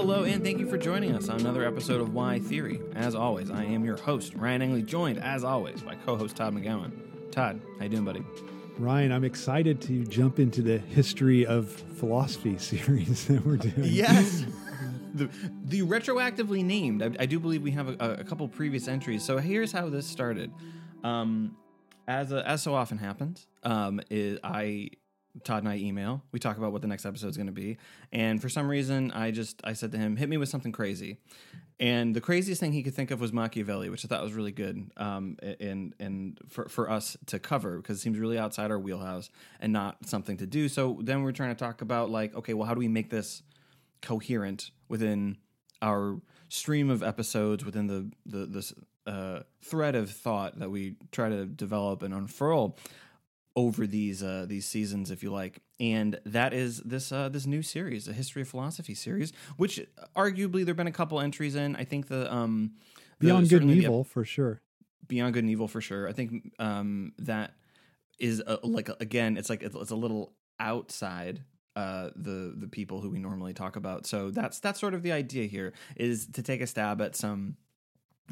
Hello, 0.00 0.24
and 0.24 0.42
thank 0.42 0.58
you 0.58 0.66
for 0.66 0.78
joining 0.78 1.14
us 1.14 1.28
on 1.28 1.40
another 1.40 1.62
episode 1.62 2.00
of 2.00 2.14
Why 2.14 2.38
Theory. 2.38 2.80
As 2.94 3.14
always, 3.14 3.50
I 3.50 3.64
am 3.64 3.84
your 3.84 3.98
host, 3.98 4.34
Ryan 4.34 4.62
Engley, 4.62 4.80
joined, 4.82 5.22
as 5.22 5.44
always, 5.44 5.82
by 5.82 5.94
co-host 5.94 6.36
Todd 6.36 6.54
McGowan. 6.54 6.90
Todd, 7.30 7.60
how 7.76 7.84
you 7.84 7.90
doing, 7.90 8.06
buddy? 8.06 8.24
Ryan, 8.78 9.12
I'm 9.12 9.24
excited 9.24 9.78
to 9.82 10.06
jump 10.06 10.38
into 10.38 10.62
the 10.62 10.78
history 10.78 11.44
of 11.44 11.68
philosophy 11.68 12.56
series 12.58 13.26
that 13.26 13.44
we're 13.44 13.58
doing. 13.58 13.74
Yes. 13.92 14.46
the, 15.14 15.28
the 15.64 15.82
retroactively 15.82 16.64
named. 16.64 17.02
I, 17.02 17.10
I 17.22 17.26
do 17.26 17.38
believe 17.38 17.60
we 17.60 17.72
have 17.72 18.00
a, 18.00 18.16
a, 18.20 18.24
couple 18.24 18.48
previous 18.48 18.88
entries. 18.88 19.22
So 19.22 19.36
here's 19.36 19.70
how 19.70 19.90
this 19.90 20.06
started. 20.06 20.50
Um, 21.04 21.58
as 22.08 22.32
a, 22.32 22.48
as 22.48 22.62
so 22.62 22.74
often 22.74 22.96
happens, 22.96 23.46
um, 23.64 24.00
is 24.08 24.38
I 24.42 24.92
Todd 25.44 25.62
and 25.62 25.68
I 25.68 25.76
email. 25.76 26.22
We 26.32 26.38
talk 26.38 26.56
about 26.58 26.72
what 26.72 26.82
the 26.82 26.88
next 26.88 27.06
episode 27.06 27.28
is 27.28 27.36
going 27.36 27.46
to 27.46 27.52
be, 27.52 27.78
and 28.12 28.40
for 28.42 28.48
some 28.48 28.68
reason, 28.68 29.12
I 29.12 29.30
just 29.30 29.60
I 29.64 29.74
said 29.74 29.92
to 29.92 29.98
him, 29.98 30.16
"Hit 30.16 30.28
me 30.28 30.36
with 30.36 30.48
something 30.48 30.72
crazy," 30.72 31.18
and 31.78 32.14
the 32.14 32.20
craziest 32.20 32.60
thing 32.60 32.72
he 32.72 32.82
could 32.82 32.94
think 32.94 33.10
of 33.10 33.20
was 33.20 33.32
Machiavelli, 33.32 33.88
which 33.90 34.04
I 34.04 34.08
thought 34.08 34.22
was 34.22 34.32
really 34.32 34.52
good, 34.52 34.90
um, 34.96 35.36
and 35.60 35.94
and 36.00 36.38
for 36.48 36.68
for 36.68 36.90
us 36.90 37.16
to 37.26 37.38
cover 37.38 37.76
because 37.76 37.98
it 37.98 38.00
seems 38.00 38.18
really 38.18 38.38
outside 38.38 38.70
our 38.70 38.78
wheelhouse 38.78 39.30
and 39.60 39.72
not 39.72 40.06
something 40.06 40.36
to 40.38 40.46
do. 40.46 40.68
So 40.68 40.98
then 41.00 41.22
we're 41.22 41.32
trying 41.32 41.54
to 41.54 41.58
talk 41.58 41.80
about 41.80 42.10
like, 42.10 42.34
okay, 42.34 42.54
well, 42.54 42.66
how 42.66 42.74
do 42.74 42.80
we 42.80 42.88
make 42.88 43.10
this 43.10 43.42
coherent 44.02 44.70
within 44.88 45.36
our 45.80 46.20
stream 46.48 46.90
of 46.90 47.02
episodes, 47.02 47.64
within 47.64 47.86
the 47.86 48.10
the 48.26 48.46
this 48.46 48.72
uh, 49.06 49.40
thread 49.62 49.94
of 49.94 50.10
thought 50.10 50.58
that 50.58 50.70
we 50.70 50.96
try 51.12 51.28
to 51.28 51.46
develop 51.46 52.02
and 52.02 52.12
unfurl 52.12 52.76
over 53.60 53.86
these 53.86 54.22
uh, 54.22 54.46
these 54.48 54.66
seasons, 54.66 55.10
if 55.10 55.22
you 55.22 55.30
like, 55.30 55.60
and 55.78 56.18
that 56.24 56.52
is 56.52 56.78
this 56.78 57.12
uh, 57.12 57.28
this 57.28 57.46
new 57.46 57.62
series, 57.62 58.06
the 58.06 58.12
History 58.12 58.42
of 58.42 58.48
Philosophy 58.48 58.94
series, 58.94 59.32
which 59.56 59.80
arguably 60.16 60.64
there've 60.64 60.76
been 60.76 60.86
a 60.86 60.92
couple 60.92 61.20
entries 61.20 61.54
in. 61.54 61.76
I 61.76 61.84
think 61.84 62.08
the 62.08 62.32
um, 62.32 62.72
the, 63.18 63.26
Beyond 63.26 63.48
Good 63.48 63.62
and 63.62 63.70
Evil 63.70 64.04
for 64.04 64.24
sure. 64.24 64.60
Beyond 65.06 65.34
Good 65.34 65.44
and 65.44 65.50
Evil 65.50 65.68
for 65.68 65.80
sure. 65.80 66.08
I 66.08 66.12
think 66.12 66.52
um, 66.58 67.12
that 67.18 67.52
is 68.18 68.42
a, 68.46 68.58
like 68.62 68.88
again, 69.00 69.36
it's 69.36 69.50
like 69.50 69.62
it's, 69.62 69.76
it's 69.76 69.90
a 69.90 69.96
little 69.96 70.32
outside 70.58 71.42
uh, 71.76 72.10
the 72.16 72.54
the 72.56 72.68
people 72.68 73.00
who 73.00 73.10
we 73.10 73.18
normally 73.18 73.52
talk 73.52 73.76
about. 73.76 74.06
So 74.06 74.30
that's 74.30 74.58
that's 74.60 74.80
sort 74.80 74.94
of 74.94 75.02
the 75.02 75.12
idea 75.12 75.46
here 75.46 75.72
is 75.96 76.26
to 76.28 76.42
take 76.42 76.60
a 76.60 76.66
stab 76.66 77.00
at 77.02 77.14
some 77.14 77.56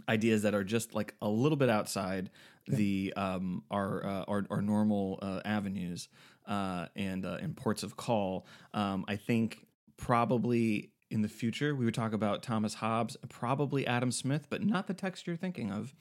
ideas 0.08 0.42
that 0.42 0.54
are 0.54 0.64
just 0.64 0.94
like 0.94 1.14
a 1.22 1.28
little 1.28 1.56
bit 1.56 1.68
outside 1.68 2.30
the 2.66 3.12
um, 3.16 3.62
our, 3.70 4.04
uh, 4.04 4.24
our, 4.28 4.46
our 4.50 4.62
normal 4.62 5.18
uh, 5.22 5.40
avenues 5.44 6.08
uh, 6.46 6.86
and 6.96 7.24
uh, 7.24 7.38
and 7.40 7.56
ports 7.56 7.82
of 7.82 7.96
call. 7.96 8.46
Um, 8.74 9.04
I 9.08 9.16
think 9.16 9.66
probably 9.96 10.90
in 11.10 11.22
the 11.22 11.28
future 11.28 11.74
we 11.74 11.84
would 11.84 11.94
talk 11.94 12.12
about 12.12 12.42
Thomas 12.42 12.74
Hobbes, 12.74 13.16
probably 13.28 13.86
Adam 13.86 14.12
Smith, 14.12 14.46
but 14.50 14.62
not 14.62 14.86
the 14.86 14.94
text 14.94 15.26
you're 15.26 15.36
thinking 15.36 15.70
of, 15.70 15.94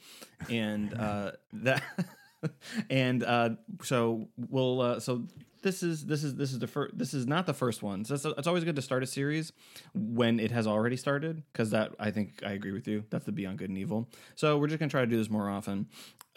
and 0.49 0.93
uh, 0.93 1.31
that. 1.53 1.83
and 2.89 3.23
uh, 3.23 3.49
so 3.83 4.29
we'll 4.37 4.99
so 4.99 5.23
this 5.67 5.83
is 5.83 6.05
this 6.05 6.23
is 6.23 6.35
this 6.35 6.53
is 6.53 6.59
the 6.59 6.67
first 6.67 6.97
this 6.97 7.13
is 7.13 7.27
not 7.27 7.45
the 7.45 7.53
first 7.53 7.83
one. 7.83 8.05
So 8.05 8.15
it's, 8.15 8.25
it's 8.25 8.47
always 8.47 8.63
good 8.63 8.77
to 8.77 8.81
start 8.81 9.03
a 9.03 9.05
series 9.05 9.51
when 9.93 10.39
it 10.39 10.51
has 10.51 10.65
already 10.65 10.95
started 10.95 11.43
because 11.51 11.71
that 11.71 11.91
i 11.99 12.09
think 12.09 12.41
i 12.45 12.51
agree 12.53 12.71
with 12.71 12.87
you. 12.87 13.03
That's 13.09 13.25
the 13.25 13.33
beyond 13.33 13.57
good 13.57 13.69
and 13.69 13.77
evil. 13.77 14.09
So 14.35 14.57
we're 14.57 14.67
just 14.67 14.79
going 14.79 14.89
to 14.89 14.93
try 14.93 15.01
to 15.01 15.07
do 15.07 15.17
this 15.17 15.29
more 15.29 15.49
often. 15.49 15.87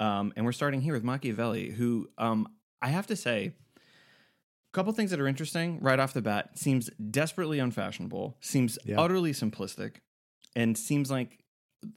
Um, 0.01 0.33
and 0.35 0.45
we're 0.45 0.53
starting 0.53 0.81
here 0.81 0.95
with 0.95 1.05
machiavelli 1.05 1.71
who 1.71 2.09
um, 2.19 2.49
i 2.83 2.89
have 2.89 3.07
to 3.07 3.17
say 3.17 3.53
a 3.79 4.73
couple 4.73 4.93
things 4.93 5.11
that 5.13 5.21
are 5.21 5.29
interesting 5.29 5.79
right 5.81 6.01
off 6.01 6.13
the 6.13 6.23
bat 6.23 6.59
seems 6.59 6.91
desperately 7.11 7.61
unfashionable 7.61 8.37
seems 8.41 8.79
yeah. 8.85 9.01
utterly 9.01 9.33
simplistic 9.33 9.97
and 10.57 10.77
seems 10.77 11.11
like 11.11 11.39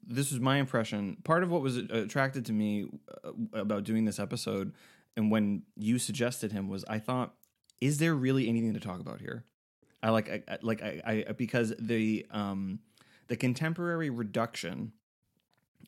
this 0.06 0.32
was 0.32 0.40
my 0.40 0.58
impression. 0.58 1.18
Part 1.26 1.44
of 1.44 1.52
what 1.52 1.62
was 1.62 1.76
attracted 1.76 2.46
to 2.46 2.54
me 2.54 2.86
uh, 3.26 3.32
about 3.54 3.84
doing 3.84 4.06
this 4.06 4.18
episode 4.18 4.74
and 5.16 5.32
when 5.32 5.64
you 5.76 6.00
suggested 6.00 6.52
him 6.52 6.68
was 6.68 6.84
I 6.88 7.00
thought, 7.00 7.34
is 7.82 7.98
there 7.98 8.16
really 8.16 8.48
anything 8.48 8.74
to 8.74 8.80
talk 8.80 9.00
about 9.00 9.20
here? 9.20 9.46
I 10.02 10.10
like 10.10 10.30
I, 10.50 10.58
like 10.62 10.82
I, 10.82 11.26
I 11.30 11.32
because 11.34 11.74
the 11.80 12.26
um 12.32 12.80
the 13.28 13.38
contemporary 13.38 14.10
reduction 14.10 14.92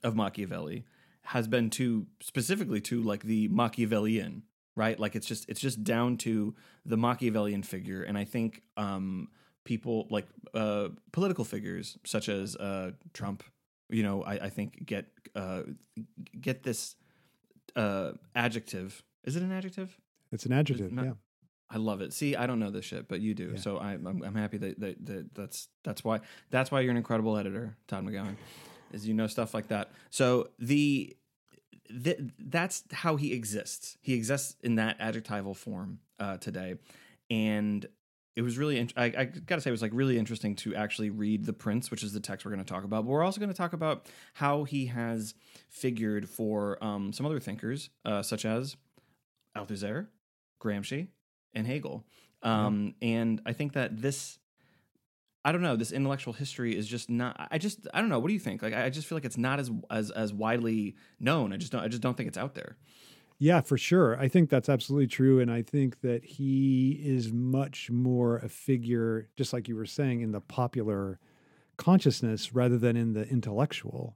of 0.03 0.15
Machiavelli 0.15 0.85
has 1.23 1.47
been 1.47 1.69
to 1.71 2.05
specifically 2.21 2.79
to 2.79 3.01
like 3.01 3.23
the 3.23 3.47
Machiavellian, 3.49 4.43
right? 4.75 4.99
Like 4.99 5.15
it's 5.15 5.27
just 5.27 5.49
it's 5.49 5.59
just 5.59 5.83
down 5.83 6.17
to 6.17 6.55
the 6.85 6.97
Machiavellian 6.97 7.63
figure, 7.63 8.03
and 8.03 8.17
I 8.17 8.23
think 8.23 8.61
um 8.77 9.29
people 9.65 10.07
like 10.09 10.27
uh 10.53 10.89
political 11.11 11.43
figures 11.43 11.97
such 12.05 12.29
as 12.29 12.55
uh 12.55 12.91
Trump, 13.13 13.43
you 13.89 14.03
know, 14.03 14.23
I, 14.23 14.33
I 14.45 14.49
think 14.49 14.85
get 14.85 15.07
uh 15.35 15.63
get 16.39 16.63
this 16.63 16.95
uh 17.75 18.11
adjective 18.35 19.03
is 19.25 19.35
it 19.35 19.43
an 19.43 19.51
adjective? 19.51 19.97
It's 20.31 20.45
an 20.45 20.53
adjective. 20.53 20.91
Not, 20.91 21.05
yeah. 21.05 21.13
I 21.69 21.77
love 21.77 22.01
it. 22.01 22.13
See, 22.13 22.35
I 22.35 22.45
don't 22.45 22.59
know 22.59 22.69
this 22.69 22.85
shit, 22.85 23.07
but 23.07 23.21
you 23.21 23.33
do. 23.33 23.51
Yeah. 23.55 23.59
So 23.59 23.77
I, 23.77 23.93
I'm, 23.93 24.21
I'm 24.23 24.35
happy 24.35 24.57
that, 24.57 24.79
that, 24.79 25.05
that 25.05 25.35
that's 25.35 25.67
that's 25.83 26.03
why 26.03 26.21
that's 26.51 26.71
why 26.71 26.81
you're 26.81 26.91
an 26.91 26.97
incredible 26.97 27.37
editor, 27.37 27.75
Todd 27.87 28.05
McGowan, 28.05 28.35
is 28.93 29.07
you 29.07 29.13
know 29.13 29.27
stuff 29.27 29.53
like 29.53 29.67
that. 29.69 29.91
So 30.11 30.49
the, 30.59 31.15
the 31.89 32.31
that's 32.39 32.83
how 32.91 33.15
he 33.15 33.33
exists. 33.33 33.97
He 34.01 34.13
exists 34.13 34.55
in 34.61 34.75
that 34.75 34.97
adjectival 34.99 35.55
form 35.55 35.99
uh, 36.19 36.37
today, 36.37 36.75
and 37.31 37.85
it 38.35 38.41
was 38.41 38.57
really 38.57 38.77
int- 38.77 38.93
I, 38.95 39.05
I, 39.05 39.25
gotta 39.25 39.61
say 39.61 39.69
it 39.69 39.71
was 39.71 39.81
like 39.81 39.91
really 39.93 40.19
interesting 40.19 40.55
to 40.57 40.75
actually 40.75 41.09
read 41.09 41.45
the 41.45 41.53
prince 41.53 41.89
which 41.89 42.03
is 42.03 42.11
the 42.11 42.19
text 42.19 42.45
we're 42.45 42.51
going 42.51 42.63
to 42.63 42.69
talk 42.69 42.83
about 42.83 43.05
but 43.05 43.11
we're 43.11 43.23
also 43.23 43.39
going 43.39 43.51
to 43.51 43.55
talk 43.55 43.71
about 43.71 44.07
how 44.33 44.65
he 44.65 44.87
has 44.87 45.35
figured 45.69 46.27
for 46.27 46.83
um, 46.83 47.13
some 47.13 47.25
other 47.25 47.39
thinkers 47.39 47.89
uh, 48.03 48.21
such 48.21 48.43
as 48.43 48.75
Althusser, 49.55 50.07
Gramsci, 50.61 51.07
and 51.53 51.66
Hegel. 51.66 52.05
Um, 52.43 52.95
And 53.01 53.41
I 53.45 53.53
think 53.53 53.73
that 53.73 54.01
this, 54.01 54.38
I 55.43 55.51
don't 55.51 55.61
know, 55.61 55.75
this 55.75 55.91
intellectual 55.91 56.33
history 56.33 56.77
is 56.77 56.88
just 56.88 57.09
not. 57.09 57.47
I 57.51 57.57
just, 57.57 57.88
I 57.93 58.01
don't 58.01 58.09
know. 58.09 58.19
What 58.19 58.27
do 58.27 58.33
you 58.33 58.39
think? 58.39 58.61
Like, 58.61 58.73
I 58.73 58.89
just 58.89 59.07
feel 59.07 59.16
like 59.16 59.25
it's 59.25 59.38
not 59.38 59.59
as 59.59 59.71
as 59.89 60.11
as 60.11 60.33
widely 60.33 60.95
known. 61.19 61.53
I 61.53 61.57
just 61.57 61.71
don't. 61.71 61.81
I 61.81 61.88
just 61.88 62.01
don't 62.01 62.16
think 62.16 62.27
it's 62.27 62.38
out 62.38 62.55
there. 62.55 62.77
Yeah, 63.38 63.61
for 63.61 63.77
sure. 63.77 64.17
I 64.17 64.27
think 64.29 64.49
that's 64.49 64.69
absolutely 64.69 65.07
true. 65.07 65.39
And 65.41 65.51
I 65.51 65.61
think 65.61 66.01
that 66.01 66.23
he 66.23 67.01
is 67.03 67.33
much 67.33 67.91
more 67.91 68.37
a 68.37 68.47
figure, 68.47 69.27
just 69.35 69.51
like 69.51 69.67
you 69.67 69.75
were 69.75 69.85
saying, 69.85 70.22
in 70.22 70.31
the 70.31 70.39
popular 70.39 71.19
consciousness 71.77 72.53
rather 72.53 72.77
than 72.77 72.95
in 72.95 73.13
the 73.13 73.27
intellectual. 73.27 74.16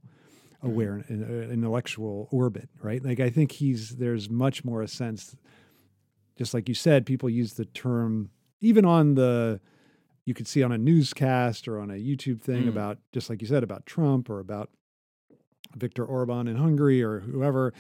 Mm-hmm. 0.60 0.72
aware 0.72 1.06
in, 1.08 1.24
uh, 1.24 1.54
intellectual 1.54 2.28
orbit, 2.32 2.68
right? 2.82 3.02
Like 3.02 3.22
I 3.22 3.30
think 3.30 3.54
he's 3.54 3.96
there's 3.96 4.30
much 4.30 4.66
more 4.66 4.82
a 4.82 4.90
sense, 4.90 5.34
just 6.38 6.54
like 6.54 6.68
you 6.68 6.76
said, 6.76 7.06
people 7.06 7.30
use 7.30 7.54
the 7.54 7.64
term 7.64 8.32
even 8.60 8.84
on 8.84 9.16
the 9.16 9.62
you 10.26 10.34
could 10.34 10.50
see 10.50 10.62
on 10.62 10.74
a 10.74 10.78
newscast 10.78 11.70
or 11.70 11.80
on 11.80 11.90
a 11.90 11.94
YouTube 11.94 12.42
thing 12.42 12.64
mm. 12.64 12.68
about 12.68 12.98
just 13.14 13.30
like 13.30 13.42
you 13.42 13.48
said 13.48 13.64
about 13.64 13.86
Trump 13.86 14.30
or 14.30 14.42
about 14.42 14.70
Viktor 15.78 16.04
Orban 16.04 16.50
in 16.50 16.58
Hungary 16.58 17.02
or 17.02 17.22
whoever. 17.22 17.74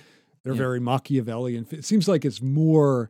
They're 0.44 0.54
yeah. 0.54 0.60
very 0.60 0.80
Machiavellian. 0.80 1.68
It 1.72 1.84
seems 1.84 2.08
like 2.08 2.24
it's 2.24 2.42
more 2.42 3.10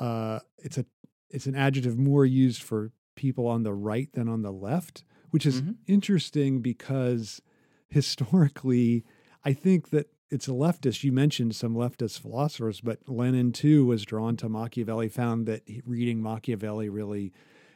uh, 0.00 0.40
it's 0.58 0.76
a 0.76 0.84
it's 1.30 1.46
an 1.46 1.54
adjective 1.54 1.96
more 1.96 2.26
used 2.26 2.62
for 2.64 2.90
people 3.14 3.46
on 3.46 3.62
the 3.62 3.74
right 3.74 4.12
than 4.12 4.28
on 4.28 4.42
the 4.42 4.52
left, 4.52 5.04
which 5.30 5.46
is 5.46 5.62
mm-hmm. 5.62 5.72
interesting 5.86 6.60
because 6.62 7.40
historically, 7.88 9.04
I 9.44 9.52
think 9.52 9.90
that 9.90 10.10
it's 10.30 10.48
a 10.48 10.52
leftist. 10.52 11.04
You 11.04 11.12
mentioned 11.12 11.56
some 11.56 11.74
leftist 11.74 12.20
philosophers, 12.20 12.80
but 12.80 13.00
Lenin 13.08 13.52
too 13.52 13.86
was 13.86 14.04
drawn 14.04 14.36
to 14.38 14.48
Machiavelli, 14.48 15.08
found 15.08 15.46
that 15.46 15.62
reading 15.86 16.22
Machiavelli 16.22 16.88
really 16.88 17.32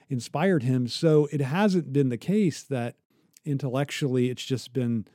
inspired 0.08 0.62
him. 0.62 0.86
So 0.88 1.28
it 1.32 1.40
hasn't 1.40 1.92
been 1.92 2.10
the 2.10 2.18
case 2.18 2.62
that 2.64 2.96
intellectually 3.44 4.28
it's 4.28 4.44
just 4.44 4.72
been 4.72 5.06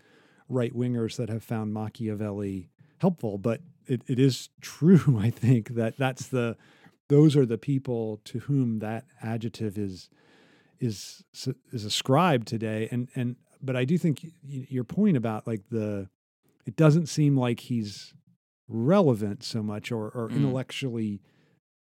right 0.50 0.74
wingers 0.76 1.18
that 1.18 1.30
have 1.30 1.44
found 1.44 1.74
Machiavelli 1.74 2.70
helpful. 3.00 3.38
But 3.38 3.62
it, 3.86 4.02
it 4.08 4.20
is 4.20 4.50
true, 4.62 5.18
I 5.22 5.30
think, 5.30 5.76
that 5.76 5.98
that's 5.98 6.28
the 6.28 6.58
those 7.10 7.38
are 7.38 7.46
the 7.46 7.58
people 7.58 8.20
to 8.26 8.40
whom 8.40 8.80
that 8.80 9.06
adjective 9.22 9.78
is 9.78 10.10
is 10.80 11.24
is 11.72 11.86
ascribed 11.86 12.48
today. 12.48 12.88
And 12.92 13.10
and 13.16 13.36
but 13.62 13.75
I 13.75 13.86
do 13.86 13.98
think 13.98 14.25
your 14.44 14.83
point 14.83 15.18
about 15.18 15.48
like 15.48 15.62
the 15.69 16.09
it 16.65 16.75
doesn't 16.75 17.07
seem 17.07 17.38
like 17.38 17.62
he's 17.62 18.13
relevant 18.68 19.44
so 19.44 19.63
much 19.63 19.92
or, 19.92 20.09
or 20.09 20.30
mm. 20.30 20.36
intellectually 20.36 21.21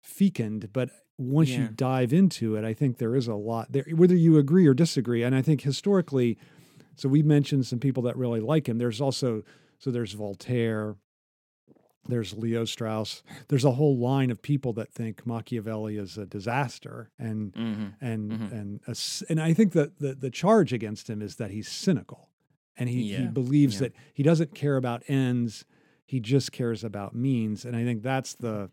fecund, 0.04 0.70
but 0.74 0.90
once 1.18 1.50
yeah. 1.50 1.60
you 1.60 1.68
dive 1.70 2.12
into 2.12 2.56
it, 2.56 2.66
I 2.66 2.74
think 2.74 2.98
there 2.98 3.16
is 3.16 3.28
a 3.28 3.36
lot 3.36 3.72
there, 3.72 3.86
whether 3.94 4.16
you 4.16 4.38
agree 4.38 4.68
or 4.68 4.74
disagree. 4.74 5.24
And 5.24 5.34
I 5.34 5.42
think 5.42 5.62
historically, 5.62 6.38
so 6.96 7.08
we 7.08 7.24
mentioned 7.24 7.66
some 7.66 7.80
people 7.80 8.04
that 8.04 8.18
really 8.18 8.42
like 8.42 8.68
him. 8.68 8.78
There's 8.78 9.00
also, 9.00 9.44
so 9.80 9.92
there's 9.92 10.12
Voltaire, 10.14 10.98
there's 12.08 12.34
Leo 12.34 12.66
Strauss. 12.66 13.24
There's 13.48 13.66
a 13.66 13.72
whole 13.72 13.98
line 13.98 14.30
of 14.32 14.42
people 14.42 14.74
that 14.74 14.92
think 14.94 15.26
Machiavelli 15.26 15.98
is 15.98 16.18
a 16.18 16.26
disaster, 16.26 17.10
and 17.18 17.54
Mm-hmm. 17.54 18.06
and 18.06 18.32
Mhm. 18.32 18.52
and 18.52 18.80
a 18.88 18.96
and 19.30 19.42
I 19.42 19.54
think 19.54 19.74
that 19.74 20.00
the 20.00 20.14
the 20.16 20.30
charge 20.30 20.72
against 20.74 21.10
him 21.10 21.22
is 21.22 21.36
that 21.38 21.52
he's 21.52 21.68
cynical, 21.68 22.30
and 22.78 22.90
he 22.90 23.16
he 23.16 23.28
believes 23.28 23.76
yeah. 23.76 23.80
that 23.88 23.94
he 24.14 24.24
doesn't 24.24 24.54
care 24.54 24.78
about 24.78 25.04
ends, 25.08 25.66
he 26.06 26.20
just 26.20 26.52
cares 26.52 26.84
about 26.84 27.16
means, 27.16 27.66
and 27.66 27.76
I 27.76 27.84
think 27.84 28.04
that's 28.04 28.34
the, 28.36 28.70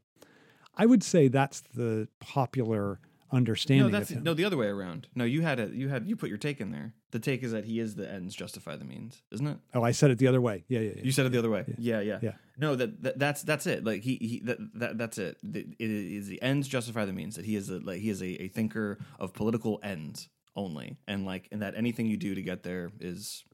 I 0.76 0.86
would 0.86 1.02
say 1.02 1.28
that's 1.28 1.60
the 1.74 2.08
popular 2.20 3.00
understanding 3.32 3.90
No, 3.90 3.98
that's 3.98 4.10
no 4.10 4.34
the 4.34 4.44
other 4.44 4.56
way 4.56 4.66
around. 4.66 5.08
No, 5.14 5.24
you 5.24 5.40
had 5.42 5.58
it. 5.58 5.72
You 5.72 5.88
had 5.88 6.06
you 6.06 6.16
put 6.16 6.28
your 6.28 6.38
take 6.38 6.60
in 6.60 6.70
there. 6.70 6.94
The 7.10 7.18
take 7.18 7.42
is 7.42 7.52
that 7.52 7.64
he 7.64 7.80
is 7.80 7.94
the 7.94 8.10
ends 8.10 8.34
justify 8.34 8.76
the 8.76 8.84
means, 8.84 9.22
isn't 9.32 9.46
it? 9.46 9.58
Oh, 9.74 9.82
I 9.82 9.90
said 9.92 10.10
it 10.10 10.18
the 10.18 10.26
other 10.28 10.40
way. 10.40 10.64
Yeah, 10.68 10.80
yeah, 10.80 10.92
yeah. 10.96 11.02
You 11.02 11.12
said 11.12 11.26
it 11.26 11.32
the 11.32 11.38
other 11.38 11.50
way. 11.50 11.64
Yeah, 11.78 12.00
yeah. 12.00 12.18
Yeah. 12.22 12.32
No, 12.58 12.76
that, 12.76 13.02
that 13.02 13.18
that's 13.18 13.42
that's 13.42 13.66
it. 13.66 13.84
Like 13.84 14.02
he, 14.02 14.16
he 14.16 14.40
that, 14.44 14.58
that 14.74 14.98
that's 14.98 15.18
it. 15.18 15.38
The- 15.42 15.66
It 15.78 15.90
is 15.90 16.26
the 16.28 16.40
ends 16.42 16.68
justify 16.68 17.04
the 17.06 17.12
means. 17.12 17.36
That 17.36 17.44
he 17.44 17.56
is 17.56 17.68
a 17.70 17.78
like 17.78 18.00
he 18.00 18.10
is 18.10 18.22
a, 18.22 18.42
a 18.44 18.48
thinker 18.48 18.98
of 19.18 19.32
political 19.32 19.80
ends 19.82 20.28
only, 20.54 20.98
and 21.08 21.24
like 21.24 21.48
and 21.50 21.62
that 21.62 21.74
anything 21.76 22.06
you 22.06 22.16
do 22.18 22.34
to 22.34 22.42
get 22.42 22.62
there 22.62 22.90
is 23.00 23.44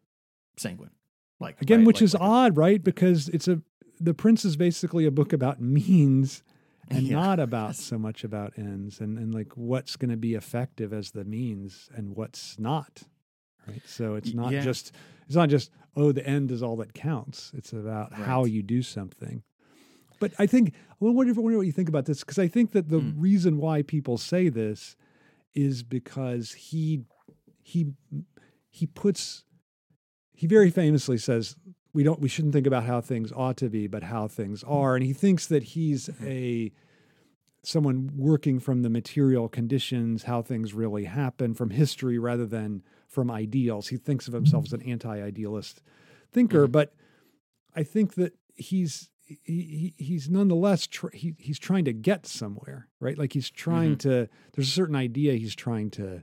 sanguine. 0.56 0.90
Like 1.40 1.60
Again, 1.62 1.78
right, 1.80 1.86
which 1.86 1.96
like- 1.96 2.02
is 2.02 2.14
like- 2.14 2.22
odd, 2.22 2.56
right? 2.56 2.82
Because 2.82 3.28
it's 3.28 3.46
a 3.48 3.62
the 4.00 4.14
Prince 4.14 4.44
is 4.44 4.56
basically 4.56 5.06
a 5.06 5.10
book 5.10 5.32
about 5.32 5.60
means 5.60 6.42
and 6.90 7.06
Yeah. 7.06 7.16
not 7.16 7.40
about 7.40 7.76
so 7.76 7.98
much 7.98 8.24
about 8.24 8.52
ends 8.58 9.00
and, 9.00 9.18
and 9.18 9.34
like 9.34 9.52
what's 9.56 9.96
going 9.96 10.10
to 10.10 10.16
be 10.16 10.34
effective 10.34 10.92
as 10.92 11.10
the 11.12 11.24
means 11.24 11.88
and 11.94 12.16
what's 12.16 12.58
not. 12.58 13.02
Right. 13.66 13.82
So 13.86 14.14
it's 14.14 14.32
not 14.32 14.52
yeah. 14.52 14.60
just 14.62 14.92
it's 15.26 15.36
not 15.36 15.50
just, 15.50 15.70
oh, 15.94 16.10
the 16.12 16.26
end 16.26 16.50
is 16.50 16.62
all 16.62 16.76
that 16.76 16.94
counts. 16.94 17.52
It's 17.54 17.72
about 17.72 18.14
how 18.14 18.44
you 18.44 18.62
do 18.62 18.82
something. 18.82 19.42
But 20.20 20.32
I 20.38 20.46
think 20.46 20.72
I 20.90 20.94
wonder, 21.04 21.34
wonder 21.34 21.58
what 21.58 21.66
you 21.66 21.72
think 21.72 21.88
about 21.88 22.06
this 22.06 22.20
because 22.20 22.38
I 22.38 22.48
think 22.48 22.72
that 22.72 22.88
the 22.88 23.00
Mm. 23.00 23.14
reason 23.18 23.58
why 23.58 23.82
people 23.82 24.16
say 24.18 24.48
this 24.48 24.96
is 25.54 25.82
because 25.82 26.52
he 26.52 27.02
he 27.62 27.92
he 28.70 28.86
puts 28.86 29.44
he 30.34 30.46
very 30.46 30.70
famously 30.70 31.18
says 31.18 31.56
we 31.92 32.02
don't 32.02 32.20
we 32.20 32.28
shouldn't 32.28 32.52
think 32.52 32.66
about 32.66 32.84
how 32.84 33.00
things 33.00 33.32
ought 33.32 33.56
to 33.58 33.68
be 33.68 33.86
but 33.86 34.04
how 34.04 34.28
things 34.28 34.62
mm. 34.62 34.70
are. 34.70 34.96
And 34.96 35.04
he 35.04 35.12
thinks 35.12 35.46
that 35.46 35.62
he's 35.62 36.08
mm-hmm. 36.08 36.26
a 36.26 36.72
someone 37.62 38.10
working 38.16 38.60
from 38.60 38.82
the 38.82 38.90
material 38.90 39.48
conditions 39.48 40.22
how 40.22 40.40
things 40.42 40.72
really 40.72 41.04
happen 41.04 41.54
from 41.54 41.70
history 41.70 42.18
rather 42.18 42.46
than 42.46 42.82
from 43.08 43.30
ideals. 43.30 43.88
He 43.88 43.96
thinks 43.96 44.28
of 44.28 44.34
himself 44.34 44.66
as 44.66 44.72
an 44.72 44.80
mm-hmm. 44.80 44.92
anti-idealist 44.92 45.82
thinker 46.30 46.68
Mhm. 46.68 46.72
but 46.72 46.92
i 47.74 47.82
think 47.82 48.14
that 48.14 48.34
he's 48.54 49.08
he, 49.24 49.34
he 49.46 49.94
he's 49.96 50.28
nonetheless 50.28 50.86
tr- 50.86 51.14
he, 51.14 51.34
he's 51.38 51.58
trying 51.58 51.86
to 51.86 51.92
get 51.94 52.26
somewhere 52.26 52.88
right? 53.00 53.18
Like 53.18 53.32
he's 53.32 53.50
trying 53.50 53.96
mm-hmm. 53.96 54.10
to 54.10 54.28
there's 54.54 54.68
a 54.68 54.72
certain 54.72 54.96
idea 54.96 55.34
he's 55.34 55.54
trying 55.54 55.90
to 55.92 56.22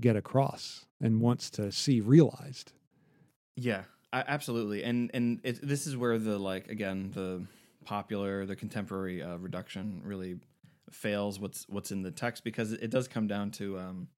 get 0.00 0.16
across 0.16 0.86
and 1.00 1.20
wants 1.20 1.50
to 1.50 1.70
see 1.70 2.00
realized. 2.00 2.72
Yeah, 3.56 3.82
I, 4.12 4.24
absolutely. 4.26 4.82
And 4.82 5.10
and 5.14 5.40
it, 5.44 5.60
this 5.66 5.86
is 5.86 5.96
where 5.96 6.18
the 6.18 6.38
like 6.38 6.68
again 6.68 7.12
the 7.14 7.46
popular 7.84 8.44
the 8.46 8.56
contemporary 8.56 9.22
uh, 9.22 9.36
reduction 9.36 10.02
really 10.04 10.38
fails. 10.90 11.38
What's 11.38 11.66
what's 11.68 11.92
in 11.92 12.02
the 12.02 12.10
text 12.10 12.44
because 12.44 12.72
it, 12.72 12.82
it 12.82 12.90
does 12.90 13.08
come 13.08 13.26
down 13.26 13.50
to 13.52 13.78
um, 13.78 14.08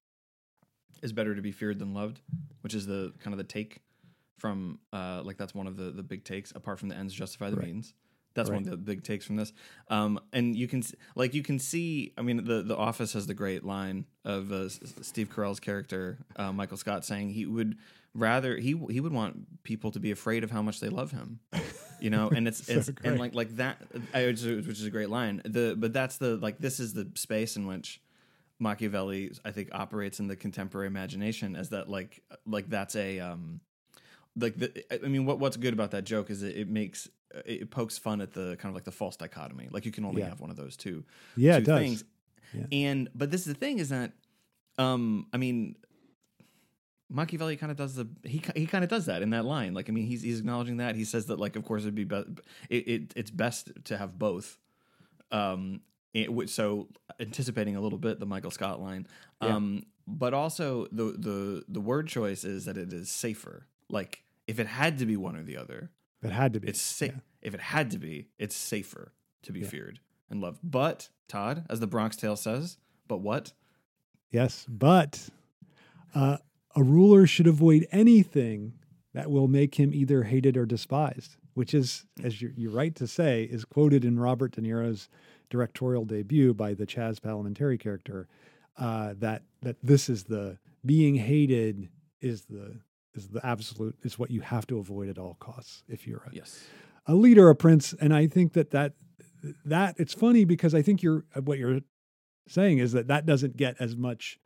is 1.01 1.13
better 1.13 1.35
to 1.35 1.41
be 1.41 1.51
feared 1.51 1.79
than 1.79 1.93
loved, 1.93 2.21
which 2.61 2.73
is 2.73 2.85
the 2.85 3.13
kind 3.19 3.33
of 3.33 3.37
the 3.37 3.43
take 3.43 3.81
from 4.37 4.79
uh, 4.91 5.21
like 5.23 5.37
that's 5.37 5.53
one 5.53 5.67
of 5.67 5.77
the 5.77 5.91
the 5.91 6.03
big 6.03 6.23
takes 6.23 6.51
apart 6.51 6.79
from 6.79 6.89
the 6.89 6.95
ends 6.95 7.13
justify 7.13 7.49
the 7.49 7.57
Right. 7.57 7.67
means. 7.67 7.93
That's 8.35 8.49
one 8.49 8.63
of 8.63 8.71
the 8.71 8.77
big 8.77 9.03
takes 9.03 9.25
from 9.25 9.35
this. 9.35 9.53
Um, 9.89 10.19
and 10.33 10.55
you 10.55 10.67
can 10.67 10.81
like 11.15 11.35
you 11.35 11.43
can 11.43 11.59
see. 11.59 12.13
I 12.17 12.23
mean, 12.23 12.43
the 12.45 12.63
the 12.63 12.75
Office 12.75 13.13
has 13.13 13.27
the 13.27 13.35
great 13.35 13.63
line 13.63 14.05
of 14.25 14.51
uh, 14.51 14.69
Steve 14.69 15.29
Carell's 15.29 15.59
character 15.59 16.17
uh, 16.35 16.51
Michael 16.51 16.77
Scott 16.77 17.05
saying 17.05 17.29
he 17.29 17.45
would 17.45 17.77
rather 18.13 18.57
he 18.57 18.79
he 18.89 18.99
would 18.99 19.13
want 19.13 19.63
people 19.63 19.91
to 19.91 19.99
be 19.99 20.11
afraid 20.11 20.43
of 20.43 20.51
how 20.51 20.61
much 20.61 20.79
they 20.79 20.89
love 20.89 21.11
him. 21.11 21.39
You 21.99 22.09
know, 22.09 22.29
and 22.29 22.47
it's 22.47 22.65
So 22.67 22.73
it's 22.73 22.89
great. 22.89 23.09
and 23.11 23.19
like 23.19 23.33
like 23.33 23.55
that, 23.57 23.77
I, 24.13 24.25
which 24.25 24.43
is 24.43 24.67
which 24.67 24.79
is 24.79 24.85
a 24.85 24.91
great 24.91 25.09
line. 25.09 25.41
The 25.45 25.75
but 25.77 25.93
that's 25.93 26.17
the 26.17 26.37
like 26.37 26.57
this 26.59 26.79
is 26.79 26.93
the 26.93 27.09
space 27.15 27.55
in 27.55 27.65
which 27.67 28.01
Machiavelli 28.59 29.31
I 29.43 29.51
think 29.51 29.69
operates 29.71 30.19
in 30.19 30.27
the 30.27 30.35
contemporary 30.35 30.87
imagination 30.87 31.55
as 31.55 31.69
that 31.69 31.89
like 31.89 32.21
like 32.45 32.69
that's 32.69 32.95
a 32.95 33.19
um 33.19 33.61
like 34.35 34.57
the 34.57 34.83
I 35.03 35.07
mean 35.07 35.25
what 35.25 35.39
what's 35.39 35.57
good 35.57 35.73
about 35.73 35.91
that 35.91 36.03
joke 36.03 36.29
is 36.29 36.43
it, 36.43 36.55
it 36.57 36.69
makes 36.69 37.09
it 37.45 37.71
pokes 37.71 37.97
fun 37.97 38.21
at 38.21 38.31
the 38.33 38.55
kind 38.57 38.69
of 38.71 38.75
like 38.75 38.83
the 38.83 38.91
false 38.91 39.15
dichotomy 39.15 39.67
like 39.71 39.85
you 39.85 39.91
can 39.91 40.05
only 40.05 40.21
Yeah. 40.21 40.29
have 40.29 40.39
one 40.39 40.49
of 40.51 40.55
those 40.55 40.77
two 40.77 41.03
yeah 41.35 41.53
two 41.53 41.57
it 41.61 41.65
does 41.65 41.79
things 41.79 42.03
Yeah. 42.53 42.65
and 42.71 43.09
but 43.15 43.31
this 43.31 43.41
is 43.41 43.47
the 43.47 43.59
thing 43.59 43.79
is 43.79 43.89
that 43.89 44.11
um 44.77 45.27
I 45.33 45.37
mean 45.37 45.75
Machiavelli 47.13 47.55
kind 47.57 47.71
of 47.71 47.77
does 47.77 47.93
the 47.95 48.07
he 48.23 48.41
he 48.55 48.65
kind 48.65 48.83
of 48.83 48.89
does 48.89 49.05
that 49.05 49.21
in 49.21 49.29
that 49.29 49.45
line. 49.45 49.73
Like 49.73 49.87
I 49.87 49.91
mean 49.91 50.07
he's 50.07 50.23
he's 50.23 50.39
acknowledging 50.39 50.77
that. 50.77 50.95
He 50.95 51.05
says 51.05 51.27
that 51.27 51.39
like 51.39 51.55
of 51.55 51.63
course 51.63 51.83
it'd 51.83 51.93
be, 51.95 52.03
be 52.05 52.15
it, 52.69 52.87
it 52.87 53.13
it's 53.15 53.31
best 53.31 53.71
to 53.85 53.97
have 53.97 54.17
both. 54.17 54.57
Um 55.31 55.81
it, 56.13 56.49
so 56.49 56.89
anticipating 57.19 57.75
a 57.75 57.81
little 57.81 57.97
bit 57.97 58.19
the 58.19 58.25
Michael 58.25 58.51
Scott 58.51 58.81
line. 58.81 59.07
Yeah. 59.41 59.55
um 59.55 59.85
but 60.07 60.33
also 60.33 60.87
the 60.91 61.15
the 61.17 61.63
the 61.67 61.79
word 61.79 62.07
choice 62.07 62.43
is 62.43 62.65
that 62.65 62.77
it 62.77 62.91
is 62.91 63.09
safer. 63.11 63.67
Like 63.89 64.23
if 64.47 64.59
it 64.59 64.67
had 64.67 64.97
to 64.97 65.05
be 65.05 65.15
one 65.15 65.35
or 65.35 65.43
the 65.43 65.57
other 65.57 65.91
it 66.23 66.31
had 66.31 66.53
to 66.53 66.59
be. 66.59 66.67
it's 66.67 66.81
safe 66.81 67.11
yeah. 67.13 67.19
if 67.41 67.53
it 67.53 67.59
had 67.59 67.91
to 67.91 67.99
be 67.99 68.27
it's 68.39 68.55
safer 68.55 69.13
to 69.43 69.51
be 69.51 69.59
Yeah. 69.59 69.67
feared 69.67 69.99
and 70.31 70.41
loved. 70.41 70.59
But 70.63 71.09
Todd 71.27 71.65
as 71.69 71.79
the 71.79 71.87
Bronx 71.87 72.15
Tale 72.15 72.35
says 72.35 72.77
but 73.07 73.17
what? 73.17 73.53
Yes 74.31 74.65
but 74.67 75.29
uh, 76.15 76.37
a 76.75 76.83
ruler 76.83 77.27
should 77.27 77.47
avoid 77.47 77.87
anything 77.91 78.73
that 79.13 79.29
will 79.29 79.47
make 79.47 79.75
him 79.75 79.93
either 79.93 80.23
hated 80.23 80.57
or 80.57 80.65
despised 80.65 81.37
which 81.53 81.73
is 81.73 82.05
as 82.23 82.41
you're, 82.41 82.51
you're 82.55 82.71
right 82.71 82.95
to 82.95 83.07
say 83.07 83.43
is 83.43 83.65
quoted 83.65 84.03
in 84.03 84.19
robert 84.19 84.51
de 84.53 84.61
niro's 84.61 85.09
directorial 85.49 86.05
debut 86.05 86.53
by 86.53 86.73
the 86.73 86.85
chazz 86.85 87.19
palminteri 87.19 87.79
character 87.79 88.27
uh, 88.77 89.13
that 89.17 89.43
that 89.61 89.75
this 89.83 90.09
is 90.09 90.23
the 90.23 90.57
being 90.85 91.15
hated 91.15 91.89
is 92.21 92.45
the 92.45 92.79
is 93.13 93.29
the 93.29 93.45
absolute 93.45 93.95
is 94.03 94.17
what 94.17 94.31
you 94.31 94.41
have 94.41 94.65
to 94.67 94.79
avoid 94.79 95.09
at 95.09 95.17
all 95.17 95.35
costs 95.39 95.83
if 95.87 96.07
you're 96.07 96.23
a, 96.27 96.33
yes. 96.33 96.65
a 97.05 97.13
leader, 97.13 97.49
a 97.49 97.55
prince, 97.55 97.93
and 98.01 98.13
I 98.13 98.27
think 98.27 98.53
that 98.53 98.71
that 98.71 98.93
that 99.65 99.95
it's 99.97 100.13
funny 100.13 100.45
because 100.45 100.73
I 100.73 100.81
think 100.81 101.03
you're 101.03 101.25
what 101.43 101.59
you're 101.59 101.81
saying 102.47 102.79
is 102.79 102.91
that 102.93 103.07
that 103.07 103.25
doesn't 103.25 103.55
get 103.55 103.75
as 103.79 103.95
much 103.95 104.39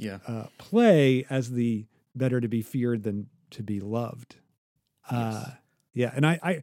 yeah 0.00 0.18
uh, 0.26 0.46
play 0.58 1.24
as 1.30 1.50
the 1.50 1.86
better 2.14 2.40
to 2.40 2.48
be 2.48 2.62
feared 2.62 3.02
than 3.02 3.28
to 3.50 3.62
be 3.62 3.80
loved. 3.80 4.36
Uh, 5.10 5.44
Yes. 5.44 5.56
yeah, 5.92 6.12
and 6.14 6.26
I, 6.26 6.38
I, 6.42 6.62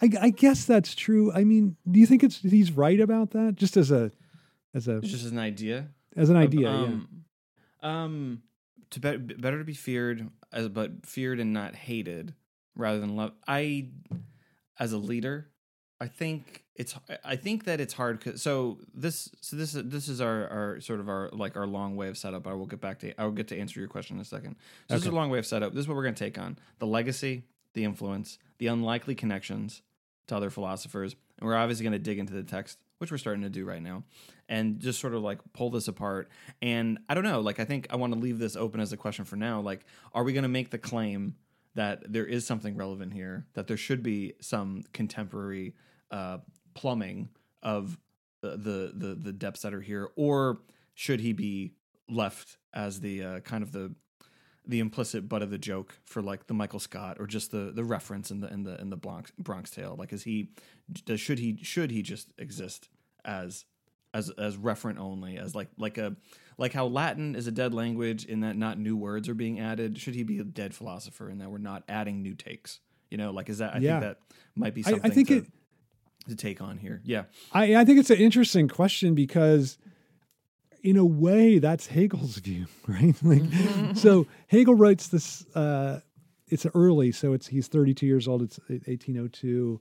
I, 0.00 0.10
I 0.20 0.30
guess 0.30 0.64
that's 0.64 0.94
true. 0.94 1.32
I 1.32 1.44
mean, 1.44 1.76
do 1.90 1.98
you 2.00 2.06
think 2.06 2.22
it's 2.22 2.40
he's 2.40 2.72
right 2.72 3.00
about 3.00 3.30
that? 3.32 3.56
Just 3.56 3.76
as 3.76 3.90
a, 3.90 4.10
as 4.74 4.88
a, 4.88 4.98
it's 4.98 5.08
just 5.10 5.24
as 5.24 5.32
an 5.32 5.38
idea 5.38 5.88
as 6.16 6.30
an 6.30 6.36
idea. 6.36 6.70
um, 6.70 7.08
um 7.82 8.42
to 8.90 9.00
be, 9.00 9.16
better 9.16 9.58
to 9.58 9.64
be 9.64 9.74
feared 9.74 10.28
as 10.52 10.68
but 10.68 11.06
feared 11.06 11.40
and 11.40 11.52
not 11.52 11.74
hated 11.74 12.34
rather 12.76 13.00
than 13.00 13.16
loved 13.16 13.34
I 13.46 13.88
as 14.78 14.92
a 14.92 14.98
leader 14.98 15.50
I 16.00 16.06
think 16.06 16.64
it's 16.76 16.94
I 17.24 17.36
think 17.36 17.64
that 17.64 17.78
it's 17.80 17.92
hard 17.92 18.20
'cause- 18.20 18.40
so 18.40 18.78
this 18.94 19.30
so 19.40 19.54
this 19.56 19.72
this 19.72 20.08
is 20.08 20.20
our 20.20 20.48
our 20.48 20.80
sort 20.80 20.98
of 21.00 21.08
our 21.08 21.28
like 21.32 21.56
our 21.56 21.66
long 21.66 21.94
way 21.96 22.08
of 22.08 22.16
setup. 22.16 22.46
I 22.46 22.54
will 22.54 22.66
get 22.66 22.80
back 22.80 22.98
to 23.00 23.20
I 23.20 23.24
will 23.24 23.32
get 23.32 23.48
to 23.48 23.58
answer 23.58 23.78
your 23.80 23.88
question 23.88 24.16
in 24.16 24.22
a 24.22 24.24
second. 24.24 24.56
So 24.88 24.94
this 24.94 25.02
is 25.02 25.08
a 25.08 25.14
long 25.14 25.28
way 25.30 25.38
of 25.38 25.46
setup. 25.46 25.74
This 25.74 25.80
is 25.82 25.88
what 25.88 25.96
we're 25.96 26.02
going 26.04 26.14
to 26.14 26.24
take 26.24 26.38
on 26.38 26.58
the 26.78 26.86
legacy 26.86 27.44
the 27.74 27.84
influence 27.84 28.38
the 28.58 28.66
unlikely 28.66 29.14
connections 29.14 29.82
to 30.26 30.36
other 30.36 30.50
philosophers 30.50 31.14
and 31.38 31.46
we're 31.46 31.54
obviously 31.54 31.84
going 31.84 31.92
to 31.92 31.98
dig 32.00 32.18
into 32.18 32.32
the 32.32 32.42
text 32.42 32.78
which 32.98 33.10
we're 33.12 33.16
starting 33.18 33.42
to 33.42 33.48
do 33.48 33.64
right 33.64 33.80
now 33.82 34.02
and 34.48 34.80
just 34.80 35.00
sort 35.00 35.14
of 35.14 35.22
like 35.22 35.38
pull 35.52 35.70
this 35.70 35.86
apart. 35.88 36.28
And 36.60 36.98
I 37.08 37.14
don't 37.14 37.24
know 37.24 37.40
like 37.40 37.60
I 37.60 37.64
think 37.64 37.86
I 37.90 37.96
want 37.96 38.12
to 38.14 38.18
leave 38.18 38.38
this 38.38 38.56
open 38.56 38.80
as 38.80 38.92
a 38.92 38.96
question 38.96 39.24
for 39.26 39.36
now 39.36 39.60
like 39.60 39.84
are 40.14 40.24
we 40.24 40.32
going 40.32 40.42
to 40.44 40.48
make 40.48 40.70
the 40.70 40.78
claim 40.78 41.36
that 41.74 42.12
there 42.12 42.26
is 42.26 42.44
something 42.46 42.74
relevant 42.76 43.12
here 43.12 43.46
that 43.52 43.66
there 43.68 43.76
should 43.76 44.02
be 44.02 44.32
some 44.40 44.82
contemporary 44.92 45.74
uh, 46.10 46.38
plumbing 46.74 47.28
of 47.62 47.98
the, 48.42 48.92
the 48.94 49.14
the 49.20 49.32
depths 49.32 49.62
that 49.62 49.74
are 49.74 49.80
here, 49.82 50.08
or 50.16 50.60
should 50.94 51.20
he 51.20 51.32
be 51.32 51.72
left 52.08 52.56
as 52.72 53.00
the 53.00 53.22
uh, 53.22 53.40
kind 53.40 53.62
of 53.62 53.72
the 53.72 53.94
the 54.66 54.78
implicit 54.80 55.28
butt 55.28 55.42
of 55.42 55.50
the 55.50 55.58
joke 55.58 55.98
for 56.04 56.22
like 56.22 56.46
the 56.46 56.54
Michael 56.54 56.78
Scott 56.80 57.16
or 57.20 57.26
just 57.26 57.50
the 57.50 57.70
the 57.74 57.84
reference 57.84 58.30
in 58.30 58.40
the 58.40 58.52
in 58.52 58.62
the 58.62 58.80
in 58.80 58.88
the 58.90 58.96
Bronx 58.96 59.30
Bronx 59.38 59.70
Tale? 59.70 59.94
Like, 59.98 60.12
is 60.12 60.22
he 60.22 60.50
does 61.04 61.20
should 61.20 61.38
he 61.38 61.58
should 61.62 61.90
he 61.90 62.02
just 62.02 62.32
exist 62.38 62.88
as 63.24 63.64
as 64.14 64.30
as 64.30 64.56
referent 64.56 64.98
only 64.98 65.36
as 65.38 65.54
like 65.54 65.68
like 65.78 65.98
a 65.98 66.16
like 66.58 66.72
how 66.72 66.86
Latin 66.86 67.34
is 67.36 67.46
a 67.46 67.52
dead 67.52 67.72
language 67.74 68.24
in 68.24 68.40
that 68.40 68.56
not 68.56 68.78
new 68.78 68.96
words 68.96 69.28
are 69.28 69.34
being 69.34 69.60
added? 69.60 69.98
Should 69.98 70.14
he 70.14 70.22
be 70.22 70.38
a 70.38 70.44
dead 70.44 70.74
philosopher 70.74 71.28
in 71.30 71.38
that 71.38 71.50
we're 71.50 71.58
not 71.58 71.84
adding 71.88 72.22
new 72.22 72.34
takes 72.34 72.80
You 73.10 73.18
know, 73.18 73.30
like 73.32 73.48
is 73.48 73.58
that? 73.58 73.74
I 73.74 73.78
Yeah. 73.78 74.00
think 74.00 74.02
that 74.02 74.18
might 74.56 74.74
be 74.74 74.84
I- 74.84 74.88
I 74.88 74.92
something 74.92 75.10
think 75.12 75.28
to, 75.28 75.36
it- 75.38 75.46
to 76.30 76.36
take 76.36 76.60
on 76.60 76.78
here. 76.78 77.00
Yeah. 77.04 77.24
I, 77.52 77.76
I 77.76 77.84
think 77.84 77.98
it's 78.00 78.10
an 78.10 78.16
interesting 78.18 78.66
question 78.68 79.14
because, 79.14 79.78
in 80.82 80.96
a 80.96 81.04
way, 81.04 81.58
that's 81.58 81.86
Hegel's 81.88 82.36
view, 82.38 82.66
right? 82.86 83.14
Like, 83.22 83.42
so 83.96 84.26
Hegel 84.48 84.74
writes 84.74 85.08
this. 85.08 85.44
Uh, 85.54 86.00
it's 86.48 86.66
early, 86.74 87.12
so 87.12 87.32
it's 87.32 87.46
he's 87.46 87.68
32 87.68 88.06
years 88.06 88.26
old. 88.26 88.42
It's 88.42 88.58
1802. 88.68 89.80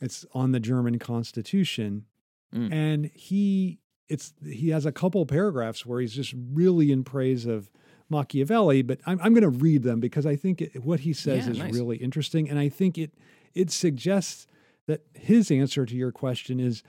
It's 0.00 0.26
on 0.34 0.50
the 0.52 0.60
German 0.60 0.98
Constitution, 0.98 2.06
Mm. 2.54 2.70
and 2.70 3.10
he 3.14 3.78
it's 4.10 4.34
he 4.44 4.68
has 4.70 4.84
a 4.84 4.92
couple 4.92 5.24
paragraphs 5.24 5.86
where 5.86 6.00
he's 6.02 6.12
just 6.12 6.34
really 6.52 6.92
in 6.92 7.02
praise 7.02 7.46
of 7.46 7.70
Machiavelli. 8.10 8.82
But 8.82 8.98
I'm 9.06 9.18
I'm 9.22 9.32
going 9.32 9.42
to 9.42 9.48
read 9.48 9.84
them 9.84 10.00
because 10.00 10.26
I 10.26 10.36
think 10.36 10.60
it, 10.60 10.84
what 10.84 11.00
he 11.00 11.14
says 11.14 11.46
Yeah, 11.46 11.52
is 11.52 11.58
nice. 11.60 11.72
really 11.72 11.96
interesting, 11.96 12.50
and 12.50 12.58
I 12.58 12.68
think 12.68 12.98
it 12.98 13.12
it 13.54 13.70
suggests 13.70 14.46
that 14.92 15.02
his 15.14 15.50
answer 15.50 15.86
to 15.86 15.96
your 15.96 16.12
question 16.12 16.60
is 16.60 16.82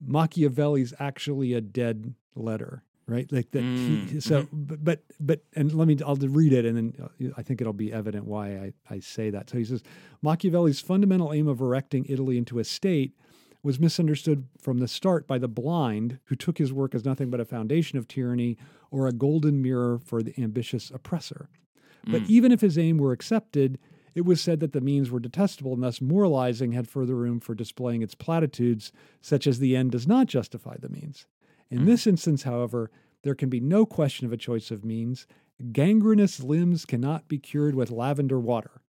Machiavelli's 0.00 0.94
actually 0.98 1.52
a 1.52 1.60
dead 1.60 2.14
letter, 2.34 2.82
right? 3.06 3.30
Like 3.30 3.50
that. 3.52 3.62
Mm, 3.62 4.08
He, 4.08 4.20
so, 4.20 4.46
but, 4.52 4.82
but 4.84 5.02
but 5.20 5.40
and 5.54 5.72
let 5.74 5.86
me 5.86 5.96
I'll 6.04 6.16
read 6.16 6.52
it, 6.52 6.64
and 6.64 6.76
then 6.76 6.94
uh, 7.02 7.32
I 7.36 7.42
think 7.42 7.60
it'll 7.60 7.72
be 7.72 7.92
evident 7.92 8.24
why 8.24 8.56
I 8.56 8.72
I 8.90 9.00
say 9.00 9.30
that. 9.30 9.50
So 9.50 9.58
he 9.58 9.64
says 9.64 9.82
Machiavelli's 10.22 10.80
fundamental 10.80 11.32
aim 11.32 11.46
of 11.46 11.60
erecting 11.60 12.06
Italy 12.08 12.38
into 12.38 12.58
a 12.58 12.64
state 12.64 13.14
was 13.62 13.78
misunderstood 13.78 14.48
from 14.58 14.78
the 14.78 14.88
start 14.88 15.28
by 15.28 15.38
the 15.38 15.46
blind, 15.46 16.18
who 16.24 16.34
took 16.34 16.58
his 16.58 16.72
work 16.72 16.94
as 16.96 17.04
nothing 17.04 17.30
but 17.30 17.38
a 17.38 17.44
foundation 17.44 17.96
of 17.96 18.08
tyranny 18.08 18.56
or 18.90 19.06
a 19.06 19.12
golden 19.12 19.62
mirror 19.62 20.00
for 20.04 20.20
the 20.22 20.34
ambitious 20.36 20.90
oppressor. 20.90 21.48
But 22.04 22.22
even 22.22 22.50
if 22.50 22.60
his 22.60 22.76
aim 22.76 22.98
were 22.98 23.12
accepted, 23.12 23.78
it 24.14 24.22
was 24.22 24.40
said 24.40 24.60
that 24.60 24.72
the 24.72 24.80
means 24.80 25.10
were 25.10 25.20
detestable, 25.20 25.72
and 25.72 25.82
thus 25.82 26.00
moralizing 26.00 26.72
had 26.72 26.88
further 26.88 27.14
room 27.14 27.40
for 27.40 27.54
displaying 27.54 28.02
its 28.02 28.14
platitudes, 28.14 28.92
such 29.20 29.46
as 29.46 29.58
the 29.58 29.76
end 29.76 29.92
does 29.92 30.06
not 30.06 30.26
justify 30.26 30.76
the 30.78 30.88
means. 30.88 31.26
In 31.70 31.78
mm-hmm. 31.78 31.86
this 31.86 32.06
instance, 32.06 32.42
however, 32.42 32.90
there 33.22 33.34
can 33.34 33.48
be 33.48 33.60
no 33.60 33.86
question 33.86 34.26
of 34.26 34.32
a 34.32 34.36
choice 34.36 34.70
of 34.70 34.84
means. 34.84 35.26
Gangrenous 35.72 36.42
limbs 36.42 36.84
cannot 36.84 37.28
be 37.28 37.38
cured 37.38 37.74
with 37.74 37.90
lavender 37.90 38.38
water. 38.38 38.82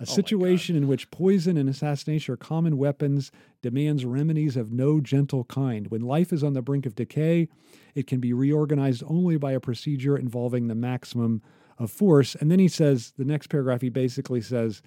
A 0.00 0.02
oh 0.02 0.04
situation 0.04 0.76
in 0.76 0.86
which 0.86 1.10
poison 1.10 1.56
and 1.56 1.68
assassination 1.68 2.32
are 2.34 2.36
common 2.36 2.76
weapons 2.76 3.32
demands 3.62 4.04
remedies 4.04 4.56
of 4.56 4.72
no 4.72 5.00
gentle 5.00 5.44
kind. 5.44 5.88
When 5.88 6.02
life 6.02 6.32
is 6.32 6.44
on 6.44 6.52
the 6.52 6.62
brink 6.62 6.86
of 6.86 6.94
decay, 6.94 7.48
it 7.94 8.06
can 8.06 8.20
be 8.20 8.32
reorganized 8.32 9.02
only 9.06 9.36
by 9.38 9.52
a 9.52 9.60
procedure 9.60 10.16
involving 10.16 10.68
the 10.68 10.76
maximum 10.76 11.42
of 11.78 11.90
force. 11.90 12.34
And 12.34 12.50
then 12.50 12.58
he 12.58 12.68
says, 12.68 13.12
the 13.16 13.24
next 13.24 13.48
paragraph, 13.48 13.80
he 13.80 13.88
basically 13.88 14.40
says, 14.40 14.82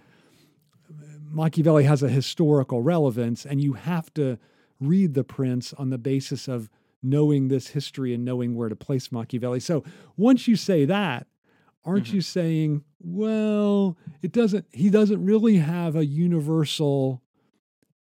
Machiavelli 1.29 1.85
has 1.85 2.03
a 2.03 2.09
historical 2.09 2.81
relevance, 2.81 3.45
and 3.45 3.61
you 3.61 3.73
have 3.73 4.13
to 4.15 4.37
read 4.79 5.13
The 5.13 5.23
Prince 5.23 5.73
on 5.73 5.89
the 5.89 5.97
basis 5.97 6.47
of 6.47 6.69
knowing 7.01 7.47
this 7.47 7.67
history 7.67 8.13
and 8.13 8.25
knowing 8.25 8.55
where 8.55 8.69
to 8.69 8.75
place 8.75 9.11
Machiavelli. 9.11 9.59
So 9.59 9.83
once 10.17 10.47
you 10.47 10.55
say 10.55 10.85
that, 10.85 11.27
aren't 11.83 12.05
mm-hmm. 12.05 12.15
you 12.15 12.21
saying, 12.21 12.83
well, 12.99 13.97
it 14.21 14.31
doesn't, 14.31 14.65
he 14.71 14.89
doesn't 14.89 15.23
really 15.23 15.57
have 15.57 15.95
a 15.95 16.05
universal, 16.05 17.23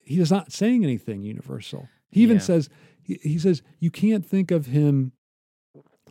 he 0.03 0.20
is 0.20 0.32
not 0.32 0.51
saying 0.51 0.84
anything 0.84 1.22
universal. 1.22 1.88
He 2.10 2.22
even 2.24 2.38
Yeah. 2.38 2.44
says, 2.44 2.70
he, 3.01 3.20
he 3.22 3.39
says, 3.39 3.62
you 3.80 3.92
can't 3.92 4.25
think 4.25 4.51
of 4.51 4.65
him 4.65 5.13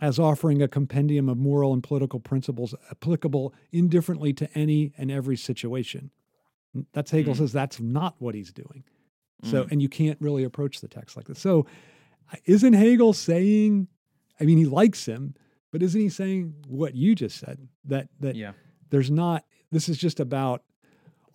as 0.02 0.18
offering 0.18 0.61
a 0.61 0.66
compendium 0.68 1.28
of 1.28 1.38
moral 1.38 1.73
and 1.73 1.82
political 1.82 2.18
principles 2.21 2.75
applicable 2.90 3.54
indifferently 3.71 4.32
to 4.35 4.50
any 4.59 4.92
and 4.99 5.11
every 5.12 5.37
situation. 5.37 6.11
That's 6.92 7.12
Hegel 7.12 7.35
Mm. 7.35 7.38
says 7.38 7.52
that's 7.52 7.80
not 7.80 8.16
what 8.18 8.35
he's 8.35 8.52
doing. 8.52 8.82
So, 9.44 9.64
Mm. 9.64 9.73
and 9.73 9.82
you 9.82 9.88
can't 9.88 10.21
really 10.21 10.42
approach 10.42 10.80
the 10.80 10.88
text 10.88 11.16
like 11.16 11.26
this. 11.28 11.38
So, 11.38 11.66
isn't 12.47 12.73
Hegel 12.73 13.12
saying? 13.12 13.87
I 14.40 14.44
mean, 14.44 14.59
he 14.59 14.64
likes 14.66 15.06
him, 15.06 15.35
but 15.71 15.82
isn't 15.85 16.00
he 16.00 16.09
saying 16.09 16.54
what 16.66 16.94
you 16.97 17.14
just 17.14 17.38
said? 17.38 17.68
That 17.85 18.09
that 18.21 18.35
Yeah. 18.35 18.52
there's 18.90 19.11
not. 19.11 19.44
This 19.71 19.88
is 19.88 19.97
just 19.99 20.18
about. 20.18 20.64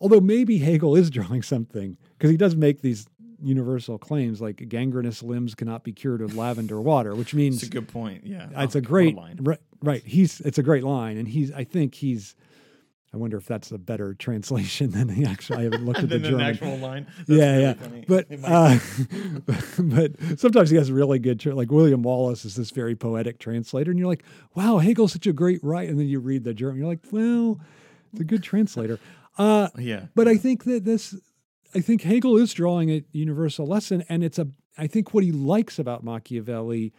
Although 0.00 0.20
maybe 0.20 0.58
Hegel 0.58 0.94
is 0.94 1.08
drawing 1.18 1.40
something 1.42 1.96
because 2.18 2.30
he 2.30 2.36
does 2.36 2.54
make 2.54 2.82
these 2.82 3.06
universal 3.42 3.98
claims 3.98 4.40
like 4.40 4.68
gangrenous 4.68 5.22
limbs 5.22 5.54
cannot 5.54 5.84
be 5.84 5.92
cured 5.92 6.20
with 6.20 6.34
lavender 6.34 6.80
water, 6.80 7.14
which 7.14 7.34
means 7.34 7.56
It's 7.56 7.64
a 7.68 7.70
good 7.70 7.88
point. 7.88 8.26
Yeah. 8.26 8.48
it's 8.56 8.74
Oh, 8.76 8.78
a 8.78 8.82
great 8.82 9.14
line. 9.14 9.38
right, 9.40 9.60
right. 9.82 10.02
He's 10.04 10.40
it's 10.40 10.58
a 10.58 10.62
great 10.62 10.84
line, 10.84 11.16
and 11.18 11.28
he's 11.28 11.52
I 11.52 11.64
think 11.64 11.94
he's. 11.94 12.34
I 13.10 13.16
wonder 13.16 13.38
if 13.38 13.46
that's 13.46 13.70
a 13.72 13.78
better 13.78 14.12
translation 14.12 14.90
than 14.96 15.06
the 15.06 15.24
actual. 15.24 15.56
I 15.56 15.62
haven't 15.62 15.86
looked 15.86 16.00
at 16.00 16.08
the 16.10 16.18
German. 16.18 16.40
actual 16.42 16.76
line. 16.76 17.06
Yeah, 17.26 17.50
really 17.52 17.62
yeah. 17.62 17.74
funny. 17.74 18.04
But 18.06 18.26
uh, 18.44 18.78
but 19.78 20.38
sometimes 20.38 20.70
he 20.70 20.76
has 20.76 20.90
really 20.92 21.18
good 21.18 21.40
tra- 21.40 21.54
like 21.54 21.70
William 21.70 22.02
Wallace 22.02 22.44
is 22.44 22.54
this 22.56 22.70
very 22.70 22.94
poetic 22.96 23.38
translator, 23.38 23.90
and 23.90 23.98
you're 23.98 24.08
like, 24.08 24.24
wow, 24.54 24.78
Hegel's 24.78 25.12
such 25.12 25.26
a 25.26 25.32
great 25.32 25.62
writer, 25.64 25.90
and 25.90 25.98
then 25.98 26.06
you 26.08 26.20
read 26.20 26.44
the 26.44 26.52
German, 26.54 26.78
you're 26.78 26.86
like, 26.88 27.00
well, 27.10 27.58
it's 28.12 28.20
a 28.20 28.24
good 28.24 28.42
translator. 28.42 28.98
Uh, 29.38 29.68
yeah. 29.78 30.06
but 30.16 30.26
I 30.26 30.36
think 30.36 30.64
that 30.64 30.84
this, 30.84 31.14
I 31.74 31.80
think 31.80 32.02
Hegel 32.02 32.36
is 32.36 32.52
drawing 32.52 32.90
a 32.90 33.04
universal 33.12 33.66
lesson, 33.66 34.04
and 34.08 34.24
it's 34.24 34.38
a. 34.38 34.48
I 34.76 34.86
think 34.86 35.12
what 35.12 35.24
he 35.24 35.32
likes 35.32 35.78
about 35.78 36.04
Machiavelli 36.04 36.92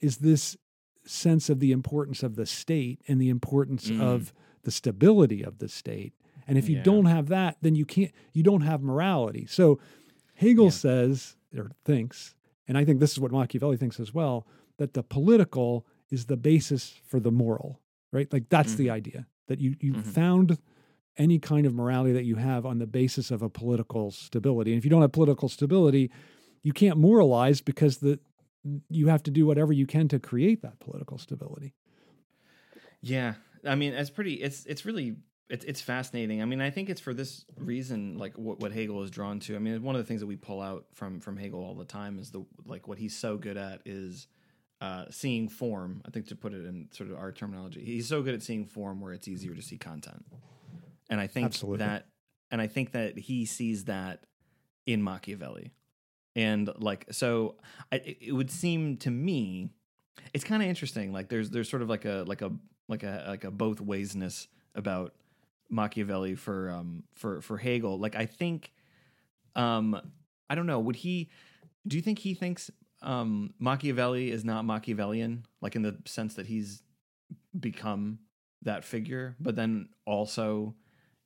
is 0.00 0.18
this 0.18 0.56
sense 1.04 1.48
of 1.50 1.60
the 1.60 1.72
importance 1.72 2.22
of 2.22 2.36
the 2.36 2.46
state 2.46 3.00
and 3.08 3.20
the 3.20 3.28
importance 3.28 3.88
Mm. 3.90 4.00
of 4.00 4.32
the 4.62 4.70
stability 4.70 5.42
of 5.44 5.58
the 5.58 5.68
state. 5.68 6.12
And 6.48 6.56
if 6.58 6.68
you 6.68 6.76
Yeah. 6.76 6.82
don't 6.82 7.06
have 7.06 7.28
that, 7.28 7.56
then 7.62 7.74
you 7.74 7.84
can't. 7.84 8.12
You 8.32 8.42
don't 8.42 8.60
have 8.62 8.82
morality. 8.82 9.46
So 9.46 9.78
Hegel 10.34 10.66
Yeah. 10.66 10.70
says 10.70 11.36
or 11.56 11.72
thinks, 11.84 12.34
and 12.68 12.76
I 12.78 12.84
think 12.84 13.00
this 13.00 13.12
is 13.12 13.20
what 13.20 13.32
Machiavelli 13.32 13.76
thinks 13.76 13.98
as 14.00 14.12
well, 14.14 14.46
that 14.78 14.94
the 14.94 15.02
political 15.02 15.86
is 16.10 16.26
the 16.26 16.36
basis 16.36 17.00
for 17.04 17.18
the 17.20 17.32
moral. 17.32 17.80
Right? 18.12 18.32
Like 18.32 18.48
that's 18.48 18.74
the 18.76 18.88
idea 18.90 19.26
that 19.48 19.60
you 19.60 19.76
you 19.80 19.94
Mhm. 19.94 20.04
found 20.04 20.58
any 21.18 21.38
kind 21.38 21.66
of 21.66 21.74
morality 21.74 22.12
that 22.12 22.24
you 22.24 22.36
have 22.36 22.66
on 22.66 22.78
the 22.78 22.86
basis 22.86 23.30
of 23.30 23.42
a 23.42 23.48
political 23.48 24.10
stability. 24.10 24.72
And 24.72 24.78
if 24.78 24.84
you 24.84 24.90
don't 24.90 25.02
have 25.02 25.12
political 25.12 25.48
stability, 25.48 26.10
you 26.62 26.72
can't 26.72 26.98
moralize 26.98 27.60
because 27.60 27.98
the 27.98 28.18
you 28.88 29.08
have 29.08 29.22
to 29.22 29.30
do 29.30 29.46
whatever 29.46 29.72
you 29.72 29.86
can 29.86 30.08
to 30.08 30.18
create 30.18 30.62
that 30.62 30.80
political 30.80 31.18
stability. 31.18 31.72
Yeah, 33.00 33.34
I 33.64 33.76
mean, 33.76 33.92
it's 33.92 34.10
pretty. 34.10 34.34
It's 34.34 34.64
it's 34.66 34.84
really 34.84 35.16
it's 35.48 35.64
it's 35.64 35.80
fascinating. 35.80 36.42
I 36.42 36.44
mean, 36.44 36.60
I 36.60 36.70
think 36.70 36.90
it's 36.90 37.00
for 37.00 37.14
this 37.14 37.44
reason, 37.56 38.18
like 38.18 38.36
what 38.36 38.58
what 38.60 38.72
Hegel 38.72 39.02
is 39.02 39.10
drawn 39.10 39.38
to. 39.40 39.56
I 39.56 39.58
mean, 39.58 39.82
one 39.82 39.94
of 39.94 40.00
the 40.00 40.06
things 40.06 40.20
that 40.20 40.26
we 40.26 40.36
pull 40.36 40.60
out 40.60 40.86
from 40.92 41.20
from 41.20 41.36
Hegel 41.36 41.60
all 41.60 41.74
the 41.74 41.84
time 41.84 42.18
is 42.18 42.30
the 42.30 42.44
like 42.64 42.88
what 42.88 42.98
he's 42.98 43.16
so 43.16 43.36
good 43.36 43.56
at 43.56 43.82
is 43.84 44.26
uh, 44.80 45.04
seeing 45.10 45.48
form. 45.48 46.02
I 46.04 46.10
think 46.10 46.26
to 46.28 46.36
put 46.36 46.52
it 46.52 46.64
in 46.64 46.88
sort 46.90 47.10
of 47.10 47.16
our 47.16 47.32
terminology, 47.32 47.84
he's 47.84 48.08
so 48.08 48.22
good 48.22 48.34
at 48.34 48.42
seeing 48.42 48.66
form 48.66 49.00
where 49.00 49.12
it's 49.12 49.28
easier 49.28 49.54
to 49.54 49.62
see 49.62 49.78
content. 49.78 50.24
And 51.08 51.20
I 51.20 51.26
think 51.26 51.46
Absolutely. 51.46 51.78
that, 51.78 52.06
and 52.50 52.60
I 52.60 52.66
think 52.66 52.92
that 52.92 53.18
he 53.18 53.44
sees 53.44 53.84
that 53.84 54.24
in 54.86 55.02
Machiavelli, 55.02 55.72
and 56.34 56.70
like 56.78 57.06
so, 57.12 57.56
I, 57.90 58.16
it 58.20 58.32
would 58.32 58.50
seem 58.50 58.96
to 58.98 59.10
me 59.10 59.70
it's 60.32 60.44
kind 60.44 60.62
of 60.62 60.68
interesting. 60.68 61.12
Like 61.12 61.28
there's 61.28 61.50
there's 61.50 61.68
sort 61.68 61.82
of 61.82 61.88
like 61.88 62.04
a 62.04 62.24
like 62.26 62.42
a 62.42 62.52
like 62.88 63.02
a 63.02 63.24
like 63.28 63.44
a 63.44 63.50
both 63.50 63.78
waysness 63.78 64.46
about 64.74 65.14
Machiavelli 65.70 66.34
for 66.34 66.70
um 66.70 67.04
for 67.14 67.40
for 67.40 67.56
Hegel. 67.56 67.98
Like 67.98 68.16
I 68.16 68.26
think 68.26 68.72
um 69.54 70.00
I 70.48 70.54
don't 70.54 70.66
know, 70.66 70.80
would 70.80 70.96
he 70.96 71.30
do 71.86 71.96
you 71.96 72.02
think 72.02 72.18
he 72.18 72.34
thinks 72.34 72.70
um 73.02 73.54
Machiavelli 73.58 74.30
is 74.30 74.44
not 74.44 74.64
Machiavellian 74.64 75.46
like 75.60 75.76
in 75.76 75.82
the 75.82 75.96
sense 76.06 76.34
that 76.34 76.46
he's 76.46 76.82
become 77.58 78.18
that 78.62 78.84
figure, 78.84 79.36
but 79.40 79.56
then 79.56 79.88
also 80.04 80.74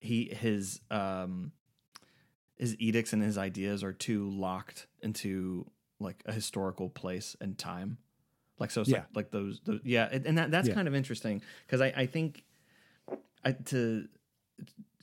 he 0.00 0.24
his 0.32 0.80
um 0.90 1.52
his 2.56 2.76
edicts 2.78 3.12
and 3.12 3.22
his 3.22 3.38
ideas 3.38 3.82
are 3.84 3.92
too 3.92 4.28
locked 4.30 4.86
into 5.02 5.70
like 5.98 6.22
a 6.26 6.32
historical 6.32 6.88
place 6.88 7.36
and 7.40 7.56
time 7.58 7.98
like 8.58 8.70
so 8.70 8.82
Yeah. 8.86 8.98
like, 8.98 9.06
like 9.14 9.30
those, 9.30 9.60
those 9.64 9.80
yeah 9.84 10.08
and 10.10 10.36
that 10.38 10.50
that's 10.50 10.68
Yeah. 10.68 10.74
kind 10.74 10.88
of 10.88 10.94
interesting 10.94 11.42
because 11.66 11.80
I, 11.80 11.86
I 11.96 12.06
think 12.06 12.44
I 13.44 13.52
to 13.52 14.08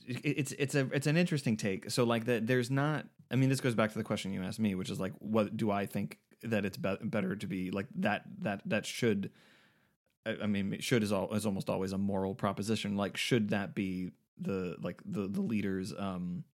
it's 0.06 0.52
it's 0.52 0.74
a 0.74 0.88
it's 0.92 1.06
an 1.06 1.16
interesting 1.16 1.56
take 1.56 1.90
so 1.90 2.04
like 2.04 2.24
that 2.26 2.46
there's 2.46 2.70
not 2.70 3.06
i 3.30 3.36
mean 3.36 3.48
this 3.50 3.60
goes 3.60 3.74
back 3.74 3.92
to 3.92 3.98
the 3.98 4.04
question 4.04 4.32
you 4.32 4.42
asked 4.42 4.58
me 4.60 4.74
which 4.74 4.88
is 4.90 4.98
like 4.98 5.12
what 5.18 5.56
do 5.56 5.70
i 5.70 5.84
think 5.84 6.18
that 6.42 6.64
it's 6.64 6.76
be- 6.78 6.96
better 7.02 7.36
to 7.36 7.46
be 7.46 7.70
like 7.70 7.86
that 7.96 8.22
that 8.40 8.62
that 8.64 8.86
should 8.86 9.30
I 10.26 10.36
I 10.42 10.46
mean, 10.46 10.76
should 10.80 11.02
is 11.02 11.12
all 11.12 11.32
is 11.34 11.44
almost 11.46 11.68
always 11.70 11.92
a 11.92 11.98
moral 11.98 12.34
proposition. 12.34 12.96
Like, 12.96 13.16
should 13.16 13.50
that 13.50 13.74
be 13.74 14.10
the 14.40 14.76
like 14.80 15.00
the 15.04 15.28
the 15.28 15.40
leader's 15.40 15.92
um 15.96 16.44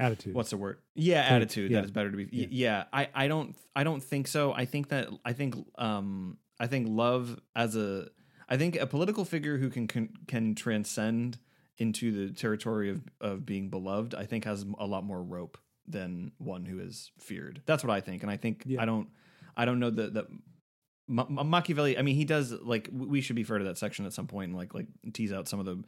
Attitude. 0.00 0.32
what's 0.34 0.50
the 0.50 0.56
word? 0.56 0.78
Yeah, 0.94 1.22
Take- 1.22 1.32
attitude. 1.32 1.70
yeah. 1.72 1.78
That 1.78 1.84
is 1.86 1.90
better 1.90 2.10
to 2.12 2.16
be. 2.16 2.28
Yeah. 2.30 2.42
Yeah. 2.42 2.46
yeah, 2.50 2.84
I 2.92 3.08
I 3.24 3.28
don't 3.28 3.56
I 3.74 3.82
don't 3.82 4.00
think 4.02 4.28
so. 4.28 4.52
I 4.52 4.64
think 4.64 4.90
that 4.90 5.08
I 5.24 5.32
think 5.32 5.56
um 5.76 6.38
I 6.60 6.68
think 6.68 6.86
love 6.88 7.40
as 7.56 7.74
a 7.74 8.08
I 8.48 8.56
think 8.56 8.76
a 8.76 8.86
political 8.86 9.24
figure 9.24 9.58
who 9.58 9.70
can 9.70 9.88
can, 9.88 10.10
can 10.28 10.54
transcend 10.54 11.38
into 11.78 12.12
the 12.12 12.32
territory 12.32 12.90
of 12.90 13.02
of 13.20 13.44
being 13.44 13.70
beloved, 13.70 14.14
I 14.14 14.24
think 14.26 14.44
has 14.44 14.64
a 14.78 14.86
lot 14.86 15.02
more 15.02 15.20
rope 15.20 15.58
than 15.88 16.30
one 16.38 16.64
who 16.64 16.78
is 16.78 17.10
feared. 17.18 17.62
That's 17.66 17.82
what 17.82 17.90
I 17.92 18.00
think, 18.00 18.22
and 18.22 18.30
I 18.30 18.36
think 18.36 18.62
Yeah. 18.66 18.80
I 18.80 18.84
don't 18.84 19.08
I 19.56 19.64
don't 19.64 19.80
know 19.80 19.90
that 19.90 20.14
that. 20.14 20.26
Ma- 21.10 21.24
Ma- 21.26 21.42
Machiavelli, 21.42 21.96
I 21.98 22.02
mean, 22.02 22.16
he 22.16 22.26
does 22.26 22.52
like 22.52 22.90
we 22.92 23.22
should 23.22 23.34
be 23.34 23.42
fair 23.42 23.56
to 23.56 23.64
that 23.64 23.78
section 23.78 24.04
at 24.04 24.12
some 24.12 24.26
point 24.26 24.50
and 24.50 24.56
like 24.56 24.74
like 24.74 24.86
tease 25.14 25.32
out 25.32 25.48
some 25.48 25.58
of 25.58 25.64
the 25.64 25.82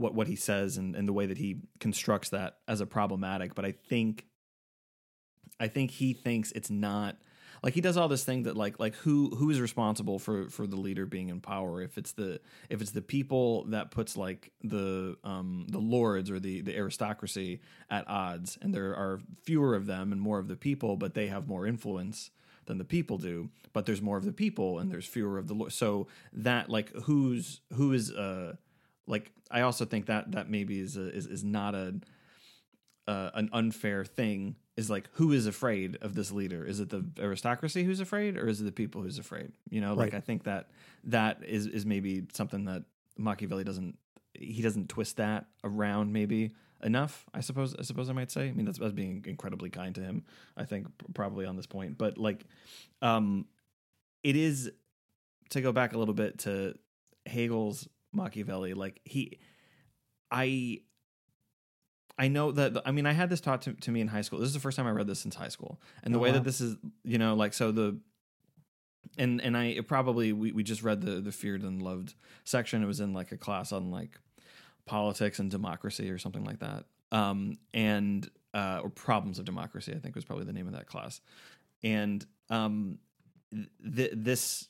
what 0.00 0.14
what 0.14 0.26
he 0.26 0.36
says 0.36 0.76
and, 0.76 0.96
and 0.96 1.06
the 1.08 1.12
way 1.12 1.26
that 1.26 1.38
he 1.38 1.60
constructs 1.78 2.30
that 2.30 2.58
as 2.66 2.80
a 2.80 2.86
problematic. 2.86 3.54
But 3.54 3.64
I 3.64 3.72
think 3.72 4.26
I 5.60 5.68
think 5.68 5.90
he 5.90 6.12
thinks 6.14 6.52
it's 6.52 6.70
not 6.70 7.16
like 7.62 7.74
he 7.74 7.80
does 7.80 7.96
all 7.96 8.08
this 8.08 8.24
thing 8.24 8.44
that 8.44 8.56
like 8.56 8.78
like 8.80 8.94
who 8.96 9.30
who 9.36 9.50
is 9.50 9.60
responsible 9.60 10.18
for 10.18 10.48
for 10.48 10.66
the 10.66 10.76
leader 10.76 11.06
being 11.06 11.28
in 11.28 11.40
power 11.40 11.82
if 11.82 11.98
it's 11.98 12.12
the 12.12 12.40
if 12.68 12.80
it's 12.80 12.92
the 12.92 13.02
people 13.02 13.64
that 13.64 13.90
puts 13.90 14.16
like 14.16 14.50
the 14.62 15.16
um 15.24 15.66
the 15.68 15.78
lords 15.78 16.30
or 16.30 16.40
the 16.40 16.62
the 16.62 16.74
aristocracy 16.76 17.60
at 17.90 18.08
odds 18.08 18.58
and 18.62 18.74
there 18.74 18.96
are 18.96 19.20
fewer 19.42 19.74
of 19.74 19.86
them 19.86 20.12
and 20.12 20.20
more 20.20 20.38
of 20.38 20.48
the 20.48 20.56
people 20.56 20.96
but 20.96 21.14
they 21.14 21.26
have 21.26 21.46
more 21.46 21.66
influence 21.66 22.30
than 22.66 22.78
the 22.78 22.84
people 22.84 23.18
do 23.18 23.50
but 23.72 23.84
there's 23.84 24.02
more 24.02 24.16
of 24.16 24.24
the 24.24 24.32
people 24.32 24.78
and 24.78 24.90
there's 24.90 25.06
fewer 25.06 25.38
of 25.38 25.48
the 25.48 25.54
lords 25.54 25.74
so 25.74 26.06
that 26.32 26.70
like 26.70 26.90
who's 27.04 27.60
who 27.74 27.92
is 27.92 28.10
uh 28.12 28.54
like 29.06 29.32
I 29.50 29.62
also 29.62 29.84
think 29.84 30.06
that 30.06 30.32
that 30.32 30.48
maybe 30.50 30.80
is 30.80 30.96
a, 30.96 31.08
is 31.14 31.26
is 31.26 31.44
not 31.44 31.74
a 31.74 32.00
uh, 33.08 33.30
an 33.34 33.48
unfair 33.52 34.04
thing 34.04 34.56
is 34.76 34.88
like 34.88 35.08
who 35.14 35.32
is 35.32 35.46
afraid 35.46 35.96
of 36.00 36.14
this 36.14 36.30
leader? 36.30 36.64
Is 36.64 36.80
it 36.80 36.90
the 36.90 37.04
aristocracy 37.18 37.82
who's 37.82 38.00
afraid 38.00 38.36
or 38.36 38.46
is 38.48 38.60
it 38.60 38.64
the 38.64 38.72
people 38.72 39.02
who's 39.02 39.18
afraid? 39.18 39.52
You 39.68 39.80
know 39.80 39.94
like 39.94 40.12
Right. 40.12 40.14
i 40.14 40.20
think 40.20 40.44
that 40.44 40.70
that 41.04 41.42
is 41.44 41.66
is 41.66 41.84
maybe 41.84 42.26
something 42.32 42.64
that 42.66 42.84
machiavelli 43.18 43.64
doesn't 43.64 43.98
he 44.34 44.62
doesn't 44.62 44.88
twist 44.88 45.16
that 45.16 45.46
around 45.64 46.12
maybe 46.12 46.52
enough 46.82 47.26
i 47.34 47.40
suppose 47.40 47.74
i 47.78 47.82
suppose 47.82 48.08
i 48.08 48.12
might 48.12 48.30
say. 48.30 48.48
I 48.48 48.52
mean 48.52 48.64
that's, 48.64 48.78
that's 48.78 48.92
being 48.92 49.24
incredibly 49.26 49.70
kind 49.70 49.94
to 49.96 50.00
him 50.02 50.24
i 50.56 50.64
think 50.64 50.86
probably 51.14 51.44
on 51.46 51.56
this 51.56 51.66
point. 51.66 51.98
But 51.98 52.16
like 52.16 52.44
um 53.02 53.46
it 54.22 54.36
is 54.36 54.70
to 55.50 55.60
go 55.60 55.72
back 55.72 55.94
a 55.94 55.98
little 55.98 56.14
bit 56.14 56.38
to 56.40 56.74
hegel's 57.26 57.88
machiavelli 58.12 58.74
like 58.74 59.00
he 59.04 59.38
i 60.30 60.80
I 62.18 62.28
know 62.28 62.52
that 62.52 62.82
I 62.84 62.90
mean 62.90 63.06
I 63.06 63.12
had 63.12 63.30
this 63.30 63.40
taught 63.40 63.62
to, 63.62 63.72
to 63.72 63.90
me 63.90 64.02
in 64.02 64.08
high 64.08 64.20
school. 64.20 64.40
This 64.40 64.48
is 64.48 64.52
the 64.54 64.60
first 64.60 64.76
time 64.76 64.86
I 64.86 64.90
read 64.90 65.06
this 65.06 65.20
since 65.20 65.34
high 65.34 65.48
school, 65.48 65.80
and 66.02 66.12
the 66.14 66.18
Oh, 66.18 66.22
way 66.22 66.28
wow. 66.28 66.34
that 66.34 66.44
this 66.44 66.60
is, 66.60 66.76
you 67.02 67.16
know, 67.16 67.34
like 67.34 67.54
so 67.54 67.72
the, 67.72 67.98
and 69.16 69.40
and 69.40 69.56
I 69.56 69.66
it 69.68 69.88
probably 69.88 70.34
we 70.34 70.52
we 70.52 70.62
just 70.62 70.82
read 70.82 71.00
the 71.00 71.22
the 71.22 71.32
feared 71.32 71.62
and 71.62 71.80
loved 71.80 72.12
section. 72.44 72.82
It 72.82 72.86
was 72.86 73.00
in 73.00 73.14
like 73.14 73.32
a 73.32 73.38
class 73.38 73.72
on 73.72 73.90
like 73.90 74.20
politics 74.84 75.38
and 75.38 75.50
democracy 75.50 76.10
or 76.10 76.18
something 76.18 76.44
like 76.44 76.58
that, 76.58 76.84
um, 77.10 77.56
and 77.72 78.28
uh, 78.52 78.80
or 78.82 78.90
problems 78.90 79.38
of 79.38 79.46
democracy. 79.46 79.94
I 79.96 79.98
think 79.98 80.14
was 80.14 80.26
probably 80.26 80.44
the 80.44 80.52
name 80.52 80.66
of 80.66 80.74
that 80.74 80.86
class, 80.86 81.22
and 81.82 82.26
um, 82.50 82.98
th- 83.96 84.12
this 84.14 84.68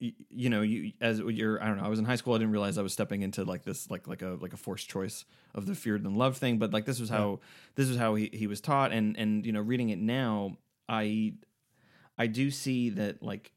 y- 0.00 0.12
you 0.30 0.48
know 0.50 0.62
you 0.62 0.92
as 1.00 1.18
you're 1.20 1.62
i 1.62 1.66
don't 1.66 1.76
know 1.78 1.84
i 1.84 1.88
was 1.88 1.98
in 1.98 2.04
high 2.04 2.16
school 2.16 2.34
i 2.34 2.38
didn't 2.38 2.52
realize 2.52 2.78
i 2.78 2.82
was 2.82 2.92
stepping 2.92 3.22
into 3.22 3.44
like 3.44 3.64
this 3.64 3.90
like 3.90 4.06
like 4.06 4.22
a 4.22 4.36
like 4.40 4.52
a 4.52 4.56
forced 4.56 4.88
choice 4.88 5.24
of 5.54 5.66
the 5.66 5.74
feared 5.74 6.04
and 6.04 6.16
love 6.16 6.36
thing 6.36 6.58
but 6.58 6.72
like 6.72 6.84
this 6.84 7.00
was 7.00 7.08
how 7.10 7.40
this 7.74 7.88
was 7.88 7.96
how 7.96 8.14
he, 8.14 8.30
he 8.32 8.46
was 8.46 8.60
taught 8.60 8.92
and 8.92 9.16
and 9.18 9.44
you 9.46 9.52
know 9.52 9.60
reading 9.60 9.90
it 9.90 9.98
now 9.98 10.56
i 10.88 11.32
i 12.18 12.26
do 12.26 12.50
see 12.50 12.90
that 12.90 13.22
like 13.22 13.52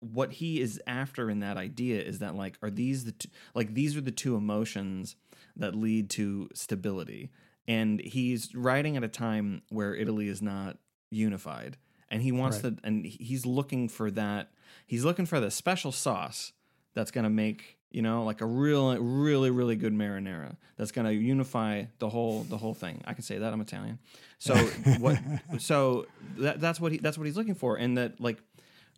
what 0.00 0.32
he 0.32 0.60
is 0.60 0.80
after 0.86 1.30
in 1.30 1.40
that 1.40 1.56
idea 1.56 2.02
is 2.02 2.18
that 2.18 2.34
like 2.34 2.58
are 2.60 2.70
these 2.70 3.04
the 3.04 3.12
two, 3.12 3.28
like 3.54 3.72
these 3.74 3.96
are 3.96 4.00
the 4.00 4.10
two 4.10 4.34
emotions 4.34 5.14
that 5.54 5.74
lead 5.76 6.10
to 6.10 6.48
stability 6.54 7.30
and 7.68 8.00
he's 8.00 8.52
writing 8.54 8.96
at 8.96 9.04
a 9.04 9.08
time 9.08 9.62
where 9.68 9.94
italy 9.94 10.26
is 10.28 10.42
not 10.42 10.78
unified 11.10 11.76
and 12.08 12.20
he 12.22 12.32
wants 12.32 12.62
Right. 12.64 12.76
to 12.76 12.86
and 12.86 13.06
he's 13.06 13.46
looking 13.46 13.88
for 13.88 14.10
that 14.10 14.50
he's 14.86 15.04
looking 15.04 15.26
for 15.26 15.40
the 15.40 15.50
special 15.50 15.92
sauce 15.92 16.52
that's 16.94 17.10
going 17.10 17.24
to 17.24 17.30
make 17.30 17.78
you 17.90 18.02
know 18.02 18.24
like 18.24 18.40
a 18.40 18.46
real 18.46 18.96
really 18.96 19.50
really 19.50 19.76
good 19.76 19.92
marinara 19.92 20.56
that's 20.76 20.92
going 20.92 21.06
to 21.06 21.12
unify 21.12 21.84
the 21.98 22.08
whole 22.08 22.42
the 22.44 22.56
whole 22.56 22.74
thing. 22.74 23.02
I 23.04 23.12
can 23.14 23.22
say 23.22 23.38
that 23.38 23.52
i'm 23.52 23.60
italian. 23.60 23.98
So 24.38 24.54
what 24.98 25.18
so 25.58 26.06
that, 26.38 26.60
that's 26.60 26.80
what 26.80 26.92
he 26.92 26.98
that's 26.98 27.18
what 27.18 27.26
he's 27.26 27.36
looking 27.36 27.54
for 27.54 27.76
and 27.76 27.96
that 27.98 28.20
like 28.20 28.42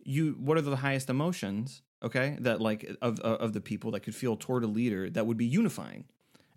you 0.03 0.35
what 0.39 0.57
are 0.57 0.61
the 0.61 0.75
highest 0.77 1.09
emotions 1.09 1.81
okay 2.03 2.37
that 2.41 2.61
like 2.61 2.89
of 3.01 3.19
of 3.19 3.53
the 3.53 3.61
people 3.61 3.91
that 3.91 4.01
could 4.01 4.15
feel 4.15 4.35
toward 4.37 4.63
a 4.63 4.67
leader 4.67 5.09
that 5.09 5.25
would 5.25 5.37
be 5.37 5.45
unifying? 5.45 6.05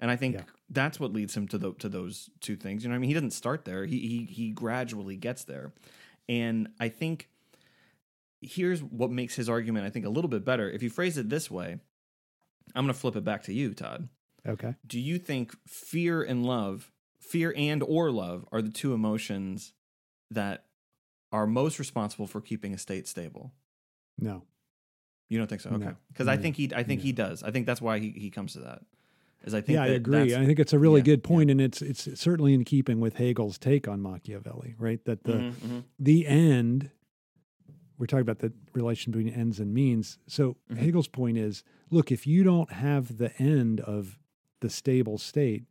And 0.00 0.10
i 0.12 0.16
think 0.16 0.36
Yeah. 0.36 0.42
that's 0.70 1.00
what 1.00 1.12
leads 1.12 1.36
him 1.36 1.48
to 1.48 1.58
the 1.58 1.72
to 1.74 1.88
those 1.88 2.30
two 2.40 2.54
things 2.56 2.82
you 2.84 2.88
know 2.88 2.92
what 2.92 2.98
i 2.98 3.00
mean? 3.00 3.08
He 3.08 3.14
doesn't 3.14 3.32
start 3.32 3.64
there. 3.64 3.84
He 3.84 3.98
he 4.00 4.32
he 4.32 4.50
gradually 4.52 5.16
gets 5.16 5.42
there. 5.44 5.72
And 6.28 6.68
i 6.78 6.88
think 6.88 7.28
here's 8.40 8.82
what 8.82 9.10
makes 9.10 9.34
his 9.34 9.48
argument 9.48 9.84
i 9.86 9.90
think 9.90 10.04
a 10.06 10.08
little 10.10 10.28
bit 10.28 10.44
better 10.44 10.70
if 10.70 10.82
you 10.82 10.90
phrase 10.90 11.18
it 11.18 11.28
this 11.28 11.50
way 11.50 11.78
i'm 12.74 12.84
going 12.84 12.92
to 12.94 12.98
flip 12.98 13.16
it 13.16 13.24
back 13.24 13.42
to 13.42 13.52
you 13.52 13.74
todd 13.74 14.08
Okay. 14.46 14.74
do 14.86 14.98
you 15.00 15.18
think 15.18 15.54
fear 15.66 16.22
and 16.22 16.46
love 16.46 16.92
fear 17.20 17.52
and 17.56 17.82
or 17.82 18.10
love 18.10 18.46
are 18.52 18.62
the 18.62 18.70
two 18.70 18.94
emotions 18.94 19.74
that 20.30 20.64
are 21.32 21.46
most 21.46 21.78
responsible 21.78 22.26
for 22.26 22.40
keeping 22.40 22.72
a 22.72 22.78
state 22.78 23.06
stable 23.08 23.52
No. 24.18 24.44
you 25.28 25.36
don't 25.38 25.48
think 25.48 25.60
so 25.60 25.70
okay 25.70 25.84
No. 25.86 25.96
because 26.12 26.28
i 26.28 26.36
think 26.36 26.56
he 26.56 26.70
i 26.74 26.82
think 26.84 27.00
he 27.02 27.12
does 27.12 27.42
i 27.42 27.50
think 27.50 27.66
that's 27.66 27.82
why 27.82 27.98
he, 27.98 28.10
he 28.10 28.30
comes 28.30 28.52
to 28.54 28.60
that 28.60 28.82
is 29.44 29.52
i 29.54 29.60
think 29.60 29.76
yeah, 29.76 29.82
I 29.82 29.86
agree. 29.88 30.34
I 30.34 30.46
think 30.46 30.58
it's 30.58 30.72
a 30.72 30.78
really 30.78 31.00
yeah, 31.00 31.04
good 31.04 31.22
point, 31.24 31.50
and 31.50 31.60
it's 31.60 31.80
it's 31.82 32.18
certainly 32.20 32.54
in 32.54 32.64
keeping 32.64 32.98
with 33.00 33.14
Hegel's 33.16 33.56
take 33.56 33.86
on 33.86 34.00
Machiavelli, 34.02 34.74
right? 34.78 35.04
That 35.04 35.22
the 35.24 35.32
Mhm, 35.32 35.52
mhm. 35.54 35.84
the 36.00 36.26
end. 36.26 36.90
We're 37.98 38.06
talking 38.06 38.22
about 38.22 38.38
the 38.38 38.52
relation 38.74 39.10
between 39.12 39.32
ends 39.32 39.58
and 39.60 39.74
means. 39.74 40.18
So 40.26 40.56
Mhm. 40.70 40.78
Hegel's 40.78 41.08
point 41.08 41.36
is, 41.36 41.64
look, 41.90 42.12
if 42.12 42.26
you 42.26 42.44
don't 42.44 42.72
have 42.72 43.18
the 43.18 43.36
end 43.40 43.80
of 43.80 44.18
the 44.60 44.70
stable 44.70 45.18
state, 45.18 45.64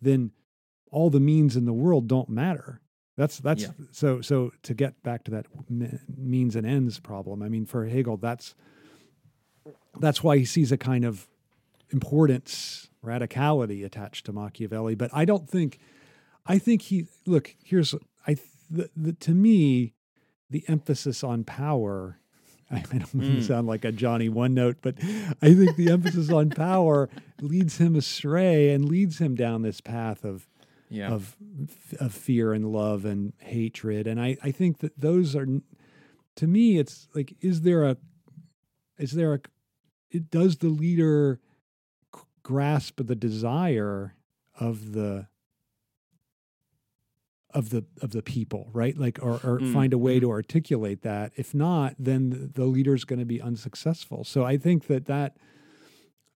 then 0.00 0.32
all 0.90 1.08
the 1.10 1.20
means 1.20 1.56
in 1.56 1.64
the 1.64 1.72
world 1.72 2.06
don't 2.08 2.28
matter. 2.28 2.80
That's 3.16 3.38
that's 3.38 3.62
Yeah. 3.62 3.72
so 3.90 4.20
so 4.20 4.52
to 4.62 4.74
get 4.74 5.02
back 5.02 5.24
to 5.24 5.30
that 5.32 5.46
means 6.16 6.56
and 6.56 6.66
ends 6.66 6.98
problem. 7.00 7.42
I 7.42 7.48
mean, 7.48 7.66
for 7.66 7.86
Hegel, 7.86 8.16
that's 8.16 8.54
that's 9.98 10.22
why 10.22 10.38
he 10.38 10.44
sees 10.44 10.72
a 10.72 10.78
kind 10.78 11.04
of 11.04 11.28
importance, 11.90 12.88
radicality 13.04 13.84
attached 13.84 14.26
to 14.26 14.32
Machiavelli. 14.32 14.94
But 14.94 15.10
I 15.12 15.24
don't 15.24 15.48
think, 15.48 15.78
I 16.46 16.58
think 16.58 16.82
he, 16.82 17.06
look, 17.26 17.56
here's, 17.64 17.94
I, 18.26 18.36
the, 18.70 18.88
the, 18.96 19.12
to 19.14 19.34
me, 19.34 19.94
the 20.50 20.64
emphasis 20.68 21.22
on 21.24 21.44
power, 21.44 22.18
I 22.70 22.80
don't 22.80 23.14
mean 23.14 23.36
to 23.36 23.42
Mm. 23.42 23.46
sound 23.46 23.66
like 23.66 23.84
a 23.84 23.92
Johnny 23.92 24.28
one 24.28 24.54
note, 24.54 24.76
but 24.82 24.96
I 25.42 25.54
think 25.54 25.76
the 25.76 25.90
emphasis 25.90 26.30
on 26.30 26.50
power 26.70 27.08
leads 27.40 27.78
him 27.78 27.96
astray 27.96 28.70
and 28.72 28.84
leads 28.84 29.18
him 29.20 29.34
down 29.34 29.62
this 29.62 29.80
path 29.80 30.24
of, 30.24 30.46
yeah 30.88 31.10
of, 31.12 31.36
of 31.98 32.12
fear 32.12 32.52
and 32.52 32.72
love 32.72 33.04
and 33.04 33.32
hatred. 33.38 34.06
And 34.06 34.20
I, 34.20 34.36
I 34.42 34.50
think 34.50 34.78
that 34.78 34.98
those 35.00 35.34
are, 35.36 35.46
to 36.36 36.46
me, 36.46 36.78
it's 36.78 37.08
like, 37.14 37.34
is 37.40 37.62
there 37.62 37.84
a, 37.84 37.96
is 38.98 39.12
there 39.12 39.34
a, 39.34 39.40
it, 40.10 40.30
does 40.30 40.56
the 40.58 40.68
leader 40.68 41.40
grasp 42.42 43.00
the 43.04 43.14
desire 43.14 44.14
of 44.58 44.92
the 44.92 45.26
of 47.54 47.70
the 47.70 47.84
of 48.00 48.10
the 48.12 48.22
people 48.22 48.70
right? 48.72 48.96
Like 48.96 49.18
or, 49.22 49.40
or 49.44 49.60
Mm, 49.60 49.72
find 49.72 49.92
a 49.92 49.98
way 49.98 50.16
mhm. 50.18 50.20
to 50.22 50.30
articulate 50.30 51.02
that. 51.02 51.32
If 51.36 51.54
not 51.54 51.94
then 51.98 52.30
the, 52.30 52.36
the 52.54 52.64
leader's 52.64 53.04
going 53.04 53.18
to 53.18 53.24
be 53.24 53.40
unsuccessful. 53.40 54.24
So 54.24 54.44
i 54.44 54.56
think 54.56 54.86
that 54.86 55.06
that 55.06 55.36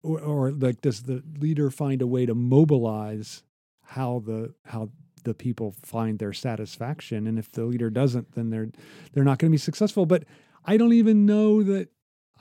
or, 0.02 0.19
or 0.19 0.52
like 0.52 0.82
does 0.82 1.04
the 1.04 1.23
leader 1.39 1.69
find 1.69 2.02
a 2.02 2.08
way 2.08 2.26
to 2.26 2.36
mobilize 2.36 3.43
how 3.84 4.21
the 4.26 4.54
how 4.65 4.89
the 5.23 5.34
people 5.34 5.73
find 5.84 6.19
their 6.19 6.34
satisfaction? 6.34 7.28
And 7.28 7.39
if 7.39 7.49
the 7.52 7.63
leader 7.65 7.89
doesn't 7.89 8.34
then 8.36 8.49
they're 8.49 8.69
they're 9.13 9.23
not 9.23 9.38
going 9.39 9.49
to 9.52 9.56
be 9.56 9.58
successful. 9.58 10.06
But 10.06 10.23
i 10.65 10.78
don't 10.78 10.93
even 10.93 11.26
know 11.26 11.62
that 11.63 11.89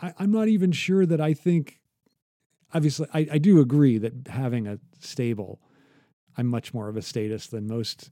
I, 0.00 0.12
i'm 0.18 0.30
not 0.30 0.48
even 0.48 0.70
sure 0.72 1.04
that 1.06 1.20
i 1.20 1.34
think 1.34 1.80
obviously 2.72 3.06
I, 3.12 3.26
I 3.32 3.38
do 3.38 3.60
agree 3.60 3.98
that 3.98 4.28
having 4.28 4.66
a 4.68 4.78
stable 5.00 5.60
i'm 6.36 6.46
much 6.46 6.72
more 6.72 6.88
of 6.88 6.96
a 6.96 7.02
statist 7.02 7.50
than 7.50 7.66
most 7.66 8.10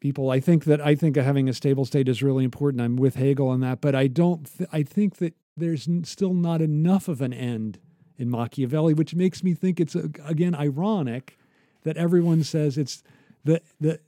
people 0.00 0.30
i 0.30 0.38
think 0.40 0.64
that 0.64 0.80
i 0.80 0.94
think 0.94 1.16
having 1.16 1.48
a 1.48 1.52
stable 1.52 1.84
state 1.84 2.08
is 2.08 2.22
really 2.22 2.44
important 2.44 2.80
i'm 2.80 2.96
with 2.96 3.16
hegel 3.16 3.48
on 3.48 3.60
that 3.60 3.80
but 3.80 3.94
i 3.94 4.06
don't 4.06 4.56
th- 4.58 4.68
i 4.72 4.82
think 4.82 5.16
that 5.16 5.34
there's 5.56 5.88
still 6.04 6.34
not 6.34 6.62
enough 6.62 7.08
of 7.08 7.20
an 7.20 7.32
end 7.32 7.78
in 8.16 8.30
machiavelli 8.30 8.94
which 8.94 9.14
makes 9.14 9.42
me 9.42 9.54
think 9.54 9.80
it's 9.80 9.94
again 9.94 10.54
ironic 10.54 11.36
that 11.82 11.96
everyone 11.96 12.42
says 12.44 12.78
it's 12.78 13.02
the 13.44 13.60
the 13.80 13.98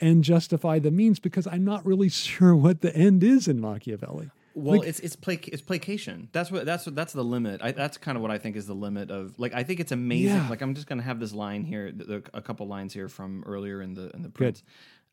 end 0.00 0.24
justify 0.24 0.78
the 0.78 0.90
means 0.90 1.18
because 1.18 1.46
i'm 1.46 1.64
not 1.64 1.84
really 1.86 2.08
sure 2.28 2.54
what 2.54 2.80
the 2.82 2.94
end 2.96 3.22
is 3.24 3.48
in 3.48 3.60
machiavelli 3.60 4.30
Well, 4.54 4.78
Like- 4.80 4.88
it's 4.88 5.00
it's 5.00 5.16
it's 5.26 5.62
placation. 5.62 6.28
That's 6.32 6.50
what 6.50 6.66
that's 6.66 6.84
what 6.84 6.94
that's 6.94 7.14
the 7.14 7.24
limit. 7.24 7.62
I, 7.62 7.72
that's 7.72 7.96
kind 7.96 8.16
of 8.18 8.22
what 8.22 8.30
I 8.30 8.36
think 8.36 8.54
is 8.56 8.66
the 8.66 8.74
limit 8.74 9.10
of 9.10 9.32
like 9.38 9.54
I 9.54 9.62
think 9.64 9.80
it's 9.80 9.92
amazing. 9.92 10.36
Yeah. 10.36 10.50
Like 10.50 10.60
I'm 10.60 10.74
just 10.74 10.86
gonna 10.86 11.02
have 11.10 11.18
this 11.20 11.32
line 11.32 11.64
here, 11.64 11.90
th- 11.90 12.06
th- 12.06 12.24
a 12.34 12.42
couple 12.42 12.66
lines 12.68 12.92
here 12.92 13.08
from 13.08 13.42
earlier 13.46 13.80
in 13.80 13.94
the 13.94 14.10
in 14.14 14.20
the 14.22 14.28
Prince. 14.28 14.62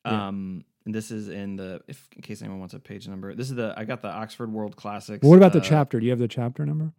Yeah. 0.06 0.28
Um, 0.28 0.64
and 0.86 0.96
this 0.96 1.12
is 1.12 1.28
in 1.30 1.56
the 1.56 1.82
if 1.88 2.08
in 2.16 2.22
case 2.22 2.42
anyone 2.42 2.60
wants 2.60 2.74
a 2.74 2.80
page 2.80 3.08
number. 3.08 3.36
This 3.36 3.50
is 3.50 3.56
the 3.56 3.74
I 3.78 3.84
got 3.86 4.02
the 4.02 4.10
Oxford 4.10 4.52
World 4.52 4.76
Classics. 4.76 5.24
what 5.24 5.36
about 5.38 5.54
the 5.54 5.60
uh, 5.60 5.64
chapter? 5.64 6.00
Do 6.00 6.06
you 6.06 6.12
have 6.12 6.20
the 6.20 6.28
chapter 6.28 6.66
number? 6.66 6.94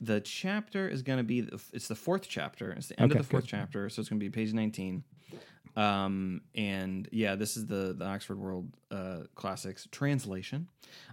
The 0.00 0.20
chapter 0.20 0.88
is 0.88 1.02
going 1.02 1.18
to 1.18 1.24
be 1.24 1.42
the, 1.42 1.60
it's 1.72 1.88
the 1.88 1.94
fourth 1.94 2.26
chapter. 2.28 2.70
It's 2.72 2.88
the 2.88 3.00
end 3.00 3.12
Okay, 3.12 3.20
of 3.20 3.26
the 3.26 3.30
fourth 3.30 3.44
good. 3.44 3.50
chapter, 3.50 3.88
so 3.88 4.00
it's 4.00 4.08
going 4.08 4.20
to 4.20 4.24
be 4.24 4.30
page 4.30 4.52
nineteen. 4.52 5.04
Um, 5.76 6.40
and 6.54 7.08
yeah, 7.12 7.34
this 7.34 7.56
is 7.56 7.66
the 7.66 7.94
the 7.96 8.04
Oxford 8.06 8.38
World 8.38 8.68
uh, 8.90 9.24
Classics 9.34 9.88
translation. 9.90 10.68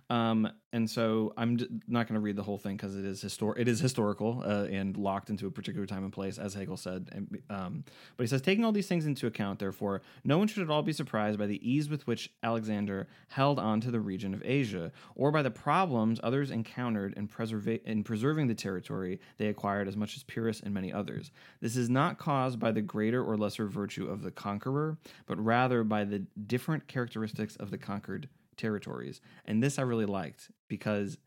Um, 0.09 0.49
and 0.71 0.89
so 0.89 1.33
I'm 1.37 1.57
d- 1.57 1.67
not 1.87 2.07
going 2.07 2.15
to 2.15 2.19
read 2.19 2.35
the 2.35 2.43
whole 2.43 2.57
thing 2.57 2.77
because 2.77 2.95
it 2.95 3.05
is 3.05 3.23
histor- 3.23 3.57
it 3.57 3.67
is 3.67 3.79
historical 3.79 4.43
uh, 4.45 4.65
and 4.65 4.95
locked 4.97 5.29
into 5.29 5.47
a 5.47 5.51
particular 5.51 5.85
time 5.85 6.03
and 6.03 6.13
place, 6.13 6.37
as 6.37 6.53
Hegel 6.53 6.77
said. 6.77 7.09
And, 7.11 7.41
um, 7.49 7.83
but 8.17 8.23
he 8.23 8.27
says, 8.27 8.41
taking 8.41 8.65
all 8.65 8.71
these 8.71 8.87
things 8.87 9.05
into 9.05 9.27
account, 9.27 9.59
therefore, 9.59 10.01
no 10.23 10.37
one 10.37 10.47
should 10.47 10.63
at 10.63 10.69
all 10.69 10.81
be 10.81 10.93
surprised 10.93 11.39
by 11.39 11.47
the 11.47 11.67
ease 11.67 11.89
with 11.89 12.05
which 12.05 12.31
Alexander 12.43 13.07
held 13.29 13.59
on 13.59 13.81
to 13.81 13.91
the 13.91 13.99
region 13.99 14.33
of 14.33 14.43
Asia, 14.43 14.91
or 15.15 15.31
by 15.31 15.41
the 15.41 15.51
problems 15.51 16.19
others 16.23 16.51
encountered 16.51 17.13
in, 17.15 17.27
preserva- 17.27 17.83
in 17.83 18.03
preserving 18.03 18.47
the 18.47 18.55
territory 18.55 19.19
they 19.37 19.47
acquired 19.47 19.87
as 19.87 19.97
much 19.97 20.15
as 20.15 20.23
Pyrrhus 20.23 20.61
and 20.61 20.73
many 20.73 20.91
others. 20.91 21.31
This 21.61 21.75
is 21.75 21.89
not 21.89 22.17
caused 22.17 22.59
by 22.59 22.71
the 22.71 22.81
greater 22.81 23.23
or 23.23 23.37
lesser 23.37 23.67
virtue 23.67 24.07
of 24.07 24.21
the 24.21 24.31
conqueror, 24.31 24.97
but 25.25 25.43
rather 25.43 25.83
by 25.83 26.03
the 26.03 26.19
different 26.47 26.87
characteristics 26.87 27.55
of 27.63 27.71
the 27.71 27.77
conquered 27.79 28.29
territories. 28.55 29.21
And 29.45 29.63
this 29.63 29.79
I 29.79 29.81
really 29.81 30.05
liked 30.05 30.51
because 30.67 31.17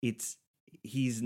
it's 0.00 0.38
he's 0.82 1.22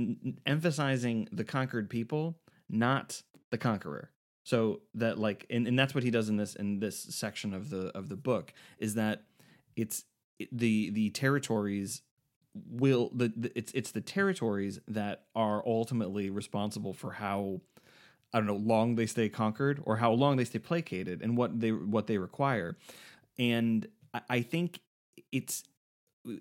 emphasizing 0.46 1.28
the 1.30 1.44
conquered 1.44 1.88
people, 1.88 2.38
not 2.68 3.22
the 3.50 3.58
conqueror. 3.58 4.10
So 4.44 4.80
that 4.94 5.18
like 5.18 5.46
and, 5.50 5.68
and 5.68 5.78
that's 5.78 5.94
what 5.94 6.02
he 6.02 6.10
does 6.10 6.28
in 6.28 6.36
this 6.36 6.56
in 6.56 6.80
this 6.80 6.98
section 6.98 7.54
of 7.54 7.70
the 7.70 7.96
of 7.96 8.08
the 8.08 8.16
book 8.16 8.52
is 8.78 8.94
that 8.94 9.24
it's 9.76 10.04
it- 10.38 10.48
the 10.50 10.90
the 10.90 11.10
territories 11.10 12.02
will 12.54 13.10
the, 13.14 13.32
the 13.36 13.52
it's 13.54 13.72
it's 13.74 13.92
the 13.92 14.00
territories 14.00 14.80
that 14.88 15.26
are 15.34 15.62
ultimately 15.66 16.30
responsible 16.30 16.94
for 16.94 17.12
how 17.12 17.60
I 18.32 18.38
don't 18.38 18.46
know 18.46 18.56
long 18.56 18.96
they 18.96 19.06
stay 19.06 19.28
conquered 19.28 19.80
or 19.84 19.96
how 19.96 20.12
long 20.12 20.36
they 20.36 20.44
stay 20.44 20.58
placated 20.58 21.22
and 21.22 21.36
what 21.36 21.60
they 21.60 21.72
what 21.72 22.06
they 22.06 22.18
require. 22.18 22.76
And 23.38 23.86
I, 24.28 24.42
think 24.42 24.80
it's 25.32 25.64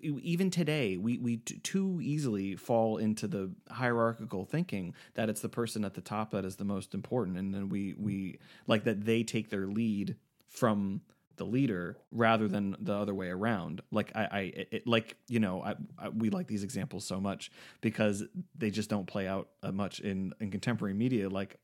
even 0.02 0.50
today 0.50 0.96
we 0.96 1.18
we 1.18 1.38
too 1.38 2.00
easily 2.02 2.56
fall 2.56 2.98
into 2.98 3.26
the 3.26 3.50
hierarchical 3.70 4.44
thinking 4.44 4.94
that 5.14 5.28
it's 5.28 5.40
the 5.40 5.48
person 5.48 5.84
at 5.84 5.94
the 5.94 6.00
top 6.00 6.32
that 6.32 6.44
is 6.44 6.56
the 6.56 6.64
most 6.64 6.94
important 6.94 7.38
and 7.38 7.54
then 7.54 7.68
we 7.68 7.94
we 7.98 8.38
like 8.66 8.84
that 8.84 9.04
they 9.04 9.22
take 9.22 9.50
their 9.50 9.66
lead 9.66 10.16
from 10.46 11.00
the 11.38 11.44
leader 11.44 11.96
rather 12.12 12.46
than 12.46 12.76
the 12.80 12.92
other 12.92 13.14
way 13.14 13.28
around. 13.28 13.80
Like 13.90 14.12
i 14.14 14.22
i 14.30 14.40
it, 14.70 14.86
like 14.86 15.16
you 15.28 15.40
know 15.40 15.62
I, 15.62 15.74
I 15.98 16.10
we 16.10 16.28
like 16.28 16.46
these 16.46 16.62
examples 16.62 17.04
so 17.06 17.20
much 17.20 17.50
because 17.80 18.24
they 18.56 18.70
just 18.70 18.90
don't 18.90 19.06
play 19.06 19.26
out 19.26 19.48
uh, 19.62 19.72
much 19.72 20.00
in 20.00 20.34
in 20.40 20.50
contemporary 20.50 20.94
media. 20.94 21.30
Like 21.30 21.56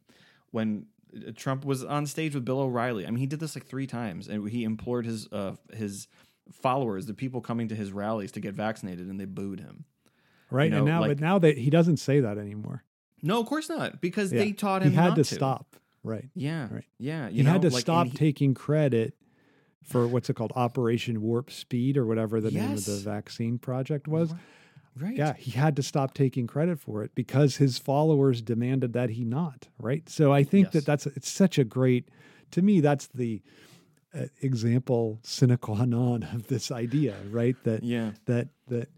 when 0.53 0.87
Trump 1.37 1.65
was 1.65 1.85
on 1.85 2.07
stage 2.07 2.35
with 2.35 2.45
Bill 2.45 2.61
O'Reilly. 2.61 3.07
I 3.07 3.11
mean, 3.11 3.19
he 3.19 3.27
did 3.27 3.41
this 3.41 3.55
like 3.57 3.67
three 3.67 3.87
times, 3.87 4.29
and 4.29 4.49
he 4.49 4.65
implored 4.65 5.07
his 5.07 5.29
uh, 5.33 5.55
his 5.73 6.09
followers, 6.53 7.07
the 7.07 7.15
people 7.15 7.41
coming 7.41 7.69
to 7.69 7.75
his 7.75 7.93
rallies, 7.93 8.33
to 8.33 8.41
get 8.41 8.55
vaccinated, 8.55 9.09
and 9.09 9.19
they 9.19 9.25
booed 9.25 9.61
him. 9.61 9.85
Right. 10.51 10.71
know, 10.71 10.79
and 10.79 10.87
now, 10.87 11.01
like- 11.01 11.11
but 11.11 11.21
now 11.21 11.39
that 11.39 11.57
he 11.59 11.71
doesn't 11.71 11.97
say 11.97 12.21
that 12.21 12.39
anymore. 12.39 12.85
No, 13.23 13.41
of 13.41 13.47
course 13.47 13.69
not, 13.69 14.01
because 14.03 14.33
Yeah. 14.33 14.41
they 14.41 14.53
taught 14.53 14.83
him 14.83 14.91
he 14.91 14.95
had 14.97 15.09
not 15.09 15.17
to, 15.17 15.25
stop. 15.25 15.77
Right. 16.03 16.29
Yeah, 16.35 16.69
Right. 16.71 16.85
yeah. 16.99 17.29
You 17.31 17.43
he 17.43 17.49
had 17.49 17.63
to 17.63 17.71
like, 17.71 17.81
stop 17.81 18.09
he- 18.09 18.13
taking 18.13 18.53
credit 18.53 19.15
for 19.83 20.07
what's 20.07 20.29
it 20.29 20.35
called, 20.35 20.53
Operation 20.55 21.23
Warp 21.23 21.51
Speed, 21.51 21.97
or 21.97 22.05
whatever 22.07 22.41
the 22.43 22.51
name 22.51 22.73
of 22.73 22.85
the 22.85 22.97
vaccine 22.97 23.59
project 23.59 24.07
was. 24.07 24.31
right. 24.33 24.41
Yeah, 25.01 25.35
he 25.35 25.51
had 25.53 25.77
to 25.77 25.83
stop 25.83 26.15
taking 26.15 26.47
credit 26.47 26.79
for 26.79 27.03
it 27.03 27.15
because 27.15 27.57
his 27.57 27.79
followers 27.79 28.43
demanded 28.43 28.93
that 28.93 29.11
he 29.11 29.25
not. 29.25 29.69
Right. 29.79 30.09
So 30.09 30.33
I 30.33 30.45
think 30.45 30.67
Yes. 30.67 30.73
that 30.75 30.87
that's 30.87 31.07
it's 31.07 31.29
such 31.29 31.59
a 31.59 31.65
great. 31.65 32.09
To 32.53 32.63
me, 32.63 32.81
that's 32.81 33.09
the 33.09 33.43
uh, 34.15 34.27
example 34.41 35.19
sine 35.23 35.57
qua 35.57 35.85
non 35.85 36.23
of 36.23 36.47
this 36.47 36.71
idea. 36.71 37.17
Right. 37.31 37.57
That 37.65 37.83
yeah, 37.83 38.13
that 38.27 38.49
that 38.69 38.89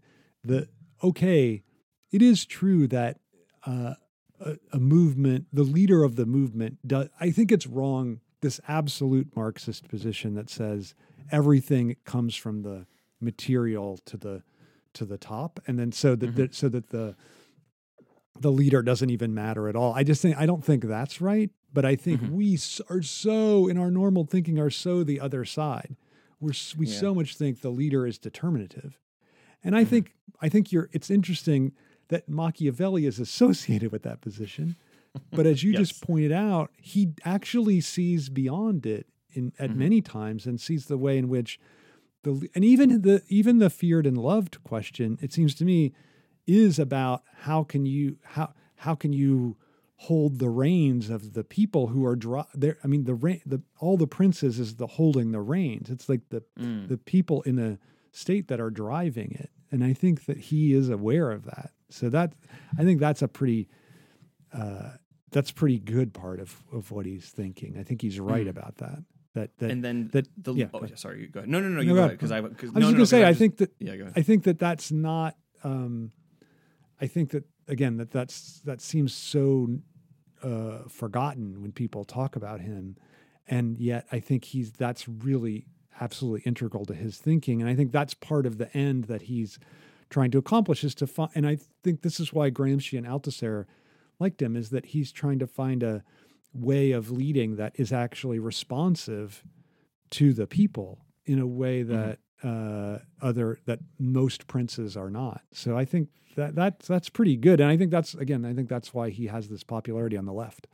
the 0.43 0.67
okay, 1.03 1.63
it 2.11 2.21
is 2.21 2.45
true 2.45 2.87
that 2.87 3.19
uh, 3.65 3.95
a, 4.39 4.57
a 4.73 4.79
movement, 4.79 5.47
the 5.51 5.63
leader 5.63 6.03
of 6.03 6.15
the 6.15 6.25
movement, 6.27 6.77
does. 6.87 7.09
I 7.19 7.31
think 7.31 7.51
it's 7.51 7.65
wrong. 7.67 8.19
This 8.41 8.61
absolute 8.67 9.35
Marxist 9.35 9.87
position 9.87 10.35
that 10.35 10.47
says 10.51 10.93
everything 11.31 11.95
comes 12.05 12.35
from 12.35 12.61
the 12.61 12.85
material 13.19 13.97
to 14.05 14.15
the 14.15 14.43
to 14.93 15.05
the 15.05 15.17
top, 15.17 15.59
and 15.67 15.77
then 15.79 15.91
so 15.91 16.15
that 16.15 16.35
the, 16.35 16.49
so 16.51 16.69
that 16.69 16.89
the 16.89 17.15
the 18.39 18.51
leader 18.51 18.83
doesn't 18.83 19.09
even 19.09 19.33
matter 19.33 19.67
at 19.67 19.75
all. 19.75 19.93
I 19.93 20.03
just 20.03 20.21
think 20.21 20.37
I 20.37 20.45
don't 20.45 20.63
think 20.63 20.83
that's 20.83 21.19
right. 21.21 21.49
But 21.73 21.85
I 21.85 21.95
think 21.95 22.21
Mhm. 22.21 22.29
we 22.31 22.53
are 22.89 23.01
so 23.01 23.67
in 23.67 23.77
our 23.77 23.91
normal 23.91 24.25
thinking 24.25 24.57
are 24.59 24.69
so 24.69 25.03
the 25.03 25.19
other 25.19 25.43
side. 25.43 25.95
We're 26.39 26.53
we 26.77 26.87
Yeah. 26.87 26.99
so 26.99 27.13
much 27.15 27.35
think 27.35 27.61
the 27.61 27.69
leader 27.71 28.05
is 28.07 28.17
determinative, 28.17 28.99
and 29.63 29.75
I 29.75 29.83
Mhm. 29.83 29.87
think 29.87 30.13
I 30.39 30.49
think 30.49 30.71
you're. 30.71 30.89
It's 30.93 31.09
interesting 31.09 31.73
that 32.09 32.29
Machiavelli 32.29 33.05
is 33.05 33.19
associated 33.19 33.91
with 33.91 34.03
that 34.03 34.21
position, 34.21 34.75
but 35.31 35.45
as 35.47 35.63
you 35.63 35.71
Yes. 35.71 35.79
just 35.89 36.01
pointed 36.03 36.31
out, 36.31 36.71
he 36.79 37.13
actually 37.25 37.81
sees 37.81 38.29
beyond 38.29 38.85
it 38.85 39.07
in 39.33 39.51
at 39.59 39.71
Mhm. 39.71 39.75
many 39.77 40.01
times 40.01 40.45
and 40.45 40.61
sees 40.61 40.85
the 40.85 40.97
way 40.97 41.17
in 41.17 41.27
which 41.27 41.59
the 42.23 42.49
and 42.55 42.63
even 42.65 43.01
the 43.01 43.21
even 43.29 43.59
the 43.59 43.69
feared 43.69 44.05
and 44.05 44.17
loved 44.17 44.63
question. 44.63 45.17
It 45.21 45.33
seems 45.33 45.53
to 45.55 45.65
me 45.65 45.93
is 46.45 46.79
about 46.79 47.23
how 47.41 47.63
can 47.63 47.85
you 47.85 48.17
how 48.23 48.53
how 48.77 48.95
can 48.95 49.13
you 49.13 49.57
hold 50.01 50.37
the 50.39 50.49
reins 50.49 51.09
of 51.09 51.33
the 51.33 51.43
people 51.43 51.87
who 51.87 52.05
are 52.05 52.15
dri- 52.15 52.43
there 52.53 52.77
i 52.83 52.87
mean 52.87 53.03
the 53.05 53.15
the 53.47 53.59
all 53.79 53.97
the 53.97 54.05
princes 54.05 54.59
is 54.59 54.75
the 54.75 54.85
holding 54.85 55.31
the 55.31 55.41
reins 55.41 55.89
it's 55.89 56.07
like 56.07 56.21
the 56.29 56.43
Mm. 56.59 56.87
the 56.87 56.97
people 56.99 57.41
in 57.41 57.57
a 57.57 57.79
state 58.11 58.47
that 58.47 58.59
are 58.59 58.69
driving 58.69 59.31
it 59.31 59.49
and 59.71 59.83
i 59.83 59.93
think 59.93 60.25
that 60.27 60.37
he 60.37 60.71
is 60.73 60.89
aware 60.89 61.31
of 61.31 61.45
that 61.45 61.71
so 61.89 62.09
that 62.09 62.33
i 62.77 62.83
think 62.83 62.99
that's 62.99 63.23
a 63.23 63.27
pretty 63.27 63.67
uh 64.53 64.91
that's 65.31 65.51
pretty 65.51 65.79
good 65.79 66.13
part 66.13 66.39
of 66.39 66.63
of 66.71 66.91
what 66.91 67.07
he's 67.07 67.29
thinking 67.31 67.75
i 67.79 67.83
think 67.83 68.01
he's 68.03 68.19
right 68.19 68.45
Mm. 68.45 68.51
about 68.51 68.77
that 68.77 68.99
that 69.39 69.57
that 69.59 69.71
and 69.71 69.83
then 69.83 70.09
that- 70.13 70.27
the 70.37 70.53
yeah, 70.53 70.67
oh 70.73 70.85
sorry, 70.95 71.27
go 71.27 71.39
ahead. 71.39 71.49
No, 71.49 71.59
no, 71.59 71.69
no, 71.69 71.75
No, 71.75 71.81
you 71.81 71.89
go 71.89 71.95
go 71.95 71.99
ahead. 72.05 72.11
because 72.11 72.31
I 72.31 72.41
because 72.41 72.69
i 72.71 72.73
was 72.73 72.81
no, 72.81 72.81
just 72.81 72.91
no, 72.91 72.97
gonna 72.97 73.05
say 73.05 73.23
I 73.23 73.27
i 73.27 73.31
just- 73.31 73.39
think 73.39 73.57
that 73.57 73.71
yeah, 73.79 73.95
go 73.95 74.01
ahead. 74.03 74.13
I 74.15 74.21
think 74.21 74.43
that 74.43 74.59
that's 74.59 74.91
not. 74.91 75.35
Um, 75.63 76.11
I 77.01 77.07
think 77.07 77.29
that 77.31 77.43
again 77.67 77.97
that 77.97 78.11
that's 78.11 78.61
that 78.61 78.81
seems 78.81 79.13
so 79.13 79.79
uh, 80.43 80.79
forgotten 80.87 81.61
when 81.61 81.71
people 81.71 82.03
talk 82.05 82.35
about 82.35 82.61
him, 82.61 82.97
and 83.47 83.77
yet 83.79 84.05
I 84.11 84.19
think 84.19 84.45
he's 84.45 84.71
that's 84.71 85.07
really 85.07 85.65
absolutely 85.99 86.41
integral 86.45 86.85
to 86.85 86.93
his 86.93 87.17
thinking, 87.17 87.61
and 87.61 87.69
I 87.69 87.75
think 87.75 87.91
that's 87.91 88.13
part 88.13 88.45
of 88.45 88.57
the 88.57 88.75
end 88.77 89.05
that 89.05 89.23
he's 89.23 89.57
trying 90.09 90.31
to 90.31 90.37
accomplish 90.37 90.83
is 90.83 90.95
to 90.95 91.07
find. 91.07 91.31
And 91.35 91.47
I 91.47 91.57
think 91.83 92.01
this 92.01 92.19
is 92.19 92.31
why 92.33 92.49
Gramsci 92.51 92.97
and 92.97 93.05
Althusser 93.07 93.65
liked 94.19 94.41
him 94.41 94.55
is 94.55 94.69
that 94.69 94.87
he's 94.87 95.11
trying 95.11 95.39
to 95.39 95.47
find 95.47 95.83
a 95.83 96.03
way 96.53 96.91
of 96.91 97.11
leading 97.11 97.55
that 97.57 97.73
is 97.75 97.91
actually 97.91 98.39
responsive 98.39 99.43
to 100.11 100.33
the 100.33 100.47
people 100.47 100.99
in 101.25 101.39
a 101.39 101.47
way 101.47 101.83
that 101.83 102.19
uh, 102.43 102.99
other 103.21 103.59
that 103.65 103.79
most 103.99 104.47
princes 104.47 104.95
are 104.95 105.09
not. 105.09 105.41
So 105.51 105.77
I 105.77 105.85
think 105.85 106.09
that 106.35 106.55
that 106.55 106.79
that's 106.79 107.09
pretty 107.09 107.35
good, 107.35 107.59
and 107.59 107.69
I 107.69 107.77
think 107.77 107.91
that's 107.91 108.13
again, 108.13 108.45
I 108.45 108.53
think 108.53 108.69
that's 108.69 108.93
why 108.93 109.09
he 109.09 109.27
has 109.27 109.49
this 109.49 109.63
popularity 109.63 110.17
on 110.17 110.25
the 110.25 110.33
left. 110.33 110.67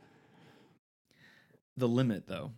the 1.76 1.88
limit 1.88 2.26
though 2.28 2.52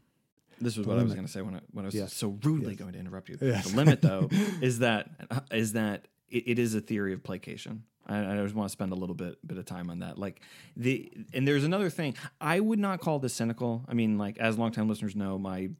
this 0.61 0.77
was 0.77 0.87
The 0.87 0.93
what 0.93 0.99
i 1.01 1.03
was 1.03 1.15
going 1.15 1.27
to 1.27 1.33
say 1.33 1.41
when 1.43 1.55
i 1.57 1.61
when 1.73 1.85
i 1.85 1.89
was 1.89 1.95
Yes. 1.95 2.13
so 2.15 2.39
rudely 2.43 2.71
Yes. 2.73 2.79
going 2.79 2.93
to 2.93 2.99
interrupt 2.99 3.29
you 3.29 3.39
Yes. 3.41 3.71
the 3.71 3.77
limit 3.77 4.03
though 4.03 4.29
is 4.61 4.81
that 4.81 5.09
is 5.51 5.73
that 5.73 6.07
it, 6.29 6.45
it 6.49 6.59
is 6.59 6.75
a 6.75 6.81
theory 6.81 7.13
of 7.15 7.23
placation 7.23 7.85
I, 8.07 8.35
I 8.35 8.37
just 8.43 8.55
want 8.55 8.69
to 8.69 8.73
spend 8.73 8.93
a 8.93 8.95
little 8.95 9.15
bit 9.15 9.39
bit 9.47 9.59
of 9.59 9.65
time 9.65 9.91
on 9.91 10.01
that 10.01 10.19
like 10.19 10.41
the 10.77 11.11
and 11.33 11.47
there's 11.47 11.65
another 11.65 11.91
thing 11.91 12.15
i 12.41 12.61
would 12.61 12.79
not 12.79 13.01
call 13.01 13.19
this 13.19 13.35
cynical 13.35 13.85
i 13.89 13.95
mean 13.95 14.19
like 14.19 14.39
as 14.39 14.59
longtime 14.59 14.89
listeners 14.89 15.17
know 15.17 15.39
my 15.39 15.71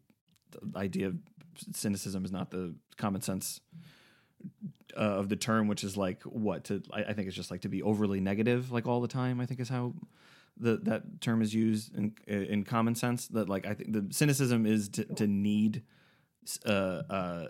idea 0.75 1.09
of 1.09 1.17
cynicism 1.73 2.25
is 2.25 2.33
not 2.33 2.51
the 2.51 2.75
common 2.97 3.21
sense 3.21 3.61
uh, 4.97 5.01
of 5.01 5.29
the 5.29 5.37
term, 5.37 5.69
which 5.69 5.85
is 5.85 5.97
like 5.97 6.23
what 6.23 6.65
to 6.65 6.83
I, 6.93 7.05
I 7.05 7.13
think 7.13 7.29
it's 7.29 7.37
just 7.37 7.51
like 7.51 7.63
to 7.63 7.69
be 7.69 7.83
overly 7.83 8.21
negative 8.21 8.73
like 8.73 8.87
all 8.87 9.01
the 9.01 9.09
time. 9.09 9.41
I 9.41 9.47
think 9.47 9.61
is 9.61 9.69
how 9.69 9.95
the 10.57 10.79
that 10.85 11.21
term 11.21 11.43
is 11.43 11.55
used 11.55 11.95
in 11.97 12.15
in 12.27 12.65
common 12.65 12.95
sense. 12.95 13.29
That 13.29 13.49
like 13.49 13.67
I 13.67 13.75
think 13.75 13.93
the 13.93 14.07
cynicism 14.11 14.67
is 14.67 14.89
to, 14.91 15.05
to 15.05 15.27
need 15.27 15.83
uh, 16.65 16.71
uh, 17.11 17.49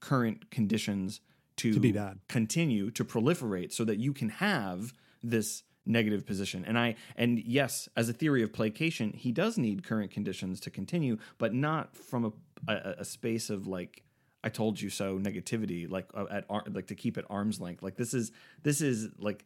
current 0.00 0.50
conditions 0.50 1.20
to, 1.62 1.72
To 1.74 1.80
be 1.80 1.92
bad. 1.92 2.18
continue 2.28 2.90
to 2.92 3.04
proliferate 3.04 3.72
so 3.72 3.84
that 3.84 3.98
you 3.98 4.12
can 4.12 4.28
have 4.28 4.92
this 5.22 5.62
negative 5.86 6.26
position. 6.26 6.64
And 6.64 6.78
I 6.78 6.96
and 7.16 7.38
yes, 7.38 7.88
as 7.96 8.08
a 8.08 8.12
theory 8.12 8.42
of 8.42 8.52
placation, 8.52 9.12
he 9.12 9.32
does 9.32 9.56
need 9.58 9.82
current 9.82 10.10
conditions 10.10 10.60
to 10.60 10.70
continue, 10.70 11.18
but 11.38 11.52
not 11.54 11.96
from 11.96 12.24
a 12.24 12.32
a, 12.68 12.94
a 12.98 13.04
space 13.04 13.50
of 13.50 13.66
like 13.66 14.04
I 14.42 14.48
told 14.48 14.80
you 14.80 14.90
so 14.90 15.18
negativity, 15.18 15.90
like 15.90 16.08
uh, 16.14 16.26
at 16.30 16.44
ar- 16.48 16.64
like 16.70 16.86
to 16.88 16.94
keep 16.94 17.18
at 17.18 17.24
arm's 17.28 17.60
length. 17.60 17.82
Like 17.82 17.96
this 17.96 18.14
is 18.14 18.32
this 18.62 18.80
is 18.80 19.08
like 19.18 19.44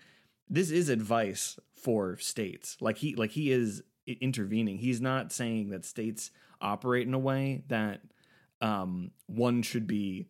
this 0.48 0.70
is 0.70 0.88
advice 0.88 1.58
for 1.74 2.16
states. 2.18 2.76
Like 2.80 2.98
he 2.98 3.14
like 3.14 3.30
he 3.30 3.50
is 3.50 3.82
intervening. 4.06 4.78
He's 4.78 5.00
not 5.00 5.32
saying 5.32 5.70
that 5.70 5.84
states 5.84 6.30
operate 6.60 7.06
in 7.06 7.14
a 7.14 7.18
way 7.18 7.64
that 7.68 8.00
um, 8.60 9.10
one 9.26 9.62
should 9.62 9.86
be. 9.86 10.26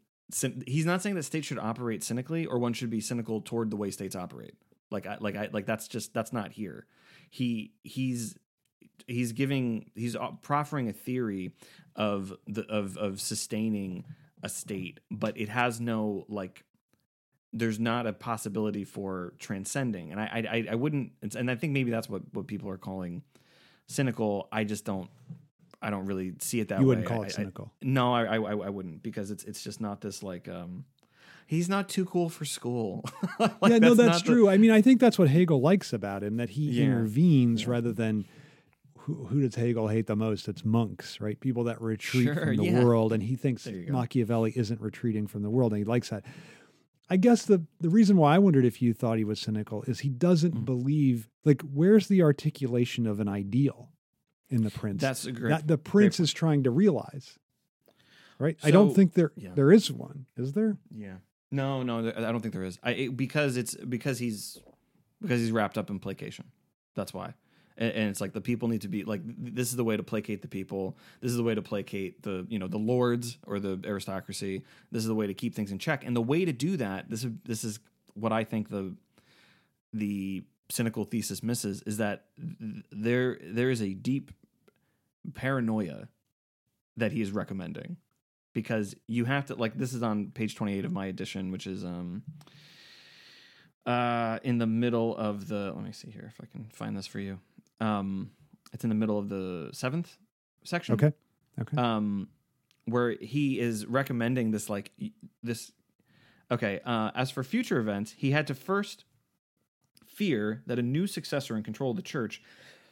He's 0.66 0.86
not 0.86 1.02
saying 1.02 1.16
that 1.16 1.24
states 1.24 1.46
should 1.46 1.58
operate 1.58 2.02
cynically, 2.02 2.46
or 2.46 2.58
one 2.58 2.72
should 2.72 2.90
be 2.90 3.00
cynical 3.00 3.40
toward 3.40 3.70
the 3.70 3.76
way 3.76 3.90
states 3.90 4.16
operate. 4.16 4.54
Like 4.90 5.06
I 5.06 5.18
like 5.20 5.36
I 5.36 5.48
like 5.52 5.66
that's 5.66 5.88
just 5.88 6.14
that's 6.14 6.32
not 6.32 6.52
here. 6.52 6.86
He 7.30 7.72
he's 7.82 8.36
he's 9.06 9.32
giving 9.32 9.90
he's 9.94 10.16
uh, 10.16 10.30
proffering 10.42 10.88
a 10.88 10.92
theory 10.92 11.54
of 11.96 12.34
the 12.46 12.62
of 12.66 12.96
of 12.96 13.20
sustaining 13.20 14.04
a 14.42 14.48
state, 14.48 15.00
but 15.10 15.38
it 15.38 15.48
has 15.48 15.80
no 15.80 16.24
like 16.28 16.64
there's 17.54 17.78
not 17.78 18.06
a 18.06 18.12
possibility 18.12 18.84
for 18.84 19.32
transcending 19.38 20.10
and 20.10 20.20
i 20.20 20.24
i 20.50 20.66
i 20.72 20.74
wouldn't 20.74 21.12
and 21.36 21.48
i 21.50 21.54
think 21.54 21.72
maybe 21.72 21.90
that's 21.90 22.08
what 22.08 22.22
what 22.32 22.48
people 22.48 22.68
are 22.68 22.76
calling 22.76 23.22
cynical 23.86 24.48
i 24.50 24.64
just 24.64 24.84
don't 24.84 25.08
i 25.86 25.90
don't 25.90 26.06
really 26.06 26.32
see 26.40 26.58
it 26.60 26.68
that 26.68 26.80
You 26.80 26.86
way 26.86 26.96
You 26.96 27.00
wouldn't 27.02 27.06
call 27.06 27.22
it 27.22 27.26
I- 27.26 27.36
cynical. 27.40 27.72
no 27.82 28.12
I, 28.14 28.36
I 28.36 28.36
i 28.68 28.70
wouldn't 28.70 29.02
because 29.02 29.30
it's 29.30 29.44
it's 29.44 29.62
just 29.62 29.80
not 29.80 30.00
this 30.00 30.22
like 30.22 30.48
um 30.48 30.84
he's 31.46 31.68
not 31.68 31.88
too 31.88 32.04
cool 32.06 32.28
for 32.30 32.44
school 32.44 33.04
Like, 33.38 33.52
yeah, 33.72 33.78
no, 33.78 33.94
that's 33.94 34.22
the- 34.22 34.28
true. 34.32 34.48
I 34.48 34.56
mean, 34.56 34.70
I 34.70 34.80
think 34.80 34.98
that's 35.00 35.18
what 35.18 35.28
Hegel 35.28 35.60
likes 35.60 35.92
about 35.92 36.22
him 36.22 36.36
that 36.38 36.50
he 36.50 36.64
Yeah. 36.70 36.84
intervenes 36.86 37.62
Yeah. 37.62 37.70
rather 37.70 37.92
than 37.92 38.24
who, 39.00 39.26
who 39.26 39.42
does 39.42 39.54
Hegel 39.56 39.88
hate 39.88 40.06
the 40.06 40.16
most? 40.16 40.48
It's 40.48 40.64
monks, 40.64 41.20
right? 41.20 41.38
People 41.38 41.64
that 41.64 41.78
retreat 41.82 42.24
Sure, 42.24 42.46
from 42.46 42.56
the 42.56 42.64
yeah. 42.64 42.82
world, 42.82 43.12
and 43.12 43.22
he 43.22 43.36
thinks 43.36 43.64
There 43.64 43.74
you 43.76 43.86
go. 43.86 43.92
Machiavelli 43.92 44.52
isn't 44.56 44.80
retreating 44.80 45.26
from 45.26 45.42
the 45.42 45.50
world, 45.50 45.72
and 45.72 45.78
he 45.78 45.84
likes 45.84 46.08
that. 46.08 46.24
I 47.10 47.18
guess 47.18 47.44
the 47.44 47.62
the 47.80 47.90
reason 47.90 48.16
why 48.16 48.34
I 48.36 48.38
wondered 48.38 48.64
if 48.64 48.80
you 48.80 48.94
thought 48.94 49.18
he 49.18 49.24
was 49.24 49.38
cynical 49.38 49.82
is 49.82 50.00
he 50.00 50.08
doesn't 50.08 50.54
Mm. 50.54 50.64
believe 50.64 51.28
like 51.44 51.60
where's 51.60 52.08
the 52.08 52.22
articulation 52.22 53.06
of 53.06 53.20
an 53.20 53.28
ideal 53.28 53.90
in 54.50 54.62
the 54.62 54.70
prince 54.70 55.00
that's 55.00 55.24
a 55.24 55.32
great 55.32 55.50
that 55.50 55.66
the 55.66 55.78
prince 55.78 56.18
point. 56.18 56.24
is 56.28 56.32
trying 56.32 56.62
to 56.64 56.70
realize. 56.70 57.38
Right? 58.38 58.56
I 58.64 58.70
don't 58.70 58.94
think 58.94 59.14
there 59.14 59.32
yeah. 59.36 59.50
there 59.54 59.72
is 59.72 59.90
one. 59.90 60.26
Is 60.36 60.52
there? 60.52 60.76
Yeah. 60.90 61.16
No, 61.50 61.84
no, 61.84 62.08
I 62.08 62.32
don't 62.32 62.40
think 62.40 62.52
there 62.52 62.64
is. 62.64 62.78
I 62.82 62.90
it, 62.92 63.16
because 63.16 63.56
it's 63.56 63.76
because 63.76 64.18
he's 64.18 64.58
because 65.22 65.40
he's 65.40 65.52
wrapped 65.52 65.78
up 65.78 65.88
in 65.88 66.00
placation. 66.00 66.46
That's 66.94 67.14
why. 67.14 67.34
And, 67.76 67.92
and 67.92 68.10
it's 68.10 68.20
like 68.20 68.32
the 68.32 68.40
people 68.40 68.68
need 68.68 68.82
to 68.82 68.88
be 68.88 69.04
like 69.04 69.20
this 69.24 69.68
is 69.68 69.76
the 69.76 69.84
way 69.84 69.96
to 69.96 70.02
placate 70.02 70.42
the 70.42 70.48
people. 70.48 70.96
This 71.20 71.30
is 71.30 71.36
the 71.36 71.42
way 71.44 71.54
to 71.54 71.62
placate 71.62 72.22
the 72.22 72.44
you 72.48 72.58
know 72.58 72.68
the 72.68 72.78
lords 72.78 73.38
or 73.46 73.60
the 73.60 73.80
aristocracy. 73.84 74.64
This 74.90 75.02
is 75.02 75.08
the 75.08 75.14
way 75.14 75.26
to 75.26 75.34
keep 75.34 75.54
things 75.54 75.70
in 75.70 75.78
check. 75.78 76.04
And 76.04 76.14
the 76.14 76.22
way 76.22 76.44
to 76.44 76.52
do 76.52 76.76
that 76.76 77.08
this 77.08 77.24
is 77.24 77.30
this 77.44 77.64
is 77.64 77.78
what 78.14 78.32
I 78.32 78.44
think 78.44 78.68
the 78.68 78.94
the 79.92 80.42
cynical 80.70 81.04
thesis 81.04 81.42
misses 81.42 81.82
is 81.82 81.98
that 81.98 82.26
there 82.90 83.38
there 83.42 83.70
is 83.70 83.82
a 83.82 83.92
deep 83.94 84.30
paranoia 85.34 86.08
that 86.96 87.12
he 87.12 87.20
is 87.20 87.32
recommending 87.32 87.96
because 88.52 88.94
you 89.06 89.24
have 89.24 89.46
to 89.46 89.54
like 89.54 89.76
this 89.76 89.92
is 89.92 90.02
on 90.02 90.30
page 90.30 90.54
28 90.54 90.84
of 90.84 90.92
my 90.92 91.06
edition 91.06 91.50
which 91.50 91.66
is 91.66 91.84
um 91.84 92.22
uh 93.86 94.38
in 94.42 94.58
the 94.58 94.66
middle 94.66 95.14
of 95.16 95.48
the 95.48 95.72
let 95.74 95.84
me 95.84 95.92
see 95.92 96.10
here 96.10 96.30
if 96.34 96.40
i 96.42 96.46
can 96.46 96.64
find 96.72 96.96
this 96.96 97.06
for 97.06 97.18
you 97.18 97.38
um 97.80 98.30
it's 98.72 98.84
in 98.84 98.88
the 98.88 98.94
middle 98.96 99.18
of 99.18 99.28
the 99.28 99.68
seventh 99.72 100.16
section 100.64 100.94
Okay. 100.94 101.12
Okay. 101.60 101.76
um 101.76 102.28
where 102.86 103.10
he 103.20 103.58
is 103.58 103.86
recommending 103.86 104.50
this 104.50 104.68
like 104.70 104.92
this 105.42 105.72
okay 106.50 106.80
uh 106.84 107.10
as 107.14 107.30
for 107.30 107.42
future 107.42 107.78
events 107.78 108.14
he 108.16 108.30
had 108.30 108.46
to 108.46 108.54
first 108.54 109.04
fear 110.14 110.62
that 110.66 110.78
a 110.78 110.82
new 110.82 111.06
successor 111.06 111.56
in 111.56 111.62
control 111.62 111.90
of 111.90 111.96
the 111.96 112.02
church 112.02 112.42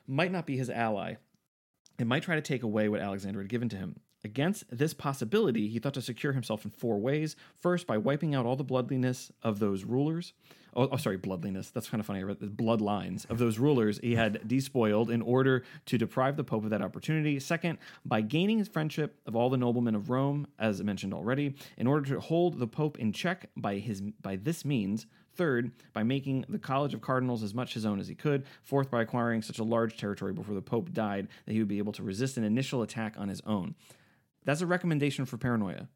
might 0.07 0.33
not 0.33 0.47
be 0.47 0.57
his 0.57 0.71
ally 0.71 1.15
and 1.99 2.09
might 2.09 2.23
try 2.23 2.35
to 2.35 2.43
take 2.43 2.63
away 2.63 2.89
what 2.89 3.01
alexander 3.01 3.41
had 3.41 3.49
given 3.49 3.69
to 3.69 3.77
him. 3.77 3.97
Against 4.25 4.65
this 4.71 4.95
possibility 4.95 5.69
he 5.69 5.79
thought 5.79 5.95
to 5.95 6.03
secure 6.03 6.33
himself 6.33 6.65
in 6.65 6.71
four 6.71 6.99
ways. 7.01 7.35
First 7.59 7.87
by 7.87 7.99
wiping 7.99 8.35
out 8.35 8.47
all 8.47 8.57
the 8.57 8.65
bloodliness 8.65 9.33
of 9.43 9.59
those 9.59 9.85
rulers. 9.85 10.33
Oh, 10.75 10.89
oh 10.93 10.97
sorry 10.97 11.17
bloodliness. 11.17 11.71
That's 11.71 11.89
kind 11.89 12.01
of 12.01 12.07
funny. 12.07 12.21
I 12.21 12.23
read 12.23 12.39
the 12.39 12.47
bloodlines 12.47 13.29
of 13.29 13.39
those 13.39 13.59
rulers 13.59 13.99
he 13.99 14.15
had 14.15 14.47
despoiled 14.47 15.11
in 15.11 15.23
order 15.23 15.65
to 15.87 15.99
deprive 15.99 16.37
the 16.37 16.45
pope 16.45 16.63
of 16.63 16.71
that 16.71 16.83
opportunity. 16.83 17.41
Second 17.41 17.79
by 18.05 18.21
gaining 18.21 18.59
his 18.59 18.69
friendship 18.69 19.19
of 19.27 19.35
all 19.35 19.51
the 19.51 19.57
noblemen 19.57 19.97
of 19.97 20.09
rome 20.09 20.47
as 20.59 20.83
mentioned 20.83 21.13
already 21.13 21.55
in 21.77 21.89
order 21.89 22.09
to 22.15 22.21
hold 22.21 22.61
the 22.61 22.69
pope 22.69 22.99
in 23.01 23.13
check 23.13 23.51
by 23.57 23.79
his 23.79 24.01
by 24.01 24.37
this 24.37 24.65
means 24.65 25.07
Third, 25.35 25.73
by 25.93 26.03
making 26.03 26.45
the 26.49 26.59
College 26.59 26.93
of 26.93 27.01
Cardinals 27.01 27.43
as 27.43 27.55
much 27.55 27.75
his 27.75 27.87
own 27.87 27.99
as 27.99 28.09
he 28.09 28.15
could. 28.15 28.45
Fourth, 28.63 28.91
by 28.91 29.03
acquiring 29.03 29.41
such 29.43 29.59
a 29.59 29.65
large 29.65 29.97
territory 29.97 30.33
before 30.33 30.55
the 30.55 30.61
Pope 30.63 30.93
died 30.93 31.29
that 31.47 31.53
he 31.53 31.59
would 31.59 31.69
be 31.69 31.79
able 31.79 31.93
to 31.93 32.03
resist 32.03 32.37
an 32.37 32.45
initial 32.45 32.83
attack 32.83 33.15
on 33.17 33.29
his 33.29 33.41
own. 33.47 33.75
That's 34.45 34.61
a 34.61 34.67
recommendation 34.67 35.25
for 35.25 35.39
paranoia, 35.39 35.89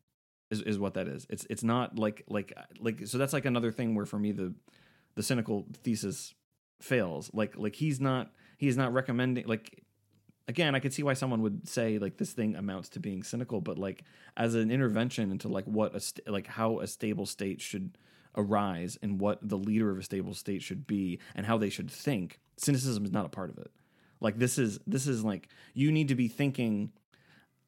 is, 0.51 0.63
is 0.63 0.79
what 0.79 0.95
that 0.95 1.09
is. 1.09 1.27
It's 1.29 1.47
it's 1.51 1.63
not 1.63 1.99
like 1.99 2.25
like 2.29 2.53
like 2.79 3.07
so 3.07 3.19
that's 3.19 3.33
like 3.33 3.45
another 3.45 3.73
thing 3.73 3.95
where 3.95 4.07
for 4.07 4.19
me 4.19 4.33
the 4.33 4.55
the 5.17 5.23
cynical 5.23 5.67
thesis 5.83 6.35
fails. 6.81 7.31
Like 7.35 7.57
like 7.57 7.75
he's 7.75 8.01
not 8.01 8.31
he's 8.57 8.77
not 8.77 8.93
recommending 8.93 9.47
like 9.47 9.85
again 10.49 10.75
I 10.75 10.81
could 10.81 10.93
see 10.93 11.03
why 11.03 11.15
someone 11.15 11.43
would 11.43 11.69
say 11.69 11.99
like 11.99 12.17
this 12.17 12.33
thing 12.33 12.57
amounts 12.57 12.89
to 12.91 13.01
being 13.01 13.23
cynical, 13.23 13.61
but 13.61 13.79
like 13.79 14.05
as 14.37 14.55
an 14.55 14.71
intervention 14.71 15.31
into 15.31 15.49
like 15.49 15.65
what 15.65 15.95
a 15.95 16.01
st- 16.01 16.29
like 16.29 16.47
how 16.47 16.81
a 16.81 16.87
stable 16.87 17.27
state 17.27 17.61
should 17.61 17.99
arise 18.37 18.99
and 19.03 19.21
what 19.21 19.47
the 19.47 19.59
leader 19.59 19.91
of 19.91 19.99
a 19.99 20.03
stable 20.03 20.35
state 20.35 20.63
should 20.63 20.87
be 20.87 21.19
and 21.35 21.47
how 21.47 21.59
they 21.59 21.71
should 21.71 21.91
think 21.91 22.41
cynicism 22.57 23.05
is 23.05 23.13
not 23.13 23.27
a 23.27 23.29
part 23.29 23.51
of 23.51 23.59
it. 23.59 23.71
Like 24.21 24.39
this 24.39 24.59
is 24.59 24.79
this 24.87 25.07
is 25.07 25.25
like 25.25 25.49
you 25.75 25.93
need 25.93 26.09
to 26.09 26.15
be 26.15 26.29
thinking 26.29 26.93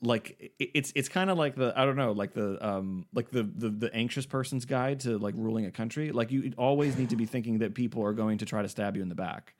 like 0.00 0.52
it's 0.58 0.92
it's 0.94 1.08
kind 1.08 1.28
of 1.28 1.36
like 1.36 1.56
the 1.56 1.72
I 1.76 1.84
don't 1.84 1.96
know 1.96 2.12
like 2.12 2.32
the 2.32 2.64
um 2.66 3.06
like 3.12 3.30
the, 3.30 3.42
the 3.42 3.68
the 3.68 3.94
anxious 3.94 4.26
person's 4.26 4.64
guide 4.64 5.00
to 5.00 5.18
like 5.18 5.34
ruling 5.36 5.66
a 5.66 5.70
country. 5.70 6.12
Like 6.12 6.30
you 6.30 6.52
always 6.56 6.96
need 6.96 7.10
to 7.10 7.16
be 7.16 7.26
thinking 7.26 7.58
that 7.58 7.74
people 7.74 8.02
are 8.04 8.12
going 8.12 8.38
to 8.38 8.46
try 8.46 8.62
to 8.62 8.68
stab 8.68 8.96
you 8.96 9.02
in 9.02 9.08
the 9.08 9.14
back. 9.14 9.54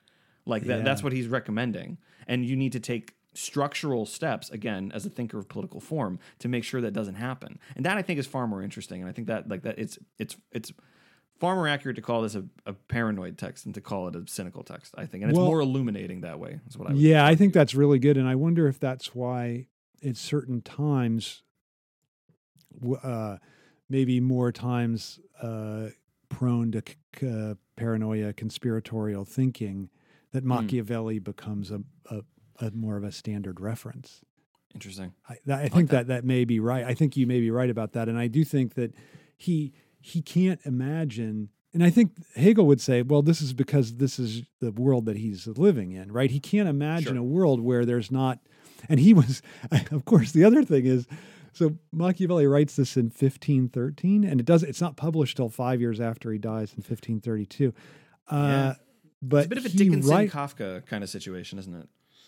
Like 0.45 0.63
that 0.63 0.83
that's 0.83 1.03
what 1.03 1.13
he's 1.13 1.27
recommending. 1.27 1.97
And 2.27 2.45
you 2.45 2.55
need 2.55 2.71
to 2.71 2.79
take 2.79 3.15
structural 3.33 4.05
steps 4.05 4.49
again 4.49 4.91
as 4.93 5.05
a 5.05 5.09
thinker 5.09 5.37
of 5.37 5.47
political 5.47 5.79
form 5.79 6.19
to 6.39 6.47
make 6.47 6.63
sure 6.63 6.81
that 6.81 6.91
doesn't 6.91 7.15
happen. 7.15 7.59
And 7.75 7.85
that 7.85 7.97
I 7.97 8.01
think 8.01 8.19
is 8.19 8.25
far 8.25 8.47
more 8.47 8.63
interesting. 8.63 9.01
And 9.01 9.09
I 9.09 9.13
think 9.13 9.27
that 9.27 9.47
like 9.49 9.63
that 9.63 9.77
it's 9.77 9.99
it's 10.17 10.35
it's 10.51 10.71
far 11.39 11.55
more 11.55 11.67
accurate 11.67 11.95
to 11.95 12.01
call 12.01 12.21
this 12.21 12.35
a, 12.35 12.43
a 12.65 12.73
paranoid 12.73 13.37
text 13.37 13.63
than 13.63 13.73
to 13.73 13.81
call 13.81 14.07
it 14.07 14.15
a 14.15 14.23
cynical 14.27 14.63
text 14.63 14.93
I 14.97 15.05
think 15.05 15.23
and 15.23 15.31
it's 15.31 15.37
Well- 15.37 15.47
more 15.47 15.59
illuminating 15.61 16.21
that 16.21 16.39
way 16.39 16.59
is 16.67 16.77
what 16.77 16.89
I 16.89 16.93
Yeah, 16.93 17.25
I 17.25 17.35
think 17.35 17.53
that's 17.53 17.73
really 17.75 17.99
good, 17.99 18.17
and 18.17 18.27
I 18.27 18.35
wonder 18.35 18.67
if 18.67 18.79
that's 18.79 19.15
why 19.15 19.67
at 20.03 20.15
certain 20.17 20.61
times, 20.61 21.43
uh, 23.03 23.37
maybe 23.89 24.19
more 24.19 24.51
times 24.51 25.19
uh, 25.41 25.87
prone 26.29 26.71
to 26.71 26.83
c- 27.19 27.27
uh, 27.27 27.55
paranoia, 27.75 28.33
conspiratorial 28.33 29.25
thinking, 29.25 29.89
that 30.31 30.43
Hmm. 30.43 30.49
Machiavelli 30.49 31.19
becomes 31.19 31.71
a, 31.71 31.81
a, 32.09 32.21
a 32.59 32.71
more 32.71 32.97
of 32.97 33.03
a 33.03 33.11
standard 33.11 33.59
reference. 33.59 34.21
interesting 34.75 35.13
I, 35.27 35.37
that, 35.47 35.59
I 35.59 35.67
think 35.69 35.89
that. 35.89 36.07
that. 36.07 36.21
that 36.21 36.25
may 36.25 36.45
be 36.45 36.59
right. 36.59 36.85
I 36.85 36.93
think 36.93 37.17
you 37.17 37.25
may 37.25 37.39
be 37.39 37.49
right 37.51 37.69
about 37.69 37.93
that, 37.93 38.07
and 38.07 38.17
I 38.17 38.27
do 38.27 38.43
think 38.43 38.75
that 38.75 38.93
he 39.35 39.73
he 40.01 40.21
can't 40.21 40.59
imagine. 40.65 41.49
And 41.73 41.83
I 41.83 41.89
think 41.91 42.13
Hegel 42.35 42.65
would 42.67 42.81
say, 42.81 43.01
well, 43.03 43.21
this 43.21 43.41
is 43.41 43.53
because 43.53 43.97
this 43.97 44.17
is 44.17 44.41
the 44.59 44.71
world 44.71 45.05
that 45.05 45.17
he's 45.17 45.45
living 45.47 45.91
in, 45.91 46.11
right? 46.11 46.31
He 46.31 46.39
can't 46.39 46.67
imagine 46.67 47.13
Sure. 47.13 47.17
a 47.17 47.23
world 47.23 47.61
where 47.61 47.85
there's 47.85 48.09
not. 48.11 48.39
And 48.87 48.99
he 48.99 49.13
was, 49.13 49.41
of 49.91 50.05
course, 50.05 50.31
the 50.31 50.43
other 50.45 50.63
thing 50.63 50.85
is, 50.85 51.05
so 51.53 51.77
Machiavelli 51.91 52.47
writes 52.47 52.75
this 52.75 52.95
in 52.97 53.05
1513, 53.05 54.23
and 54.23 54.39
it 54.39 54.45
does. 54.45 54.63
It's 54.63 54.81
not 54.81 54.97
published 54.97 55.37
till 55.37 55.49
five 55.49 55.79
years 55.81 55.99
after 55.99 56.31
he 56.31 56.37
dies 56.39 56.71
in 56.71 56.77
1532. 56.83 57.73
Uh, 58.29 58.35
Yeah. 58.35 58.73
But 59.21 59.37
It's 59.37 59.45
a 59.47 59.49
bit 59.49 59.57
of 59.57 59.65
a 59.65 59.69
Dickinson 59.69 60.09
write- 60.11 60.31
Kafka 60.31 60.85
kind 60.85 61.03
of 61.03 61.09
situation, 61.09 61.59
isn't 61.59 61.75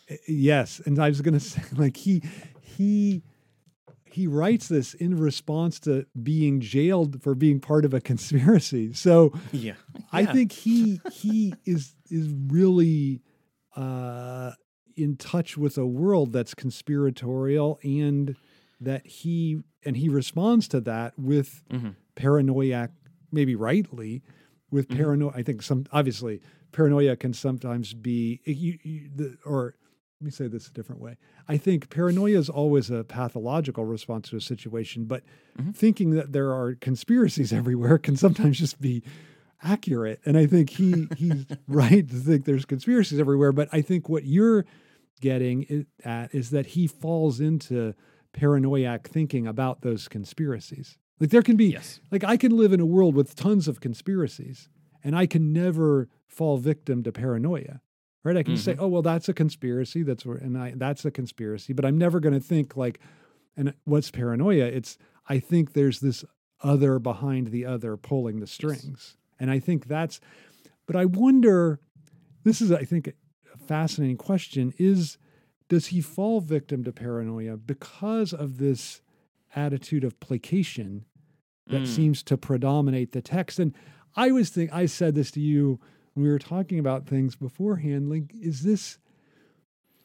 it? 0.09 0.19
Yes, 0.27 0.81
and 0.85 0.99
I 0.99 1.07
was 1.07 1.21
going 1.21 1.33
to 1.39 1.39
say, 1.39 1.61
like 1.77 1.95
he 1.95 2.21
he 2.61 3.23
he 4.13 4.27
writes 4.27 4.67
this 4.67 4.93
in 4.93 5.17
response 5.17 5.79
to 5.81 6.05
being 6.21 6.59
jailed 6.59 7.21
for 7.21 7.33
being 7.35 7.59
part 7.59 7.85
of 7.85 7.93
a 7.93 8.01
conspiracy. 8.01 8.93
So 9.05 9.33
Yeah. 9.51 9.75
I 10.11 10.25
think 10.25 10.51
he 10.51 10.99
he 11.11 11.53
is 11.65 11.95
is 12.09 12.27
really 12.47 13.21
uh, 13.75 14.51
in 14.97 15.15
touch 15.17 15.57
with 15.57 15.77
a 15.77 15.85
world 15.85 16.33
that's 16.33 16.53
conspiratorial 16.53 17.79
and 17.83 18.35
that 18.79 19.05
he 19.07 19.61
and 19.85 19.95
he 19.97 20.09
responds 20.09 20.67
to 20.69 20.81
that 20.81 21.17
with 21.17 21.63
Mhm. 21.71 21.95
paranoiac 22.15 22.91
maybe 23.31 23.55
rightly 23.55 24.21
with 24.69 24.87
Mhm. 24.89 24.97
paranoia. 24.97 25.31
I 25.35 25.43
think 25.43 25.61
some 25.61 25.85
obviously 25.91 26.41
paranoia 26.73 27.15
can 27.15 27.33
sometimes 27.33 27.93
be 27.93 28.41
you, 28.45 28.77
you, 28.83 29.09
the, 29.15 29.37
or 29.45 29.75
let 30.21 30.25
me 30.25 30.29
say 30.31 30.47
this 30.47 30.67
a 30.67 30.71
different 30.71 31.01
way. 31.01 31.17
I 31.47 31.57
think 31.57 31.89
paranoia 31.89 32.37
is 32.37 32.47
always 32.47 32.91
a 32.91 33.03
pathological 33.03 33.85
response 33.85 34.29
to 34.29 34.35
a 34.37 34.41
situation, 34.41 35.05
but 35.05 35.23
Mhm. 35.59 35.75
thinking 35.75 36.11
that 36.11 36.31
there 36.31 36.53
are 36.53 36.75
conspiracies 36.75 37.51
everywhere 37.61 37.97
can 37.97 38.15
sometimes 38.15 38.59
just 38.59 38.79
be 38.79 39.01
accurate. 39.63 40.19
And 40.23 40.37
I 40.37 40.45
think 40.45 40.69
he 40.69 41.07
he's 41.17 41.45
right 41.67 42.07
to 42.07 42.15
think 42.15 42.45
there's 42.45 42.65
conspiracies 42.65 43.19
everywhere. 43.19 43.51
But 43.51 43.69
I 43.71 43.81
think 43.81 44.09
what 44.09 44.25
you're 44.25 44.63
getting 45.21 45.87
at 46.05 46.33
is 46.35 46.51
that 46.51 46.67
he 46.67 46.85
falls 46.85 47.39
into 47.39 47.95
paranoiac 48.33 49.07
thinking 49.07 49.47
about 49.47 49.81
those 49.81 50.07
conspiracies. 50.07 50.97
Like 51.19 51.31
there 51.31 51.41
can 51.41 51.55
be 51.57 51.65
Yes. 51.71 51.99
like 52.11 52.23
I 52.23 52.37
can 52.37 52.51
live 52.55 52.73
in 52.73 52.79
a 52.79 52.85
world 52.85 53.15
with 53.15 53.35
tons 53.35 53.67
of 53.67 53.79
conspiracies 53.79 54.69
and 55.03 55.15
I 55.15 55.25
can 55.25 55.51
never 55.51 56.09
fall 56.27 56.57
victim 56.57 57.01
to 57.03 57.11
paranoia. 57.11 57.81
Right? 58.23 58.37
I 58.37 58.43
can 58.43 58.53
just 58.53 58.65
say, 58.65 58.75
"Oh, 58.77 58.87
well 58.87 59.01
that's 59.01 59.27
a 59.29 59.33
conspiracy, 59.33 60.03
that's 60.03 60.25
where 60.25 60.37
and 60.37 60.57
I 60.57 60.73
that's 60.75 61.05
a 61.05 61.11
conspiracy," 61.11 61.73
but 61.73 61.85
I'm 61.85 61.97
never 61.97 62.19
going 62.19 62.33
to 62.35 62.39
think 62.39 62.77
like 62.77 62.99
and 63.57 63.73
what's 63.83 64.11
paranoia? 64.11 64.65
It's 64.65 64.97
I 65.27 65.39
think 65.39 65.73
there's 65.73 65.99
this 65.99 66.23
other 66.63 66.99
behind 66.99 67.47
the 67.47 67.65
other 67.65 67.97
pulling 67.97 68.39
the 68.39 68.47
strings. 68.47 69.17
And 69.39 69.49
I 69.49 69.59
think 69.59 69.87
that's 69.87 70.19
but 70.85 70.95
I 70.95 71.05
wonder 71.05 71.79
this 72.43 72.61
is 72.61 72.71
I 72.71 72.83
think 72.83 73.07
a 73.07 73.57
fascinating 73.57 74.17
question 74.17 74.73
is 74.77 75.17
does 75.67 75.87
he 75.87 76.01
fall 76.01 76.41
victim 76.41 76.83
to 76.83 76.91
paranoia 76.91 77.57
because 77.57 78.33
of 78.33 78.57
this 78.57 79.01
attitude 79.55 80.03
of 80.03 80.19
placation 80.19 81.05
that 81.67 81.83
Mm. 81.83 81.87
seems 81.87 82.23
to 82.23 82.37
predominate 82.37 83.11
the 83.13 83.21
text. 83.21 83.57
And 83.59 83.73
I 84.15 84.31
was 84.31 84.49
think 84.49 84.71
I 84.73 84.85
said 84.85 85.15
this 85.15 85.31
to 85.31 85.39
you 85.39 85.79
when 86.13 86.25
we 86.25 86.31
were 86.31 86.39
talking 86.39 86.79
about 86.79 87.07
things 87.07 87.35
beforehand. 87.35 88.09
Like, 88.09 88.33
is 88.33 88.61
this 88.61 88.97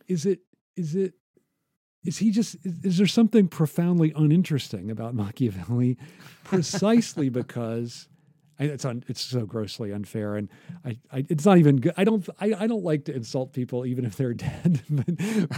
is 0.08 0.26
it 0.26 0.40
is 0.76 0.94
it 0.94 1.14
is 2.04 2.18
he 2.18 2.30
just 2.30 2.56
is, 2.64 2.84
is 2.84 2.98
there 2.98 3.06
something 3.06 3.48
profoundly 3.48 4.12
uninteresting 4.16 4.90
about 4.90 5.14
Machiavelli 5.14 5.96
precisely 6.44 7.28
because 7.28 8.08
it's 8.58 8.84
un, 8.84 9.04
it's 9.08 9.20
so 9.20 9.44
grossly 9.44 9.92
unfair 9.92 10.36
and 10.36 10.48
I, 10.84 10.98
I 11.12 11.26
it's 11.28 11.44
not 11.44 11.58
even 11.58 11.76
good 11.76 11.94
I 11.96 12.04
don't 12.04 12.26
I, 12.40 12.54
I 12.58 12.66
don't 12.66 12.84
like 12.84 13.04
to 13.06 13.14
insult 13.14 13.52
people 13.52 13.84
even 13.84 14.04
if 14.04 14.16
they're 14.16 14.34
dead 14.34 14.82
but 14.88 15.06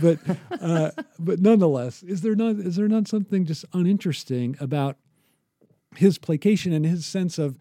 but 0.01 0.19
uh, 0.61 0.91
but 1.19 1.41
nonetheless 1.41 2.03
is 2.03 2.23
there 2.23 2.35
not 2.35 2.57
is 2.57 2.77
there 2.77 2.89
not 2.89 3.07
something 3.07 3.45
just 3.45 3.65
uninteresting 3.73 4.57
about 4.59 4.97
his 5.97 6.19
placation 6.19 6.73
and 6.73 6.85
his 6.85 7.07
sense 7.07 7.39
of 7.39 7.59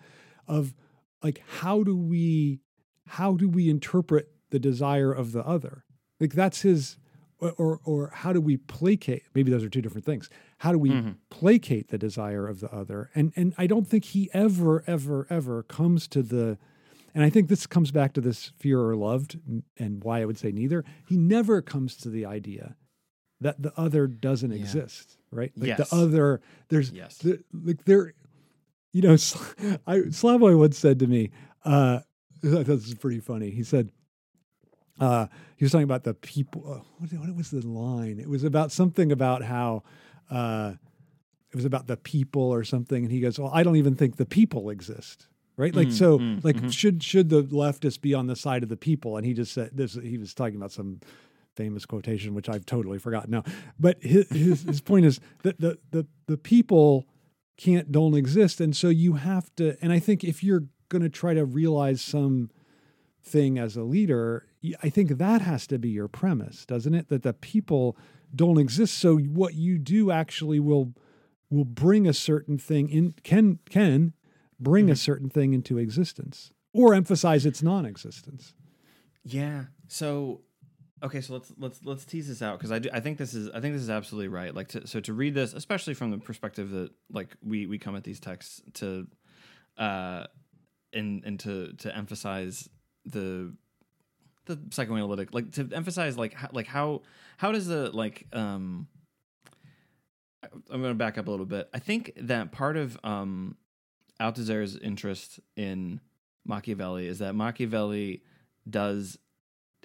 of 0.48 0.74
like 1.22 1.42
how 1.60 1.84
do 1.84 1.96
we 1.96 2.62
how 3.08 3.34
do 3.34 3.48
we 3.50 3.70
interpret 3.70 4.32
the 4.50 4.60
desire 4.60 5.12
of 5.12 5.32
the 5.32 5.46
other 5.46 5.84
like 6.20 6.34
that's 6.34 6.62
his 6.62 6.98
or 7.40 7.52
or, 7.58 7.80
or 7.84 8.10
how 8.10 8.34
do 8.34 8.42
we 8.42 8.58
placate 8.58 9.24
maybe 9.36 9.52
those 9.52 9.64
are 9.64 9.70
two 9.70 9.82
different 9.82 10.06
things 10.06 10.30
how 10.60 10.72
do 10.72 10.80
we 10.80 10.90
Mhm. 10.92 11.16
placate 11.30 11.90
the 11.90 11.98
desire 11.98 12.48
of 12.48 12.60
the 12.60 12.72
other 12.74 13.10
and 13.16 13.32
and 13.36 13.54
i 13.58 13.68
don't 13.68 13.88
think 13.88 14.06
he 14.06 14.30
ever 14.34 14.84
ever 14.88 15.28
ever 15.30 15.64
comes 15.64 16.08
to 16.08 16.24
the 16.24 16.58
and 17.14 17.24
i 17.24 17.30
think 17.30 17.48
this 17.50 17.68
comes 17.68 17.92
back 17.92 18.14
to 18.14 18.22
this 18.22 18.52
fear 18.58 18.80
or 18.82 18.96
loved 18.96 19.40
and 19.78 20.04
why 20.04 20.22
i 20.22 20.26
would 20.26 20.38
say 20.38 20.52
neither 20.52 20.84
he 21.08 21.18
never 21.18 21.62
comes 21.62 21.96
to 21.98 22.10
the 22.10 22.26
idea 22.26 22.76
that 23.40 23.62
the 23.62 23.72
other 23.80 24.08
doesn't 24.08 24.52
Yeah. 24.52 24.58
exist 24.58 25.18
right 25.32 25.52
like 25.58 25.68
Yes. 25.78 25.90
the 25.90 25.96
other 25.96 26.42
there's 26.70 26.92
Yes. 26.92 27.18
the, 27.20 27.44
like 27.54 27.86
there 27.86 28.14
you 28.94 29.02
know 29.04 29.14
I, 29.86 29.98
Slavoj 30.10 30.58
once 30.58 30.78
said 30.80 30.98
to 31.00 31.08
me 31.08 31.30
uh 31.66 32.00
this 32.44 32.88
is 32.88 32.94
pretty 32.96 33.20
funny. 33.20 33.50
He 33.50 33.64
said 33.64 33.92
uh 35.00 35.28
he 35.58 35.66
was 35.66 35.72
talking 35.72 35.84
about 35.84 36.04
the 36.04 36.14
people 36.14 36.64
uh, 36.68 36.84
what, 36.98 37.12
what 37.14 37.36
was 37.36 37.52
the 37.52 37.66
line? 37.68 38.20
It 38.20 38.30
was 38.30 38.44
about 38.44 38.72
something 38.72 39.12
about 39.12 39.44
how 39.44 39.84
uh 40.32 40.74
it 41.52 41.56
was 41.56 41.66
about 41.66 41.88
the 41.88 41.98
people 41.98 42.42
or 42.42 42.64
something. 42.64 43.04
And 43.04 43.12
he 43.12 43.20
goes 43.20 43.40
well 43.40 43.52
i 43.54 43.64
don't 43.64 43.76
even 43.76 43.96
think 43.96 44.18
the 44.18 44.26
people 44.26 44.70
exist 44.70 45.28
right? 45.58 45.76
Like 45.76 45.88
Mm, 45.88 45.94
so 45.94 46.20
mm, 46.20 46.44
like 46.44 46.58
mhm. 46.58 46.72
should 46.72 47.04
should 47.04 47.30
the 47.30 47.44
leftists 47.44 48.00
be 48.00 48.14
on 48.14 48.28
the 48.28 48.36
side 48.36 48.64
of 48.64 48.70
the 48.70 48.78
people? 48.78 49.18
And 49.18 49.26
he 49.26 49.34
just 49.34 49.54
said 49.54 49.72
this 49.74 49.96
he 49.96 50.18
was 50.18 50.34
talking 50.34 50.56
about 50.56 50.72
some 50.72 51.00
famous 51.56 51.88
quotation 51.88 52.36
which 52.36 52.48
i've 52.48 52.66
totally 52.66 53.00
forgotten 53.00 53.32
now. 53.32 53.44
But 53.80 54.02
his 54.02 54.30
his, 54.30 54.62
his 54.62 54.82
point 54.82 55.06
is 55.06 55.20
that 55.44 55.60
the 55.60 55.80
the 55.92 56.06
the 56.28 56.38
people 56.38 57.06
can't 57.58 57.92
don't 57.92 58.14
exist. 58.14 58.62
And 58.62 58.76
so 58.76 58.90
you 58.90 59.14
have 59.14 59.54
to 59.56 59.76
and 59.82 59.92
i 59.92 60.00
think 60.00 60.24
if 60.24 60.44
you're 60.44 60.66
going 60.90 61.02
to 61.02 61.10
try 61.10 61.34
to 61.34 61.46
realize 61.46 62.02
some 62.02 62.50
thing 63.22 63.58
as 63.58 63.76
a 63.76 63.84
leader 63.84 64.46
I 64.82 64.90
think 64.90 65.18
that 65.18 65.42
has 65.42 65.68
to 65.68 65.78
be 65.78 65.90
your 65.90 66.08
premise 66.08 66.66
doesn't 66.66 66.94
it 66.94 67.10
that 67.10 67.24
the 67.24 67.34
people 67.34 67.98
don't 68.34 68.58
exist 68.58 68.98
so 68.98 69.18
what 69.18 69.54
you 69.56 69.78
do 69.78 70.12
actually 70.12 70.60
will 70.60 70.94
will 71.50 71.66
bring 71.66 72.08
a 72.08 72.14
certain 72.14 72.58
thing 72.58 72.90
in 72.90 73.16
can 73.24 73.60
can 73.70 74.14
bring 74.60 74.90
a 74.90 74.96
certain 74.96 75.30
thing 75.30 75.54
into 75.54 75.78
existence 75.78 76.52
or 76.74 76.94
emphasize 76.94 77.46
its 77.46 77.62
non-existence 77.62 78.54
Yeah. 79.28 79.66
So, 79.88 80.42
okay. 81.04 81.22
So 81.22 81.34
let's 81.34 81.52
let's 81.58 81.80
let's 81.84 82.06
tease 82.06 82.28
this 82.28 82.42
out 82.42 82.58
because 82.58 82.72
I 82.72 82.80
do, 82.80 82.90
I 82.94 83.02
think 83.02 83.18
this 83.18 83.34
is 83.34 83.50
I 83.50 83.60
think 83.60 83.74
this 83.74 83.84
is 83.84 83.90
absolutely 83.90 84.30
right. 84.30 84.56
Like 84.56 84.70
to, 84.70 84.88
so 84.88 85.00
to 85.02 85.14
read 85.14 85.36
this, 85.36 85.54
especially 85.54 85.94
from 85.94 86.12
the 86.12 86.18
perspective 86.18 86.70
that 86.72 86.92
like 87.12 87.36
we 87.44 87.66
we 87.66 87.78
come 87.78 87.96
at 87.96 88.04
these 88.04 88.20
texts 88.20 88.62
to, 88.76 89.08
uh, 89.78 90.28
and 90.94 91.24
and 91.26 91.40
to 91.42 91.74
to 91.74 91.96
emphasize 91.96 92.70
the 93.06 93.54
the 94.46 94.60
psychoanalytic 94.72 95.34
like 95.34 95.52
to 95.52 95.68
emphasize 95.74 96.18
like 96.18 96.34
how, 96.34 96.50
like 96.54 96.68
how 96.68 97.02
how 97.38 97.52
does 97.52 97.68
the 97.68 97.90
like 97.92 98.26
um 98.34 98.88
I'm 100.72 100.82
going 100.82 100.92
to 100.94 100.96
back 100.96 101.18
up 101.18 101.28
a 101.28 101.32
little 101.32 101.46
bit. 101.48 101.68
I 101.74 101.80
think 101.80 102.14
that 102.18 102.52
part 102.52 102.78
of 102.78 102.98
um 103.04 103.58
Althusser's 104.20 104.78
interest 104.78 105.40
in 105.56 106.00
Machiavelli 106.46 107.08
is 107.08 107.20
that 107.20 107.36
Machiavelli 107.36 108.24
does 108.70 109.18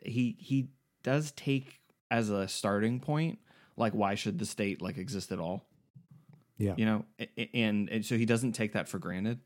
he 0.05 0.37
he 0.38 0.69
does 1.03 1.33
take 1.33 1.81
as 2.11 2.31
a 2.31 2.47
starting 2.49 3.01
point 3.01 3.38
like 3.77 3.93
why 3.93 4.15
should 4.15 4.38
the 4.38 4.47
state 4.47 4.81
like 4.83 4.99
exist 4.99 5.33
at 5.33 5.38
all 5.38 5.65
Yeah. 6.59 6.75
you 6.77 6.85
know 6.85 7.05
and, 7.55 7.88
and 7.88 8.05
so 8.05 8.17
he 8.17 8.27
doesn't 8.27 8.53
take 8.53 8.73
that 8.73 8.88
for 8.88 8.99
granted 8.99 9.38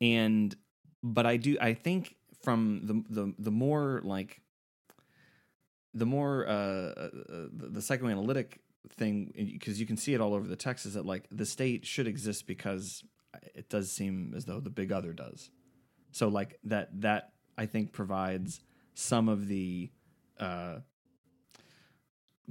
and 0.00 0.54
but 1.02 1.26
i 1.26 1.36
do 1.36 1.56
i 1.60 1.74
think 1.74 2.16
from 2.42 2.80
the 2.84 3.22
the, 3.22 3.34
the 3.38 3.50
more 3.50 4.00
like 4.04 4.40
the 5.94 6.06
more 6.06 6.46
uh, 6.46 6.50
uh 6.50 7.08
the, 7.52 7.68
the 7.72 7.82
psychoanalytic 7.82 8.60
thing 8.90 9.32
because 9.52 9.78
you 9.78 9.86
can 9.86 9.96
see 9.96 10.14
it 10.14 10.20
all 10.20 10.34
over 10.34 10.48
the 10.48 10.56
text 10.56 10.86
is 10.86 10.94
that 10.94 11.06
like 11.06 11.26
the 11.30 11.46
state 11.46 11.86
should 11.86 12.06
exist 12.06 12.46
because 12.46 13.04
it 13.54 13.68
does 13.68 13.90
seem 13.90 14.32
as 14.36 14.44
though 14.44 14.60
the 14.60 14.70
big 14.70 14.92
other 14.92 15.12
does. 15.12 15.50
So 16.10 16.28
like 16.28 16.58
that 16.64 16.88
that 17.00 17.32
i 17.56 17.66
think 17.66 17.92
provides 17.92 18.60
some 18.94 19.28
of 19.28 19.48
the 19.48 19.90
uh 20.38 20.78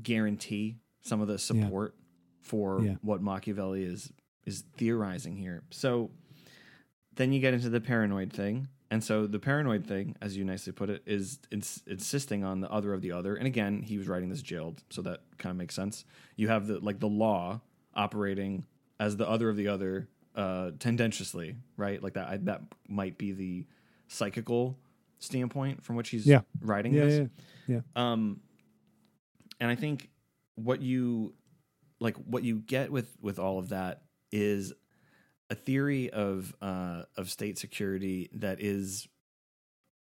guarantee 0.01 0.77
some 1.01 1.21
of 1.21 1.27
the 1.27 1.37
support 1.37 1.95
for 2.39 2.81
Yeah. 2.81 2.95
what 3.01 3.21
machiavelli 3.21 3.83
is 3.83 4.11
is 4.45 4.63
theorizing 4.77 5.35
here. 5.35 5.63
So 5.69 6.11
then 7.15 7.31
you 7.33 7.39
get 7.39 7.53
into 7.53 7.69
the 7.69 7.81
paranoid 7.81 8.31
thing. 8.33 8.67
And 8.89 9.01
so 9.03 9.25
the 9.25 9.39
paranoid 9.39 9.87
thing 9.87 10.15
as 10.21 10.35
you 10.35 10.43
nicely 10.43 10.73
put 10.73 10.89
it 10.89 11.01
is 11.05 11.39
ins- 11.49 11.81
insisting 11.87 12.43
on 12.43 12.59
the 12.59 12.69
other 12.69 12.93
of 12.93 13.01
the 13.01 13.11
other. 13.13 13.35
And 13.35 13.47
again 13.47 13.81
he 13.83 13.97
was 13.97 14.07
writing 14.07 14.29
this 14.29 14.41
jailed 14.41 14.83
so 14.89 15.01
that 15.03 15.21
kind 15.37 15.51
of 15.51 15.57
makes 15.57 15.75
sense. 15.75 16.03
You 16.35 16.49
have 16.49 16.67
the 16.67 16.79
like 16.79 16.99
the 16.99 17.07
law 17.07 17.61
operating 17.93 18.65
as 18.99 19.15
the 19.17 19.27
other 19.27 19.49
of 19.49 19.55
the 19.55 19.67
other 19.69 20.09
uh 20.35 20.71
tendentiously 20.79 21.55
right? 21.77 22.01
Like 22.03 22.13
that 22.13 22.27
I, 22.27 22.37
that 22.37 22.61
might 22.89 23.17
be 23.17 23.31
the 23.31 23.65
psychical 24.07 24.77
standpoint 25.19 25.83
from 25.83 25.95
which 25.95 26.09
he's 26.09 26.25
Yeah. 26.25 26.41
writing 26.61 26.93
yeah, 26.93 27.05
this. 27.05 27.29
yeah. 27.67 27.79
um 27.95 28.41
and 29.59 29.69
i 29.69 29.75
think 29.75 30.09
what 30.55 30.81
you 30.81 31.33
like 31.99 32.15
what 32.17 32.43
you 32.43 32.57
get 32.59 32.91
with 32.91 33.15
with 33.21 33.37
all 33.39 33.59
of 33.59 33.69
that 33.69 34.01
is 34.31 34.73
a 35.51 35.55
theory 35.55 36.09
of 36.09 36.55
uh 36.61 37.03
of 37.17 37.29
state 37.29 37.59
security 37.59 38.29
that 38.33 38.61
is 38.61 39.07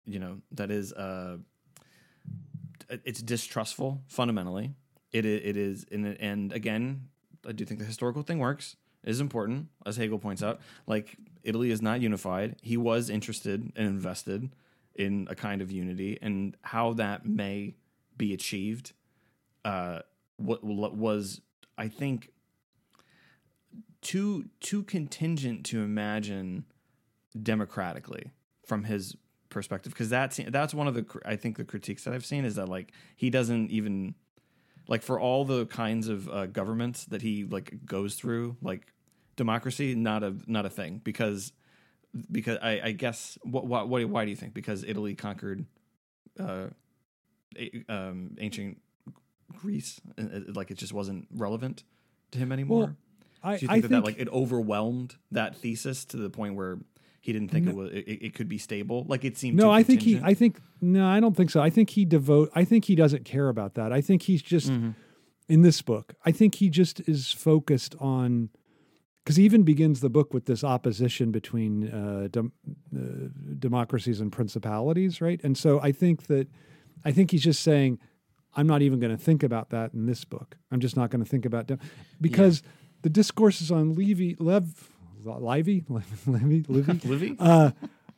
you 0.05 0.19
know 0.19 0.39
that 0.53 0.71
is 0.71 0.93
uh 0.93 1.39
it's 3.05 3.21
distrustful 3.21 4.03
fundamentally. 4.07 4.75
It 5.11 5.25
it 5.25 5.57
is 5.57 5.87
and 5.91 6.07
and 6.21 6.53
again 6.53 7.09
i 7.47 7.53
do 7.53 7.65
think 7.65 7.81
the 7.81 7.87
historical 7.87 8.23
thing 8.23 8.39
works. 8.39 8.77
It 9.03 9.11
is 9.11 9.21
important 9.21 9.69
as 9.87 9.97
hegel 9.97 10.19
points 10.19 10.43
out. 10.43 10.61
Like 10.87 11.17
italy 11.43 11.71
is 11.71 11.81
not 11.81 12.03
unified. 12.03 12.57
He 12.63 12.77
was 12.77 13.09
interested 13.09 13.73
and 13.75 13.87
invested 13.89 14.51
in 14.95 15.29
a 15.31 15.35
kind 15.35 15.63
of 15.63 15.73
unity 15.73 16.19
and 16.21 16.57
how 16.61 16.93
that 16.95 17.25
may 17.25 17.75
be 18.17 18.35
achieved 18.35 18.93
uh 19.65 20.01
what 20.37 20.63
was 20.63 21.41
i 21.79 21.89
think 21.89 22.31
too 24.01 24.47
too 24.61 24.83
contingent 24.83 25.65
to 25.67 25.83
imagine 25.83 26.65
democratically 27.41 28.31
from 28.65 28.85
his 28.85 29.17
perspective 29.49 29.93
because 29.93 30.11
that's 30.11 30.39
that's 30.49 30.75
one 30.75 30.87
of 30.87 30.95
the 30.95 31.05
I 31.25 31.37
think 31.37 31.57
the 31.57 31.65
critiques 31.65 32.05
that 32.05 32.15
I've 32.15 32.25
seen 32.25 32.45
is 32.45 32.57
that 32.57 32.69
like 32.69 32.93
he 33.17 33.31
doesn't 33.31 33.71
even 33.71 34.15
like 34.87 35.03
for 35.03 35.19
all 35.19 35.45
the 35.45 35.67
kinds 35.67 36.09
of 36.09 36.29
uh, 36.29 36.47
governments 36.47 37.05
that 37.07 37.23
he 37.23 37.45
like 37.45 37.85
goes 37.85 38.15
through 38.15 38.57
like 38.63 38.93
democracy 39.37 39.95
not 39.95 40.23
a 40.23 40.35
not 40.47 40.67
a 40.67 40.71
thing 40.71 41.01
because 41.03 41.53
because 42.31 42.59
I, 42.63 42.81
I 42.85 42.93
guess 42.93 43.39
what, 43.43 43.67
what 43.67 43.89
what 43.89 44.05
why 44.09 44.25
do 44.25 44.31
you 44.31 44.37
think? 44.37 44.55
Because 44.55 44.85
Italy 44.85 45.15
conquered 45.15 45.65
uh 46.39 46.69
um 47.89 48.37
ancient 48.39 48.81
Greece 49.57 50.01
uh, 50.19 50.41
like 50.55 50.71
it 50.71 50.77
just 50.77 50.93
wasn't 50.93 51.27
relevant 51.35 51.85
to 52.33 52.39
him 52.39 52.53
anymore 52.53 52.97
I, 53.49 53.57
do 53.57 53.65
you 53.65 53.69
think 53.69 53.71
I 53.71 53.81
that, 53.81 53.89
that 53.89 54.05
like 54.05 54.19
it 54.19 54.29
overwhelmed 54.29 55.17
that 55.33 55.57
thesis 55.57 56.05
to 56.07 56.17
the 56.17 56.31
point 56.31 56.55
where 56.55 56.79
he 57.21 57.33
didn't 57.33 57.49
think 57.49 57.67
it 57.69 57.75
was 57.75 57.91
it, 57.93 58.05
it 58.07 58.35
could 58.35 58.49
be 58.49 58.59
stable 58.59 59.05
like 59.09 59.25
it 59.25 59.37
seemed 59.37 59.57
no, 59.57 59.71
I 59.71 59.83
think 59.83 60.03
he. 60.03 60.21
I 60.23 60.35
think 60.35 60.61
no, 60.81 61.07
I 61.07 61.21
don't 61.21 61.37
think 61.37 61.51
so. 61.51 61.61
I 61.61 61.71
think 61.71 61.91
he 61.91 62.05
devote. 62.05 62.51
I 62.55 62.65
think 62.65 62.85
he 62.87 62.95
doesn't 62.95 63.25
care 63.25 63.49
about 63.49 63.75
that. 63.75 63.93
I 63.93 64.01
think 64.01 64.23
he's 64.23 64.41
just 64.43 64.71
Mhm. 64.71 64.95
in 65.49 65.63
this 65.63 65.83
book. 65.83 66.15
I 66.25 66.33
think 66.33 66.55
he 66.57 66.71
just 66.71 67.01
is 67.09 67.33
focused 67.33 67.95
on 68.01 68.51
because 69.25 69.37
he 69.37 69.45
even 69.45 69.63
begins 69.63 70.01
the 70.01 70.09
book 70.09 70.33
with 70.33 70.47
this 70.47 70.65
opposition 70.65 71.31
between 71.31 71.89
uh, 71.91 72.29
dem- 72.31 72.53
uh, 72.97 73.29
democracies 73.59 74.21
and 74.21 74.33
principalities, 74.33 75.21
right? 75.21 75.39
And 75.45 75.59
so 75.59 75.81
I 75.81 75.93
think 75.93 76.29
that 76.29 76.49
I 77.05 77.13
think 77.13 77.31
he's 77.33 77.45
just 77.45 77.63
saying, 77.63 77.99
I'm 78.57 78.67
not 78.67 78.81
even 78.81 79.01
going 79.01 79.15
to 79.15 79.23
think 79.23 79.43
about 79.43 79.69
that 79.71 79.93
in 79.93 80.07
this 80.07 80.25
book. 80.25 80.57
I'm 80.71 80.81
just 80.81 80.97
not 80.97 81.11
going 81.11 81.23
to 81.23 81.29
think 81.29 81.45
about 81.45 81.67
dem-. 81.67 81.79
because 82.21 82.63
the 83.09 83.13
discourses 83.15 83.71
on 83.71 83.95
Levy, 83.95 84.37
Lev, 84.39 84.91
Livy, 85.25 85.83
Livy, 86.27 86.65
Livy, 86.69 87.01
Livy 87.09 87.37
uh, 87.39 87.71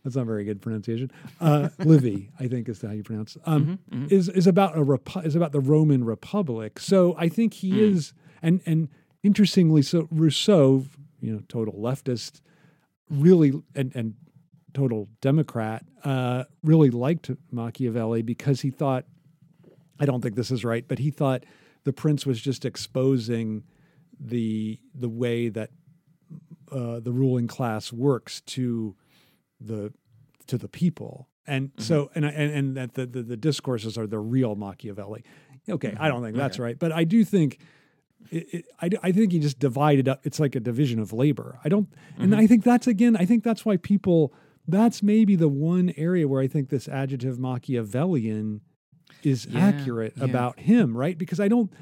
that's 0.03 0.17
not 0.17 0.27
very 0.27 0.43
good 0.45 0.61
pronunciation. 0.61 1.13
Uh, 1.41 1.69
Livy, 1.79 2.31
I 2.41 2.49
think 2.49 2.69
is 2.69 2.83
how 2.83 2.91
you 2.91 3.05
pronounce. 3.05 3.37
it, 3.37 3.43
Um, 3.45 3.79
Mm-hmm, 3.93 4.07
Is 4.15 4.29
is 4.31 4.47
about 4.49 4.77
a 4.77 4.81
repu- 4.85 5.25
is 5.25 5.37
about 5.37 5.53
the 5.53 5.61
Roman 5.61 6.03
Republic. 6.05 6.81
So 6.81 7.15
I 7.17 7.29
think 7.29 7.55
he 7.55 7.75
Mm. 7.75 7.93
is, 7.93 8.13
and 8.43 8.61
and 8.67 8.89
interestingly, 9.23 9.83
so 9.83 10.09
Rousseau, 10.11 10.87
you 11.21 11.33
know, 11.33 11.43
total 11.49 11.75
leftist, 11.75 12.41
really 13.09 13.53
and 13.77 13.95
and 13.95 14.15
total 14.75 15.09
Democrat, 15.21 15.85
uh, 16.05 16.45
really 16.65 16.91
liked 16.91 17.31
Machiavelli 17.53 18.23
because 18.23 18.63
he 18.63 18.71
thought, 18.71 19.05
I 20.01 20.07
don't 20.07 20.21
think 20.23 20.35
this 20.35 20.51
is 20.51 20.65
right, 20.65 20.85
but 20.89 20.99
he 20.99 21.11
thought 21.13 21.45
the 21.85 21.93
prince 21.93 22.27
was 22.27 22.41
just 22.41 22.65
exposing 22.65 23.63
the 24.21 24.79
the 24.95 25.09
way 25.09 25.49
that 25.49 25.71
uh, 26.71 27.01
the 27.01 27.13
ruling 27.13 27.47
class 27.49 27.93
works 27.93 28.41
to 28.43 28.95
the 29.61 29.93
to 30.47 30.59
the 30.59 30.69
people 30.69 31.29
and 31.47 31.71
so 31.79 32.11
and 32.15 32.25
and 32.25 32.53
and 32.53 32.77
that 32.77 32.95
the, 32.95 33.07
the 33.07 33.23
the 33.23 33.37
discourses 33.37 33.97
are 33.99 34.07
the 34.07 34.19
real 34.19 34.55
Machiavelli. 34.55 35.25
Okay, 35.69 35.97
I 35.99 36.09
don't 36.09 36.23
think 36.23 36.37
that's 36.37 36.59
right, 36.59 36.79
but 36.79 36.93
I 36.93 37.05
do 37.05 37.25
think 37.25 37.59
it, 38.31 38.47
it, 38.55 38.67
I 38.81 38.91
I 39.03 39.13
think 39.13 39.33
he 39.33 39.39
just 39.39 39.59
divided 39.59 40.09
up. 40.09 40.21
It's 40.25 40.39
like 40.39 40.55
a 40.55 40.61
division 40.61 41.01
of 41.01 41.13
labor. 41.13 41.59
I 41.65 41.69
don't, 41.69 41.89
and 42.19 42.35
I 42.37 42.47
think 42.47 42.63
that's 42.65 42.87
again. 42.87 43.17
I 43.17 43.25
think 43.25 43.43
that's 43.45 43.65
why 43.65 43.77
people. 43.77 44.33
That's 44.69 45.03
maybe 45.03 45.35
the 45.37 45.49
one 45.49 45.93
area 45.97 46.29
where 46.29 46.41
I 46.41 46.47
think 46.47 46.69
this 46.69 46.87
adjective 46.87 47.39
Machiavellian 47.41 48.61
is 49.25 49.47
Yeah, 49.47 49.59
accurate 49.59 50.13
yeah. 50.17 50.25
about 50.25 50.61
him, 50.61 50.97
right? 50.97 51.17
Because 51.19 51.41
I 51.41 51.49
don't. 51.49 51.73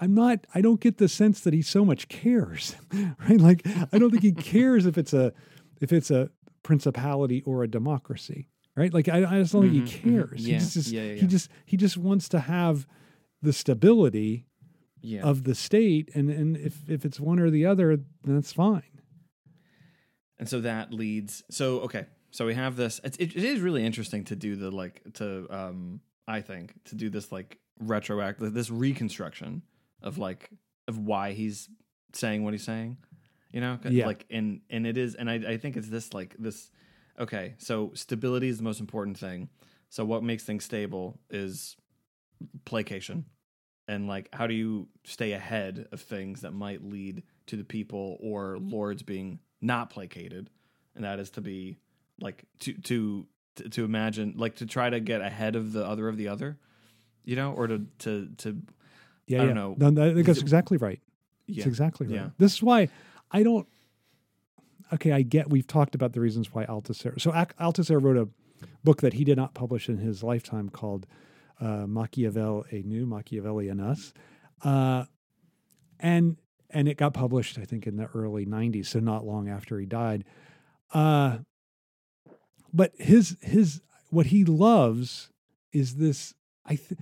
I'm 0.00 0.14
not. 0.14 0.46
I 0.54 0.60
don't 0.60 0.80
get 0.80 0.98
the 0.98 1.08
sense 1.08 1.40
that 1.40 1.52
he 1.52 1.62
so 1.62 1.84
much 1.84 2.08
cares, 2.08 2.76
right? 3.28 3.40
Like 3.40 3.66
I 3.92 3.98
don't 3.98 4.10
think 4.10 4.22
he 4.22 4.32
cares 4.32 4.86
if 4.86 4.96
it's 4.98 5.12
a 5.12 5.32
if 5.80 5.92
it's 5.92 6.10
a 6.10 6.30
principality 6.62 7.42
or 7.42 7.62
a 7.62 7.68
democracy, 7.68 8.48
right? 8.76 8.92
Like 8.92 9.08
I, 9.08 9.18
I 9.24 9.40
just 9.40 9.52
don't 9.52 9.62
Mhm, 9.68 9.72
think 9.72 9.88
he 9.88 9.98
mhm. 10.00 10.12
cares. 10.12 10.46
Yeah, 10.48 10.58
He 10.58 10.64
just, 10.64 10.86
yeah, 10.92 11.02
yeah, 11.02 11.20
he 11.22 11.26
just 11.26 11.50
he 11.66 11.76
just 11.76 11.96
wants 11.96 12.28
to 12.30 12.40
have 12.40 12.86
the 13.42 13.52
stability 13.52 14.46
of 15.24 15.44
the 15.44 15.54
state, 15.54 16.10
and 16.14 16.30
and 16.30 16.56
if 16.56 16.88
if 16.88 17.04
it's 17.04 17.18
one 17.20 17.38
or 17.38 17.50
the 17.50 17.66
other, 17.66 18.00
that's 18.24 18.52
fine. 18.52 18.82
and 20.38 20.48
so 20.48 20.60
that 20.60 20.92
leads 20.92 21.42
so 21.50 21.80
okay 21.80 22.06
so 22.30 22.46
we 22.46 22.54
have 22.54 22.76
this 22.76 23.00
it's, 23.04 23.16
it, 23.18 23.34
it 23.36 23.44
is 23.44 23.60
really 23.60 23.84
interesting 23.84 24.24
to 24.24 24.36
do 24.36 24.54
the 24.56 24.70
like 24.70 25.02
to 25.14 25.46
um 25.50 26.00
i 26.28 26.40
think 26.40 26.72
to 26.84 26.94
do 26.94 27.10
this 27.10 27.32
like 27.32 27.58
retroactive 27.80 28.52
this 28.54 28.70
reconstruction 28.70 29.62
of 30.02 30.14
mm-hmm. 30.14 30.22
like 30.22 30.50
of 30.86 30.98
why 30.98 31.32
he's 31.32 31.68
saying 32.12 32.42
what 32.44 32.54
he's 32.54 32.64
saying 32.64 32.96
you 33.52 33.60
know? 33.60 33.78
Yeah. 33.88 34.06
like 34.06 34.26
and 34.30 34.60
and 34.70 34.86
it 34.86 34.96
is 34.96 35.14
and 35.14 35.30
I, 35.30 35.34
I 35.34 35.56
think 35.56 35.76
it's 35.76 35.88
this 35.88 36.12
like 36.12 36.36
this 36.38 36.70
okay 37.18 37.54
so 37.58 37.92
stability 37.94 38.48
is 38.48 38.58
the 38.58 38.64
most 38.64 38.80
important 38.80 39.18
thing. 39.18 39.48
So 39.90 40.04
what 40.04 40.22
makes 40.22 40.44
things 40.44 40.64
stable 40.64 41.18
is 41.30 41.76
placation. 42.64 43.24
And 43.86 44.06
like 44.06 44.28
how 44.32 44.46
do 44.46 44.54
you 44.54 44.88
stay 45.04 45.32
ahead 45.32 45.88
of 45.92 46.00
things 46.00 46.42
that 46.42 46.52
might 46.52 46.84
lead 46.84 47.22
to 47.46 47.56
the 47.56 47.64
people 47.64 48.18
or 48.20 48.58
lords 48.58 49.02
being 49.02 49.40
not 49.62 49.90
placated? 49.90 50.50
And 50.94 51.04
that 51.04 51.18
is 51.18 51.30
to 51.30 51.40
be 51.40 51.78
like 52.20 52.44
to 52.60 52.74
to 52.74 53.26
to, 53.56 53.68
to 53.70 53.84
imagine 53.84 54.34
like 54.36 54.56
to 54.56 54.66
try 54.66 54.90
to 54.90 55.00
get 55.00 55.20
ahead 55.20 55.56
of 55.56 55.72
the 55.72 55.84
other 55.84 56.08
of 56.08 56.16
the 56.16 56.28
other 56.28 56.58
you 57.24 57.34
know 57.34 57.52
or 57.52 57.66
to 57.66 57.86
to 58.00 58.28
to 58.38 58.62
Yeah, 59.28 59.38
I 59.38 59.46
don't 59.46 59.48
yeah. 59.48 59.54
know. 59.54 59.74
No, 59.78 59.90
no, 59.90 60.22
that's 60.22 60.38
it- 60.38 60.42
exactly 60.42 60.76
right. 60.78 61.00
yeah 61.46 61.58
It's 61.58 61.66
exactly 61.66 62.06
right. 62.06 62.16
Yeah. 62.16 62.28
This 62.38 62.54
is 62.54 62.62
why 62.62 62.88
I 63.30 63.42
don't. 63.42 63.66
Okay, 64.92 65.12
I 65.12 65.22
get. 65.22 65.50
We've 65.50 65.66
talked 65.66 65.94
about 65.94 66.12
the 66.14 66.20
reasons 66.20 66.52
why 66.52 66.64
Althusser. 66.66 67.20
So 67.20 67.30
Althusser 67.32 68.02
wrote 68.02 68.16
a 68.16 68.28
book 68.82 69.02
that 69.02 69.12
he 69.12 69.22
did 69.24 69.36
not 69.36 69.54
publish 69.54 69.88
in 69.88 69.98
his 69.98 70.22
lifetime 70.22 70.68
called 70.70 71.06
uh, 71.60 71.86
Machiavel 71.86 72.64
a 72.70 72.82
New 72.82 73.04
Machiavelli 73.06 73.68
and 73.68 73.80
Us, 73.80 74.12
uh, 74.64 75.04
and 76.00 76.38
and 76.70 76.88
it 76.88 76.96
got 76.96 77.12
published 77.14 77.58
I 77.58 77.64
think 77.64 77.86
in 77.86 77.96
the 77.96 78.06
early 78.14 78.46
'90s, 78.46 78.86
so 78.86 78.98
not 79.00 79.26
long 79.26 79.48
after 79.48 79.78
he 79.78 79.84
died. 79.86 80.24
Uh, 80.92 81.38
but 82.72 82.92
his 82.98 83.36
his 83.42 83.80
what 84.10 84.26
he 84.26 84.44
loves 84.44 85.30
is 85.72 85.96
this. 85.96 86.34
I 86.64 86.76
th- 86.76 87.00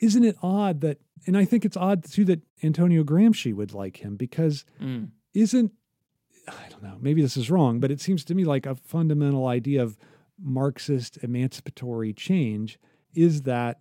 isn't 0.00 0.24
it 0.24 0.36
odd 0.42 0.80
that, 0.82 0.98
and 1.26 1.36
I 1.36 1.44
think 1.44 1.64
it's 1.64 1.76
odd 1.76 2.04
too 2.04 2.24
that 2.26 2.42
Antonio 2.62 3.02
Gramsci 3.04 3.54
would 3.54 3.72
like 3.72 3.98
him 3.98 4.16
because 4.16 4.64
Mm. 4.80 5.10
isn't 5.34 5.72
I 6.46 6.68
don't 6.68 6.82
know, 6.82 6.98
maybe 7.00 7.22
this 7.22 7.38
is 7.38 7.50
wrong, 7.50 7.80
but 7.80 7.90
it 7.90 8.00
seems 8.02 8.22
to 8.26 8.34
me 8.34 8.44
like 8.44 8.66
a 8.66 8.74
fundamental 8.74 9.46
idea 9.46 9.82
of 9.82 9.96
Marxist 10.38 11.16
emancipatory 11.22 12.12
change 12.12 12.78
is 13.14 13.42
that 13.42 13.80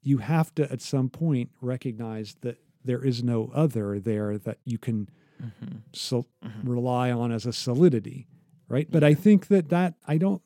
you 0.00 0.18
have 0.18 0.54
to 0.54 0.70
at 0.72 0.80
some 0.80 1.10
point 1.10 1.50
recognize 1.60 2.36
that 2.40 2.56
there 2.84 3.04
is 3.04 3.22
no 3.22 3.50
other 3.52 3.98
there 4.00 4.38
that 4.38 4.58
you 4.64 4.78
can 4.78 5.08
Mhm. 5.42 5.82
sol- 5.92 6.28
Mhm. 6.42 6.66
rely 6.66 7.10
on 7.10 7.30
as 7.32 7.44
a 7.44 7.52
solidity, 7.52 8.26
right? 8.68 8.88
But 8.90 9.04
I 9.04 9.12
think 9.12 9.48
that 9.48 9.68
that 9.68 9.96
I 10.06 10.16
don't 10.16 10.40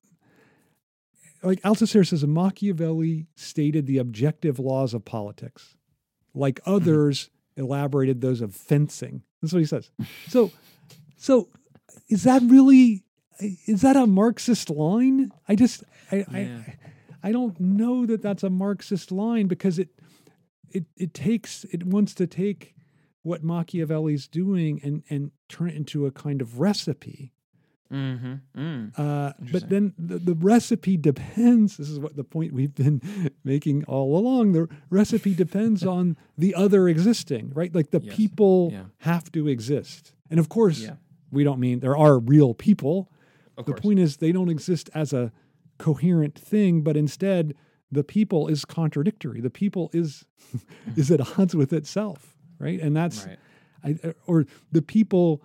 like 1.43 1.61
Althusser 1.63 2.05
says 2.07 2.27
Machiavelli 2.27 3.27
stated 3.37 3.87
the 3.87 3.99
objective 3.99 4.59
laws 4.59 4.95
of 4.95 5.05
politics, 5.05 5.77
like 6.35 6.61
mm-hmm. 6.61 6.75
others 6.75 7.31
elaborated 7.57 8.21
those 8.21 8.41
of 8.41 8.55
fencing. 8.55 9.23
That's 9.41 9.53
what 9.53 9.61
he 9.61 9.67
says. 9.67 9.91
So, 10.29 10.51
so 11.17 11.49
is 12.09 12.25
that 12.25 12.43
really 12.43 13.05
is 13.67 13.83
that 13.83 13.97
a 13.97 14.07
Marxist 14.07 14.71
line? 14.71 15.31
I 15.49 15.55
just 15.55 15.85
I 16.11 16.17
Yeah. 16.17 16.63
I, 16.67 16.77
I 17.23 17.33
don't 17.33 17.59
know 17.61 18.07
that 18.07 18.23
that's 18.23 18.43
a 18.43 18.51
Marxist 18.51 19.13
line 19.13 19.47
because 19.47 19.79
it 19.79 19.89
it 20.71 20.87
it 20.97 21.15
takes 21.15 21.65
it 21.65 21.85
wants 21.85 22.15
to 22.15 22.27
take 22.27 22.75
what 23.23 23.45
Machiavelli's 23.45 24.27
doing 24.27 24.81
and 24.83 25.03
and 25.11 25.31
turn 25.49 25.69
it 25.69 25.77
into 25.77 26.07
a 26.07 26.11
kind 26.11 26.41
of 26.41 26.61
recipe. 26.61 27.33
Mhm. 27.93 28.41
Mm. 28.57 28.93
Uh, 28.99 29.33
but 29.53 29.69
then 29.69 29.93
the, 29.99 30.19
the 30.19 30.35
recipe 30.35 30.97
depends. 30.97 31.77
This 31.77 31.91
is 31.91 31.99
what 31.99 32.15
the 32.17 32.23
point 32.25 32.53
we've 32.53 32.75
been 32.75 33.03
making 33.45 33.85
all 33.85 34.17
along. 34.17 34.53
The 34.53 34.69
recipe 34.91 35.35
depends 35.35 35.85
on 35.85 36.17
the 36.39 36.55
other 36.55 36.89
existing, 36.89 37.51
right? 37.55 37.75
Like 37.75 37.91
the 37.91 38.01
Yes. 38.01 38.15
people 38.17 38.71
Yeah. 38.73 38.85
have 38.99 39.33
to 39.33 39.49
exist. 39.49 40.13
And 40.31 40.39
of 40.39 40.49
course, 40.49 40.81
Yeah. 40.83 40.97
we 41.33 41.43
don't 41.43 41.59
mean 41.59 41.81
there 41.81 41.97
are 41.97 42.19
real 42.19 42.55
people. 42.55 43.11
Of 43.59 43.67
the 43.67 43.73
course. 43.73 43.83
point 43.83 43.99
is 43.99 44.17
they 44.19 44.33
don't 44.33 44.49
exist 44.49 44.89
as 44.95 45.13
a 45.13 45.33
coherent 45.79 46.39
thing, 46.39 46.83
but 46.83 46.97
instead 46.97 47.55
the 47.91 48.05
people 48.05 48.47
is 48.47 48.65
contradictory. 48.65 49.41
The 49.41 49.51
people 49.51 49.91
is 49.93 50.25
is 50.97 51.11
at 51.11 51.39
odds 51.39 51.57
with 51.57 51.73
itself, 51.73 52.37
right? 52.61 52.81
And 52.81 52.97
that's 52.97 53.27
right. 53.27 53.39
I, 53.83 54.15
or 54.27 54.47
the 54.71 54.83
people 54.83 55.43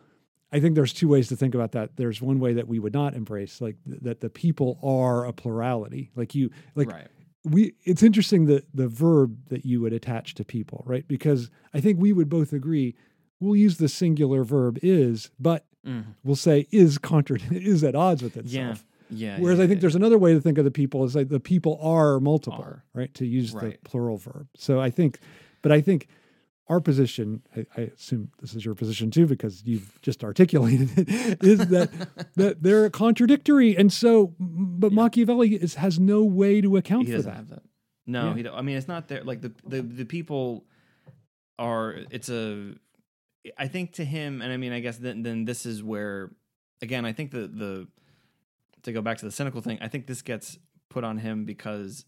i 0.55 0.59
think 0.59 0.75
there's 0.75 0.93
two 0.93 1.07
ways 1.07 1.27
to 1.27 1.35
think 1.35 1.53
about 1.55 1.71
that 1.73 1.95
there's 1.97 2.21
one 2.21 2.39
way 2.39 2.53
that 2.53 2.67
we 2.67 2.79
would 2.79 2.93
not 2.93 3.13
embrace 3.13 3.61
like 3.61 3.75
th- 3.87 4.01
that 4.01 4.19
the 4.21 4.29
people 4.29 4.79
are 4.83 5.25
a 5.25 5.33
plurality 5.33 6.11
like 6.15 6.33
you 6.35 6.49
like 6.75 6.89
right. 6.91 7.07
we 7.43 7.73
it's 7.83 8.03
interesting 8.03 8.45
that 8.45 8.63
the 8.73 8.87
verb 8.87 9.37
that 9.49 9.65
you 9.65 9.81
would 9.81 9.93
attach 9.93 10.33
to 10.35 10.43
people 10.43 10.83
right 10.85 11.07
because 11.07 11.49
i 11.73 11.79
think 11.79 11.99
we 11.99 12.11
would 12.13 12.29
both 12.29 12.51
agree 12.53 12.95
we'll 13.41 13.55
use 13.55 13.77
the 13.77 13.89
singular 13.89 14.43
verb 14.45 14.79
is, 14.81 15.29
but 15.39 15.65
Mhm. 15.85 16.03
we'll 16.23 16.37
say 16.37 16.65
is 16.71 16.97
contra 16.97 17.37
is 17.51 17.83
at 17.83 17.93
odds 17.95 18.23
with 18.23 18.37
itself. 18.37 18.83
Yeah. 19.09 19.35
yeah 19.35 19.39
Whereas 19.39 19.57
yeah, 19.59 19.65
I 19.65 19.67
think 19.67 19.77
yeah, 19.77 19.81
there's 19.81 19.95
another 19.95 20.17
way 20.17 20.33
to 20.33 20.39
think 20.41 20.57
of 20.57 20.63
the 20.65 20.71
people 20.71 21.03
is 21.03 21.15
like 21.15 21.27
the 21.29 21.39
people 21.39 21.77
are 21.81 22.19
multiple, 22.21 22.63
Are. 22.63 22.83
right? 22.93 23.13
To 23.15 23.25
use 23.25 23.53
the 23.53 23.77
plural 23.83 24.17
verb. 24.17 24.47
So 24.55 24.79
I 24.79 24.89
think, 24.89 25.19
but 25.61 25.71
I 25.71 25.81
think 25.81 26.07
our 26.67 26.79
position, 26.81 27.43
I, 27.55 27.65
I 27.77 27.81
assume 27.95 28.31
this 28.41 28.55
is 28.55 28.65
your 28.65 28.73
position 28.75 29.11
too, 29.11 29.27
because 29.27 29.63
you've 29.65 29.99
just 30.01 30.23
articulated 30.23 30.89
it, 30.97 31.07
is 31.43 31.59
that 31.67 31.89
that 32.35 32.63
they're 32.63 32.89
contradictory, 32.89 33.75
and 33.77 33.93
so, 33.93 34.33
but 34.39 34.91
Yeah. 34.91 34.95
Machiavelli 34.95 35.55
is, 35.55 35.75
has 35.75 35.99
no 35.99 36.23
way 36.23 36.61
to 36.61 36.75
account 36.77 37.05
he 37.05 37.11
for 37.11 37.17
doesn't 37.17 37.31
that. 37.31 37.37
have 37.37 37.49
that. 37.49 37.63
No, 38.07 38.29
Yeah. 38.29 38.35
he. 38.35 38.43
Don't, 38.43 38.55
I 38.55 38.61
mean, 38.61 38.77
it's 38.77 38.87
not 38.87 39.07
there. 39.07 39.23
Like 39.23 39.41
the 39.41 39.51
the 39.67 39.81
the 39.81 40.05
people 40.05 40.65
are. 41.59 41.95
It's 42.11 42.29
a. 42.29 42.73
I 43.59 43.67
think 43.67 43.93
to 43.93 44.05
him, 44.05 44.41
and 44.41 44.51
I 44.51 44.57
mean, 44.57 44.71
I 44.73 44.79
guess 44.79 44.97
then 44.97 45.21
then 45.21 45.45
this 45.45 45.67
is 45.67 45.83
where, 45.83 46.31
again, 46.81 47.05
I 47.05 47.13
think 47.13 47.29
the 47.31 47.47
the 47.47 47.87
to 48.83 48.91
go 48.91 49.01
back 49.01 49.17
to 49.19 49.25
the 49.25 49.31
cynical 49.31 49.61
thing. 49.61 49.77
I 49.81 49.87
think 49.87 50.07
this 50.07 50.21
gets 50.23 50.57
put 50.89 51.03
on 51.03 51.19
him 51.19 51.45
because 51.45 52.05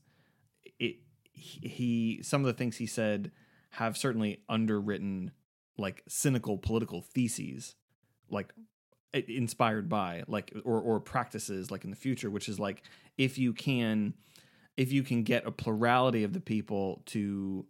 it 0.79 0.97
he, 1.31 1.67
he 1.67 2.19
some 2.23 2.41
of 2.41 2.47
the 2.47 2.53
things 2.53 2.77
he 2.77 2.87
said 2.87 3.31
have 3.77 3.95
certainly 3.95 4.39
underwritten 4.49 5.31
like 5.77 6.01
cynical 6.07 6.57
political 6.57 7.01
theses, 7.03 7.75
like 8.27 8.51
inspired 9.13 9.87
by 9.87 10.23
like 10.27 10.51
or 10.65 10.81
or 10.81 10.99
practices 10.99 11.69
like 11.69 11.83
in 11.83 11.91
the 11.91 11.95
future, 11.95 12.31
which 12.31 12.49
is 12.49 12.59
like 12.59 12.81
if 13.19 13.37
you 13.37 13.53
can 13.53 14.15
if 14.77 14.91
you 14.91 15.03
can 15.03 15.21
get 15.21 15.45
a 15.45 15.51
plurality 15.51 16.23
of 16.23 16.33
the 16.33 16.39
people 16.41 17.03
to 17.05 17.67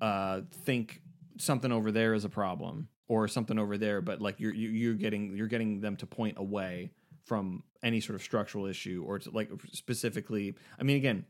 uh, 0.00 0.40
think 0.64 1.02
something 1.36 1.70
over 1.72 1.92
there 1.92 2.14
is 2.14 2.24
a 2.24 2.30
problem 2.30 2.88
or 3.06 3.28
something 3.28 3.58
over 3.58 3.76
there, 3.76 4.00
but 4.00 4.22
like 4.22 4.40
you're 4.40 4.54
you- 4.54 4.70
you're 4.70 4.94
getting 4.94 5.36
you're 5.36 5.46
getting 5.46 5.82
them 5.82 5.96
to 5.96 6.06
point 6.06 6.38
away 6.38 6.90
from 7.24 7.62
any 7.82 8.00
sort 8.00 8.14
of 8.16 8.22
structural 8.22 8.64
issue 8.64 9.04
or 9.06 9.18
to 9.18 9.30
like 9.30 9.50
specifically. 9.72 10.54
I 10.80 10.84
mean, 10.84 10.96
again, 10.96 11.26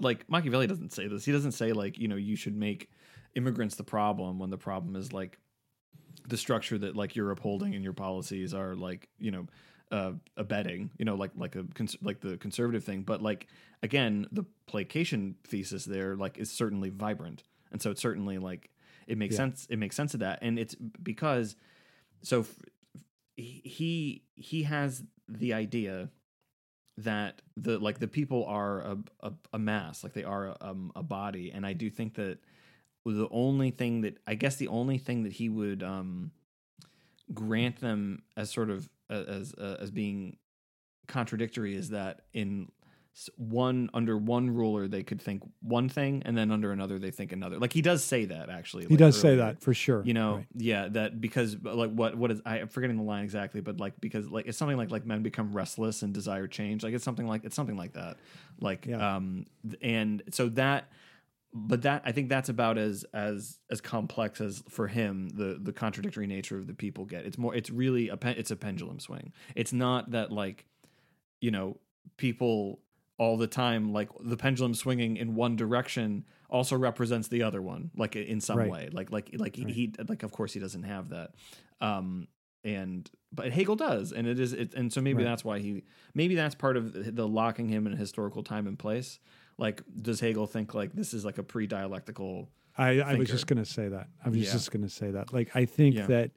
like 0.00 0.28
Machiavelli 0.28 0.66
doesn't 0.66 0.92
say 0.92 1.08
this. 1.08 1.24
He 1.24 1.32
doesn't 1.32 1.52
say 1.52 1.72
like 1.72 1.98
you 1.98 2.08
know 2.08 2.16
you 2.16 2.36
should 2.36 2.54
make 2.56 2.90
immigrants 3.38 3.76
the 3.76 3.84
problem 3.84 4.38
when 4.38 4.50
the 4.50 4.58
problem 4.58 4.96
is 4.96 5.12
like 5.12 5.38
the 6.28 6.36
structure 6.36 6.76
that 6.78 6.94
like 6.94 7.16
you're 7.16 7.30
upholding 7.30 7.72
in 7.74 7.82
your 7.82 7.92
policies 7.94 8.52
are 8.52 8.74
like 8.74 9.08
you 9.18 9.30
know 9.30 9.46
uh, 9.90 10.12
abetting 10.36 10.90
you 10.98 11.04
know 11.06 11.14
like 11.14 11.30
like 11.36 11.54
a 11.56 11.64
cons- 11.74 11.96
like 12.02 12.20
the 12.20 12.36
conservative 12.36 12.84
thing. 12.84 13.02
But 13.02 13.22
like 13.22 13.46
again 13.82 14.26
the 14.32 14.44
placation 14.66 15.36
thesis 15.46 15.84
there 15.86 16.16
like 16.16 16.36
is 16.38 16.50
certainly 16.50 16.90
vibrant. 16.90 17.42
And 17.72 17.80
so 17.82 17.90
it's 17.92 18.02
certainly 18.02 18.38
like 18.38 18.70
it 19.06 19.16
makes 19.16 19.34
Yeah. 19.34 19.44
sense 19.44 19.66
it 19.70 19.78
makes 19.78 19.96
sense 19.96 20.12
of 20.14 20.20
that. 20.20 20.40
And 20.42 20.58
it's 20.58 20.74
because 21.02 21.56
so 22.22 22.40
f- 22.40 22.54
he 23.36 24.22
he 24.34 24.64
has 24.64 25.02
the 25.28 25.54
idea 25.54 26.10
that 26.98 27.40
the 27.56 27.78
like 27.78 27.98
the 28.00 28.08
people 28.08 28.44
are 28.46 28.80
a, 28.80 28.98
a, 29.22 29.32
a 29.54 29.58
mass 29.58 30.02
like 30.02 30.12
they 30.12 30.24
are 30.24 30.56
um, 30.60 30.90
a 30.96 31.02
body. 31.02 31.50
And 31.54 31.64
i 31.64 31.72
do 31.72 31.88
think 31.88 32.14
that 32.14 32.38
the 33.12 33.28
only 33.30 33.70
thing 33.70 34.00
that 34.02 34.18
i 34.26 34.34
guess 34.34 34.56
the 34.56 34.68
only 34.68 34.98
thing 34.98 35.22
that 35.24 35.32
he 35.32 35.48
would 35.48 35.82
um 35.82 36.30
grant 37.34 37.80
them 37.80 38.22
as 38.36 38.50
sort 38.50 38.70
of 38.70 38.88
as 39.10 39.54
uh, 39.58 39.76
as 39.80 39.90
being 39.90 40.36
contradictory 41.06 41.74
is 41.74 41.90
that 41.90 42.22
in 42.32 42.68
one 43.36 43.90
under 43.94 44.16
one 44.16 44.48
ruler 44.48 44.86
they 44.86 45.02
could 45.02 45.20
think 45.20 45.42
one 45.60 45.88
thing 45.88 46.22
and 46.24 46.36
then 46.38 46.52
under 46.52 46.70
another 46.70 46.98
they 47.00 47.10
think 47.10 47.32
another 47.32 47.58
like 47.58 47.72
he 47.72 47.82
does 47.82 48.04
say 48.04 48.26
that 48.26 48.48
actually 48.48 48.84
He 48.84 48.90
like, 48.90 48.98
does 48.98 49.20
say 49.20 49.34
that 49.36 49.60
for 49.60 49.74
sure. 49.74 50.02
you 50.04 50.14
know 50.14 50.36
Right. 50.36 50.46
yeah 50.54 50.86
that 50.88 51.20
because 51.20 51.56
like 51.62 51.90
what 51.90 52.16
what 52.16 52.30
is 52.30 52.40
i'm 52.46 52.68
forgetting 52.68 52.96
the 52.96 53.02
line 53.02 53.24
exactly 53.24 53.60
but 53.60 53.80
like 53.80 54.00
because 54.00 54.28
like 54.28 54.46
it's 54.46 54.56
something 54.56 54.76
like 54.76 54.92
like 54.92 55.04
men 55.04 55.22
become 55.22 55.52
restless 55.52 56.02
and 56.02 56.14
desire 56.14 56.46
change 56.46 56.84
like 56.84 56.94
it's 56.94 57.02
something 57.04 57.26
like 57.26 57.44
it's 57.44 57.56
something 57.56 57.76
like 57.76 57.94
that 57.94 58.18
like 58.60 58.86
Yeah. 58.86 59.16
um 59.16 59.46
and 59.82 60.22
so 60.30 60.48
that 60.50 60.88
but 61.54 61.82
that 61.82 62.02
i 62.04 62.12
think 62.12 62.28
that's 62.28 62.48
about 62.48 62.76
as 62.78 63.04
as 63.14 63.58
as 63.70 63.80
complex 63.80 64.40
as 64.40 64.62
for 64.68 64.86
him 64.86 65.28
the 65.30 65.58
the 65.60 65.72
contradictory 65.72 66.26
nature 66.26 66.58
of 66.58 66.66
the 66.66 66.74
people 66.74 67.04
get 67.04 67.24
it's 67.24 67.38
more 67.38 67.54
it's 67.54 67.70
really 67.70 68.08
a 68.08 68.16
pen, 68.16 68.34
it's 68.36 68.50
a 68.50 68.56
pendulum 68.56 69.00
swing 69.00 69.32
it's 69.54 69.72
not 69.72 70.10
that 70.10 70.30
like 70.30 70.66
you 71.40 71.50
know 71.50 71.78
people 72.16 72.80
all 73.16 73.36
the 73.36 73.46
time 73.46 73.92
like 73.92 74.08
the 74.20 74.36
pendulum 74.36 74.74
swinging 74.74 75.16
in 75.16 75.34
one 75.34 75.56
direction 75.56 76.24
also 76.50 76.76
represents 76.76 77.28
the 77.28 77.42
other 77.42 77.60
one 77.62 77.90
like 77.96 78.14
in 78.14 78.40
some 78.40 78.58
Right. 78.58 78.70
way 78.70 78.88
like 78.92 79.10
like 79.10 79.30
like 79.38 79.56
Right. 79.58 79.72
he 79.72 79.92
like 80.08 80.22
of 80.22 80.32
course 80.32 80.52
he 80.52 80.60
doesn't 80.60 80.84
have 80.84 81.08
that 81.08 81.30
um 81.80 82.28
and 82.64 83.10
but 83.32 83.52
hegel 83.52 83.76
does 83.76 84.12
and 84.12 84.26
it 84.26 84.38
is 84.38 84.52
it 84.52 84.74
and 84.74 84.92
so 84.92 85.00
maybe 85.00 85.22
Right. 85.22 85.30
that's 85.30 85.44
why 85.44 85.58
he 85.60 85.84
maybe 86.14 86.34
that's 86.34 86.54
part 86.54 86.76
of 86.76 86.92
the, 86.92 87.10
the 87.10 87.26
locking 87.26 87.68
him 87.68 87.86
in 87.86 87.92
a 87.92 87.96
historical 87.96 88.42
time 88.42 88.66
and 88.66 88.78
place 88.78 89.18
like 89.58 89.82
does 90.00 90.20
hegel 90.20 90.46
think 90.46 90.72
like 90.74 90.92
this 90.92 91.12
is 91.12 91.24
like 91.24 91.38
a 91.38 91.42
pre-dialectical 91.42 92.48
I, 92.80 93.00
I 93.00 93.14
was 93.16 93.28
just 93.28 93.48
going 93.48 93.58
to 93.58 93.68
say 93.68 93.88
that. 93.88 94.06
I 94.24 94.28
was 94.28 94.38
Yeah. 94.38 94.52
just 94.52 94.70
going 94.70 94.84
to 94.84 94.88
say 94.88 95.10
that. 95.10 95.32
Like, 95.32 95.50
I 95.56 95.64
think 95.64 95.96
Yeah. 95.96 96.06
that 96.06 96.30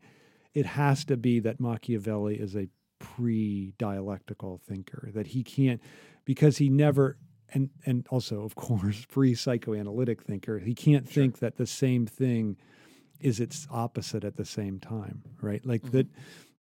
it 0.56 0.66
has 0.66 1.06
to 1.06 1.16
be 1.16 1.40
that 1.42 1.60
Machiavelli 1.60 2.40
is 2.40 2.56
a 2.56 2.68
pre-dialectical 3.00 4.60
thinker. 4.68 5.10
That 5.14 5.28
he 5.28 5.44
can't, 5.44 5.80
because 6.26 6.58
he 6.58 6.70
never, 6.70 7.18
and 7.54 7.70
and 7.86 8.08
also 8.10 8.42
of 8.42 8.56
course 8.56 9.06
pre-psychoanalytic 9.10 10.24
thinker. 10.24 10.58
He 10.60 10.74
can't 10.74 11.08
Sure. 11.08 11.24
think 11.24 11.40
that 11.40 11.58
the 11.58 11.68
same 11.68 12.06
thing 12.08 12.58
is 13.20 13.40
its 13.40 13.68
opposite 13.70 14.24
at 14.24 14.36
the 14.36 14.46
same 14.46 14.80
time, 14.80 15.22
right? 15.42 15.64
Like 15.66 15.84
Mhm. 15.84 15.92
that, 15.92 16.08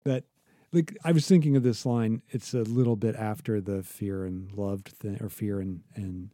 that. 0.04 0.24
Like 0.72 0.96
I 1.02 1.10
was 1.12 1.26
thinking 1.26 1.56
of 1.56 1.62
this 1.64 1.84
line. 1.84 2.22
It's 2.28 2.54
a 2.54 2.62
little 2.62 2.94
bit 2.96 3.16
after 3.16 3.60
the 3.60 3.82
fear 3.82 4.24
and 4.24 4.52
loved 4.52 4.88
thing, 4.88 5.16
or 5.20 5.28
fear 5.28 5.58
and 5.58 5.80
and 5.96 6.30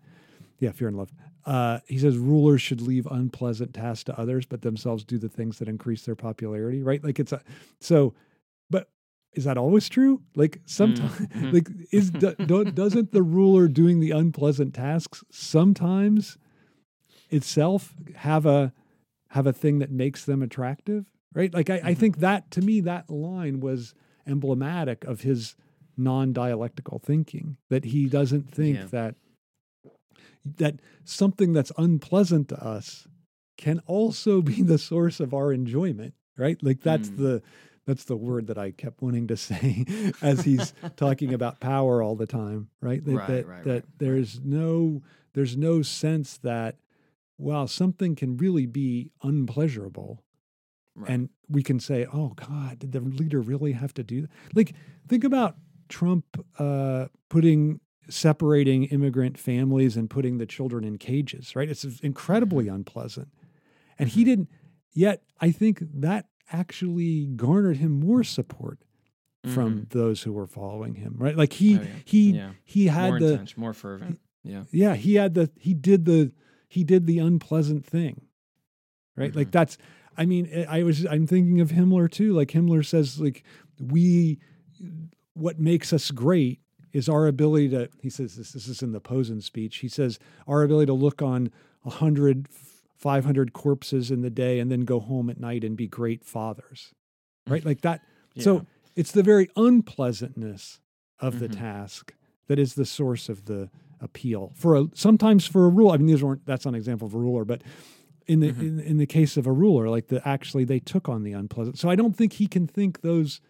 yeah, 0.58 0.72
fear 0.72 0.88
and 0.88 0.96
love. 0.96 1.12
Uh, 1.44 1.78
he 1.86 1.98
says 1.98 2.16
rulers 2.18 2.60
should 2.62 2.80
leave 2.80 3.06
unpleasant 3.06 3.74
tasks 3.74 4.04
to 4.04 4.18
others, 4.18 4.46
but 4.46 4.62
themselves 4.62 5.04
do 5.04 5.18
the 5.18 5.28
things 5.28 5.58
that 5.58 5.68
increase 5.68 6.04
their 6.04 6.16
popularity. 6.16 6.82
Right? 6.82 7.02
Like 7.04 7.18
it's 7.18 7.32
a 7.32 7.42
so, 7.80 8.14
but 8.70 8.88
is 9.32 9.44
that 9.44 9.58
always 9.58 9.88
true? 9.88 10.22
Like 10.34 10.60
sometimes, 10.66 11.12
Mhm. 11.18 11.52
like 11.52 11.68
is 11.92 12.10
do, 12.46 12.64
doesn't 12.64 13.12
the 13.12 13.22
ruler 13.22 13.68
doing 13.68 14.00
the 14.00 14.10
unpleasant 14.12 14.74
tasks 14.74 15.22
sometimes 15.30 16.38
itself 17.30 17.94
have 18.16 18.46
a 18.46 18.72
have 19.30 19.46
a 19.46 19.52
thing 19.52 19.78
that 19.80 19.90
makes 19.90 20.24
them 20.24 20.42
attractive? 20.42 21.04
Right? 21.34 21.52
Like 21.52 21.68
I, 21.70 21.80
I 21.84 21.94
Mhm. 21.94 21.98
think 21.98 22.18
that 22.18 22.50
to 22.52 22.62
me 22.62 22.80
that 22.80 23.10
line 23.10 23.60
was 23.60 23.94
emblematic 24.26 25.04
of 25.04 25.20
his 25.20 25.54
non-dialectical 25.98 26.98
thinking 26.98 27.56
that 27.68 27.84
he 27.86 28.06
doesn't 28.08 28.50
think 28.50 28.76
Yeah. 28.78 28.84
that 28.86 29.14
that 30.56 30.80
something 31.04 31.52
that's 31.52 31.72
unpleasant 31.76 32.48
to 32.48 32.62
us 32.64 33.06
can 33.58 33.80
also 33.86 34.42
be 34.42 34.62
the 34.62 34.78
source 34.78 35.20
of 35.20 35.32
our 35.34 35.52
enjoyment 35.52 36.14
right 36.36 36.62
like 36.62 36.80
that's 36.82 37.10
Mm. 37.10 37.16
the 37.16 37.42
that's 37.86 38.04
the 38.04 38.16
word 38.16 38.46
that 38.48 38.58
i 38.58 38.70
kept 38.70 39.00
wanting 39.00 39.26
to 39.28 39.36
say 39.36 39.84
as 40.22 40.44
he's 40.44 40.74
talking 40.96 41.32
about 41.32 41.60
power 41.60 42.02
all 42.02 42.16
the 42.16 42.26
time 42.26 42.68
right 42.80 43.04
that 43.04 43.14
Right, 43.16 43.26
that, 43.28 43.46
right, 43.46 43.64
that 43.64 43.72
right, 43.72 43.84
there's 43.98 44.40
no 44.44 45.02
there's 45.34 45.56
no 45.56 45.82
sense 45.82 46.36
that 46.38 46.76
wow 47.38 47.66
something 47.66 48.14
can 48.16 48.36
really 48.36 48.66
be 48.66 49.10
unpleasurable 49.22 50.22
and 51.08 51.28
we 51.48 51.62
can 51.62 51.78
say, 51.78 52.06
"Oh 52.10 52.30
God, 52.34 52.78
did 52.78 52.92
the 52.92 53.00
leader 53.00 53.40
really 53.42 53.72
have 53.72 53.92
to 53.94 54.02
do 54.02 54.22
that?" 54.22 54.30
Like, 54.54 54.72
think 55.06 55.24
about 55.24 55.56
Trump 55.90 56.24
uh, 56.58 57.08
putting 57.28 57.80
separating 58.08 58.84
immigrant 58.84 59.38
families 59.38 59.96
and 59.96 60.08
putting 60.10 60.38
the 60.38 60.46
children 60.46 60.84
in 60.84 60.98
cages. 60.98 61.54
Right? 61.56 61.68
It's 61.68 61.84
incredibly 62.00 62.68
unpleasant, 62.68 63.28
and 63.98 64.08
he 64.08 64.22
Mhm. 64.22 64.24
didn't. 64.26 64.48
Yet, 64.92 65.22
I 65.40 65.50
think 65.50 65.80
that 65.94 66.28
actually 66.52 67.26
garnered 67.26 67.76
him 67.78 67.92
more 67.92 68.22
support 68.24 68.78
from 69.44 69.80
Mhm. 69.82 69.88
those 69.90 70.22
who 70.22 70.32
were 70.32 70.46
following 70.46 70.94
him. 70.94 71.14
Right? 71.18 71.36
Like 71.36 71.52
he 71.54 71.76
Oh, 71.78 71.82
yeah. 71.82 71.88
he 72.04 72.30
Yeah. 72.32 72.52
he 72.64 72.86
had 72.86 73.08
more 73.10 73.20
the 73.20 73.32
intense 73.32 73.56
more 73.56 73.72
fervent 73.74 74.20
yeah 74.42 74.64
yeah 74.70 74.94
he 74.94 75.14
had 75.14 75.34
the 75.34 75.50
he 75.58 75.74
did 75.74 76.04
the 76.04 76.32
he 76.68 76.84
did 76.84 77.06
the 77.06 77.18
unpleasant 77.18 77.84
thing 77.84 78.22
right 79.16 79.34
like 79.34 79.48
Mhm. 79.48 79.52
that's 79.52 79.76
i 80.16 80.24
mean 80.24 80.46
eh, 80.52 80.64
i 80.68 80.82
was 80.84 81.04
i'm 81.06 81.26
thinking 81.26 81.60
of 81.60 81.70
himmler 81.72 82.08
too 82.10 82.32
like 82.32 82.50
himmler 82.52 82.84
says 82.86 83.20
like 83.20 83.42
we 83.80 84.38
what 85.34 85.58
makes 85.58 85.92
us 85.92 86.10
great 86.12 86.60
is 86.96 87.08
our 87.08 87.26
ability 87.26 87.68
to 87.68 87.88
he 88.02 88.10
says 88.10 88.36
this 88.36 88.52
this 88.52 88.66
is 88.68 88.82
in 88.82 88.92
the 88.92 89.00
posen 89.00 89.40
speech 89.40 89.76
he 89.78 89.88
says 89.88 90.18
our 90.48 90.62
ability 90.62 90.86
to 90.86 90.92
look 91.06 91.20
on 91.22 91.50
100 91.82 92.48
500 92.96 93.52
corpses 93.52 94.10
in 94.10 94.22
the 94.22 94.30
day 94.30 94.58
and 94.58 94.70
then 94.72 94.80
go 94.80 94.98
home 95.00 95.28
at 95.30 95.38
night 95.38 95.62
and 95.64 95.76
be 95.76 95.86
great 95.86 96.24
fathers 96.24 96.94
right 97.46 97.64
like 97.64 97.82
that 97.82 98.00
so 98.38 98.66
it's 98.96 99.12
the 99.12 99.22
very 99.22 99.48
unpleasantness 99.56 100.80
of 101.20 101.38
the 101.38 101.48
Mhm. 101.48 101.56
task 101.58 102.14
that 102.48 102.58
is 102.58 102.74
the 102.74 102.86
source 102.86 103.28
of 103.28 103.44
the 103.46 103.70
appeal 104.00 104.52
for 104.54 104.76
a 104.76 104.86
sometimes 104.94 105.46
for 105.46 105.64
a 105.64 105.68
rule. 105.70 105.90
I 105.90 105.96
mean, 105.96 106.06
these 106.06 106.22
weren't 106.22 106.44
that's 106.44 106.64
not 106.66 106.70
an 106.70 106.74
example 106.76 107.06
of 107.06 107.14
a 107.14 107.18
ruler, 107.18 107.44
but 107.46 107.62
in 108.26 108.40
the 108.40 108.52
Mhm. 108.52 108.60
in, 108.60 108.80
in 108.80 108.96
the 108.98 109.06
case 109.06 109.36
of 109.38 109.46
a 109.46 109.52
ruler, 109.52 109.88
like 109.88 110.08
the 110.08 110.26
actually 110.28 110.64
they 110.64 110.78
took 110.78 111.08
on 111.08 111.22
the 111.22 111.32
unpleasant. 111.32 111.78
So 111.78 111.88
I 111.88 111.96
don't 111.96 112.14
think 112.14 112.34
he 112.34 112.46
can 112.46 112.66
think 112.66 113.00
those 113.00 113.40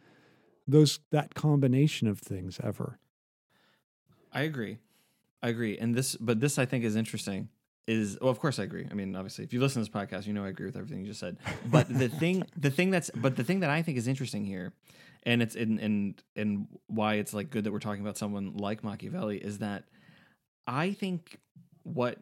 those 0.68 1.00
that 1.10 1.34
combination 1.34 2.06
of 2.08 2.20
things 2.20 2.60
ever. 2.62 2.98
I 4.36 4.42
agree. 4.42 4.76
I 5.42 5.48
agree. 5.48 5.78
And 5.78 5.94
this, 5.94 6.14
but 6.16 6.40
this 6.40 6.58
I 6.58 6.66
think 6.66 6.84
is 6.84 6.94
interesting. 6.94 7.48
Is 7.86 8.18
well, 8.20 8.30
of 8.30 8.40
course 8.40 8.58
I 8.58 8.64
agree. 8.64 8.86
I 8.90 8.94
mean, 8.94 9.14
obviously, 9.14 9.44
if 9.44 9.52
you 9.52 9.60
listen 9.60 9.82
to 9.82 9.88
this 9.88 10.02
podcast, 10.02 10.26
you 10.26 10.32
know 10.32 10.44
I 10.44 10.48
agree 10.48 10.66
with 10.66 10.76
everything 10.76 11.00
you 11.00 11.06
just 11.06 11.20
said. 11.20 11.38
But 11.70 11.88
the 11.88 12.08
thing, 12.20 12.44
the 12.56 12.70
thing 12.70 12.90
that's, 12.90 13.10
but 13.14 13.36
the 13.36 13.44
thing 13.44 13.60
that 13.60 13.70
I 13.70 13.80
think 13.80 13.96
is 13.96 14.08
interesting 14.08 14.44
here, 14.44 14.72
and 15.22 15.40
it's 15.40 15.54
in 15.54 15.78
and 15.78 16.22
and 16.34 16.66
why 16.88 17.14
it's 17.14 17.32
like 17.32 17.48
good 17.48 17.62
that 17.64 17.72
we're 17.72 17.78
talking 17.78 18.02
about 18.02 18.18
someone 18.18 18.56
like 18.56 18.82
Machiavelli 18.82 19.38
is 19.38 19.58
that 19.58 19.84
I 20.66 20.92
think 20.92 21.38
what 21.84 22.18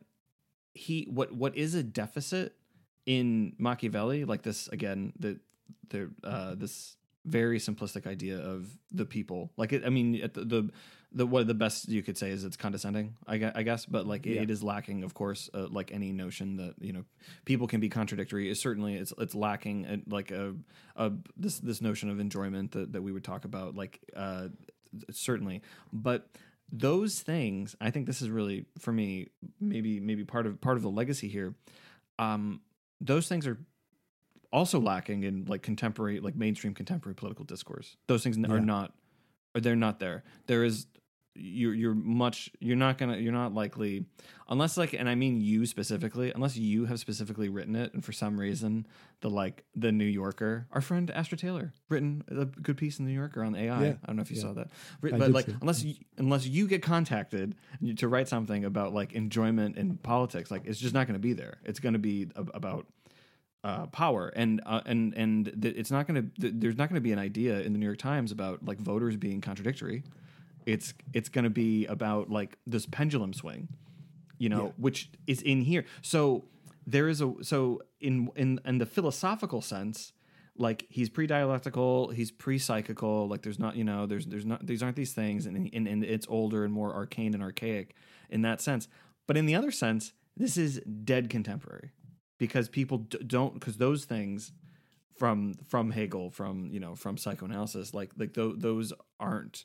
he 0.74 1.08
what 1.10 1.32
what 1.32 1.56
is 1.56 1.74
a 1.74 1.82
deficit 1.82 2.54
in 3.06 3.54
Machiavelli, 3.58 4.26
like 4.26 4.42
this 4.42 4.68
again, 4.68 5.14
the 5.18 5.40
the 5.88 6.10
uh, 6.22 6.54
this 6.54 6.96
very 7.24 7.58
simplistic 7.58 8.06
idea 8.06 8.38
of 8.38 8.68
the 8.92 9.04
people. 9.04 9.50
Like 9.56 9.72
it, 9.72 9.82
I 9.84 9.88
mean, 9.88 10.20
at 10.22 10.34
the, 10.34 10.44
the 10.44 10.70
the 11.14 11.24
what 11.26 11.46
the 11.46 11.54
best 11.54 11.88
you 11.88 12.02
could 12.02 12.18
say 12.18 12.30
is 12.30 12.44
it's 12.44 12.56
condescending. 12.56 13.14
I, 13.26 13.38
gue- 13.38 13.52
I 13.54 13.62
guess, 13.62 13.86
but 13.86 14.06
like 14.06 14.26
it, 14.26 14.34
Yeah. 14.34 14.42
it 14.42 14.50
is 14.50 14.62
lacking, 14.62 15.04
of 15.04 15.14
course, 15.14 15.48
uh, 15.54 15.68
like 15.68 15.92
any 15.92 16.12
notion 16.12 16.56
that 16.56 16.74
you 16.80 16.92
know 16.92 17.04
people 17.44 17.66
can 17.68 17.80
be 17.80 17.88
contradictory. 17.88 18.50
Is 18.50 18.60
certainly 18.60 18.94
it's 18.96 19.12
it's 19.18 19.34
lacking 19.34 19.86
uh, 19.86 19.96
like 20.08 20.30
a, 20.32 20.54
a 20.96 21.12
this 21.36 21.58
this 21.60 21.80
notion 21.80 22.10
of 22.10 22.18
enjoyment 22.20 22.72
that 22.72 22.92
that 22.92 23.02
we 23.02 23.12
would 23.12 23.24
talk 23.24 23.44
about. 23.44 23.74
Like 23.76 24.00
uh, 24.16 24.48
certainly, 25.10 25.62
but 25.92 26.28
those 26.72 27.20
things 27.20 27.76
i 27.78 27.90
think 27.90 28.06
this 28.06 28.22
is 28.22 28.30
really 28.30 28.64
for 28.78 28.90
me 28.90 29.28
maybe 29.60 30.00
maybe 30.00 30.24
part 30.24 30.46
of 30.46 30.58
part 30.62 30.78
of 30.78 30.82
the 30.82 30.88
legacy 30.90 31.28
here 31.28 31.54
um 32.18 32.58
those 33.02 33.28
things 33.28 33.46
are 33.46 33.58
also 34.50 34.80
lacking 34.80 35.24
in 35.24 35.44
like 35.44 35.60
contemporary 35.62 36.20
like 36.20 36.34
mainstream 36.34 36.72
contemporary 36.72 37.14
political 37.14 37.44
discourse 37.44 37.96
those 38.06 38.22
things 38.24 38.38
n- 38.38 38.50
are 38.50 38.60
not 38.60 38.94
or 39.54 39.60
they're 39.60 39.76
not 39.76 40.00
there 40.00 40.24
there 40.46 40.64
is 40.64 40.86
you're 41.36 41.74
you're 41.74 41.94
much 41.94 42.48
you're 42.60 42.76
not 42.76 42.96
gonna 42.96 43.16
you're 43.16 43.32
not 43.32 43.52
likely 43.52 44.04
unless 44.48 44.76
like 44.76 44.92
and 44.92 45.08
i 45.08 45.14
mean 45.16 45.40
you 45.40 45.66
specifically 45.66 46.30
unless 46.32 46.56
you 46.56 46.84
have 46.84 47.00
specifically 47.00 47.48
written 47.48 47.74
it 47.74 47.92
and 47.92 48.04
for 48.04 48.12
some 48.12 48.38
reason 48.38 48.86
the 49.20 49.28
like 49.28 49.64
the 49.74 49.90
new 49.90 50.04
yorker 50.04 50.66
our 50.70 50.80
friend 50.80 51.10
astra 51.10 51.36
taylor 51.36 51.72
written 51.88 52.22
a 52.28 52.44
good 52.44 52.76
piece 52.76 53.00
in 53.00 53.04
the 53.04 53.10
new 53.10 53.18
yorker 53.18 53.42
on 53.42 53.56
ai 53.56 53.84
Yeah. 53.84 53.92
i 54.04 54.06
don't 54.06 54.14
know 54.16 54.22
if 54.22 54.30
you 54.30 54.36
Yeah. 54.36 54.42
saw 54.42 54.52
that 54.52 54.68
I 55.02 55.10
but 55.18 55.32
like 55.32 55.48
unless 55.60 55.82
you, 55.82 55.94
unless 56.18 56.46
you 56.46 56.68
get 56.68 56.82
contacted 56.82 57.56
to 57.96 58.06
write 58.06 58.28
something 58.28 58.64
about 58.64 58.94
like 58.94 59.12
enjoyment 59.12 59.76
in 59.76 59.96
politics 59.96 60.52
like 60.52 60.62
it's 60.66 60.78
just 60.78 60.94
not 60.94 61.06
going 61.08 61.14
to 61.14 61.20
be 61.22 61.32
there 61.32 61.58
it's 61.64 61.80
going 61.80 61.94
to 61.94 61.98
be 61.98 62.28
ab- 62.36 62.50
about 62.54 62.86
uh, 63.64 63.86
power 63.86 64.28
and 64.36 64.60
uh, 64.66 64.82
and 64.84 65.14
and 65.14 65.46
th- 65.62 65.74
it's 65.74 65.90
not 65.90 66.06
going 66.06 66.22
to 66.22 66.40
th- 66.40 66.52
there's 66.58 66.76
not 66.76 66.88
going 66.90 66.96
to 66.96 67.00
be 67.00 67.12
an 67.12 67.18
idea 67.18 67.60
in 67.60 67.72
the 67.72 67.78
New 67.78 67.86
York 67.86 67.96
Times 67.96 68.30
about 68.30 68.62
like 68.62 68.78
voters 68.78 69.16
being 69.16 69.40
contradictory. 69.40 70.02
It's 70.66 70.94
it's 71.12 71.28
going 71.28 71.44
to 71.44 71.50
be 71.50 71.86
about 71.86 72.30
like 72.30 72.56
this 72.66 72.86
pendulum 72.86 73.32
swing, 73.32 73.68
you 74.38 74.48
know, 74.48 74.64
Yeah. 74.66 74.72
which 74.76 75.10
is 75.26 75.42
in 75.42 75.62
here. 75.62 75.84
So 76.02 76.44
there 76.86 77.08
is 77.08 77.20
a 77.20 77.32
so 77.42 77.82
in 78.00 78.30
in 78.36 78.60
in 78.64 78.78
the 78.78 78.86
philosophical 78.86 79.60
sense, 79.60 80.12
like 80.56 80.86
he's 80.88 81.08
pre-dialectical, 81.10 82.08
he's 82.10 82.30
pre-psychical. 82.30 83.28
Like 83.28 83.42
there's 83.42 83.58
not 83.58 83.76
you 83.76 83.84
know 83.84 84.06
there's 84.06 84.26
there's 84.26 84.46
not 84.46 84.66
these 84.66 84.82
aren't 84.82 84.96
these 84.96 85.12
things, 85.12 85.46
and 85.46 85.68
and, 85.72 85.86
and 85.88 86.04
it's 86.04 86.26
older 86.28 86.64
and 86.64 86.72
more 86.72 86.92
arcane 86.94 87.34
and 87.34 87.42
archaic 87.42 87.94
in 88.30 88.42
that 88.42 88.60
sense. 88.60 88.88
But 89.26 89.36
in 89.36 89.46
the 89.46 89.54
other 89.54 89.70
sense, 89.70 90.12
this 90.36 90.56
is 90.56 90.80
dead 91.04 91.30
contemporary 91.30 91.92
because 92.38 92.68
people 92.68 92.98
d- 92.98 93.18
don't 93.26 93.54
because 93.54 93.76
those 93.78 94.04
things 94.04 94.52
from 95.16 95.54
from 95.68 95.90
Hegel 95.92 96.30
from 96.30 96.68
you 96.70 96.80
know 96.80 96.94
from 96.94 97.16
psychoanalysis 97.16 97.94
like 97.94 98.10
like 98.18 98.34
th- 98.34 98.54
those 98.56 98.92
aren't 99.20 99.64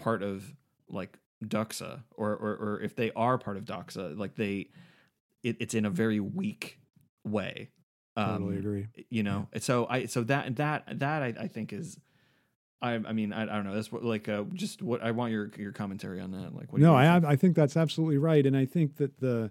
part 0.00 0.22
of 0.22 0.54
like 0.88 1.16
doxa 1.44 2.02
or, 2.16 2.30
or 2.30 2.56
or 2.56 2.80
if 2.82 2.96
they 2.96 3.10
are 3.12 3.38
part 3.38 3.56
of 3.56 3.64
doxa 3.64 4.18
like 4.18 4.34
they 4.34 4.68
it, 5.42 5.56
it's 5.60 5.74
in 5.74 5.84
a 5.86 5.90
very 5.90 6.20
weak 6.20 6.78
way. 7.24 7.70
Totally 8.16 8.56
um, 8.56 8.58
agree. 8.58 8.86
you 9.08 9.22
know? 9.22 9.48
So 9.60 9.86
i 9.88 10.06
so 10.06 10.22
that 10.24 10.56
that 10.56 10.98
that 10.98 11.22
i, 11.22 11.34
I 11.38 11.46
think 11.46 11.72
is 11.72 11.98
I, 12.82 12.94
I 12.94 13.12
mean 13.12 13.32
I, 13.32 13.42
I 13.42 13.46
don't 13.46 13.64
know. 13.64 13.74
That's 13.74 13.92
what 13.92 14.04
like 14.04 14.28
uh, 14.28 14.44
just 14.54 14.82
what 14.82 15.02
I 15.02 15.10
want 15.10 15.32
your 15.32 15.50
your 15.56 15.72
commentary 15.72 16.20
on 16.20 16.32
that. 16.32 16.54
Like 16.54 16.72
what 16.72 16.80
no, 16.80 16.94
I 16.94 17.12
think? 17.12 17.24
I 17.24 17.36
think 17.36 17.56
that's 17.56 17.76
absolutely 17.76 18.18
right, 18.18 18.44
and 18.46 18.56
I 18.56 18.64
think 18.64 18.96
that 18.96 19.20
the 19.20 19.50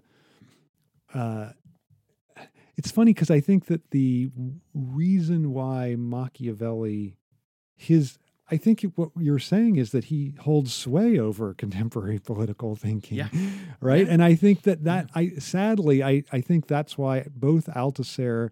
uh, 1.14 1.50
it's 2.76 2.90
funny 2.90 3.12
because 3.12 3.30
I 3.30 3.40
think 3.40 3.66
that 3.66 3.90
the 3.90 4.30
reason 4.74 5.52
why 5.52 5.94
Machiavelli 5.96 7.16
his 7.76 8.18
I 8.50 8.56
think 8.56 8.84
what 8.96 9.10
you're 9.18 9.38
saying 9.38 9.76
is 9.76 9.92
that 9.92 10.04
he 10.04 10.34
holds 10.40 10.72
sway 10.72 11.18
over 11.18 11.54
contemporary 11.54 12.18
political 12.24 12.76
thinking, 12.76 13.18
Yeah. 13.18 13.28
right? 13.80 14.06
Yeah. 14.06 14.12
And 14.12 14.22
I 14.22 14.34
think 14.34 14.62
that 14.62 14.84
that 14.84 15.10
I 15.14 15.32
sadly 15.38 16.02
I 16.02 16.24
I 16.32 16.40
think 16.40 16.66
that's 16.66 16.98
why 16.98 17.26
both 17.34 17.66
Althusser 17.66 18.50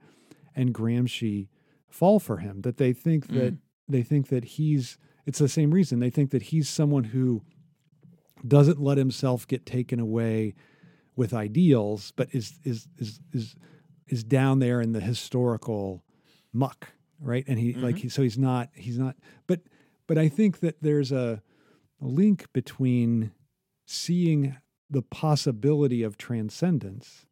and 0.55 0.73
Gramsci 0.73 1.49
fall 1.89 2.21
for 2.21 2.39
him. 2.39 2.63
That 2.63 2.77
they 2.77 2.93
think 2.93 3.29
mm. 3.29 3.35
that 3.35 3.57
they 3.89 4.03
think 4.03 4.29
that 4.29 4.45
he's 4.45 4.99
it's 5.27 5.39
the 5.39 5.49
same 5.49 5.73
reason 5.73 5.99
they 5.99 6.11
think 6.11 6.31
that 6.31 6.43
he's 6.45 6.69
someone 6.69 7.05
who 7.05 7.43
doesn't 8.47 8.81
let 8.81 8.99
himself 8.99 9.47
get 9.47 9.67
taken 9.67 9.99
away 9.99 10.55
with 11.17 11.35
ideals, 11.35 12.13
but 12.17 12.29
is 12.33 12.59
is 12.65 12.87
is 12.99 13.21
is 13.33 13.57
is 14.07 14.25
down 14.25 14.61
there 14.61 14.81
in 14.81 14.93
the 14.93 15.01
historical 15.01 16.05
muck, 16.53 16.93
right? 17.21 17.45
And 17.49 17.59
he 17.59 17.75
like 17.75 17.97
mm-hmm. 17.97 18.03
he, 18.03 18.09
so 18.09 18.23
he's 18.23 18.39
not 18.39 18.71
he's 18.75 18.99
not. 18.99 19.17
But 19.47 19.61
but 20.09 20.19
I 20.19 20.29
think 20.29 20.59
that 20.61 20.83
there's 20.83 21.13
a, 21.13 21.41
a 22.03 22.07
link 22.07 22.47
between 22.53 23.31
seeing 23.87 24.57
the 24.91 25.03
possibility 25.03 26.03
of 26.03 26.19
transcendence 26.19 27.27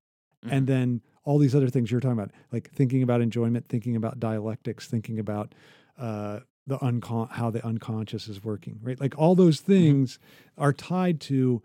and 0.49 0.69
then 0.69 1.01
all 1.25 1.39
these 1.39 1.57
other 1.57 1.69
things 1.69 1.91
you're 1.91 1.99
talking 1.99 2.13
about, 2.21 2.31
like 2.53 2.71
thinking 2.71 3.03
about 3.03 3.21
enjoyment, 3.21 3.67
thinking 3.67 3.97
about 3.97 4.21
dialectics, 4.21 4.87
thinking 4.87 5.19
about 5.19 5.53
uh, 5.99 6.39
the 6.69 6.79
uncon- 6.79 7.31
how 7.33 7.51
the 7.51 7.65
unconscious 7.67 8.29
is 8.29 8.45
working, 8.45 8.79
right? 8.81 9.01
Like 9.01 9.19
all 9.19 9.35
those 9.35 9.59
things 9.59 10.21
are 10.57 10.73
tied 10.73 11.21
to 11.23 11.63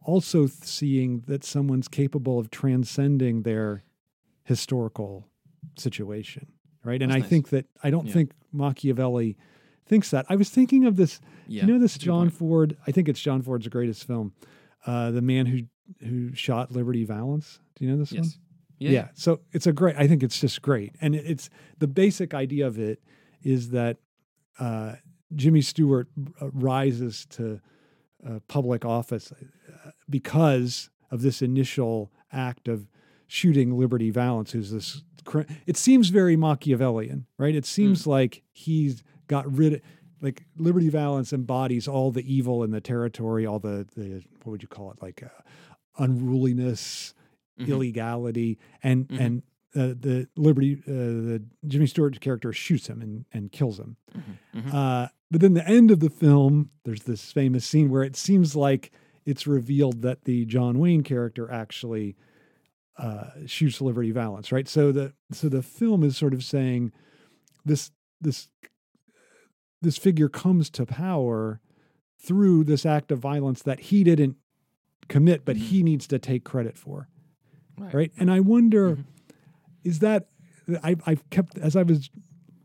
also 0.00 0.46
seeing 0.46 1.22
that 1.26 1.44
someone's 1.44 1.86
capable 1.88 2.38
of 2.38 2.50
transcending 2.50 3.42
their 3.42 3.82
historical 4.44 5.26
situation, 5.76 6.46
right? 6.82 7.02
And 7.02 7.12
I 7.12 7.18
nice. 7.18 7.28
think 7.28 7.50
that 7.50 7.66
I 7.82 7.90
don't 7.90 8.06
Yeah. 8.06 8.12
think 8.14 8.32
Machiavelli 8.52 9.36
thinks 9.86 10.10
that. 10.10 10.26
I 10.28 10.36
was 10.36 10.50
thinking 10.50 10.84
of 10.84 10.96
this. 10.96 11.20
yeah 11.46 11.62
You 11.62 11.72
know 11.72 11.78
this 11.78 11.92
that's 11.92 12.04
a 12.04 12.06
good 12.06 12.12
John. 12.12 12.30
Ford. 12.30 12.76
I 12.86 12.90
think 12.90 13.08
it's 13.08 13.20
John 13.20 13.42
Ford's 13.42 13.68
greatest 13.68 14.06
film, 14.06 14.32
uh, 14.86 15.10
the 15.10 15.22
man 15.22 15.46
who 15.46 15.62
who 16.06 16.34
shot 16.34 16.72
Liberty 16.72 17.04
Valance. 17.04 17.60
Do 17.76 17.84
you 17.84 17.90
know 17.90 17.98
this 17.98 18.12
one? 18.12 18.22
yes 18.22 18.92
Yeah. 18.92 19.08
So 19.14 19.40
it's 19.52 19.66
a 19.66 19.72
great. 19.72 19.96
I 19.96 20.06
think 20.06 20.22
it's 20.22 20.40
just 20.40 20.62
great, 20.62 20.94
and 21.00 21.14
it's 21.14 21.50
the 21.78 21.86
basic 21.86 22.34
idea 22.34 22.66
of 22.66 22.78
it 22.78 23.00
is 23.42 23.70
that 23.70 23.98
uh, 24.58 24.94
Jimmy 25.34 25.60
Stewart 25.60 26.08
uh, 26.40 26.50
rises 26.52 27.26
to 27.30 27.60
uh, 28.26 28.38
public 28.48 28.84
office 28.84 29.32
uh, 29.32 29.90
because 30.08 30.90
of 31.10 31.22
this 31.22 31.42
initial 31.42 32.10
act 32.32 32.68
of 32.68 32.88
shooting 33.26 33.76
Liberty 33.78 34.10
Valance, 34.10 34.52
who's 34.52 34.70
this. 34.70 35.02
It 35.66 35.76
seems 35.76 36.10
very 36.10 36.36
Machiavellian, 36.36 37.26
right? 37.38 37.54
It 37.54 37.64
seems 37.64 38.06
like 38.06 38.42
he's 38.52 39.02
got 39.26 39.50
rid 39.56 39.74
of. 39.74 39.80
Like 40.20 40.44
Liberty 40.56 40.88
Valance 40.88 41.34
embodies 41.34 41.86
all 41.86 42.10
the 42.10 42.24
evil 42.32 42.62
in 42.64 42.70
the 42.70 42.80
territory, 42.80 43.44
all 43.44 43.58
the 43.58 43.86
the 43.94 44.22
what 44.42 44.52
would 44.52 44.62
you 44.62 44.68
call 44.68 44.90
it, 44.90 45.02
like 45.02 45.22
uh, 45.22 45.28
unruliness, 45.98 47.14
Mhm. 47.60 47.68
illegality, 47.68 48.58
and 48.82 49.06
Mhm. 49.08 49.20
and 49.20 49.42
uh, 49.76 49.88
the 50.00 50.28
Liberty, 50.36 50.76
uh, 50.86 50.90
the 50.90 51.42
Jimmy 51.66 51.86
Stewart 51.86 52.18
character 52.20 52.52
shoots 52.52 52.86
him 52.88 53.02
and 53.02 53.24
and 53.32 53.52
kills 53.52 53.78
him. 53.78 53.96
Mhm. 54.16 54.62
Mhm. 54.62 54.74
Uh, 54.74 55.08
but 55.30 55.40
then 55.40 55.54
the 55.54 55.68
end 55.68 55.90
of 55.90 56.00
the 56.00 56.10
film, 56.10 56.70
there's 56.84 57.02
this 57.02 57.32
famous 57.32 57.66
scene 57.66 57.90
where 57.90 58.02
it 58.04 58.16
seems 58.16 58.54
like 58.56 58.92
it's 59.26 59.46
revealed 59.46 60.02
that 60.02 60.24
the 60.24 60.44
John 60.46 60.78
Wayne 60.78 61.02
character 61.02 61.50
actually 61.50 62.16
uh, 62.96 63.30
shoots 63.46 63.80
Liberty 63.80 64.12
Valance, 64.12 64.52
right? 64.52 64.68
So 64.68 64.92
the 64.92 65.12
so 65.32 65.48
the 65.48 65.62
film 65.62 66.02
is 66.04 66.16
sort 66.16 66.32
of 66.34 66.44
saying 66.44 66.92
this 67.64 67.90
this 68.20 68.48
this 69.84 69.96
figure 69.98 70.28
comes 70.28 70.68
to 70.70 70.84
power 70.84 71.60
through 72.18 72.64
this 72.64 72.84
act 72.86 73.12
of 73.12 73.18
violence 73.18 73.62
that 73.62 73.78
he 73.80 74.02
didn't 74.02 74.36
commit, 75.08 75.44
but 75.44 75.56
Mhm. 75.56 75.60
he 75.60 75.82
needs 75.82 76.06
to 76.08 76.18
take 76.18 76.42
credit 76.44 76.76
for 76.78 77.08
right 77.78 77.92
right 77.94 78.12
and 78.18 78.30
i 78.30 78.38
wonder 78.40 78.96
Mhm. 78.96 79.04
is 79.82 79.98
that 79.98 80.28
I, 80.82 80.96
i've 81.06 81.28
kept 81.30 81.58
as 81.58 81.74
i 81.76 81.82
was 81.82 82.08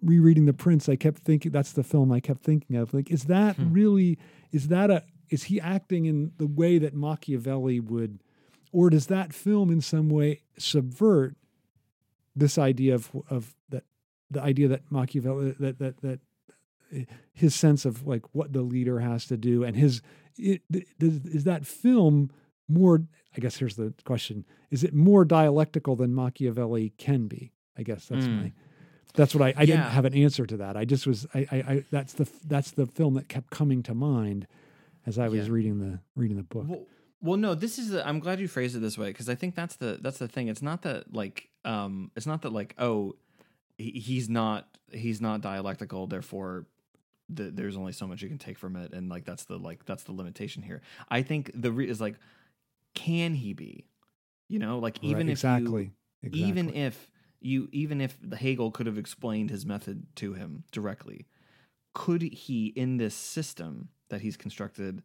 rereading 0.03 0.45
the 0.45 0.53
prince 0.53 0.87
i 0.87 0.95
kept 0.95 1.17
thinking 1.23 1.51
that's 1.51 1.73
the 1.73 1.83
film 1.83 2.11
i 2.11 2.19
kept 2.19 2.43
thinking 2.43 2.75
of 2.77 2.93
like 2.93 3.09
is 3.11 3.23
that 3.25 3.55
Hmm. 3.57 3.73
really 3.73 4.17
is 4.51 4.67
that 4.69 4.89
a 4.91 5.03
is 5.29 5.43
he 5.45 5.59
acting 5.59 6.05
in 6.05 6.31
the 6.37 6.47
way 6.47 6.77
that 6.77 6.93
machiavelli 6.95 7.79
would 7.79 8.19
or 8.71 8.89
does 8.91 9.07
that 9.07 9.33
film 9.33 9.69
in 9.71 9.81
some 9.81 10.09
way 10.09 10.41
subvert 10.57 11.35
this 12.35 12.57
idea 12.57 12.93
of 12.95 13.11
of 13.29 13.55
that 13.69 13.83
the 14.31 14.41
idea 14.41 14.67
that 14.67 14.89
Machiavelli 14.91 15.55
that 15.59 15.79
that 15.79 15.97
that 16.01 16.19
his 17.33 17.55
sense 17.55 17.85
of 17.85 18.05
like 18.07 18.23
what 18.33 18.53
the 18.53 18.61
leader 18.61 18.99
has 18.99 19.25
to 19.25 19.37
do 19.37 19.63
and 19.63 19.75
his 19.75 20.01
is 20.37 21.43
that 21.43 21.65
film 21.65 22.31
more 22.67 23.03
I 23.35 23.39
guess 23.39 23.57
here's 23.57 23.75
the 23.75 23.93
question 24.05 24.45
is 24.69 24.83
it 24.83 24.93
more 24.93 25.25
dialectical 25.25 25.95
than 25.95 26.13
Machiavelli 26.13 26.93
can 26.97 27.27
be 27.27 27.51
I 27.77 27.83
guess 27.83 28.05
that's 28.05 28.25
mm. 28.25 28.43
my 28.43 28.53
that's 29.15 29.33
what 29.33 29.41
I, 29.41 29.47
I 29.57 29.63
yeah. 29.63 29.65
didn't 29.65 29.91
have 29.91 30.05
an 30.05 30.13
answer 30.13 30.45
to 30.45 30.57
that 30.57 30.77
I 30.77 30.85
just 30.85 31.05
was 31.05 31.27
I, 31.33 31.47
I, 31.51 31.55
I, 31.57 31.83
that's 31.91 32.13
the 32.13 32.27
that's 32.45 32.71
the 32.71 32.85
film 32.85 33.15
that 33.15 33.27
kept 33.27 33.49
coming 33.49 33.83
to 33.83 33.93
mind 33.93 34.47
as 35.05 35.17
I 35.19 35.27
was 35.27 35.47
yeah. 35.47 35.53
reading 35.53 35.79
the 35.79 35.99
reading 36.15 36.37
the 36.37 36.43
book 36.43 36.65
well, 36.67 36.85
well, 37.21 37.37
no, 37.37 37.53
this 37.53 37.77
is. 37.77 37.89
The, 37.89 38.07
I'm 38.07 38.19
glad 38.19 38.39
you 38.39 38.47
phrased 38.47 38.75
it 38.75 38.79
this 38.79 38.97
way 38.97 39.07
because 39.07 39.27
I 39.27 39.35
think 39.35 39.55
that's 39.55 39.75
the 39.75 39.99
that's 40.01 40.19
the 40.19 40.27
thing. 40.27 40.47
It's 40.47 40.61
not 40.61 40.83
that 40.83 41.13
like 41.13 41.49
um, 41.65 42.11
it's 42.15 42.25
not 42.25 42.43
that 42.43 42.53
like 42.53 42.75
oh, 42.77 43.15
he, 43.77 43.91
he's 43.91 44.29
not 44.29 44.67
he's 44.91 45.19
not 45.19 45.41
dialectical. 45.41 46.07
Therefore, 46.07 46.65
the, 47.29 47.43
there's 47.43 47.77
only 47.77 47.91
so 47.91 48.07
much 48.07 48.21
you 48.21 48.29
can 48.29 48.37
take 48.37 48.57
from 48.57 48.75
it, 48.75 48.93
and 48.93 49.09
like 49.09 49.25
that's 49.25 49.45
the 49.45 49.57
like 49.57 49.85
that's 49.85 50.03
the 50.03 50.11
limitation 50.11 50.63
here. 50.63 50.81
I 51.09 51.21
think 51.21 51.51
the 51.53 51.71
re- 51.71 51.87
is 51.87 52.01
like, 52.01 52.15
can 52.93 53.33
he 53.33 53.53
be? 53.53 53.85
You 54.47 54.59
know, 54.59 54.79
like 54.79 54.97
even 55.03 55.27
right, 55.27 55.31
if 55.31 55.37
exactly, 55.37 55.83
you, 55.83 55.91
exactly, 56.23 56.49
even 56.49 56.69
if 56.75 57.11
you 57.39 57.69
even 57.71 58.01
if 58.01 58.17
the 58.21 58.37
Hegel 58.37 58.71
could 58.71 58.87
have 58.87 58.97
explained 58.97 59.49
his 59.49 59.65
method 59.65 60.07
to 60.15 60.33
him 60.33 60.63
directly, 60.71 61.27
could 61.93 62.21
he 62.21 62.67
in 62.67 62.97
this 62.97 63.15
system 63.15 63.89
that 64.09 64.21
he's 64.21 64.37
constructed? 64.37 65.03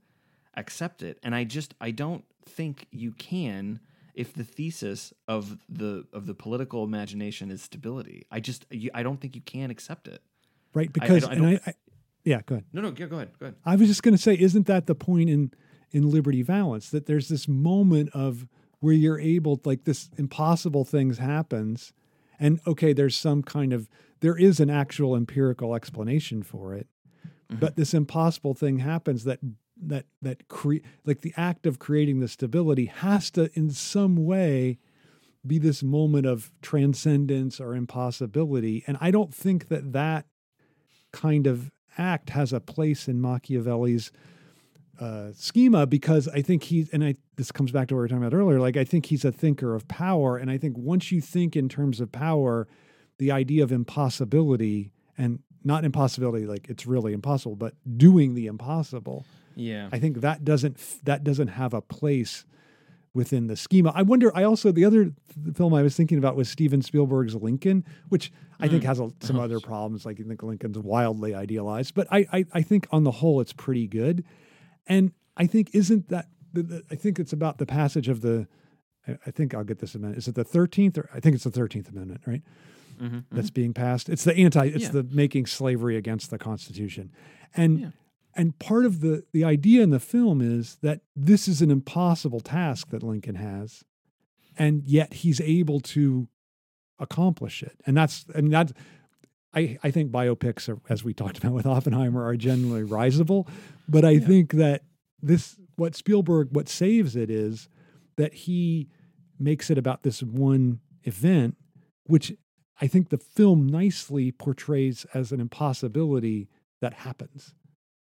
accept 0.56 1.02
it. 1.02 1.18
And 1.22 1.34
I 1.34 1.44
just 1.44 1.74
I 1.80 1.90
don't 1.90 2.24
think 2.44 2.86
you 2.90 3.12
can 3.12 3.80
if 4.14 4.32
the 4.32 4.44
thesis 4.44 5.12
of 5.26 5.58
the 5.68 6.06
of 6.12 6.26
the 6.26 6.34
political 6.34 6.84
imagination 6.84 7.50
is 7.50 7.62
stability. 7.62 8.26
I 8.30 8.40
just 8.40 8.66
you, 8.70 8.90
I 8.94 9.02
don't 9.02 9.20
think 9.20 9.34
you 9.34 9.42
can 9.42 9.70
accept 9.70 10.08
it. 10.08 10.22
Right, 10.72 10.92
because 10.92 11.24
I, 11.24 11.30
I 11.30 11.34
and 11.34 11.46
I, 11.46 11.60
I, 11.66 11.74
yeah, 12.24 12.40
go 12.46 12.56
ahead. 12.56 12.64
No, 12.72 12.80
no, 12.80 12.90
go 12.90 13.04
ahead. 13.04 13.30
Go 13.38 13.46
ahead. 13.46 13.54
I 13.64 13.76
was 13.76 13.88
just 13.88 14.02
going 14.02 14.16
to 14.16 14.22
say, 14.22 14.34
isn't 14.34 14.66
that 14.66 14.86
the 14.86 14.94
point 14.94 15.30
in 15.30 15.52
in 15.90 16.10
Liberty 16.10 16.42
Valance 16.42 16.90
that 16.90 17.06
there's 17.06 17.28
this 17.28 17.46
moment 17.46 18.10
of 18.12 18.48
where 18.80 18.94
you're 18.94 19.20
able, 19.20 19.60
like 19.64 19.84
this 19.84 20.10
impossible 20.16 20.84
things 20.84 21.18
happens, 21.18 21.92
and 22.38 22.60
okay, 22.66 22.92
there's 22.92 23.16
some 23.16 23.42
kind 23.42 23.72
of 23.72 23.88
there 24.20 24.36
is 24.36 24.58
an 24.58 24.70
actual 24.70 25.14
empirical 25.14 25.74
explanation 25.74 26.42
for 26.42 26.74
it, 26.74 26.88
mm-hmm. 27.24 27.60
but 27.60 27.76
this 27.76 27.94
impossible 27.94 28.54
thing 28.54 28.78
happens 28.78 29.24
that 29.24 29.40
that 29.80 30.06
that 30.22 30.48
create 30.48 30.84
like 31.04 31.20
the 31.20 31.34
act 31.36 31.66
of 31.66 31.78
creating 31.78 32.20
the 32.20 32.28
stability 32.28 32.86
has 32.86 33.30
to 33.30 33.50
in 33.54 33.70
some 33.70 34.24
way 34.24 34.78
be 35.46 35.58
this 35.58 35.82
moment 35.82 36.26
of 36.26 36.50
transcendence 36.62 37.60
or 37.60 37.74
impossibility 37.74 38.84
and 38.86 38.96
i 39.00 39.10
don't 39.10 39.34
think 39.34 39.68
that 39.68 39.92
that 39.92 40.26
kind 41.12 41.46
of 41.46 41.70
act 41.98 42.30
has 42.30 42.52
a 42.52 42.60
place 42.60 43.08
in 43.08 43.20
machiavelli's 43.20 44.12
uh, 45.00 45.30
schema 45.34 45.86
because 45.86 46.28
i 46.28 46.40
think 46.40 46.64
he's 46.64 46.88
and 46.90 47.04
i 47.04 47.14
this 47.36 47.50
comes 47.50 47.72
back 47.72 47.88
to 47.88 47.94
what 47.94 47.98
we 47.98 48.02
were 48.02 48.08
talking 48.08 48.24
about 48.24 48.36
earlier 48.36 48.60
like 48.60 48.76
i 48.76 48.84
think 48.84 49.06
he's 49.06 49.24
a 49.24 49.32
thinker 49.32 49.74
of 49.74 49.86
power 49.88 50.36
and 50.36 50.50
i 50.50 50.56
think 50.56 50.76
once 50.78 51.10
you 51.10 51.20
think 51.20 51.56
in 51.56 51.68
terms 51.68 52.00
of 52.00 52.12
power 52.12 52.68
the 53.18 53.30
idea 53.30 53.62
of 53.62 53.72
impossibility 53.72 54.92
and 55.18 55.40
not 55.64 55.84
impossibility 55.84 56.46
like 56.46 56.68
it's 56.68 56.86
really 56.86 57.12
impossible 57.12 57.56
but 57.56 57.74
doing 57.96 58.34
the 58.34 58.46
impossible 58.46 59.24
yeah. 59.56 59.88
I 59.92 59.98
think 59.98 60.20
that 60.20 60.44
doesn't 60.44 60.78
that 61.04 61.24
doesn't 61.24 61.48
have 61.48 61.74
a 61.74 61.80
place 61.80 62.44
within 63.14 63.46
the 63.46 63.56
schema. 63.56 63.92
I 63.94 64.02
wonder. 64.02 64.36
I 64.36 64.42
also 64.42 64.72
the 64.72 64.84
other 64.84 65.12
film 65.54 65.72
I 65.72 65.82
was 65.82 65.96
thinking 65.96 66.18
about 66.18 66.36
was 66.36 66.48
Steven 66.48 66.82
Spielberg's 66.82 67.34
Lincoln, 67.34 67.84
which 68.08 68.32
I 68.60 68.66
mm. 68.66 68.72
think 68.72 68.84
has 68.84 69.00
a, 69.00 69.10
some 69.20 69.38
other 69.38 69.60
problems. 69.60 70.04
Like 70.04 70.20
I 70.20 70.24
think 70.24 70.42
Lincoln's 70.42 70.78
wildly 70.78 71.34
idealized, 71.34 71.94
but 71.94 72.08
I, 72.10 72.26
I, 72.32 72.44
I 72.52 72.62
think 72.62 72.86
on 72.90 73.04
the 73.04 73.12
whole 73.12 73.40
it's 73.40 73.52
pretty 73.52 73.86
good. 73.86 74.24
And 74.86 75.12
I 75.36 75.46
think 75.46 75.70
isn't 75.72 76.08
that 76.08 76.26
I 76.90 76.94
think 76.94 77.18
it's 77.18 77.32
about 77.32 77.58
the 77.58 77.66
passage 77.66 78.08
of 78.08 78.20
the. 78.20 78.46
I 79.06 79.30
think 79.30 79.54
I'll 79.54 79.64
get 79.64 79.80
this 79.80 79.94
amendment. 79.94 80.18
Is 80.18 80.28
it 80.28 80.34
the 80.34 80.44
thirteenth 80.44 80.98
or 80.98 81.08
I 81.14 81.20
think 81.20 81.34
it's 81.34 81.44
the 81.44 81.50
thirteenth 81.50 81.88
amendment, 81.88 82.22
right? 82.26 82.42
Mm-hmm, 83.00 83.18
That's 83.32 83.48
mm-hmm. 83.48 83.54
being 83.54 83.74
passed. 83.74 84.08
It's 84.08 84.24
the 84.24 84.34
anti. 84.36 84.66
It's 84.66 84.84
yeah. 84.84 84.90
the 84.90 85.02
making 85.02 85.46
slavery 85.46 85.96
against 85.96 86.30
the 86.30 86.38
Constitution, 86.38 87.12
and 87.54 87.80
yeah. 87.80 87.88
And 88.36 88.58
part 88.58 88.84
of 88.84 89.00
the, 89.00 89.24
the 89.32 89.44
idea 89.44 89.82
in 89.82 89.90
the 89.90 90.00
film 90.00 90.40
is 90.40 90.78
that 90.82 91.00
this 91.14 91.46
is 91.46 91.62
an 91.62 91.70
impossible 91.70 92.40
task 92.40 92.90
that 92.90 93.02
Lincoln 93.02 93.36
has, 93.36 93.84
and 94.56 94.82
yet 94.84 95.14
he's 95.14 95.40
able 95.40 95.80
to 95.80 96.28
accomplish 96.98 97.62
it. 97.62 97.80
And 97.86 97.96
that's 97.96 98.26
and 98.34 98.52
that's 98.52 98.72
I, 99.54 99.78
I 99.82 99.90
think 99.90 100.10
biopics 100.10 100.68
are, 100.68 100.80
as 100.88 101.04
we 101.04 101.14
talked 101.14 101.38
about 101.38 101.52
with 101.52 101.66
Oppenheimer, 101.66 102.24
are 102.24 102.36
generally 102.36 102.82
risible. 102.82 103.48
But 103.88 104.04
I 104.04 104.10
yeah. 104.10 104.26
think 104.26 104.52
that 104.54 104.82
this 105.22 105.56
what 105.76 105.94
Spielberg 105.94 106.48
what 106.52 106.68
saves 106.68 107.16
it 107.16 107.30
is 107.30 107.68
that 108.16 108.34
he 108.34 108.88
makes 109.38 109.70
it 109.70 109.78
about 109.78 110.02
this 110.02 110.22
one 110.22 110.80
event, 111.04 111.56
which 112.04 112.32
I 112.80 112.86
think 112.86 113.10
the 113.10 113.18
film 113.18 113.66
nicely 113.66 114.32
portrays 114.32 115.06
as 115.14 115.32
an 115.32 115.40
impossibility 115.40 116.48
that 116.80 116.94
happens. 116.94 117.54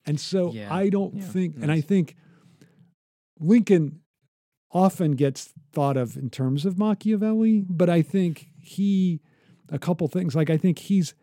And 0.07 0.19
so 0.19 0.51
yeah. 0.51 0.73
I 0.73 0.89
don't 0.89 1.15
yeah. 1.15 1.23
think, 1.23 1.55
and 1.61 1.71
I 1.71 1.81
think 1.81 2.15
Lincoln 3.39 3.99
often 4.71 5.11
gets 5.11 5.53
thought 5.73 5.97
of 5.97 6.17
in 6.17 6.29
terms 6.29 6.65
of 6.65 6.77
Machiavelli, 6.77 7.65
but 7.67 7.89
I 7.89 8.01
think 8.01 8.47
he, 8.59 9.21
a 9.69 9.77
couple 9.77 10.07
things, 10.07 10.35
like 10.35 10.49
I 10.49 10.57
think 10.57 10.79
he's, 10.79 11.13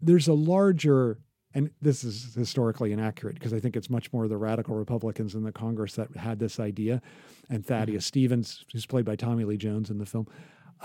there's 0.00 0.28
a 0.28 0.34
larger, 0.34 1.20
and 1.54 1.70
this 1.80 2.04
is 2.04 2.34
historically 2.34 2.92
inaccurate 2.92 3.34
because 3.34 3.52
I 3.52 3.60
think 3.60 3.76
it's 3.76 3.88
much 3.88 4.12
more 4.12 4.26
the 4.28 4.36
radical 4.36 4.74
Republicans 4.74 5.34
in 5.34 5.44
the 5.44 5.52
Congress 5.52 5.94
that 5.94 6.16
had 6.16 6.38
this 6.38 6.58
idea, 6.60 7.00
and 7.48 7.64
Thaddeus 7.64 8.04
mm-hmm. 8.04 8.08
Stevens, 8.08 8.64
who's 8.72 8.86
played 8.86 9.04
by 9.04 9.16
Tommy 9.16 9.44
Lee 9.44 9.56
Jones 9.56 9.90
in 9.90 9.98
the 9.98 10.06
film, 10.06 10.26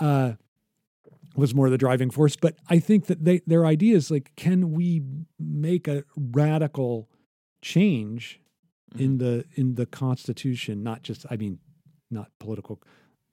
uh, 0.00 0.32
was 1.36 1.54
more 1.54 1.68
the 1.68 1.78
driving 1.78 2.10
force. 2.10 2.36
But 2.36 2.56
I 2.68 2.78
think 2.78 3.06
that 3.06 3.24
they, 3.24 3.40
their 3.46 3.66
idea 3.66 3.96
is 3.96 4.10
like, 4.10 4.30
can 4.36 4.72
we 4.72 5.02
make 5.38 5.88
a 5.88 6.04
radical 6.16 7.08
change 7.64 8.40
mm-hmm. 8.92 9.04
in 9.04 9.18
the 9.18 9.44
in 9.54 9.74
the 9.74 9.86
Constitution, 9.86 10.82
not 10.82 11.02
just 11.02 11.26
I 11.30 11.36
mean, 11.36 11.58
not 12.10 12.30
political 12.38 12.80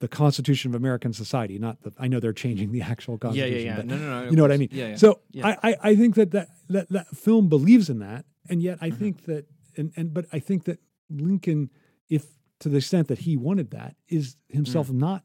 the 0.01 0.07
Constitution 0.07 0.71
of 0.71 0.75
American 0.75 1.13
society, 1.13 1.59
not 1.59 1.84
the. 1.84 1.93
I 1.99 2.07
know 2.07 2.19
they're 2.19 2.34
changing 2.34 2.71
the 2.71 2.82
actual 2.82 3.19
Constitution. 3.19 3.53
Yeah, 3.53 3.59
yeah, 3.59 3.69
yeah. 3.69 3.75
But, 3.77 3.86
no, 3.86 3.95
no, 3.97 4.23
no. 4.23 4.29
You 4.32 4.36
know 4.36 4.41
what 4.41 4.51
I 4.51 4.57
mean? 4.57 4.69
Yeah, 4.71 4.88
yeah. 4.88 4.95
So 4.95 5.19
yeah. 5.32 5.55
I, 5.61 5.75
I 5.82 5.95
think 5.95 6.15
that, 6.15 6.32
that 6.32 6.49
that 6.69 6.89
that 6.89 7.07
film 7.15 7.49
believes 7.49 7.89
in 7.89 7.99
that, 7.99 8.25
and 8.49 8.63
yet 8.63 8.79
I 8.82 8.89
mm-hmm. 8.89 8.97
think 8.97 9.25
that, 9.25 9.45
and 9.77 9.93
and 9.95 10.11
but 10.11 10.25
I 10.34 10.39
think 10.39 10.63
that 10.65 10.79
Lincoln, 11.09 11.69
if 12.09 12.25
to 12.59 12.69
the 12.69 12.77
extent 12.77 13.09
that 13.09 13.19
he 13.19 13.38
wanted 13.38 13.69
that, 13.71 13.95
is 14.09 14.38
himself 14.49 14.88
mm. 14.88 14.95
not 14.95 15.23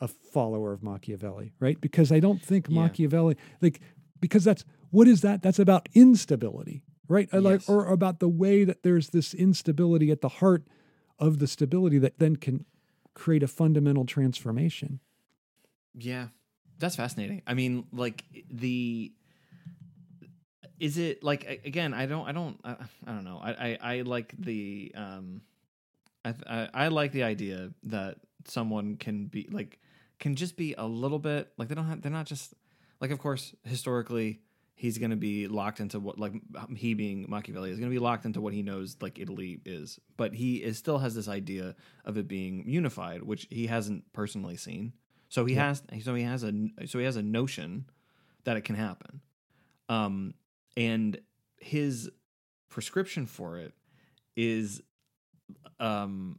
a 0.00 0.08
follower 0.08 0.74
of 0.74 0.82
Machiavelli, 0.82 1.54
right? 1.58 1.80
Because 1.80 2.12
I 2.12 2.20
don't 2.20 2.42
think. 2.42 2.68
Machiavelli, 2.68 3.36
like, 3.62 3.80
because 4.20 4.44
that's 4.44 4.64
what 4.90 5.08
is 5.08 5.22
that? 5.22 5.40
That's 5.40 5.58
about 5.58 5.88
instability, 5.94 6.82
right? 7.08 7.28
Yes. 7.32 7.42
Like, 7.42 7.62
or 7.68 7.86
about 7.86 8.20
the 8.20 8.28
way 8.28 8.64
that 8.64 8.82
there's 8.82 9.10
this 9.10 9.34
instability 9.34 10.10
at 10.10 10.20
the 10.20 10.28
heart 10.28 10.66
of 11.18 11.38
the 11.38 11.46
stability 11.46 11.98
that 11.98 12.18
then 12.18 12.36
can 12.36 12.64
create 13.14 13.42
a 13.42 13.48
fundamental 13.48 14.04
transformation. 14.04 15.00
Yeah, 15.94 16.28
that's 16.78 16.96
fascinating. 16.96 17.42
I 17.46 17.54
mean, 17.54 17.86
like 17.92 18.24
the 18.50 19.12
is 20.78 20.96
it 20.96 21.24
like 21.24 21.62
again? 21.64 21.92
I 21.92 22.06
don't, 22.06 22.26
I 22.28 22.32
don't, 22.32 22.60
I, 22.62 22.76
I 23.06 23.12
don't 23.12 23.24
know. 23.24 23.40
I, 23.42 23.50
I, 23.50 23.78
I 23.82 24.00
like 24.02 24.32
the, 24.38 24.92
um, 24.94 25.42
I, 26.24 26.34
I, 26.46 26.68
I 26.74 26.88
like 26.88 27.10
the 27.10 27.24
idea 27.24 27.70
that 27.84 28.18
someone 28.46 28.96
can 28.96 29.26
be 29.26 29.48
like, 29.50 29.80
can 30.20 30.36
just 30.36 30.56
be 30.56 30.74
a 30.78 30.86
little 30.86 31.18
bit 31.18 31.52
like 31.58 31.68
they 31.68 31.74
don't 31.74 31.86
have, 31.86 32.02
they're 32.02 32.12
not 32.12 32.26
just 32.26 32.54
like, 33.00 33.10
of 33.10 33.18
course, 33.18 33.54
historically 33.64 34.40
he's 34.78 34.96
going 34.96 35.10
to 35.10 35.16
be 35.16 35.48
locked 35.48 35.80
into 35.80 35.98
what 35.98 36.20
like 36.20 36.32
he 36.76 36.94
being 36.94 37.26
Machiavelli 37.28 37.70
is 37.70 37.80
going 37.80 37.90
to 37.90 37.94
be 37.94 37.98
locked 37.98 38.24
into 38.24 38.40
what 38.40 38.52
he 38.52 38.62
knows 38.62 38.96
like 39.00 39.18
Italy 39.18 39.60
is, 39.66 39.98
but 40.16 40.32
he 40.32 40.58
is 40.58 40.78
still 40.78 40.98
has 40.98 41.16
this 41.16 41.26
idea 41.26 41.74
of 42.04 42.16
it 42.16 42.28
being 42.28 42.62
unified, 42.64 43.24
which 43.24 43.48
he 43.50 43.66
hasn't 43.66 44.04
personally 44.12 44.56
seen. 44.56 44.92
So 45.28 45.44
he 45.44 45.54
yeah. 45.54 45.66
has 45.68 45.82
so 46.04 46.14
he 46.14 46.22
has 46.22 46.44
a 46.44 46.52
so 46.86 47.00
he 47.00 47.04
has 47.04 47.16
a 47.16 47.22
notion 47.22 47.86
that 48.44 48.56
it 48.56 48.62
can 48.62 48.76
happen, 48.76 49.20
um, 49.88 50.34
and 50.76 51.18
his 51.58 52.08
prescription 52.68 53.26
for 53.26 53.58
it 53.58 53.74
is, 54.36 54.80
um, 55.80 56.38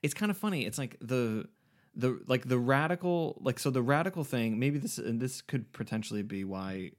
it's 0.00 0.14
kind 0.14 0.30
of 0.30 0.38
funny. 0.38 0.64
It's 0.64 0.78
like 0.78 0.96
the 1.00 1.48
the 1.96 2.20
like 2.28 2.46
the 2.46 2.58
radical 2.58 3.36
like 3.42 3.58
so 3.58 3.68
the 3.68 3.82
radical 3.82 4.22
thing 4.22 4.60
maybe 4.60 4.78
this 4.78 4.96
and 4.96 5.20
this 5.20 5.42
could 5.42 5.72
potentially 5.72 6.22
be 6.22 6.44
why 6.44 6.92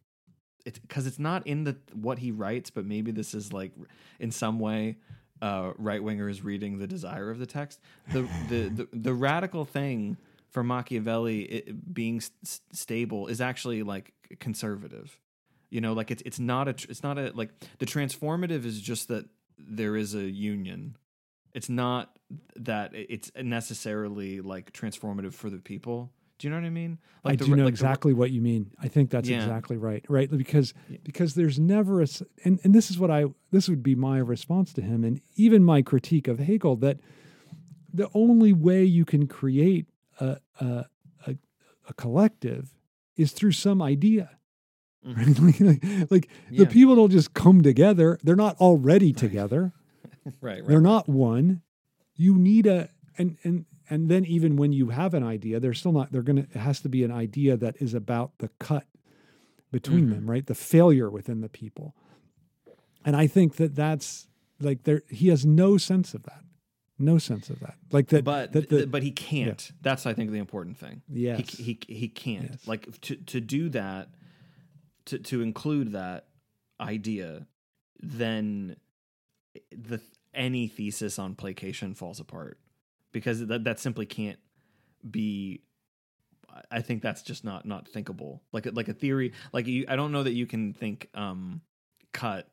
it's 0.66 0.80
because 0.80 1.08
it's 1.08 1.20
not 1.20 1.46
in 1.48 1.64
the 1.64 1.78
what 1.94 2.20
he 2.20 2.32
writes, 2.32 2.70
but 2.70 2.86
maybe 2.86 3.12
this 3.12 3.34
is 3.34 3.52
like 3.54 3.72
in 4.20 4.32
some 4.32 4.60
way 4.60 4.98
uh, 5.42 5.72
right 5.78 6.02
wingers 6.02 6.44
reading 6.44 6.78
the 6.78 6.88
desire 6.88 7.30
of 7.30 7.40
the 7.40 7.46
text. 7.46 7.80
The, 8.12 8.22
the 8.50 8.70
the 8.70 8.88
the 8.94 9.14
radical 9.14 9.66
thing 9.66 10.18
for 10.50 10.64
Machiavelli, 10.64 11.42
it, 11.44 11.94
being 11.94 12.18
s- 12.18 12.62
stable 12.72 13.28
is 13.28 13.42
actually 13.42 13.84
like 13.84 14.14
conservative. 14.40 15.20
You 15.70 15.82
know, 15.82 15.94
like 15.94 16.12
it's 16.12 16.22
it's 16.26 16.40
not 16.40 16.68
a 16.68 16.76
it's 16.90 17.04
not 17.04 17.18
a 17.18 17.32
like 17.34 17.50
the 17.80 17.86
transformative 17.86 18.66
is 18.66 18.82
just 18.82 19.08
that 19.08 19.26
there 19.58 19.96
is 19.96 20.14
a 20.14 20.24
union. 20.30 20.98
It's 21.54 21.70
not 21.70 22.18
that 22.56 22.92
it's 22.94 23.32
necessarily 23.42 24.42
like 24.42 24.72
transformative 24.74 25.34
for 25.34 25.50
the 25.50 25.58
people. 25.58 26.12
Do 26.42 26.48
you 26.48 26.50
know 26.54 26.60
what 26.60 26.66
I 26.66 26.70
mean? 26.72 26.98
Like 27.24 27.34
I 27.34 27.36
the, 27.36 27.46
do 27.46 27.56
know 27.56 27.64
like 27.66 27.70
exactly 27.72 28.14
what 28.14 28.32
you 28.32 28.42
mean. 28.42 28.72
I 28.80 28.88
think 28.88 29.12
that's 29.12 29.30
Yeah. 29.30 29.38
exactly 29.44 29.78
right. 29.78 30.04
Right, 30.10 30.30
because 30.30 30.74
Yeah. 30.90 30.98
because 31.04 31.36
there's 31.36 31.60
never 31.60 32.02
a 32.02 32.08
and 32.44 32.60
and 32.64 32.74
this 32.74 32.90
is 32.90 32.98
what 32.98 33.12
I 33.12 33.26
this 33.52 33.70
would 33.70 33.84
be 33.84 33.94
my 33.96 34.18
response 34.18 34.74
to 34.74 34.82
him 34.82 35.04
and 35.04 35.22
even 35.36 35.64
my 35.64 35.82
critique 35.84 36.28
of 36.28 36.40
Hegel 36.40 36.76
that 36.78 37.00
the 37.94 38.10
only 38.14 38.54
way 38.54 38.84
you 38.84 39.06
can 39.06 39.28
create 39.28 39.86
a 40.20 40.38
a 40.60 40.86
a, 41.28 41.36
a 41.90 41.94
collective 41.94 42.74
is 43.16 43.34
through 43.34 43.52
some 43.52 43.82
idea. 43.82 44.32
Mhm. 45.06 45.18
Right? 45.18 45.62
like 46.02 46.12
like 46.12 46.30
Yeah. 46.50 46.64
the 46.66 46.72
people 46.72 46.96
don't 46.96 47.12
just 47.12 47.34
come 47.36 47.62
together. 47.62 48.18
They're 48.24 48.36
not 48.36 48.58
already 48.60 49.14
together. 49.14 49.74
right, 50.26 50.34
right. 50.42 50.68
They're 50.68 50.82
not 50.82 51.08
one. 51.08 51.62
You 52.16 52.38
need 52.40 52.66
a 52.66 52.90
and 53.18 53.38
and 53.44 53.66
and 53.92 54.10
then 54.10 54.26
even 54.26 54.56
when 54.56 54.72
you 54.74 54.90
have 54.90 55.14
an 55.14 55.24
idea, 55.24 55.60
they're 55.60 55.74
still 55.76 55.92
not. 55.92 56.12
They're 56.12 56.24
gonna. 56.24 56.48
It 56.54 56.58
has 56.58 56.80
to 56.82 56.90
be 56.90 57.04
an 57.04 57.12
idea 57.12 57.58
that 57.58 57.76
is 57.80 57.94
about 57.94 58.32
the 58.40 58.50
cut 58.58 58.88
between 59.72 60.08
Mhm. 60.08 60.12
them, 60.14 60.30
right? 60.30 60.46
The 60.46 60.56
failure 60.56 61.10
within 61.10 61.42
the 61.42 61.50
people. 61.50 61.96
And 63.06 63.16
I 63.16 63.28
think 63.28 63.58
that 63.58 63.76
that's 63.76 64.28
like 64.60 64.84
there. 64.84 65.04
He 65.10 65.28
has 65.28 65.46
no 65.46 65.78
sense 65.78 66.14
of 66.14 66.24
that. 66.24 66.44
No 67.00 67.18
sense 67.18 67.50
of 67.50 67.60
that. 67.62 67.76
Like 67.92 68.08
that. 68.10 68.24
but 68.24 68.52
that 68.54 68.70
the, 68.70 68.86
but 68.88 69.02
he 69.04 69.12
can't. 69.12 69.72
That's 69.82 70.06
I 70.06 70.14
think 70.14 70.32
the 70.32 70.38
important 70.38 70.78
thing. 70.78 71.02
yes. 71.10 71.56
He 71.58 71.64
he 71.64 71.80
he 71.94 72.08
can't. 72.08 72.52
Yes. 72.52 72.68
Like 72.68 73.00
to 73.02 73.16
to 73.16 73.42
do 73.42 73.70
that 73.70 74.10
to 75.06 75.18
to 75.20 75.42
include 75.42 75.92
that 75.94 76.28
idea 76.80 77.48
then 78.00 78.76
the 79.72 80.00
any 80.34 80.68
thesis 80.68 81.20
on 81.20 81.36
placation 81.36 81.94
falls 81.94 82.20
apart 82.20 82.58
because 83.12 83.46
that 83.48 83.64
that 83.64 83.80
simply 83.80 84.06
can't 84.06 84.40
be 85.10 85.62
I 86.70 86.82
think 86.82 87.02
that's 87.02 87.22
just 87.22 87.44
not 87.46 87.66
not 87.66 87.88
thinkable. 87.88 88.42
Like 88.52 88.66
a- 88.66 88.72
like 88.72 88.90
a 88.90 88.94
theory 88.94 89.32
like 89.54 89.68
you 89.68 89.86
I 89.88 89.96
don't 89.96 90.12
know 90.12 90.24
that 90.24 90.34
you 90.34 90.46
can 90.46 90.74
think 90.74 91.10
um 91.14 91.62
cut 92.12 92.50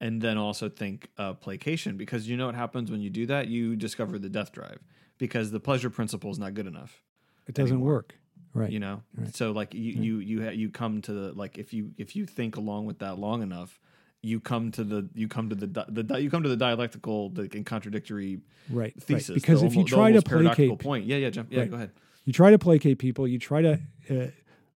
and 0.00 0.20
then 0.20 0.36
also 0.36 0.68
think 0.68 1.08
uh, 1.16 1.32
placation 1.34 1.96
because 1.96 2.28
you 2.28 2.36
know 2.36 2.46
what 2.46 2.54
happens 2.54 2.90
when 2.90 3.00
you 3.00 3.08
do 3.08 3.24
that 3.26 3.48
you 3.48 3.76
discover 3.76 4.18
the 4.18 4.28
death 4.28 4.52
drive 4.52 4.78
because 5.16 5.52
the 5.52 5.60
pleasure 5.60 5.88
principle 5.90 6.30
is 6.30 6.38
not 6.38 6.54
good 6.54 6.66
enough 6.66 7.02
it 7.46 7.54
doesn't 7.54 7.76
anymore. 7.76 7.94
work. 7.94 8.14
Right. 8.52 8.70
you 8.70 8.80
know 8.80 9.02
Right. 9.16 9.34
so 9.34 9.52
like 9.52 9.74
you 9.74 9.92
Right. 9.94 10.02
you 10.02 10.18
you 10.18 10.44
ha- 10.44 10.50
you 10.50 10.68
come 10.70 11.00
to 11.02 11.12
the 11.12 11.32
like 11.32 11.56
if 11.56 11.72
you 11.72 11.92
if 11.98 12.16
you 12.16 12.26
think 12.26 12.56
along 12.56 12.86
with 12.86 12.98
that 12.98 13.18
long 13.18 13.42
enough 13.42 13.78
you 14.26 14.40
come 14.40 14.70
to 14.72 14.82
the 14.84 15.08
you 15.14 15.28
come 15.28 15.48
to 15.48 15.54
the 15.54 15.66
the 15.88 16.18
you 16.20 16.30
come 16.30 16.42
to 16.42 16.48
the 16.48 16.56
dialectical 16.56 17.30
the 17.30 17.42
and 17.52 17.64
contradictory 17.64 18.40
right. 18.70 18.92
right. 18.94 19.02
thesis 19.02 19.34
Because 19.34 19.60
the 19.60 19.66
if 19.68 19.74
you 19.76 19.84
try 19.84 20.12
to 20.12 20.22
placate 20.22 20.78
point 20.78 21.04
yeah 21.04 21.16
yeah 21.16 21.30
jump 21.30 21.48
yeah 21.52 21.60
Right. 21.60 21.70
go 21.70 21.76
ahead 21.76 21.90
you 22.24 22.32
try 22.32 22.50
to 22.50 22.58
placate 22.58 22.98
people, 22.98 23.28
you 23.28 23.38
try 23.38 23.62
to 23.62 23.78
uh, 24.10 24.26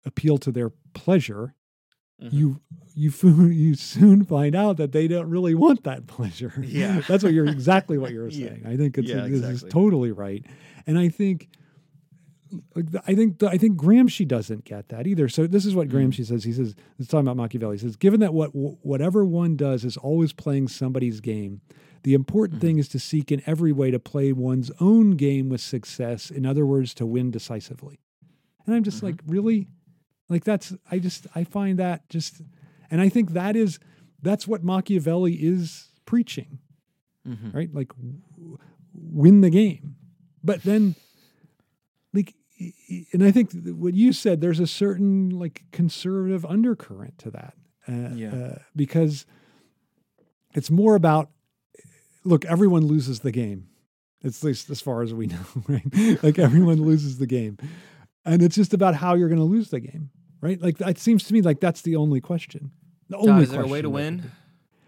appeal 0.05 0.37
to 0.39 0.51
their 0.51 0.71
pleasure, 0.95 1.55
Mhm. 2.21 2.33
you 2.33 2.61
you 2.95 3.13
you 3.63 3.75
soon 3.77 4.25
find 4.25 4.57
out 4.57 4.79
that 4.79 4.91
they 4.91 5.07
don't 5.07 5.31
really 5.31 5.55
want 5.55 5.85
that 5.85 6.07
pleasure. 6.09 6.53
Yeah. 6.67 7.03
that's 7.09 7.23
what 7.23 7.33
you're 7.35 7.47
exactly 7.47 7.99
what 7.99 8.11
you're 8.11 8.27
Yeah. 8.31 8.49
saying. 8.49 8.63
I 8.67 8.77
think 8.77 8.99
it's 8.99 9.09
Yeah, 9.09 9.29
this 9.29 9.43
is 9.45 9.65
totally 9.71 10.11
right, 10.13 10.45
and 10.89 10.99
I 10.99 11.09
think. 11.09 11.49
I 13.07 13.15
think 13.15 13.39
the, 13.39 13.49
I 13.49 13.59
think 13.59 13.77
Gramsci 13.79 14.27
doesn't 14.27 14.65
get 14.65 14.89
that 14.91 15.07
either. 15.07 15.29
So 15.29 15.47
this 15.47 15.65
is 15.67 15.75
what 15.75 15.89
Mm. 15.89 15.93
Gramsci 15.93 16.25
says. 16.27 16.45
He 16.45 16.53
says 16.53 16.75
it's 16.99 17.09
talking 17.09 17.27
about 17.27 17.37
Machiavelli. 17.37 17.77
He 17.77 17.81
says, 17.81 17.97
given 17.97 18.21
that 18.21 18.35
what 18.35 18.51
whatever 18.55 19.25
one 19.25 19.57
does 19.57 19.85
is 19.85 19.97
always 19.97 20.33
playing 20.33 20.69
somebody's 20.69 21.21
game, 21.21 21.61
the 22.03 22.15
important 22.15 22.59
Mhm. 22.59 22.63
thing 22.63 22.79
is 22.79 22.89
to 22.91 22.99
seek 22.99 23.33
in 23.33 23.43
every 23.47 23.73
way 23.73 23.91
to 23.91 23.99
play 23.99 24.33
one's 24.33 24.71
own 24.81 25.13
game 25.13 25.49
with 25.49 25.61
success. 25.61 26.31
In 26.31 26.47
other 26.47 26.65
words, 26.67 26.95
to 26.95 27.07
win 27.07 27.31
decisively. 27.31 27.99
And 28.67 28.75
I'm 28.75 28.83
just 28.85 29.01
Mhm. 29.01 29.05
like, 29.05 29.23
really, 29.27 29.69
like 30.29 30.45
that's 30.45 30.75
I 30.91 30.99
just 30.99 31.27
I 31.35 31.45
find 31.45 31.79
that 31.79 32.09
just, 32.09 32.43
and 32.91 33.01
I 33.01 33.09
think 33.09 33.33
that 33.33 33.57
is 33.57 33.79
that's 34.23 34.47
what 34.49 34.65
Machiavelli 34.65 35.35
is 35.35 35.91
preaching 36.05 36.59
Mhm. 37.27 37.55
right? 37.55 37.73
Like 37.75 37.89
w- 37.97 38.59
win 38.95 39.41
the 39.41 39.51
game. 39.51 39.97
But 40.43 40.63
then 40.63 40.95
like 42.15 42.35
and 43.13 43.23
I 43.25 43.31
think 43.31 43.53
what 43.67 43.95
you 43.95 44.13
said 44.13 44.41
there's 44.41 44.61
a 44.61 44.67
certain 44.67 45.31
like 45.31 45.63
conservative 45.73 46.45
undercurrent 46.47 47.19
to 47.19 47.31
that. 47.33 47.55
Uh, 47.89 48.15
Yeah. 48.15 48.35
uh, 48.35 48.59
because 48.75 49.27
it's 50.55 50.71
more 50.71 50.95
about 50.95 51.31
look, 52.25 52.45
everyone 52.45 52.85
loses 52.87 53.21
the 53.21 53.33
game. 53.33 53.69
At 54.25 54.43
least 54.43 54.71
as 54.71 54.81
far 54.81 55.03
as 55.03 55.15
we 55.15 55.27
know, 55.35 55.45
right? 55.69 56.23
like 56.23 56.39
everyone 56.39 56.83
loses 56.83 57.19
the 57.19 57.27
game. 57.27 57.59
And 58.25 58.43
it's 58.43 58.57
just 58.57 58.75
about 58.75 58.95
how 58.97 59.15
you're 59.15 59.29
going 59.29 59.39
to 59.39 59.45
lose 59.45 59.71
the 59.71 59.79
game, 59.79 60.11
right? 60.41 60.61
Like 60.61 60.81
it 60.81 60.99
seems 60.99 61.25
to 61.25 61.33
me 61.35 61.43
like 61.43 61.61
that's 61.61 61.83
the 61.83 61.95
only 61.97 62.21
question. 62.21 62.73
The 63.09 63.17
only 63.19 63.45
is 63.45 63.51
there 63.51 63.63
a 63.63 63.67
way 63.69 63.83
to 63.83 63.91
win 63.91 64.33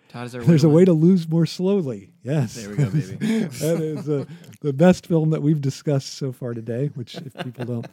Todd 0.09 0.27
is 0.27 0.33
there 0.33 0.43
there's 0.43 0.65
a 0.65 0.69
way 0.71 0.85
to 0.87 0.93
lose 0.93 1.29
more 1.29 1.45
slowly. 1.45 2.11
Yes. 2.23 2.55
There 2.55 2.71
we 2.71 2.77
go, 2.77 2.87
baby. 2.91 3.17
that 3.17 3.81
is 3.81 4.09
uh, 4.09 4.25
the 4.63 4.73
best 4.73 5.07
film 5.07 5.31
that 5.31 5.43
we've 5.43 5.61
discussed 5.61 6.15
so 6.15 6.33
far 6.33 6.55
today. 6.55 6.87
Which, 6.95 7.15
if 7.17 7.35
people 7.45 7.65
don't 7.67 7.87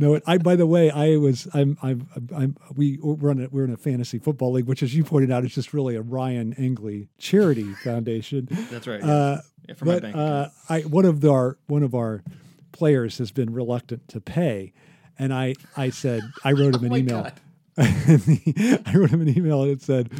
know 0.00 0.14
it, 0.14 0.24
I 0.26 0.38
by 0.38 0.56
the 0.56 0.66
way, 0.66 0.90
I 0.90 1.16
was 1.16 1.46
I'm 1.54 1.78
I'm 1.80 2.08
I'm 2.34 2.56
we 2.76 2.98
run 3.00 3.40
a, 3.44 3.48
we're 3.48 3.64
in 3.64 3.72
a 3.72 3.76
fantasy 3.76 4.18
football 4.18 4.52
league, 4.52 4.66
which, 4.66 4.82
as 4.82 4.94
you 4.94 5.04
pointed 5.04 5.30
out, 5.30 5.44
is 5.44 5.54
just 5.54 5.72
really 5.72 5.94
a 5.94 6.02
Ryan 6.02 6.52
Engley 6.54 7.08
charity 7.18 7.72
foundation. 7.84 8.48
that's 8.70 8.86
right 8.88 9.00
yeah. 9.00 9.12
Uh, 9.12 9.40
yeah, 9.68 9.74
for 9.74 9.84
my 9.84 9.92
but 9.94 10.02
bank 10.02 10.16
uh. 10.16 10.48
I 10.68 10.80
one 10.80 11.04
of 11.04 11.20
the, 11.20 11.30
our 11.30 11.58
one 11.68 11.84
of 11.84 11.94
our 11.94 12.24
players 12.72 13.18
has 13.18 13.30
been 13.30 13.52
reluctant 13.52 14.08
to 14.08 14.20
pay, 14.20 14.72
and 15.18 15.32
I 15.32 15.54
I 15.76 15.90
said 15.90 16.22
I 16.42 16.52
wrote 16.52 16.74
him 16.74 16.80
Oh 16.82 16.86
an 16.86 16.90
my 16.90 16.96
email. 16.98 17.22
God. 17.22 17.32
I 17.78 18.92
wrote 18.94 19.10
him 19.10 19.22
an 19.22 19.28
email 19.36 19.62
and 19.62 19.70
it 19.70 19.80
said, 19.82 20.10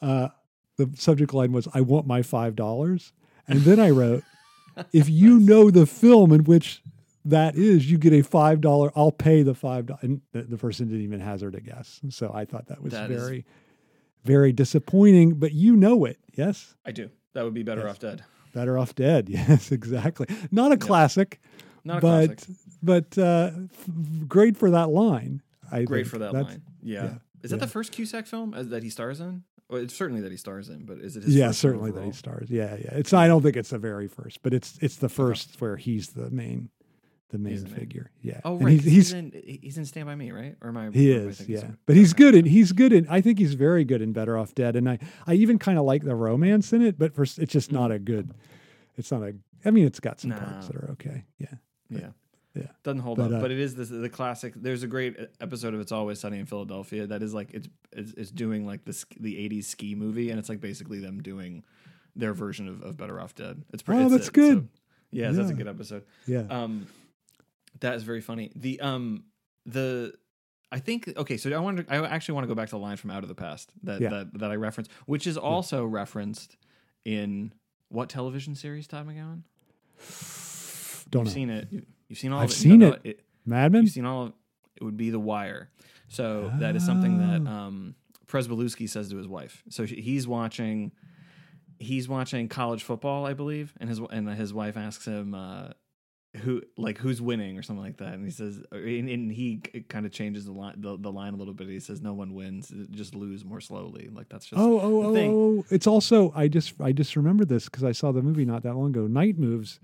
uh, 0.00 0.28
the 0.76 0.90
subject 0.96 1.32
line 1.34 1.52
was, 1.52 1.68
I 1.74 1.80
want 1.80 2.06
my 2.06 2.20
$5. 2.22 3.12
And 3.48 3.60
then 3.60 3.78
I 3.80 3.90
wrote, 3.90 4.24
if 4.92 5.08
you 5.08 5.38
know 5.38 5.70
the 5.70 5.86
film 5.86 6.32
in 6.32 6.44
which 6.44 6.82
that 7.24 7.56
is, 7.56 7.90
you 7.90 7.98
get 7.98 8.12
a 8.12 8.22
$5, 8.22 8.92
I'll 8.96 9.12
pay 9.12 9.42
the 9.42 9.54
$5. 9.54 10.02
And 10.02 10.20
the, 10.32 10.42
the 10.42 10.58
person 10.58 10.88
didn't 10.88 11.02
even 11.04 11.20
hazard 11.20 11.54
a 11.54 11.60
guess. 11.60 12.00
So 12.10 12.30
I 12.34 12.44
thought 12.44 12.66
that 12.68 12.82
was 12.82 12.92
That 12.92 13.10
is- 13.10 13.22
very, 13.22 13.44
very 14.24 14.52
disappointing, 14.52 15.34
but 15.34 15.52
you 15.52 15.76
know 15.76 16.04
it. 16.04 16.18
Yes. 16.34 16.74
I 16.84 16.92
do 16.92 17.10
that 17.34 17.44
would 17.44 17.54
be 17.54 17.62
better 17.62 17.82
Yes. 17.82 17.90
off 17.90 17.98
dead 17.98 18.24
Better 18.54 18.78
off 18.78 18.94
dead. 18.94 19.28
Yes, 19.30 19.72
exactly. 19.72 20.26
Not 20.52 20.70
a 20.72 20.76
classic, 20.76 21.40
not 21.84 21.98
a 21.98 22.00
but, 22.00 22.26
classic 22.36 22.54
but 22.82 23.18
uh, 23.18 23.50
f- 23.72 23.88
great 24.28 24.56
for 24.56 24.70
that 24.70 24.90
line. 24.90 25.42
I 25.72 25.82
great 25.84 26.06
for 26.06 26.18
that 26.18 26.32
line 26.32 26.62
yeah, 26.82 27.02
yeah, 27.04 27.14
is 27.42 27.50
that 27.50 27.56
yeah. 27.56 27.64
the 27.64 27.66
first 27.66 27.90
Cusack 27.92 28.26
film 28.26 28.54
uh, 28.54 28.62
that 28.62 28.82
he 28.84 28.90
stars 28.90 29.20
in 29.20 29.42
well, 29.74 29.82
it's 29.82 29.94
certainly 29.94 30.20
that 30.22 30.30
he 30.32 30.38
stars 30.38 30.68
in 30.68 30.84
but 30.86 30.98
is 30.98 31.16
it 31.16 31.24
his 31.24 31.34
yeah, 31.36 31.50
certainly 31.50 31.90
that 31.90 32.04
he 32.04 32.12
stars. 32.12 32.48
Yeah, 32.50 32.76
yeah. 32.76 32.94
It's 32.94 33.12
I 33.12 33.26
don't 33.28 33.42
think 33.42 33.56
it's 33.56 33.70
the 33.70 33.78
very 33.78 34.08
first, 34.08 34.42
but 34.42 34.54
it's 34.54 34.78
it's 34.80 34.96
the 34.96 35.08
first 35.08 35.60
where 35.60 35.76
he's 35.76 36.08
the 36.10 36.30
main 36.30 36.70
the 37.30 37.38
main 37.38 37.52
He's 37.52 37.64
the 37.64 37.70
figure. 37.70 38.10
Yeah. 38.22 38.40
Oh, 38.44 38.56
And 38.56 38.64
right. 38.66 38.72
he's, 38.80 38.82
'cause 38.82 38.92
he's 38.92 39.12
in 39.12 39.58
he's 39.62 39.78
in 39.78 39.84
Stand 39.86 40.06
by 40.06 40.14
Me, 40.14 40.30
right? 40.30 40.54
Or 40.62 40.68
am 40.68 40.76
I? 40.76 40.90
he 40.90 41.12
am 41.14 41.26
I 41.26 41.30
is, 41.30 41.48
yeah. 41.48 41.58
something- 41.60 41.78
But 41.86 41.96
he's 41.96 42.12
Okay. 42.12 42.22
good 42.24 42.34
and 42.36 42.46
he's 42.46 42.72
good 42.72 42.92
and 42.92 43.08
I 43.08 43.20
think 43.20 43.38
he's 43.38 43.54
very 43.54 43.84
good 43.84 44.00
in 44.02 44.12
Better 44.12 44.38
Off 44.38 44.54
Dead. 44.54 44.76
And 44.76 44.88
I 44.88 44.98
I 45.26 45.34
even 45.34 45.58
kind 45.58 45.78
of 45.78 45.84
like 45.84 46.04
the 46.04 46.14
romance 46.14 46.72
in 46.72 46.80
it, 46.82 46.96
but 46.98 47.14
for 47.14 47.22
it's 47.22 47.34
just 47.52 47.72
not 47.72 47.90
a 47.90 47.98
good 47.98 48.30
it's 48.96 49.10
not 49.10 49.22
a 49.22 49.34
I 49.64 49.70
mean 49.72 49.86
it's 49.86 50.00
got 50.00 50.20
some 50.20 50.30
parts 50.30 50.66
Mm. 50.66 50.68
That 50.68 50.76
are 50.76 50.90
okay. 50.92 51.24
Yeah. 51.38 51.54
Yeah, 51.90 52.10
Yeah. 52.54 52.66
Doesn't 52.84 53.00
hold 53.00 53.18
But, 53.18 53.32
up, 53.32 53.38
uh, 53.38 53.40
but 53.40 53.50
it 53.50 53.58
is 53.58 53.74
the, 53.74 53.84
the 53.84 54.08
classic. 54.08 54.52
There's 54.54 54.82
a 54.84 54.86
great 54.86 55.16
episode 55.40 55.74
of 55.74 55.80
It's 55.80 55.90
Always 55.90 56.20
Sunny 56.20 56.38
in 56.38 56.46
Philadelphia 56.46 57.06
that 57.08 57.22
is 57.22 57.34
like 57.34 57.52
it's 57.52 57.68
it's, 57.92 58.12
it's 58.12 58.30
doing 58.30 58.64
like 58.66 58.84
the 58.84 59.04
the 59.18 59.34
'80s 59.48 59.64
ski 59.64 59.94
movie, 59.96 60.30
and 60.30 60.38
it's 60.38 60.48
like 60.48 60.60
basically 60.60 61.00
them 61.00 61.20
doing 61.22 61.64
their 62.14 62.32
version 62.32 62.68
of, 62.68 62.80
of 62.82 62.96
Better 62.96 63.20
Off 63.20 63.34
Dead. 63.34 63.62
It's 63.72 63.82
pretty. 63.82 64.02
Oh, 64.04 64.08
that's 64.08 64.28
it. 64.28 64.34
good. 64.34 64.58
So, 64.62 64.68
yeah, 65.10 65.32
that's 65.32 65.50
a 65.50 65.54
good 65.54 65.66
episode. 65.68 66.04
Yeah. 66.26 66.44
Um, 66.48 66.86
that 67.80 67.94
is 67.96 68.04
very 68.04 68.20
funny. 68.20 68.52
The 68.54 68.78
um 68.80 69.24
the 69.66 70.12
I 70.70 70.78
think 70.78 71.12
okay, 71.16 71.36
so 71.36 71.50
I 71.52 71.58
wanted 71.58 71.88
to, 71.88 71.92
I 71.92 72.06
actually 72.08 72.34
want 72.34 72.44
to 72.44 72.48
go 72.48 72.54
back 72.54 72.68
to 72.68 72.76
the 72.76 72.80
line 72.80 72.96
from 72.98 73.10
Out 73.10 73.22
of 73.24 73.28
the 73.28 73.34
Past 73.34 73.70
that 73.82 74.00
Yeah. 74.00 74.10
that 74.10 74.38
that 74.38 74.50
I 74.52 74.54
referenced, 74.56 74.92
which 75.06 75.26
is 75.26 75.36
also 75.36 75.84
referenced 75.84 76.56
in 77.04 77.52
what 77.88 78.08
television 78.08 78.54
series, 78.54 78.86
Todd 78.86 79.08
McGowan? 79.08 79.42
Don't 81.10 81.22
You've 81.22 81.24
know. 81.26 81.30
seen 81.34 81.50
it. 81.50 81.68
You, 82.08 82.10
you've 82.10 82.18
seen 82.18 82.32
all 82.32 82.40
I've 82.40 82.50
of 82.50 82.50
it. 82.50 82.54
seen 82.54 82.78
No, 82.78 82.90
no, 82.90 82.96
it. 83.04 83.20
Mad 83.44 83.72
Men? 83.72 83.82
You've 83.82 83.92
seen 83.92 84.04
all 84.06 84.22
of 84.24 84.28
it. 84.76 84.84
Would 84.84 84.96
be 84.96 85.10
The 85.10 85.20
Wire. 85.20 85.70
So 86.08 86.52
that 86.58 86.76
is 86.76 86.84
something 86.84 87.18
that 87.18 87.50
Oh. 87.50 87.54
um, 87.54 87.94
says 88.86 89.08
to 89.10 89.16
his 89.16 89.28
wife. 89.28 89.62
So 89.68 89.86
she, 89.86 89.96
he's 90.00 90.26
watching. 90.26 90.92
He's 91.78 92.08
watching 92.08 92.48
college 92.48 92.82
football, 92.84 93.26
I 93.26 93.34
believe, 93.34 93.74
and 93.80 93.88
his 93.88 94.00
and 94.10 94.28
his 94.30 94.54
wife 94.54 94.76
asks 94.76 95.06
him, 95.06 95.34
uh, 95.34 95.68
who 96.38 96.62
like 96.76 96.98
who's 96.98 97.20
winning 97.20 97.58
or 97.58 97.62
something 97.62 97.84
like 97.84 97.98
that 97.98 98.14
and 98.14 98.24
he 98.24 98.30
says 98.30 98.60
and, 98.72 99.08
and 99.08 99.30
he 99.30 99.58
kind 99.88 100.04
of 100.04 100.10
changes 100.10 100.44
the 100.46 100.52
line 100.52 100.74
the, 100.78 100.96
the 100.98 101.12
line 101.12 101.32
a 101.32 101.36
little 101.36 101.54
bit 101.54 101.68
he 101.68 101.78
says 101.78 102.00
no 102.00 102.12
one 102.12 102.34
wins 102.34 102.72
just 102.90 103.14
lose 103.14 103.44
more 103.44 103.60
slowly 103.60 104.08
like 104.12 104.28
that's 104.28 104.46
just 104.46 104.60
oh 104.60 104.80
oh 104.80 105.02
oh, 105.04 105.16
oh 105.16 105.64
it's 105.70 105.86
also 105.86 106.32
i 106.34 106.48
just 106.48 106.74
i 106.80 106.90
just 106.90 107.14
remember 107.14 107.44
this 107.44 107.66
because 107.66 107.84
i 107.84 107.92
saw 107.92 108.10
the 108.10 108.20
movie 108.20 108.44
not 108.44 108.64
that 108.64 108.74
long 108.74 108.90
ago 108.90 109.06
night 109.06 109.38
moves 109.38 109.78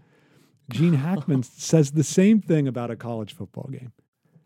gene 0.70 0.94
hackman 0.94 1.42
says 1.42 1.92
the 1.92 2.04
same 2.04 2.40
thing 2.40 2.68
about 2.68 2.90
a 2.90 2.96
college 2.96 3.34
football 3.34 3.68
game. 3.70 3.92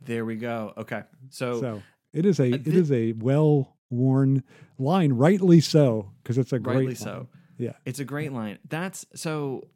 There 0.02 0.24
we 0.24 0.36
go. 0.36 0.72
Okay. 0.76 1.02
So, 1.30 1.60
so 1.60 1.82
it 2.12 2.26
is 2.26 2.40
a 2.40 2.52
uh, 2.52 2.56
it 2.56 2.68
is 2.68 2.92
a 2.92 3.12
well 3.12 3.76
worn 3.90 4.42
line 4.78 5.12
rightly 5.12 5.60
so 5.60 6.10
because 6.22 6.38
it's 6.38 6.52
a 6.52 6.58
great 6.58 6.74
rightly 6.74 6.86
line. 6.86 6.96
so. 6.96 7.28
Yeah. 7.58 7.72
It's 7.84 8.00
a 8.00 8.04
great 8.04 8.32
line. 8.32 8.58
That's 8.68 9.06
so 9.14 9.68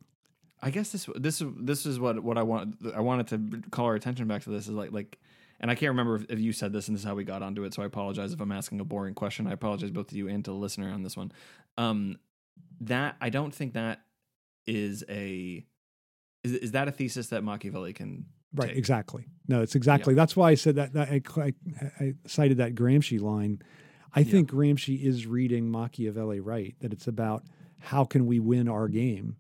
I 0.61 0.71
guess 0.71 0.91
this 0.91 1.09
this 1.15 1.43
this 1.59 1.87
is 1.87 2.01
what 2.01 2.23
what 2.23 2.37
I 2.37 2.43
want 2.43 2.77
I 2.95 3.01
wanted 3.01 3.29
to 3.29 3.71
call 3.71 3.87
our 3.87 3.95
attention 3.95 4.27
back 4.27 4.43
to 4.43 4.51
this 4.51 4.65
is 4.65 4.75
like 4.75 4.93
like 4.93 5.19
and 5.61 5.71
I 5.71 5.75
can't 5.75 5.91
remember 5.91 6.17
if, 6.17 6.27
if, 6.29 6.39
you 6.39 6.53
said 6.53 6.73
this 6.73 6.87
and 6.87 6.97
this 6.97 7.03
is 7.03 7.09
how 7.09 7.17
we 7.17 7.25
got 7.25 7.43
onto 7.43 7.65
it 7.65 7.75
so 7.75 7.83
I 7.83 7.87
apologize 7.87 8.33
if 8.33 8.41
I'm 8.41 8.53
asking 8.53 8.81
a 8.81 8.85
boring 8.85 9.15
question. 9.15 9.47
I 9.47 9.53
apologize 9.53 9.91
both 9.91 10.09
to 10.09 10.17
you 10.17 10.29
and 10.29 10.45
to 10.45 10.51
the 10.51 10.57
listener 10.57 10.91
on 10.91 11.03
this 11.03 11.17
one. 11.17 11.33
Um 11.77 12.19
that 12.81 13.17
I 13.21 13.31
don't 13.31 13.55
think 13.55 13.75
that 13.75 14.01
is 14.67 15.05
a 15.09 15.65
is, 16.45 16.53
is 16.53 16.73
that 16.73 16.89
a 16.89 16.93
thesis 16.93 17.29
that 17.29 17.43
Machiavelli 17.43 17.93
can 17.93 18.27
right 18.55 18.69
take? 18.69 18.77
exactly 18.77 19.27
no 19.47 19.61
it's 19.61 19.75
exactly 19.75 20.15
that's 20.15 20.37
why 20.37 20.51
I 20.51 20.55
said 20.55 20.77
that, 20.77 20.93
that 20.95 21.09
I, 21.09 21.23
I, 21.41 21.53
I, 22.01 22.15
cited 22.27 22.59
that 22.59 22.75
Gramsci 22.75 23.21
line 23.21 23.63
I 24.15 24.25
think 24.25 24.51
Gramsci 24.51 25.03
is 25.03 25.27
reading 25.27 25.71
Machiavelli 25.71 26.41
right 26.41 26.75
that 26.81 26.93
it's 26.93 27.07
about 27.07 27.45
how 27.79 28.05
can 28.05 28.27
we 28.27 28.41
win 28.41 28.69
our 28.69 28.89
game 28.89 29.37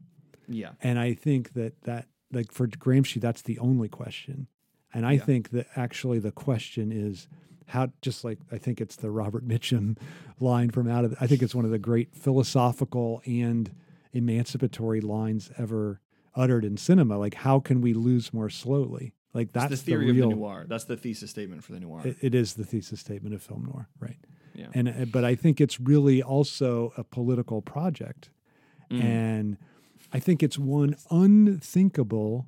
yeah. 0.49 0.70
And 0.80 0.99
I 0.99 1.14
think 1.14 1.53
that 1.53 1.80
that 1.82 2.07
like 2.32 2.51
for 2.53 2.66
Gramsci, 2.66 3.20
that's 3.20 3.42
the 3.42 3.59
only 3.59 3.88
question. 3.88 4.49
And 4.92 5.07
I 5.07 5.12
yeah. 5.12 5.24
think 5.24 5.51
that 5.51 5.66
actually 5.76 6.18
the 6.18 6.32
question 6.32 6.90
is 6.90 7.28
how 7.66 7.92
just 8.01 8.24
like 8.24 8.38
I 8.51 8.59
think 8.59 8.80
it's 8.80 8.96
the 8.96 9.11
Robert 9.11 9.46
Mitchum 9.46 9.99
line 10.40 10.70
from 10.70 10.88
out 10.88 11.05
of 11.05 11.14
I 11.20 11.26
think 11.26 11.42
it's 11.42 11.55
one 11.55 11.66
of 11.66 11.70
the 11.70 11.78
great 11.78 12.14
philosophical 12.14 13.22
and 13.26 13.70
emancipatory 14.12 15.03
lines 15.03 15.51
ever 15.59 16.01
uttered 16.35 16.64
in 16.64 16.76
cinema. 16.76 17.18
Like 17.18 17.35
how 17.35 17.61
can 17.61 17.81
we 17.81 17.95
lose 17.95 18.33
more 18.33 18.51
slowly? 18.51 19.14
Like 19.35 19.53
that's 19.53 19.72
it's 19.72 19.83
the 19.83 19.93
theory 19.93 20.07
the 20.07 20.12
real, 20.12 20.24
of 20.24 20.31
the 20.31 20.37
noir. 20.37 20.66
That's 20.68 20.85
the 20.85 20.97
thesis 20.97 21.31
statement 21.31 21.62
for 21.64 21.72
the 21.72 21.81
noir. 21.81 22.03
it, 22.05 22.16
it 22.20 22.35
is 22.35 22.55
the 22.55 22.64
thesis 22.64 23.01
statement 23.01 23.35
of 23.35 23.43
film 23.43 23.66
noir, 23.66 23.89
right? 24.01 24.16
Yeah. 24.55 24.66
And 24.74 24.89
uh, 24.89 25.05
but 25.12 25.24
I 25.24 25.35
think 25.35 25.61
it's 25.61 25.79
really 25.79 26.22
also 26.22 26.93
a 26.97 27.05
political 27.05 27.62
project, 27.62 28.31
mm. 28.91 29.03
and 29.03 29.57
I 30.12 30.18
think 30.18 30.43
it's 30.43 30.59
one 30.59 30.97
unthinkable 31.11 32.47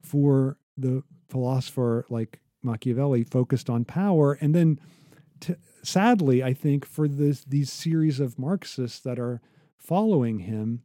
for 0.00 0.56
the 0.76 1.04
philosopher 1.28 2.06
like 2.08 2.40
Machiavelli 2.62 3.24
focused 3.24 3.68
on 3.68 3.84
power. 3.84 4.34
And 4.40 4.54
then, 4.54 4.80
to, 5.40 5.56
sadly, 5.82 6.42
I 6.42 6.54
think 6.54 6.86
for 6.86 7.08
this, 7.08 7.44
these 7.44 7.70
series 7.70 8.20
of 8.20 8.38
Marxists 8.38 9.00
that 9.00 9.18
are 9.18 9.40
following 9.76 10.40
him, 10.40 10.82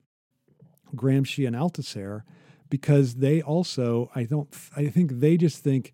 Gramsci 0.95 1.45
and 1.45 1.56
Althusser, 1.56 2.24
because 2.70 3.15
they 3.15 3.41
also, 3.41 4.11
I 4.15 4.24
don't, 4.24 4.53
I 4.76 4.88
think 4.88 5.20
they 5.20 5.38
just 5.38 5.63
think, 5.63 5.93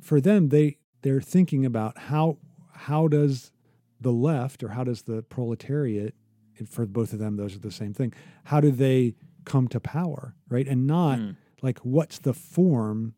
for 0.00 0.20
them, 0.20 0.48
they 0.48 0.78
they're 1.02 1.20
thinking 1.20 1.64
about 1.64 1.98
how 1.98 2.38
how 2.72 3.08
does 3.08 3.50
the 4.00 4.12
left 4.12 4.62
or 4.62 4.70
how 4.70 4.84
does 4.84 5.02
the 5.02 5.22
proletariat, 5.22 6.14
and 6.58 6.68
for 6.68 6.86
both 6.86 7.12
of 7.12 7.18
them, 7.18 7.36
those 7.36 7.54
are 7.54 7.60
the 7.60 7.70
same 7.70 7.94
thing. 7.94 8.12
How 8.44 8.60
do 8.60 8.70
they 8.70 9.14
come 9.44 9.68
to 9.68 9.80
power, 9.80 10.34
right? 10.48 10.66
And 10.66 10.86
not 10.86 11.18
mm. 11.18 11.36
like 11.62 11.78
what's 11.80 12.18
the 12.18 12.34
form 12.34 13.14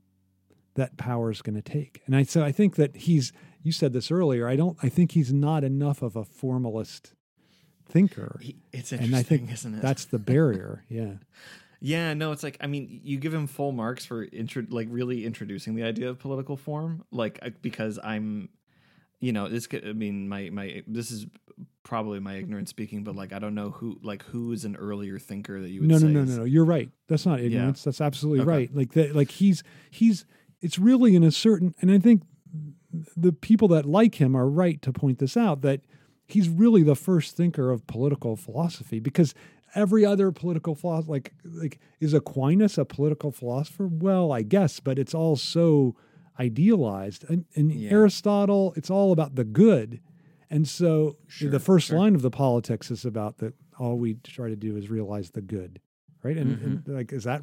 that 0.75 0.97
power 0.97 1.31
is 1.31 1.41
going 1.43 1.55
to 1.55 1.63
take. 1.63 2.03
And 2.07 2.17
I 2.17 2.25
so 2.25 2.43
I 2.43 2.53
think 2.53 2.77
that 2.77 2.97
he's 2.97 3.33
you 3.63 3.73
said 3.73 3.93
this 3.93 4.11
earlier. 4.11 4.49
I 4.49 4.57
don't 4.57 4.77
I 4.83 4.89
think 4.89 5.13
he's 5.13 5.33
not 5.33 5.65
enough 5.65 6.03
of 6.03 6.17
a 6.17 6.25
formalist 6.25 7.15
thinker. 7.89 8.39
He, 8.43 8.57
it's 8.73 8.93
interesting, 8.93 9.15
and 9.15 9.17
I 9.17 9.23
think 9.23 9.53
isn't 9.53 9.75
it? 9.75 9.83
That's 9.83 10.05
the 10.05 10.19
barrier. 10.19 10.85
yeah. 10.89 11.15
Yeah, 11.85 12.15
no, 12.15 12.33
it's 12.33 12.43
like 12.43 12.57
I 12.63 12.67
mean, 12.67 13.03
you 13.05 13.19
give 13.19 13.35
him 13.35 13.47
full 13.47 13.71
marks 13.71 14.07
for 14.07 14.25
intro, 14.25 14.65
like 14.71 14.89
really 14.91 15.27
introducing 15.27 15.75
the 15.75 15.83
idea 15.83 16.09
of 16.09 16.19
political 16.19 16.57
form, 16.57 17.05
like 17.11 17.61
because 17.61 17.99
I'm, 18.03 18.49
you 19.21 19.33
know, 19.35 19.51
this. 19.51 19.69
I 19.71 19.93
mean, 19.93 20.27
my 20.27 20.49
my 20.49 20.83
this 20.87 21.11
is 21.11 21.27
probably 21.83 22.21
my 22.21 22.37
ignorance 22.37 22.71
speaking, 22.71 23.05
but 23.05 23.15
like 23.15 23.35
I 23.35 23.39
don't 23.39 23.55
know 23.55 23.69
who 23.69 23.99
like 24.03 24.23
who 24.23 24.53
is 24.53 24.65
an 24.65 24.77
earlier 24.77 25.19
thinker 25.19 25.61
that 25.61 25.69
you 25.69 25.81
would 25.81 25.91
no 25.91 25.99
no 25.99 26.09
no 26.09 26.23
is, 26.23 26.31
no 26.31 26.37
no 26.39 26.45
you're 26.45 26.65
right 26.65 26.89
that's 27.07 27.27
not 27.27 27.41
ignorance 27.41 27.81
yeah. 27.81 27.85
that's 27.85 28.01
absolutely 28.01 28.41
okay. 28.41 28.49
right 28.49 28.75
like 28.75 28.93
that 28.93 29.15
like 29.15 29.31
he's 29.31 29.63
he's 29.91 30.25
it's 30.63 30.79
really 30.79 31.15
in 31.15 31.23
a 31.23 31.31
certain 31.31 31.75
and 31.83 31.91
I 31.91 31.99
think 31.99 32.23
the 33.15 33.33
people 33.33 33.69
that 33.69 33.85
like 33.85 34.15
him 34.15 34.35
are 34.35 34.49
right 34.49 34.81
to 34.81 34.91
point 34.91 35.19
this 35.19 35.37
out 35.37 35.61
that 35.61 35.83
he's 36.27 36.49
really 36.49 36.83
the 36.83 36.97
first 36.97 37.37
thinker 37.37 37.71
of 37.71 37.87
political 37.87 38.37
philosophy 38.37 39.01
because 39.01 39.35
every 39.75 40.05
other 40.05 40.31
political 40.33 40.75
philosopher 40.75 41.11
like 41.11 41.33
like 41.45 41.81
is 42.01 42.15
Aquinas 42.15 42.79
a 42.79 42.85
political 42.85 43.31
philosopher 43.31 43.87
well 43.87 44.33
I 44.33 44.43
guess 44.43 44.81
but 44.81 44.99
it's 44.99 45.15
all 45.15 45.37
so 45.37 45.97
idealized 46.39 47.25
and, 47.29 47.45
and 47.55 47.73
yeah. 47.73 47.91
Aristotle 47.91 48.73
it's 48.77 48.91
all 48.91 49.13
about 49.13 49.35
the 49.35 49.45
good 49.45 50.01
and 50.51 50.69
so 50.69 51.17
sure, 51.27 51.51
the 51.51 51.59
first 51.59 51.89
sure. 51.89 51.99
line 51.99 52.15
of 52.15 52.23
the 52.23 52.31
politics 52.31 52.91
is 52.91 53.05
about 53.05 53.39
that 53.39 53.55
all 53.79 53.99
we 53.99 54.15
try 54.23 54.49
to 54.49 54.57
do 54.57 54.77
is 54.77 54.89
realize 54.89 55.31
the 55.31 55.41
good, 55.41 55.81
right? 56.23 56.37
And, 56.37 56.57
mm-hmm. 56.57 56.91
and 56.91 56.97
like, 56.97 57.13
is 57.13 57.25
that 57.25 57.43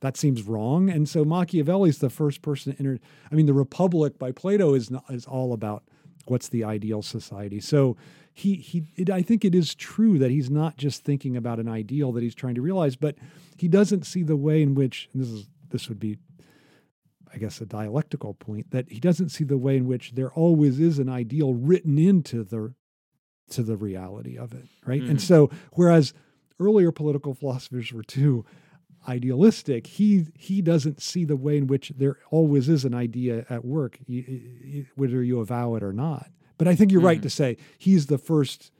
that 0.00 0.16
seems 0.16 0.42
wrong? 0.42 0.90
And 0.90 1.08
so 1.08 1.24
Machiavelli's 1.24 1.98
the 1.98 2.10
first 2.10 2.42
person 2.42 2.72
to 2.72 2.78
enter. 2.78 2.98
I 3.30 3.34
mean, 3.34 3.46
the 3.46 3.52
Republic 3.52 4.18
by 4.18 4.32
Plato 4.32 4.74
is 4.74 4.90
not, 4.90 5.04
is 5.10 5.26
all 5.26 5.52
about 5.52 5.84
what's 6.26 6.48
the 6.48 6.64
ideal 6.64 7.02
society. 7.02 7.60
So 7.60 7.96
he 8.32 8.56
he 8.56 8.84
it, 8.96 9.10
I 9.10 9.22
think 9.22 9.44
it 9.44 9.54
is 9.54 9.74
true 9.74 10.18
that 10.18 10.30
he's 10.30 10.50
not 10.50 10.76
just 10.76 11.04
thinking 11.04 11.36
about 11.36 11.58
an 11.58 11.68
ideal 11.68 12.12
that 12.12 12.22
he's 12.22 12.34
trying 12.34 12.54
to 12.54 12.62
realize, 12.62 12.96
but 12.96 13.16
he 13.58 13.68
doesn't 13.68 14.04
see 14.06 14.22
the 14.22 14.36
way 14.36 14.62
in 14.62 14.74
which 14.74 15.08
this 15.14 15.28
is 15.28 15.48
this 15.70 15.88
would 15.88 16.00
be 16.00 16.18
I 17.34 17.38
guess, 17.38 17.60
a 17.60 17.66
dialectical 17.66 18.34
point 18.34 18.70
that 18.72 18.90
he 18.90 19.00
doesn't 19.00 19.30
see 19.30 19.44
the 19.44 19.56
way 19.56 19.76
in 19.76 19.86
which 19.86 20.12
there 20.12 20.30
always 20.32 20.78
is 20.78 20.98
an 20.98 21.08
ideal 21.08 21.54
written 21.54 21.98
into 21.98 22.44
the 22.44 22.74
to 23.50 23.62
the 23.62 23.76
reality 23.76 24.38
of 24.38 24.52
it, 24.52 24.66
right? 24.84 25.02
Mm. 25.02 25.10
And 25.10 25.20
so, 25.20 25.50
whereas 25.72 26.12
earlier 26.60 26.92
political 26.92 27.34
philosophers 27.34 27.92
were 27.92 28.02
too 28.02 28.44
idealistic, 29.08 29.86
he 29.86 30.26
he 30.34 30.60
doesn't 30.60 31.00
see 31.00 31.24
the 31.24 31.36
way 31.36 31.56
in 31.56 31.66
which 31.66 31.92
there 31.96 32.18
always 32.30 32.68
is 32.68 32.84
an 32.84 32.94
idea 32.94 33.46
at 33.48 33.64
work, 33.64 33.98
whether 34.94 35.22
you 35.22 35.40
avow 35.40 35.74
it 35.74 35.82
or 35.82 35.92
not. 35.92 36.30
But 36.62 36.70
I 36.70 36.76
think 36.76 36.92
you're 36.92 37.00
mm. 37.00 37.06
right 37.06 37.22
to 37.22 37.28
say 37.28 37.56
he's 37.76 38.06
the 38.06 38.18
first 38.18 38.70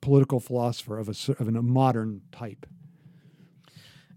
political 0.00 0.40
philosopher 0.40 0.98
of 0.98 1.10
a 1.10 1.32
of 1.32 1.46
a 1.46 1.52
modern 1.60 2.22
type. 2.32 2.64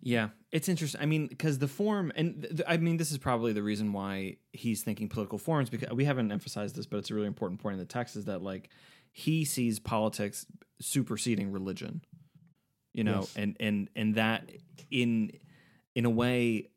Yeah, 0.01 0.29
it's 0.53 0.69
interesting. 0.69 1.01
I 1.01 1.07
mean, 1.07 1.27
because 1.27 1.59
the 1.59 1.67
form, 1.67 2.13
and 2.15 2.43
th- 2.43 2.61
I 2.65 2.77
mean, 2.77 2.95
this 2.95 3.11
is 3.11 3.17
probably 3.17 3.51
the 3.51 3.63
reason 3.63 3.91
why 3.91 4.37
he's 4.53 4.81
thinking 4.81 5.09
political 5.09 5.37
forms. 5.37 5.69
Because 5.69 5.91
we 5.91 6.05
haven't 6.05 6.31
emphasized 6.31 6.77
this, 6.77 6.85
but 6.85 6.99
it's 6.99 7.11
a 7.11 7.15
really 7.15 7.27
important 7.27 7.59
point 7.59 7.73
in 7.73 7.79
the 7.79 7.85
text 7.85 8.15
is 8.15 8.23
that 8.23 8.41
like 8.41 8.69
he 9.11 9.43
sees 9.43 9.77
politics 9.77 10.45
superseding 10.79 11.51
religion. 11.51 12.01
You 12.93 13.03
know, 13.03 13.19
yes. 13.19 13.35
and 13.35 13.57
and 13.59 13.89
and 13.93 14.15
that 14.15 14.49
in 14.89 15.33
in 15.95 16.05
a 16.05 16.09
way, 16.09 16.69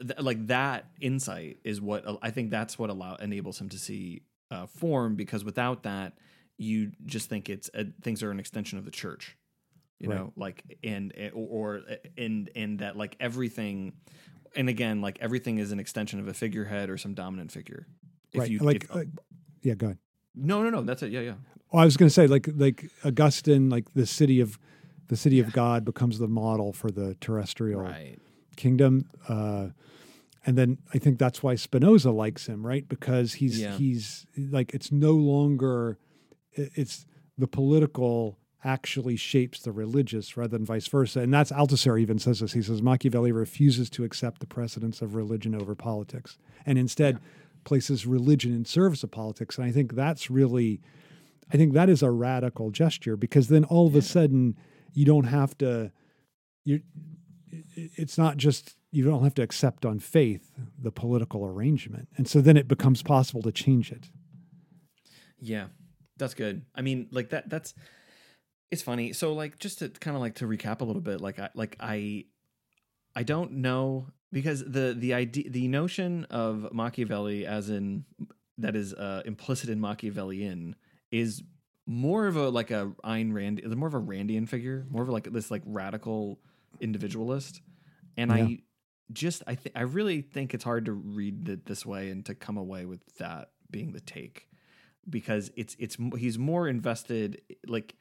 th- 0.00 0.20
like 0.20 0.46
that 0.46 0.86
insight 1.02 1.58
is 1.64 1.82
what 1.82 2.06
I 2.22 2.30
think 2.30 2.50
that's 2.50 2.78
what 2.78 2.88
allow 2.88 3.16
enables 3.16 3.60
him 3.60 3.68
to 3.68 3.78
see 3.78 4.22
uh, 4.50 4.66
form. 4.66 5.16
Because 5.16 5.44
without 5.44 5.82
that, 5.84 6.14
you 6.58 6.92
just 7.04 7.28
think 7.28 7.48
it's 7.48 7.70
a, 7.74 7.84
things 8.02 8.22
are 8.22 8.30
an 8.30 8.40
extension 8.40 8.78
of 8.78 8.84
the 8.84 8.90
church 8.90 9.36
you 9.98 10.10
right. 10.10 10.18
know 10.18 10.32
like 10.36 10.78
and 10.84 11.12
or, 11.34 11.76
or 11.76 11.82
and 12.18 12.50
and 12.54 12.78
that 12.80 12.96
like 12.96 13.16
everything 13.20 13.92
and 14.54 14.68
again 14.68 15.00
like 15.00 15.18
everything 15.20 15.58
is 15.58 15.72
an 15.72 15.80
extension 15.80 16.20
of 16.20 16.28
a 16.28 16.34
figurehead 16.34 16.90
or 16.90 16.98
some 16.98 17.14
dominant 17.14 17.50
figure 17.50 17.86
if 18.32 18.40
right. 18.40 18.50
you 18.50 18.58
like, 18.58 18.84
if, 18.84 18.94
like 18.94 19.08
yeah 19.62 19.74
go 19.74 19.86
ahead 19.86 19.98
no 20.34 20.62
no 20.62 20.70
no 20.70 20.82
that's 20.82 21.02
it 21.02 21.10
yeah 21.12 21.20
yeah 21.20 21.34
well, 21.72 21.82
i 21.82 21.84
was 21.84 21.96
going 21.96 22.08
to 22.08 22.12
say 22.14 22.26
like 22.26 22.48
like 22.54 22.90
augustine 23.04 23.70
like 23.70 23.92
the 23.94 24.06
city 24.06 24.40
of 24.40 24.58
the 25.08 25.16
city 25.16 25.36
yeah. 25.36 25.44
of 25.44 25.52
god 25.52 25.84
becomes 25.84 26.18
the 26.18 26.28
model 26.28 26.72
for 26.72 26.90
the 26.90 27.14
terrestrial 27.20 27.80
right. 27.80 28.18
kingdom 28.56 29.08
uh 29.28 29.68
and 30.46 30.56
then 30.56 30.78
I 30.94 30.98
think 30.98 31.18
that's 31.18 31.42
why 31.42 31.56
Spinoza 31.56 32.12
likes 32.12 32.46
him, 32.46 32.64
right? 32.64 32.88
Because 32.88 33.34
he's 33.34 33.60
yeah. 33.60 33.72
he's 33.72 34.26
like 34.36 34.72
it's 34.72 34.92
no 34.92 35.12
longer 35.12 35.98
it's 36.52 37.04
the 37.36 37.48
political 37.48 38.38
actually 38.64 39.16
shapes 39.16 39.60
the 39.60 39.72
religious 39.72 40.36
rather 40.36 40.56
than 40.56 40.64
vice 40.64 40.86
versa. 40.86 41.20
And 41.20 41.34
that's 41.34 41.52
Althusser 41.52 42.00
even 42.00 42.18
says 42.18 42.40
this. 42.40 42.52
He 42.52 42.62
says 42.62 42.80
Machiavelli 42.80 43.32
refuses 43.32 43.90
to 43.90 44.04
accept 44.04 44.40
the 44.40 44.46
precedence 44.46 45.02
of 45.02 45.14
religion 45.14 45.54
over 45.54 45.74
politics 45.74 46.38
and 46.64 46.78
instead 46.78 47.14
yeah. 47.14 47.20
places 47.64 48.06
religion 48.06 48.52
in 48.52 48.64
service 48.64 49.02
of 49.02 49.10
politics. 49.10 49.58
And 49.58 49.66
I 49.66 49.72
think 49.72 49.94
that's 49.94 50.30
really, 50.30 50.80
I 51.52 51.56
think 51.56 51.74
that 51.74 51.88
is 51.88 52.02
a 52.02 52.10
radical 52.10 52.70
gesture 52.70 53.16
because 53.16 53.48
then 53.48 53.64
all 53.64 53.86
of 53.86 53.92
yeah. 53.92 54.00
a 54.00 54.02
sudden 54.02 54.56
you 54.94 55.04
don't 55.04 55.24
have 55.24 55.56
to, 55.58 55.92
you 56.64 56.80
it's 57.74 58.18
not 58.18 58.36
just 58.36 58.76
you 58.96 59.04
don't 59.04 59.22
have 59.24 59.34
to 59.34 59.42
accept 59.42 59.84
on 59.84 59.98
faith 59.98 60.52
the 60.78 60.90
political 60.90 61.44
arrangement. 61.44 62.08
And 62.16 62.26
so 62.26 62.40
then 62.40 62.56
it 62.56 62.66
becomes 62.66 63.02
possible 63.02 63.42
to 63.42 63.52
change 63.52 63.92
it. 63.92 64.08
Yeah, 65.38 65.66
that's 66.16 66.32
good. 66.32 66.64
I 66.74 66.80
mean, 66.80 67.08
like 67.10 67.28
that. 67.28 67.50
That's 67.50 67.74
it's 68.70 68.82
funny. 68.82 69.12
So, 69.12 69.34
like, 69.34 69.58
just 69.58 69.80
to 69.80 69.90
kind 69.90 70.16
of 70.16 70.22
like 70.22 70.36
to 70.36 70.46
recap 70.46 70.80
a 70.80 70.84
little 70.84 71.02
bit, 71.02 71.20
like, 71.20 71.38
I 71.38 71.50
like 71.54 71.76
I, 71.78 72.24
I 73.14 73.22
don't 73.22 73.52
know 73.52 74.08
because 74.32 74.64
the 74.64 74.96
the 74.98 75.12
idea 75.12 75.50
the 75.50 75.68
notion 75.68 76.24
of 76.30 76.72
Machiavelli 76.72 77.44
as 77.44 77.68
in 77.68 78.06
that 78.56 78.74
is 78.74 78.94
uh, 78.94 79.22
implicit 79.26 79.68
in 79.68 79.78
Machiavellian 79.78 80.74
is 81.10 81.42
more 81.86 82.26
of 82.26 82.36
a 82.36 82.48
like 82.48 82.70
a 82.70 82.92
Ayn 83.04 83.34
Rand, 83.34 83.62
more 83.76 83.88
of 83.88 83.94
a 83.94 84.00
Randian 84.00 84.48
figure, 84.48 84.86
more 84.88 85.02
of 85.02 85.10
like 85.10 85.30
this 85.30 85.50
like 85.50 85.62
radical 85.66 86.40
individualist, 86.80 87.60
and 88.16 88.30
Yeah. 88.30 88.36
I 88.36 88.58
just 89.12 89.42
I 89.46 89.54
think 89.54 89.76
I 89.76 89.82
really 89.82 90.20
think 90.20 90.54
it's 90.54 90.64
hard 90.64 90.86
to 90.86 90.92
read 90.92 91.48
it 91.48 91.66
this 91.66 91.86
way 91.86 92.10
and 92.10 92.24
to 92.26 92.34
come 92.34 92.56
away 92.56 92.84
with 92.86 93.00
that 93.18 93.50
being 93.70 93.92
the 93.92 94.00
take 94.00 94.48
because 95.08 95.50
it's 95.56 95.76
it's 95.78 95.96
he's 96.16 96.38
more 96.38 96.68
invested 96.68 97.40
like 97.66 97.94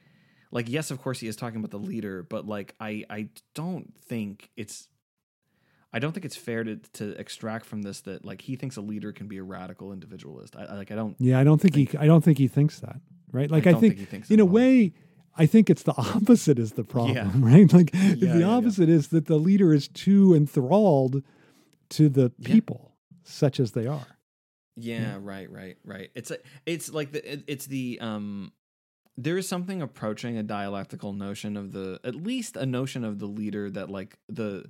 like 0.51 0.67
yes 0.69 0.91
of 0.91 1.01
course 1.01 1.19
he 1.19 1.27
is 1.27 1.35
talking 1.35 1.59
about 1.59 1.71
the 1.71 1.79
leader 1.79 2.23
but 2.23 2.47
like 2.47 2.75
I 2.79 3.05
I 3.09 3.29
don't 3.53 3.93
think 3.97 4.49
it's 4.57 4.87
I 5.93 5.99
don't 5.99 6.11
think 6.11 6.25
it's 6.25 6.35
fair 6.35 6.63
to 6.63 6.77
to 6.93 7.11
extract 7.19 7.65
from 7.65 7.83
this 7.83 8.01
that 8.01 8.25
like 8.25 8.41
he 8.41 8.55
thinks 8.55 8.75
a 8.75 8.81
leader 8.81 9.11
can 9.11 9.27
be 9.27 9.37
a 9.37 9.43
radical 9.43 9.93
individualist. 9.93 10.55
I, 10.55 10.63
I 10.63 10.73
like 10.75 10.91
I 10.91 10.95
don't 10.95 11.15
Yeah, 11.19 11.39
I 11.39 11.43
don't 11.43 11.61
think 11.61 11.75
he 11.75 11.89
I 11.97 12.05
don't 12.05 12.23
think 12.23 12.37
he 12.37 12.47
thinks 12.47 12.79
that. 12.79 12.99
Right? 13.31 13.51
Like 13.51 13.67
I, 13.67 13.71
don't 13.71 13.81
think, 13.81 13.93
think 13.93 13.99
he 13.99 14.05
thinks 14.05 14.31
in 14.31 14.39
a 14.39 14.45
way 14.45 14.93
I 15.37 15.45
think 15.45 15.69
it's 15.69 15.83
the 15.83 15.93
opposite 15.97 16.57
is 16.59 16.73
the 16.73 16.83
problem, 16.83 17.15
Yeah. 17.15 17.31
right? 17.35 17.71
Like 17.71 17.91
Yeah, 17.93 18.15
the 18.33 18.39
yeah, 18.39 18.45
opposite 18.45 18.89
is 18.89 19.09
that 19.09 19.25
the 19.25 19.37
leader 19.37 19.73
is 19.73 19.87
too 19.87 20.33
enthralled 20.33 21.23
to 21.89 22.09
the 22.09 22.29
people 22.43 22.93
such 23.23 23.59
as 23.59 23.71
they 23.73 23.87
are. 23.87 24.07
Yeah, 24.77 25.17
right, 25.21 25.49
right, 25.49 25.77
right. 25.85 26.09
It's 26.15 26.31
a, 26.31 26.37
it's 26.65 26.91
like 26.91 27.11
the 27.13 27.33
it- 27.33 27.43
it's 27.47 27.65
the 27.65 27.97
um 28.01 28.51
there 29.17 29.37
is 29.37 29.47
something 29.47 29.81
approaching 29.81 30.37
a 30.37 30.43
dialectical 30.43 31.13
notion 31.13 31.55
of 31.55 31.71
the 31.71 31.99
at 32.03 32.15
least 32.15 32.57
a 32.57 32.65
notion 32.65 33.05
of 33.05 33.19
the 33.19 33.25
leader 33.27 33.69
that 33.71 33.89
like 33.89 34.17
the 34.27 34.65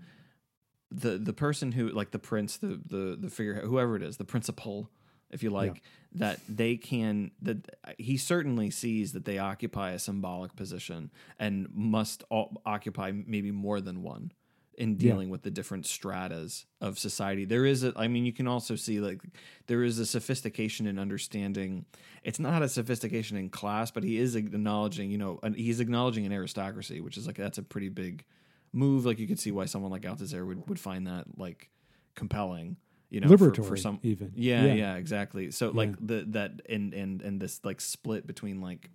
the 0.92 1.18
the 1.18 1.34
person 1.34 1.72
who 1.72 1.90
like 1.90 2.12
the 2.12 2.20
prince 2.20 2.58
the 2.58 2.80
the 2.86 3.18
the 3.20 3.30
figure 3.30 3.56
whoever 3.66 3.96
it 3.96 4.04
is 4.04 4.18
the 4.18 4.24
principal 4.26 4.90
if 5.32 5.44
you 5.44 5.50
like 5.50 5.82
that 6.14 6.40
they 6.48 6.78
can 6.78 7.32
that 7.42 7.58
he 7.98 8.16
certainly 8.18 8.70
sees 8.70 9.12
that 9.14 9.26
they 9.26 9.38
occupy 9.38 9.92
a 9.92 10.00
symbolic 10.00 10.56
position 10.56 11.12
and 11.40 11.68
must 11.74 12.24
all, 12.30 12.62
occupy 12.66 13.12
maybe 13.12 13.52
more 13.52 13.82
than 13.82 14.02
one 14.02 14.32
in 14.78 14.92
Yeah. 14.92 14.98
dealing 15.12 15.30
with 15.30 15.42
the 15.42 15.52
different 15.52 15.86
stratas 15.86 16.66
of 16.82 17.00
society. 17.00 17.46
There 17.46 17.66
is 17.66 17.84
a 17.84 17.94
i 17.96 18.08
mean 18.08 18.26
you 18.26 18.34
can 18.34 18.48
also 18.48 18.76
see 18.76 19.00
like 19.00 19.22
there 19.68 19.84
is 19.84 20.00
a 20.00 20.06
sophistication 20.06 20.86
in 20.88 21.00
understanding 21.00 21.86
it's 22.24 22.40
not 22.40 22.62
a 22.62 22.70
sophistication 22.70 23.38
in 23.38 23.50
class 23.50 23.92
but 23.92 24.04
he 24.04 24.18
is 24.18 24.36
acknowledging 24.36 25.12
you 25.12 25.18
know 25.18 25.40
an, 25.44 25.54
he's 25.54 25.80
acknowledging 25.80 26.26
an 26.26 26.32
aristocracy 26.34 27.02
which 27.02 27.18
is 27.18 27.26
like 27.28 27.38
that's 27.38 27.58
a 27.58 27.64
pretty 27.64 27.90
big 27.90 28.24
move. 28.74 29.06
Like 29.06 29.20
you 29.20 29.28
could 29.28 29.40
see 29.40 29.52
why 29.52 29.66
someone 29.66 29.92
like 29.92 30.02
althusser 30.04 30.46
would, 30.46 30.68
would 30.68 30.80
find 30.80 31.08
that 31.08 31.26
like 31.38 31.70
compelling 32.14 32.76
you 33.10 33.20
know 33.20 33.28
for- 33.28 33.38
Liberatory 33.52 33.66
for, 33.68 33.78
some 33.78 34.00
even. 34.04 34.32
yeah, 34.36 34.66
yeah, 34.74 34.96
exactly. 34.96 35.52
So 35.52 35.70
like 35.72 35.96
the 36.06 36.26
that 36.30 36.62
and 36.70 36.94
and 36.94 37.22
and 37.22 37.40
this 37.42 37.62
like 37.64 37.82
split 37.82 38.26
between 38.28 38.62
like 38.62 38.90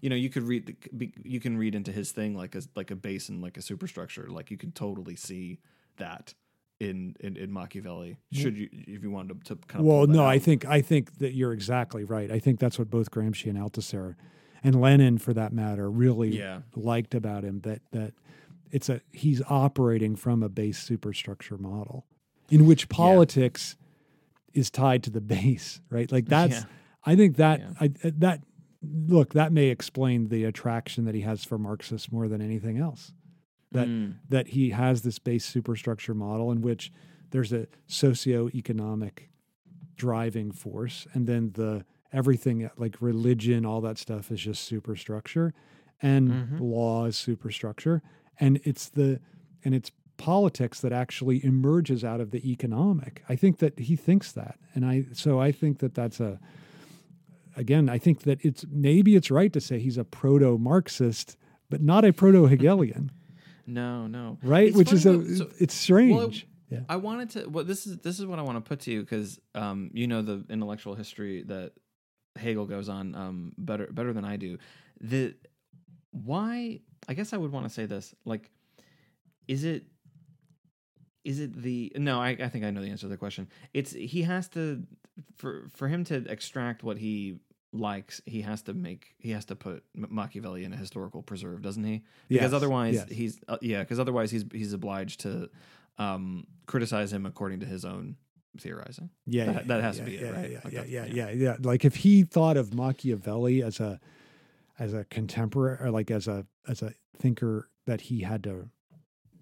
you 0.00 0.10
know 0.10 0.16
you 0.16 0.28
could 0.30 0.42
read 0.42 0.76
the, 0.92 1.12
you 1.24 1.38
can 1.40 1.56
read 1.56 1.74
into 1.74 1.92
his 1.92 2.12
thing 2.12 2.36
like 2.36 2.54
a 2.54 2.62
like 2.74 2.90
a 2.90 2.96
base 2.96 3.28
and 3.28 3.40
like 3.42 3.56
a 3.56 3.62
superstructure 3.62 4.26
like 4.28 4.50
you 4.50 4.56
can 4.56 4.72
totally 4.72 5.14
see 5.16 5.60
that 5.98 6.34
in 6.80 7.14
in, 7.20 7.36
in 7.36 7.52
Machiavelli 7.52 8.18
should 8.32 8.56
you 8.56 8.68
if 8.72 9.02
you 9.04 9.10
wanted 9.12 9.44
to, 9.44 9.54
to 9.54 9.60
kind 9.68 9.80
of 9.80 9.86
Well, 9.86 10.06
no, 10.08 10.24
I 10.26 10.38
think 10.40 10.64
I 10.64 10.80
think 10.80 11.18
that 11.18 11.34
you're 11.34 11.52
exactly 11.52 12.02
right. 12.02 12.30
I 12.32 12.40
think 12.40 12.58
that's 12.58 12.78
what 12.78 12.90
both 12.90 13.10
Gramsci 13.12 13.46
and 13.48 13.56
Althusser 13.58 14.16
and 14.64 14.80
Lenin, 14.80 15.18
for 15.18 15.32
that 15.34 15.52
matter, 15.52 15.90
really 15.90 16.36
Yeah. 16.36 16.60
liked 16.74 17.14
about 17.14 17.44
him. 17.44 17.60
That 17.60 17.82
that 17.92 18.14
it's 18.72 18.88
a 18.88 19.00
he's 19.12 19.40
operating 19.48 20.16
from 20.16 20.42
a 20.42 20.48
base 20.48 20.78
superstructure 20.82 21.58
model 21.58 22.06
in 22.52 22.66
which 22.66 22.88
politics 22.88 23.76
is 24.52 24.70
tied 24.70 25.02
to 25.04 25.10
the 25.10 25.20
base, 25.20 25.80
right? 25.90 26.10
Like 26.12 26.26
that's 26.36 26.60
Yeah. 26.60 26.64
I 27.04 27.16
think 27.16 27.36
that 27.36 27.60
Yeah. 27.60 27.70
I 27.80 27.88
that 28.26 28.44
look 28.82 29.32
that 29.32 29.52
may 29.52 29.66
explain 29.68 30.28
the 30.28 30.44
attraction 30.44 31.04
that 31.06 31.14
he 31.14 31.22
has 31.22 31.44
for 31.44 31.58
Marxists 31.58 32.12
more 32.12 32.28
than 32.28 32.40
anything 32.40 32.78
else 32.78 33.12
that 33.72 33.88
Mm, 33.88 34.16
that 34.28 34.48
he 34.48 34.70
has 34.70 35.00
this 35.02 35.18
base 35.18 35.44
superstructure 35.46 36.14
model 36.14 36.52
in 36.52 36.60
which 36.60 36.92
there's 37.30 37.52
a 37.52 37.66
socioeconomic 37.88 39.28
driving 39.96 40.50
force 40.52 41.06
and 41.14 41.26
then 41.26 41.52
the 41.54 41.84
everything 42.12 42.68
like 42.76 43.00
religion 43.00 43.64
all 43.64 43.80
that 43.80 43.96
stuff 43.98 44.30
is 44.30 44.40
just 44.40 44.64
superstructure 44.64 45.54
and 46.02 46.28
Mhm. 46.28 46.60
law 46.60 47.06
is 47.06 47.16
superstructure 47.16 48.02
and 48.40 48.60
it's 48.64 48.88
the 48.90 49.20
and 49.64 49.74
it's 49.74 49.90
politics 50.22 50.80
that 50.80 50.92
actually 50.92 51.44
emerges 51.44 52.04
out 52.04 52.20
of 52.20 52.30
the 52.30 52.42
economic 52.50 53.14
i 53.28 53.34
think 53.36 53.58
that 53.58 53.76
he 53.78 53.96
thinks 53.96 54.32
that 54.32 54.56
and 54.74 54.84
i 54.86 55.04
so 55.12 55.40
i 55.40 55.50
think 55.50 55.78
that 55.78 55.94
that's 55.94 56.20
a 56.20 56.38
again 57.56 57.88
i 57.88 57.98
think 57.98 58.22
that 58.22 58.38
it's 58.44 58.64
maybe 58.70 59.16
it's 59.16 59.30
right 59.30 59.52
to 59.52 59.60
say 59.60 59.78
he's 59.78 59.98
a 59.98 60.04
proto 60.04 60.56
marxist 60.58 61.36
but 61.70 61.80
not 61.82 62.04
a 62.04 62.12
proto 62.12 62.46
hegelian 62.46 63.10
no 63.66 64.06
no 64.06 64.38
right? 64.42 64.68
It's 64.68 64.76
Which 64.76 64.92
is 64.92 65.06
a 65.06 65.12
though, 65.18 65.34
so- 65.34 65.50
it's 65.58 65.74
strange. 65.74 66.46
yeah. 66.68 66.80
I 66.88 66.96
wanted 66.96 67.28
to. 67.34 67.40
Well, 67.48 67.64
this 67.64 67.86
is 67.86 67.98
this 67.98 68.18
is 68.18 68.26
what 68.26 68.38
I 68.40 68.42
want 68.42 68.56
to 68.58 68.68
put 68.68 68.80
to 68.80 68.90
you 68.90 69.00
because 69.02 69.38
um, 69.54 69.90
you 69.94 70.06
know 70.08 70.20
the 70.22 70.44
intellectual 70.50 70.94
history 70.96 71.42
that 71.44 71.72
Hegel 72.34 72.66
goes 72.66 72.88
on 72.88 73.14
um, 73.14 73.52
better 73.56 73.86
better 73.98 74.12
than 74.12 74.24
I 74.24 74.36
do. 74.36 74.58
The 75.00 75.34
why? 76.10 76.80
I 77.08 77.14
guess 77.14 77.32
I 77.32 77.36
would 77.36 77.52
want 77.52 77.66
to 77.66 77.72
say 77.72 77.86
this. 77.86 78.14
Like, 78.24 78.50
is 79.46 79.62
it? 79.64 79.84
Is 81.24 81.38
it 81.40 81.54
the 81.62 81.92
no? 81.96 82.20
I, 82.20 82.30
I 82.30 82.48
think 82.48 82.64
I 82.64 82.70
know 82.70 82.80
the 82.82 82.88
answer 82.90 83.02
to 83.06 83.08
the 83.08 83.16
question. 83.16 83.48
It's 83.72 83.92
he 83.92 84.22
has 84.22 84.48
to 84.50 84.82
for 85.36 85.68
for 85.74 85.88
him 85.88 86.04
to 86.04 86.16
extract 86.28 86.82
what 86.82 86.98
he 86.98 87.36
likes. 87.72 88.20
He 88.26 88.42
has 88.42 88.62
to 88.62 88.74
make 88.74 89.14
he 89.18 89.30
has 89.30 89.44
to 89.46 89.54
put 89.56 89.84
Machiavelli 89.94 90.64
in 90.64 90.72
a 90.72 90.76
historical 90.76 91.22
preserve, 91.22 91.62
doesn't 91.62 91.84
he? 91.84 92.02
Because 92.28 92.50
Yes, 92.50 92.52
otherwise 92.52 92.94
yes. 92.94 93.08
he's 93.10 93.40
uh, 93.48 93.58
yeah. 93.62 93.80
Because 93.80 94.00
otherwise 94.00 94.30
he's 94.30 94.44
he's 94.52 94.72
obliged 94.72 95.20
to 95.20 95.48
um, 95.98 96.46
criticize 96.66 97.12
him 97.12 97.24
according 97.26 97.60
to 97.60 97.66
his 97.66 97.84
own 97.84 98.16
theorizing. 98.58 99.10
Yeah, 99.26 99.44
That- 99.46 99.54
yeah, 99.54 99.62
that 99.68 99.76
yeah, 99.76 99.82
has 99.82 99.96
to 99.96 100.02
yeah, 100.02 100.08
be 100.08 100.14
it, 100.16 100.20
yeah, 100.22 100.30
right? 100.30 100.50
Yeah, 100.50 100.60
Like 100.64 100.72
yeah, 100.72 100.80
that- 100.80 100.88
yeah, 100.90 101.04
yeah. 101.06 101.28
yeah, 101.28 101.30
yeah. 101.30 101.56
Like 101.60 101.84
if 101.84 101.96
he 101.96 102.24
thought 102.24 102.56
of 102.56 102.74
Machiavelli 102.74 103.62
as 103.62 103.78
a 103.80 104.00
as 104.78 104.92
a 104.92 105.04
contemporary, 105.04 105.78
or 105.80 105.90
like 105.90 106.10
as 106.10 106.26
a 106.26 106.46
as 106.66 106.82
a 106.82 106.94
thinker 107.16 107.68
that 107.86 108.02
he 108.02 108.20
had 108.22 108.42
to 108.44 108.70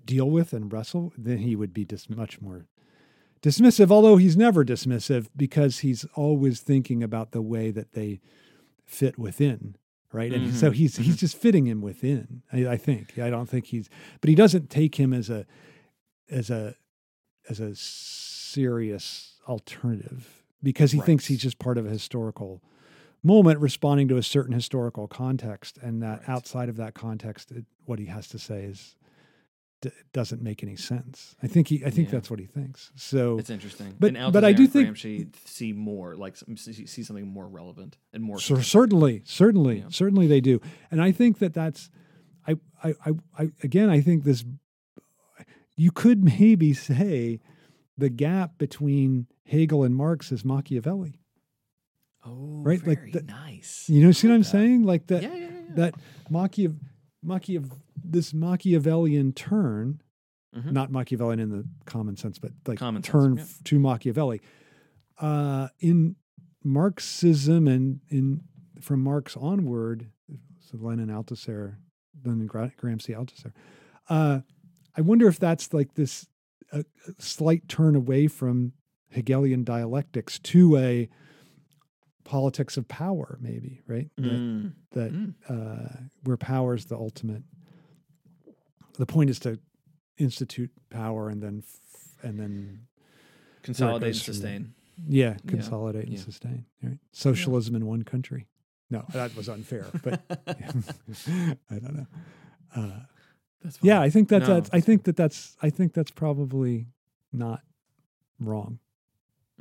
deal 0.04 0.30
with 0.30 0.52
and 0.52 0.72
wrestle, 0.72 1.12
then 1.16 1.38
he 1.38 1.56
would 1.56 1.72
be 1.72 1.84
just 1.84 2.10
much 2.10 2.40
more 2.40 2.66
dismissive. 3.42 3.90
Although 3.90 4.16
he's 4.16 4.36
never 4.36 4.64
dismissive 4.64 5.28
because 5.36 5.80
he's 5.80 6.04
always 6.14 6.60
thinking 6.60 7.02
about 7.02 7.32
the 7.32 7.42
way 7.42 7.70
that 7.70 7.92
they 7.92 8.20
fit 8.84 9.18
within. 9.18 9.76
Right, 10.12 10.32
and 10.32 10.52
so 10.52 10.66
mm-hmm. 10.66 10.74
he's 10.74 10.96
he's 10.96 11.06
mm-hmm. 11.06 11.14
just 11.14 11.36
fitting 11.36 11.66
him 11.68 11.80
within. 11.80 12.42
I, 12.52 12.66
I 12.66 12.76
think. 12.76 13.16
I 13.20 13.30
don't 13.30 13.48
think 13.48 13.66
he's, 13.66 13.88
but 14.20 14.28
he 14.28 14.34
doesn't 14.34 14.68
take 14.68 14.96
him 14.96 15.12
as 15.12 15.30
a 15.30 15.46
as 16.28 16.50
a 16.50 16.74
as 17.48 17.60
a 17.60 17.76
serious 17.76 19.38
alternative 19.48 20.42
because 20.62 20.92
he 20.92 20.98
Right. 20.98 21.06
thinks 21.06 21.26
he's 21.26 21.40
just 21.40 21.58
part 21.58 21.78
of 21.78 21.86
a 21.86 21.90
historical 21.90 22.60
moment 23.22 23.60
responding 23.60 24.08
to 24.08 24.16
a 24.16 24.22
certain 24.22 24.52
historical 24.54 25.06
context 25.06 25.78
and 25.78 26.02
that 26.02 26.20
Right. 26.20 26.28
outside 26.28 26.68
of 26.68 26.76
that 26.76 26.94
context 26.94 27.52
it, 27.52 27.64
what 27.84 27.98
he 27.98 28.06
has 28.06 28.28
to 28.28 28.38
say 28.38 28.64
is 28.64 28.96
d- 29.82 29.90
doesn't 30.12 30.42
make 30.42 30.62
any 30.62 30.76
sense 30.76 31.34
i 31.42 31.46
think 31.46 31.68
he 31.68 31.84
i 31.84 31.90
think 31.90 32.08
Yeah. 32.08 32.12
that's 32.12 32.30
what 32.30 32.38
he 32.40 32.46
thinks 32.46 32.90
so 32.96 33.38
It's 33.38 33.50
interesting. 33.50 33.94
But- 33.98 34.14
but 34.32 34.44
I 34.44 34.52
do 34.52 34.66
think- 34.66 34.88
Gramsci 34.90 35.34
see 35.46 35.72
more 35.72 36.16
like 36.16 36.36
see, 36.36 36.86
see 36.86 37.02
something 37.02 37.26
more 37.26 37.48
relevant 37.48 37.96
and 38.12 38.22
more. 38.22 38.38
So 38.40 38.56
certainly, 38.60 39.22
certainly, 39.24 39.78
Yeah. 39.78 39.88
certainly 39.90 40.26
they 40.26 40.40
do, 40.40 40.60
and 40.90 41.00
I 41.02 41.12
think 41.12 41.38
that 41.38 41.54
that's, 41.54 41.90
I, 42.46 42.56
I, 42.82 42.94
I, 43.06 43.10
I, 43.38 43.50
again, 43.62 43.88
I 43.90 44.00
think 44.00 44.24
this, 44.24 44.44
you 45.76 45.90
could 45.92 46.22
maybe 46.24 46.72
say, 46.74 47.40
the 47.96 48.08
gap 48.10 48.58
between 48.58 49.26
Hegel 49.46 49.82
and 49.84 49.94
Marx 49.96 50.30
is 50.32 50.44
Machiavelli. 50.44 51.20
oh, 52.26 52.62
right, 52.64 52.84
like 52.86 53.12
the- 53.12 53.22
nice. 53.22 53.86
You 53.88 54.04
know, 54.04 54.12
see 54.12 54.28
what 54.28 54.34
I'm 54.34 54.44
saying? 54.44 54.82
Like 54.84 55.06
that, 55.08 55.22
yeah, 55.22 55.34
yeah. 55.34 55.48
that 55.76 55.94
Machiav, 56.30 56.76
Machiav, 57.24 57.70
this 58.04 58.32
Machiavellian 58.34 59.32
turn, 59.32 60.00
Mhm. 60.54 60.72
not 60.72 60.90
Machiavellian 60.90 61.38
in 61.40 61.50
the 61.50 61.64
common 61.86 62.16
sense, 62.16 62.38
but 62.38 62.52
like 62.66 62.78
Common 62.78 63.02
sense, 63.02 63.12
turn 63.12 63.34
yeah. 63.36 63.42
f- 63.42 63.60
to 63.64 63.78
Machiavelli, 63.78 64.40
uh, 65.18 65.68
in 65.80 66.16
Marxism 66.64 67.66
and 67.68 68.00
in 68.08 68.42
from 68.80 69.02
Marx 69.02 69.36
onward, 69.36 70.10
so 70.58 70.78
Lenin 70.78 71.08
Althusser, 71.08 71.76
then 72.14 72.46
Gra- 72.46 72.72
Gramsci 72.80 73.14
Althusser. 73.14 73.52
Uh, 74.08 74.40
I 74.96 75.00
wonder 75.02 75.28
if 75.28 75.38
that's 75.38 75.72
like 75.74 75.94
this 75.94 76.26
a, 76.72 76.80
a 77.06 77.12
slight 77.18 77.68
turn 77.68 77.94
away 77.96 78.26
from 78.26 78.72
Hegelian 79.10 79.64
dialectics 79.64 80.38
to 80.38 80.76
a 80.76 81.08
politics 82.24 82.76
of 82.76 82.86
power, 82.88 83.38
maybe, 83.40 83.80
right? 83.86 84.08
That, 84.16 84.32
Mm. 84.32 84.72
that 84.92 85.12
Mm. 85.12 85.34
uh, 85.48 85.96
where 86.24 86.36
power 86.36 86.74
is 86.74 86.84
the 86.86 86.96
ultimate. 86.96 87.42
The 88.98 89.06
point 89.06 89.30
is 89.30 89.38
to 89.40 89.58
institute 90.18 90.70
power 90.90 91.28
and 91.28 91.42
then 91.42 91.62
f- 91.66 92.24
and 92.28 92.38
then 92.38 92.80
Consolidate 93.62 94.08
and 94.08 94.14
goes 94.14 94.22
from 94.22 94.32
there. 94.34 94.34
sustain. 94.58 94.74
yeah 95.08 95.36
consolidate 95.46 96.04
and 96.04 96.12
yeah. 96.14 96.20
sustain. 96.24 96.64
Right? 96.82 96.98
Socialism 97.12 97.74
in 97.74 97.86
one 97.86 98.02
country. 98.02 98.46
No, 98.90 99.04
that 99.12 99.34
was 99.36 99.48
unfair, 99.48 99.86
but 100.02 100.20
I 100.48 101.78
don't 101.78 101.96
know. 101.96 102.06
Uh, 102.74 102.90
That's 103.62 103.78
yeah. 103.82 104.00
I 104.00 104.10
think 104.10 104.28
that 104.30 104.40
No. 104.40 104.46
that's 104.54 104.70
I 104.72 104.80
think 104.80 105.04
that 105.04 105.16
that's 105.16 105.56
I 105.62 105.70
think 105.70 105.92
that's 105.94 106.10
probably 106.10 106.86
not 107.32 107.62
wrong. 108.38 108.78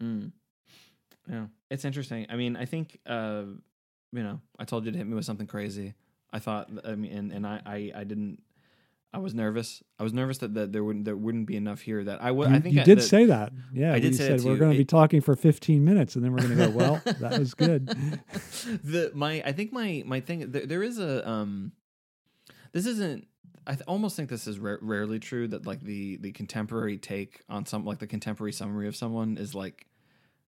Mm. 0.01 0.31
Yeah, 1.29 1.45
it's 1.69 1.85
interesting. 1.85 2.25
I 2.29 2.35
mean, 2.35 2.55
I 2.55 2.65
think 2.65 2.99
uh, 3.05 3.43
you 4.11 4.23
know, 4.23 4.41
I 4.57 4.65
told 4.65 4.85
you 4.85 4.91
to 4.91 4.97
hit 4.97 5.05
me 5.07 5.13
with 5.13 5.25
something 5.25 5.45
crazy. 5.47 5.93
I 6.31 6.39
thought, 6.39 6.69
I 6.85 6.93
mean, 6.95 7.11
and, 7.11 7.31
and 7.31 7.45
I, 7.47 7.61
I, 7.65 7.91
I 7.95 8.03
didn't. 8.03 8.41
I 9.11 9.17
was 9.17 9.33
nervous. 9.33 9.81
I 9.97 10.03
was 10.03 10.13
nervous 10.13 10.37
that, 10.39 10.53
that 10.53 10.71
there 10.71 10.83
wouldn't 10.83 11.05
there 11.05 11.17
wouldn't 11.17 11.47
be 11.47 11.55
enough 11.55 11.81
here. 11.81 12.03
That 12.03 12.21
I 12.21 12.29
would. 12.31 12.49
You, 12.49 12.55
I 12.55 12.59
think 12.59 12.75
you 12.75 12.81
I- 12.81 12.83
did 12.83 12.99
that- 12.99 13.03
say 13.03 13.25
that. 13.25 13.51
Yeah, 13.73 13.93
I 13.93 13.99
did 13.99 14.11
you 14.11 14.17
say 14.17 14.27
said 14.27 14.39
to 14.39 14.45
we're 14.45 14.57
going 14.57 14.71
to 14.71 14.77
be 14.77 14.85
talking 14.85 15.19
for 15.21 15.35
15 15.35 15.83
minutes, 15.83 16.15
and 16.15 16.23
then 16.23 16.31
we're 16.31 16.39
going 16.43 16.57
to 16.57 16.67
go. 16.67 16.69
Well, 16.69 17.01
that 17.05 17.39
was 17.39 17.53
good. 17.55 17.87
the 18.83 19.11
my 19.15 19.41
I 19.45 19.51
think 19.51 19.73
my 19.73 20.03
my 20.05 20.19
thing 20.19 20.51
there, 20.51 20.65
there 20.65 20.83
is 20.83 20.99
a 20.99 21.27
um 21.27 21.71
this 22.71 22.85
isn't 22.85 23.25
I 23.65 23.71
th- 23.73 23.83
almost 23.87 24.15
think 24.15 24.29
this 24.29 24.45
is 24.47 24.59
ra- 24.59 24.77
rarely 24.81 25.19
true 25.19 25.47
that 25.47 25.65
like 25.65 25.81
the 25.81 26.17
the 26.17 26.31
contemporary 26.31 26.97
take 26.97 27.41
on 27.49 27.65
some 27.65 27.85
like 27.85 27.97
the 27.99 28.07
contemporary 28.07 28.51
summary 28.53 28.87
of 28.87 28.95
someone 28.95 29.37
is 29.37 29.55
like 29.55 29.87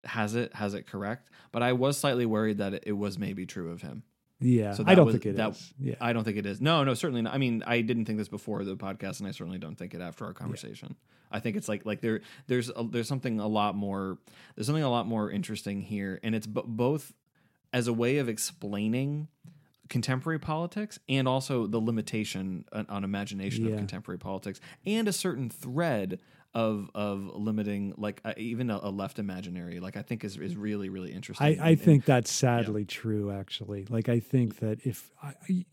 has 0.04 0.34
it 0.34 0.54
has 0.54 0.74
it 0.74 0.86
correct 0.86 1.28
but 1.50 1.62
I 1.62 1.72
was 1.72 1.96
slightly 1.98 2.26
worried 2.26 2.58
that 2.58 2.74
it, 2.74 2.84
it 2.86 2.92
was 2.92 3.18
maybe 3.18 3.46
true 3.46 3.70
of 3.70 3.82
him 3.82 4.02
Yeah, 4.46 4.74
So 4.74 4.84
I 4.86 4.94
don't 4.94 5.06
was- 5.06 5.14
think 5.14 5.26
it 5.26 5.30
is. 5.30 5.36
that- 5.36 5.60
Yeah, 5.80 5.94
I 6.00 6.12
don't 6.12 6.22
think 6.24 6.36
it 6.36 6.44
is. 6.46 6.60
No 6.60 6.84
no 6.84 6.94
certainly 6.94 7.22
not. 7.22 7.32
I 7.34 7.38
mean 7.38 7.62
I 7.66 7.80
didn't 7.80 8.04
think 8.04 8.18
this 8.18 8.28
before 8.28 8.62
the 8.64 8.76
podcast 8.76 9.18
and 9.20 9.26
I 9.28 9.30
certainly 9.32 9.58
don't 9.58 9.76
think 9.76 9.94
it 9.94 10.00
after 10.00 10.24
our 10.26 10.32
conversation. 10.34 10.96
I 11.32 11.40
think 11.40 11.56
it's 11.56 11.68
like 11.68 11.84
like 11.86 12.00
there 12.00 12.20
there's 12.46 12.70
a, 12.76 12.84
there's 12.84 13.08
something 13.08 13.40
a 13.40 13.48
lot 13.48 13.74
more 13.74 14.18
there's 14.54 14.66
something 14.66 14.84
a 14.84 14.90
lot 14.90 15.06
more 15.06 15.30
interesting 15.30 15.80
here 15.80 16.20
and 16.22 16.34
it's 16.34 16.46
b- 16.46 16.62
both 16.66 17.12
as 17.72 17.88
a 17.88 17.92
way 17.92 18.18
of 18.18 18.28
explaining 18.28 19.28
contemporary 19.88 20.38
politics 20.38 20.98
and 21.08 21.26
also 21.28 21.66
the 21.66 21.78
limitation 21.78 22.64
on, 22.72 22.86
on 22.88 23.04
imagination 23.04 23.64
Yeah. 23.64 23.72
of 23.72 23.78
contemporary 23.78 24.18
politics 24.18 24.60
and 24.86 25.08
a 25.08 25.12
certain 25.12 25.50
thread 25.50 26.20
of 26.54 26.88
of 26.94 27.30
limiting 27.34 27.94
like 27.96 28.20
uh, 28.24 28.32
even 28.36 28.70
a, 28.70 28.78
a 28.82 28.90
left 28.90 29.18
imaginary 29.18 29.80
like 29.80 29.96
I 29.96 30.02
think 30.02 30.22
is 30.24 30.36
is 30.36 30.56
really 30.56 30.88
really 30.88 31.12
interesting. 31.12 31.44
I, 31.46 31.50
And- 31.50 31.60
I 31.62 31.68
and- 31.70 31.80
think 31.80 32.04
that's 32.04 32.32
sadly 32.32 32.84
true. 32.84 33.30
Actually, 33.32 33.86
like 33.90 34.08
I 34.08 34.20
think 34.20 34.58
that 34.60 34.78
if 34.86 35.10
I, 35.22 35.34
I- 35.48 35.64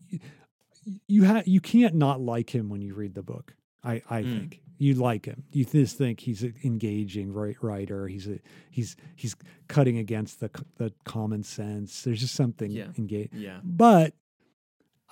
you 1.06 1.24
ha- 1.24 1.42
you 1.46 1.60
can't 1.60 1.94
not 1.94 2.20
like 2.20 2.50
him 2.54 2.68
when 2.68 2.82
you 2.82 2.94
read 2.94 3.14
the 3.14 3.22
book. 3.22 3.54
I 3.84 4.02
I 4.10 4.22
Mm. 4.22 4.32
think 4.38 4.60
you 4.78 4.94
like 4.94 5.26
him. 5.26 5.44
You 5.52 5.64
just 5.64 5.96
think 5.96 6.18
he's 6.20 6.42
an 6.42 6.54
engaging 6.64 7.32
ri- 7.32 7.56
writer. 7.62 8.08
He's 8.08 8.26
a 8.28 8.40
he's 8.70 8.96
he's 9.16 9.36
cutting 9.68 9.98
against 9.98 10.40
the 10.40 10.50
the 10.78 10.92
common 11.04 11.42
sense. 11.44 12.02
There's 12.02 12.20
just 12.20 12.34
something 12.34 12.70
Yeah. 12.72 12.88
engage. 12.98 13.30
yeah 13.32 13.60
But 13.62 14.14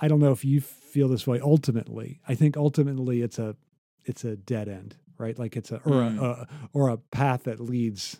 I 0.00 0.08
don't 0.08 0.18
know 0.18 0.32
if 0.32 0.44
you 0.44 0.60
feel 0.60 1.06
this 1.08 1.26
way. 1.26 1.38
Ultimately, 1.40 2.20
I 2.26 2.34
think 2.34 2.56
ultimately 2.56 3.22
it's 3.22 3.38
a 3.38 3.54
it's 4.04 4.24
a 4.24 4.34
dead 4.36 4.68
end, 4.68 4.96
right? 5.20 5.38
Like 5.38 5.56
it's 5.56 5.70
a 5.70 5.76
or 5.84 5.92
Mm. 6.02 6.18
a, 6.20 6.24
a 6.24 6.48
or 6.72 6.88
a 6.88 6.96
path 6.96 7.44
that 7.44 7.60
leads. 7.60 8.18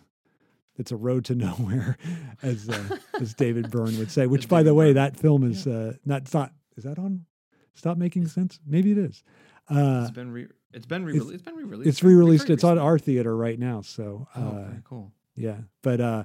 It's 0.77 0.91
a 0.91 0.95
road 0.95 1.25
to 1.25 1.35
nowhere, 1.47 1.97
as 2.41 2.69
uh, 2.69 2.97
as 3.19 3.33
David 3.33 3.69
Byrne 3.69 3.97
would 3.97 4.09
say. 4.11 4.25
Which, 4.33 4.47
by 4.47 4.63
the 4.63 4.73
way, 4.73 4.87
Byrne. 4.87 4.95
that 4.95 5.17
film 5.17 5.43
is 5.43 5.67
uh, 5.67 5.93
not. 6.05 6.21
It's 6.23 6.33
not. 6.33 6.53
Is 6.77 6.85
that 6.85 6.97
on? 6.97 7.25
Stop 7.73 7.97
making 7.97 8.27
sense. 8.27 8.59
Maybe 8.65 8.91
it 8.91 8.97
is. 8.97 9.23
Uh, 9.69 10.01
it's 10.03 10.11
been 10.11 10.31
re- 10.31 10.47
it's 10.73 10.85
been 10.85 11.03
re- 11.05 11.17
it's 11.17 11.41
been 11.41 11.55
re-released. 11.55 11.87
it's 11.89 12.03
re-released. 12.03 12.49
It's 12.49 12.63
on 12.63 12.77
our 12.79 12.97
theater 12.97 13.35
right 13.35 13.59
now. 13.59 13.81
So, 13.81 14.27
uh, 14.35 14.39
Oh, 14.39 14.65
very 14.69 14.81
cool. 14.85 15.11
yeah, 15.35 15.57
but 15.83 15.99
uh, 16.01 16.23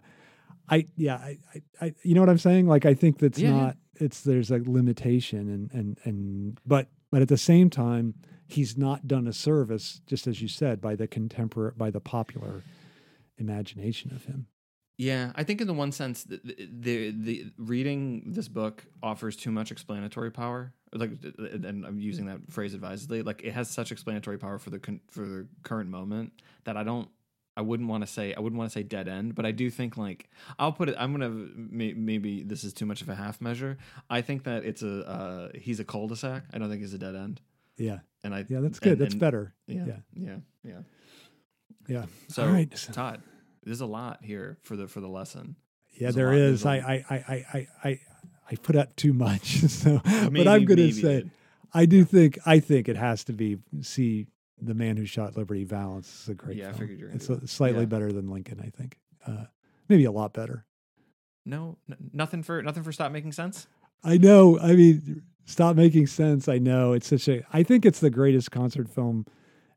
I 0.68 0.86
yeah, 0.96 1.16
I, 1.16 1.38
I, 1.54 1.62
I 1.86 1.94
you 2.02 2.14
know 2.14 2.20
what 2.20 2.30
I'm 2.30 2.38
saying? 2.38 2.66
Like 2.66 2.86
I 2.86 2.94
think 2.94 3.18
that's 3.18 3.38
Yeah, 3.38 3.48
yeah. 3.50 3.56
not 3.56 3.76
it's 3.96 4.22
there's 4.22 4.50
a 4.50 4.58
limitation 4.64 5.48
and 5.50 5.70
and 5.72 5.98
and 6.04 6.60
but 6.66 6.88
but 7.10 7.20
at 7.22 7.28
the 7.28 7.36
same 7.38 7.68
time 7.70 8.14
he's 8.46 8.76
not 8.76 9.06
done 9.06 9.26
a 9.26 9.32
service 9.32 10.00
just 10.06 10.26
as 10.26 10.40
you 10.40 10.48
said 10.48 10.80
by 10.80 10.94
the 10.94 11.06
contemporary 11.06 11.72
by 11.76 11.90
the 11.90 12.00
popular 12.00 12.62
imagination 13.38 14.12
of 14.14 14.24
him. 14.24 14.46
Yeah, 14.98 15.32
I 15.34 15.42
think 15.44 15.60
in 15.60 15.66
the 15.66 15.74
one 15.74 15.92
sense, 15.92 16.24
the, 16.24 16.40
the 16.42 17.10
the 17.10 17.52
reading 17.58 18.32
this 18.32 18.48
book 18.48 18.84
offers 19.02 19.36
too 19.36 19.50
much 19.50 19.70
explanatory 19.70 20.30
power. 20.30 20.72
Like, 20.92 21.10
and 21.38 21.84
I'm 21.84 21.98
using 22.00 22.26
that 22.26 22.50
phrase 22.50 22.72
advisedly. 22.72 23.20
Like, 23.20 23.42
it 23.44 23.52
has 23.52 23.68
such 23.68 23.92
explanatory 23.92 24.38
power 24.38 24.58
for 24.58 24.70
the 24.70 24.78
con- 24.78 25.02
for 25.10 25.20
the 25.20 25.46
current 25.64 25.90
moment 25.90 26.32
that 26.64 26.76
I 26.76 26.82
don't. 26.82 27.08
I 27.58 27.62
wouldn't 27.62 27.88
want 27.88 28.04
to 28.04 28.06
say 28.06 28.32
I 28.32 28.40
wouldn't 28.40 28.58
want 28.58 28.70
to 28.70 28.78
say 28.78 28.82
dead 28.82 29.06
end, 29.08 29.34
but 29.34 29.44
I 29.44 29.50
do 29.50 29.68
think 29.68 29.98
like 29.98 30.30
I'll 30.58 30.72
put 30.72 30.88
it. 30.88 30.96
I'm 30.98 31.12
gonna 31.12 31.30
may, 31.30 31.92
maybe 31.92 32.42
this 32.42 32.64
is 32.64 32.72
too 32.72 32.86
much 32.86 33.02
of 33.02 33.10
a 33.10 33.14
half 33.14 33.40
measure. 33.40 33.76
I 34.08 34.22
think 34.22 34.44
that 34.44 34.64
it's 34.64 34.82
a 34.82 35.06
uh, 35.06 35.48
he's 35.54 35.80
a 35.80 35.84
cul-de-sac. 35.84 36.44
I 36.54 36.58
don't 36.58 36.70
think 36.70 36.80
he's 36.80 36.94
a 36.94 36.98
dead 36.98 37.14
end. 37.16 37.40
Yeah. 37.76 37.98
And 38.24 38.34
I 38.34 38.44
Yeah, 38.48 38.60
that's 38.60 38.78
good. 38.78 38.92
and- 38.92 39.00
that's 39.00 39.14
and- 39.14 39.20
better. 39.20 39.54
Yeah, 39.66 39.86
Yeah. 39.86 39.96
yeah, 40.14 40.36
yeah. 40.64 40.80
Yeah. 41.88 42.06
So 42.28 42.44
All 42.44 42.52
right. 42.52 42.70
Todd, 42.92 43.22
there's 43.62 43.80
a 43.80 43.86
lot 43.86 44.24
here 44.24 44.58
for 44.62 44.76
the 44.76 44.88
for 44.88 45.00
the 45.00 45.08
lesson. 45.08 45.56
Yeah, 45.98 46.10
There's 46.10 46.66
I 46.66 46.76
I 46.76 46.80
I 46.80 47.04
I 47.08 47.16
I 47.18 47.44
I, 47.54 47.68
I, 47.88 48.00
I, 48.50 48.54
put 48.56 48.76
out 48.76 48.96
too 48.96 49.12
much. 49.12 49.60
So, 49.68 50.00
but 50.04 50.46
I'm 50.48 50.64
going 50.64 50.76
to 50.76 50.92
say. 50.92 51.30
I 51.72 51.84
do 51.86 52.04
think, 52.04 52.38
I 52.46 52.60
think 52.60 52.88
it 52.88 52.96
has 52.96 53.24
to 53.24 53.32
be 53.32 53.58
see 53.82 54.26
the 54.60 54.72
man 54.74 54.96
who 54.96 55.04
shot 55.04 55.36
Liberty 55.36 55.64
Valance 55.64 56.22
is 56.22 56.28
a 56.30 56.34
great 56.34 56.56
Yeah, 56.56 56.70
I 56.70 56.72
figured 56.72 56.98
you 56.98 57.04
were 57.06 57.10
gonna 57.10 57.16
It's 57.16 57.28
a, 57.28 57.46
slightly 57.46 57.80
Yeah. 57.80 57.86
better 57.86 58.12
than 58.12 58.30
Lincoln, 58.30 58.60
I 58.60 58.70
think. 58.70 58.98
Uh, 59.26 59.44
maybe 59.88 60.04
a 60.04 60.12
lot 60.12 60.32
better. 60.32 60.64
No, 61.44 61.76
n- 61.90 62.10
nothing 62.12 62.42
for 62.42 62.62
nothing 62.62 62.82
for 62.82 62.92
stop 62.92 63.12
making 63.12 63.32
sense. 63.32 63.66
I 64.02 64.16
know. 64.18 64.58
I 64.58 64.74
mean, 64.74 65.22
stop 65.46 65.74
making 65.76 66.06
sense. 66.08 66.46
I 66.48 66.58
know 66.58 66.92
it's 66.92 67.08
such 67.08 67.26
a. 67.28 67.42
I 67.52 67.62
think 67.62 67.86
it's 67.86 68.00
the 68.00 68.10
greatest 68.10 68.50
concert 68.50 68.88
film 68.90 69.24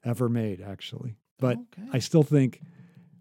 ever 0.04 0.28
made, 0.28 0.60
actually. 0.62 1.16
But 1.40 1.58
Okay. 1.58 1.88
I 1.94 2.00
still 2.00 2.24
think 2.24 2.62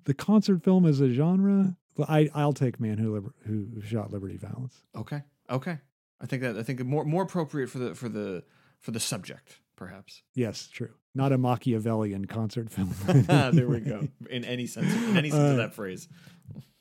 the 0.05 0.15
concert 0.15 0.65
film 0.65 0.85
as 0.85 1.01
a 1.01 1.09
genre. 1.13 1.77
I 2.09 2.29
I'll 2.35 2.53
take 2.53 2.79
Man 2.81 2.99
Who 2.99 3.15
Liber- 3.15 3.35
Who 3.47 3.81
Shot 3.83 4.13
Liberty 4.13 4.37
Valance. 4.37 4.83
Okay, 4.97 5.23
okay. 5.51 5.79
I 6.21 6.27
think 6.27 6.43
that 6.43 6.57
I 6.57 6.63
think 6.65 6.85
more 6.85 7.05
more 7.05 7.23
appropriate 7.23 7.71
for 7.71 7.79
the 7.79 7.95
for 7.95 8.09
the 8.09 8.43
for 8.81 8.91
the 8.93 9.01
subject, 9.01 9.61
perhaps. 9.77 10.23
Yes, 10.35 10.69
true. 10.69 10.91
Not 11.15 11.33
a 11.33 11.39
Machiavellian 11.39 12.27
concert 12.27 12.71
film. 12.71 12.95
there 13.53 13.67
we 13.67 13.81
go. 13.81 14.07
In 14.31 14.45
any 14.45 14.67
sense, 14.69 14.93
in 14.95 15.17
any 15.17 15.31
sense 15.31 15.41
Uh, 15.43 15.51
of 15.53 15.57
that 15.57 15.75
phrase. 15.75 16.07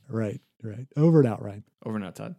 Right, 0.10 0.40
right. 0.62 0.88
Over 0.96 1.20
and 1.22 1.28
out, 1.28 1.42
Ryan. 1.42 1.64
Over 1.84 1.96
and 1.96 2.06
out, 2.06 2.16
Todd. 2.16 2.36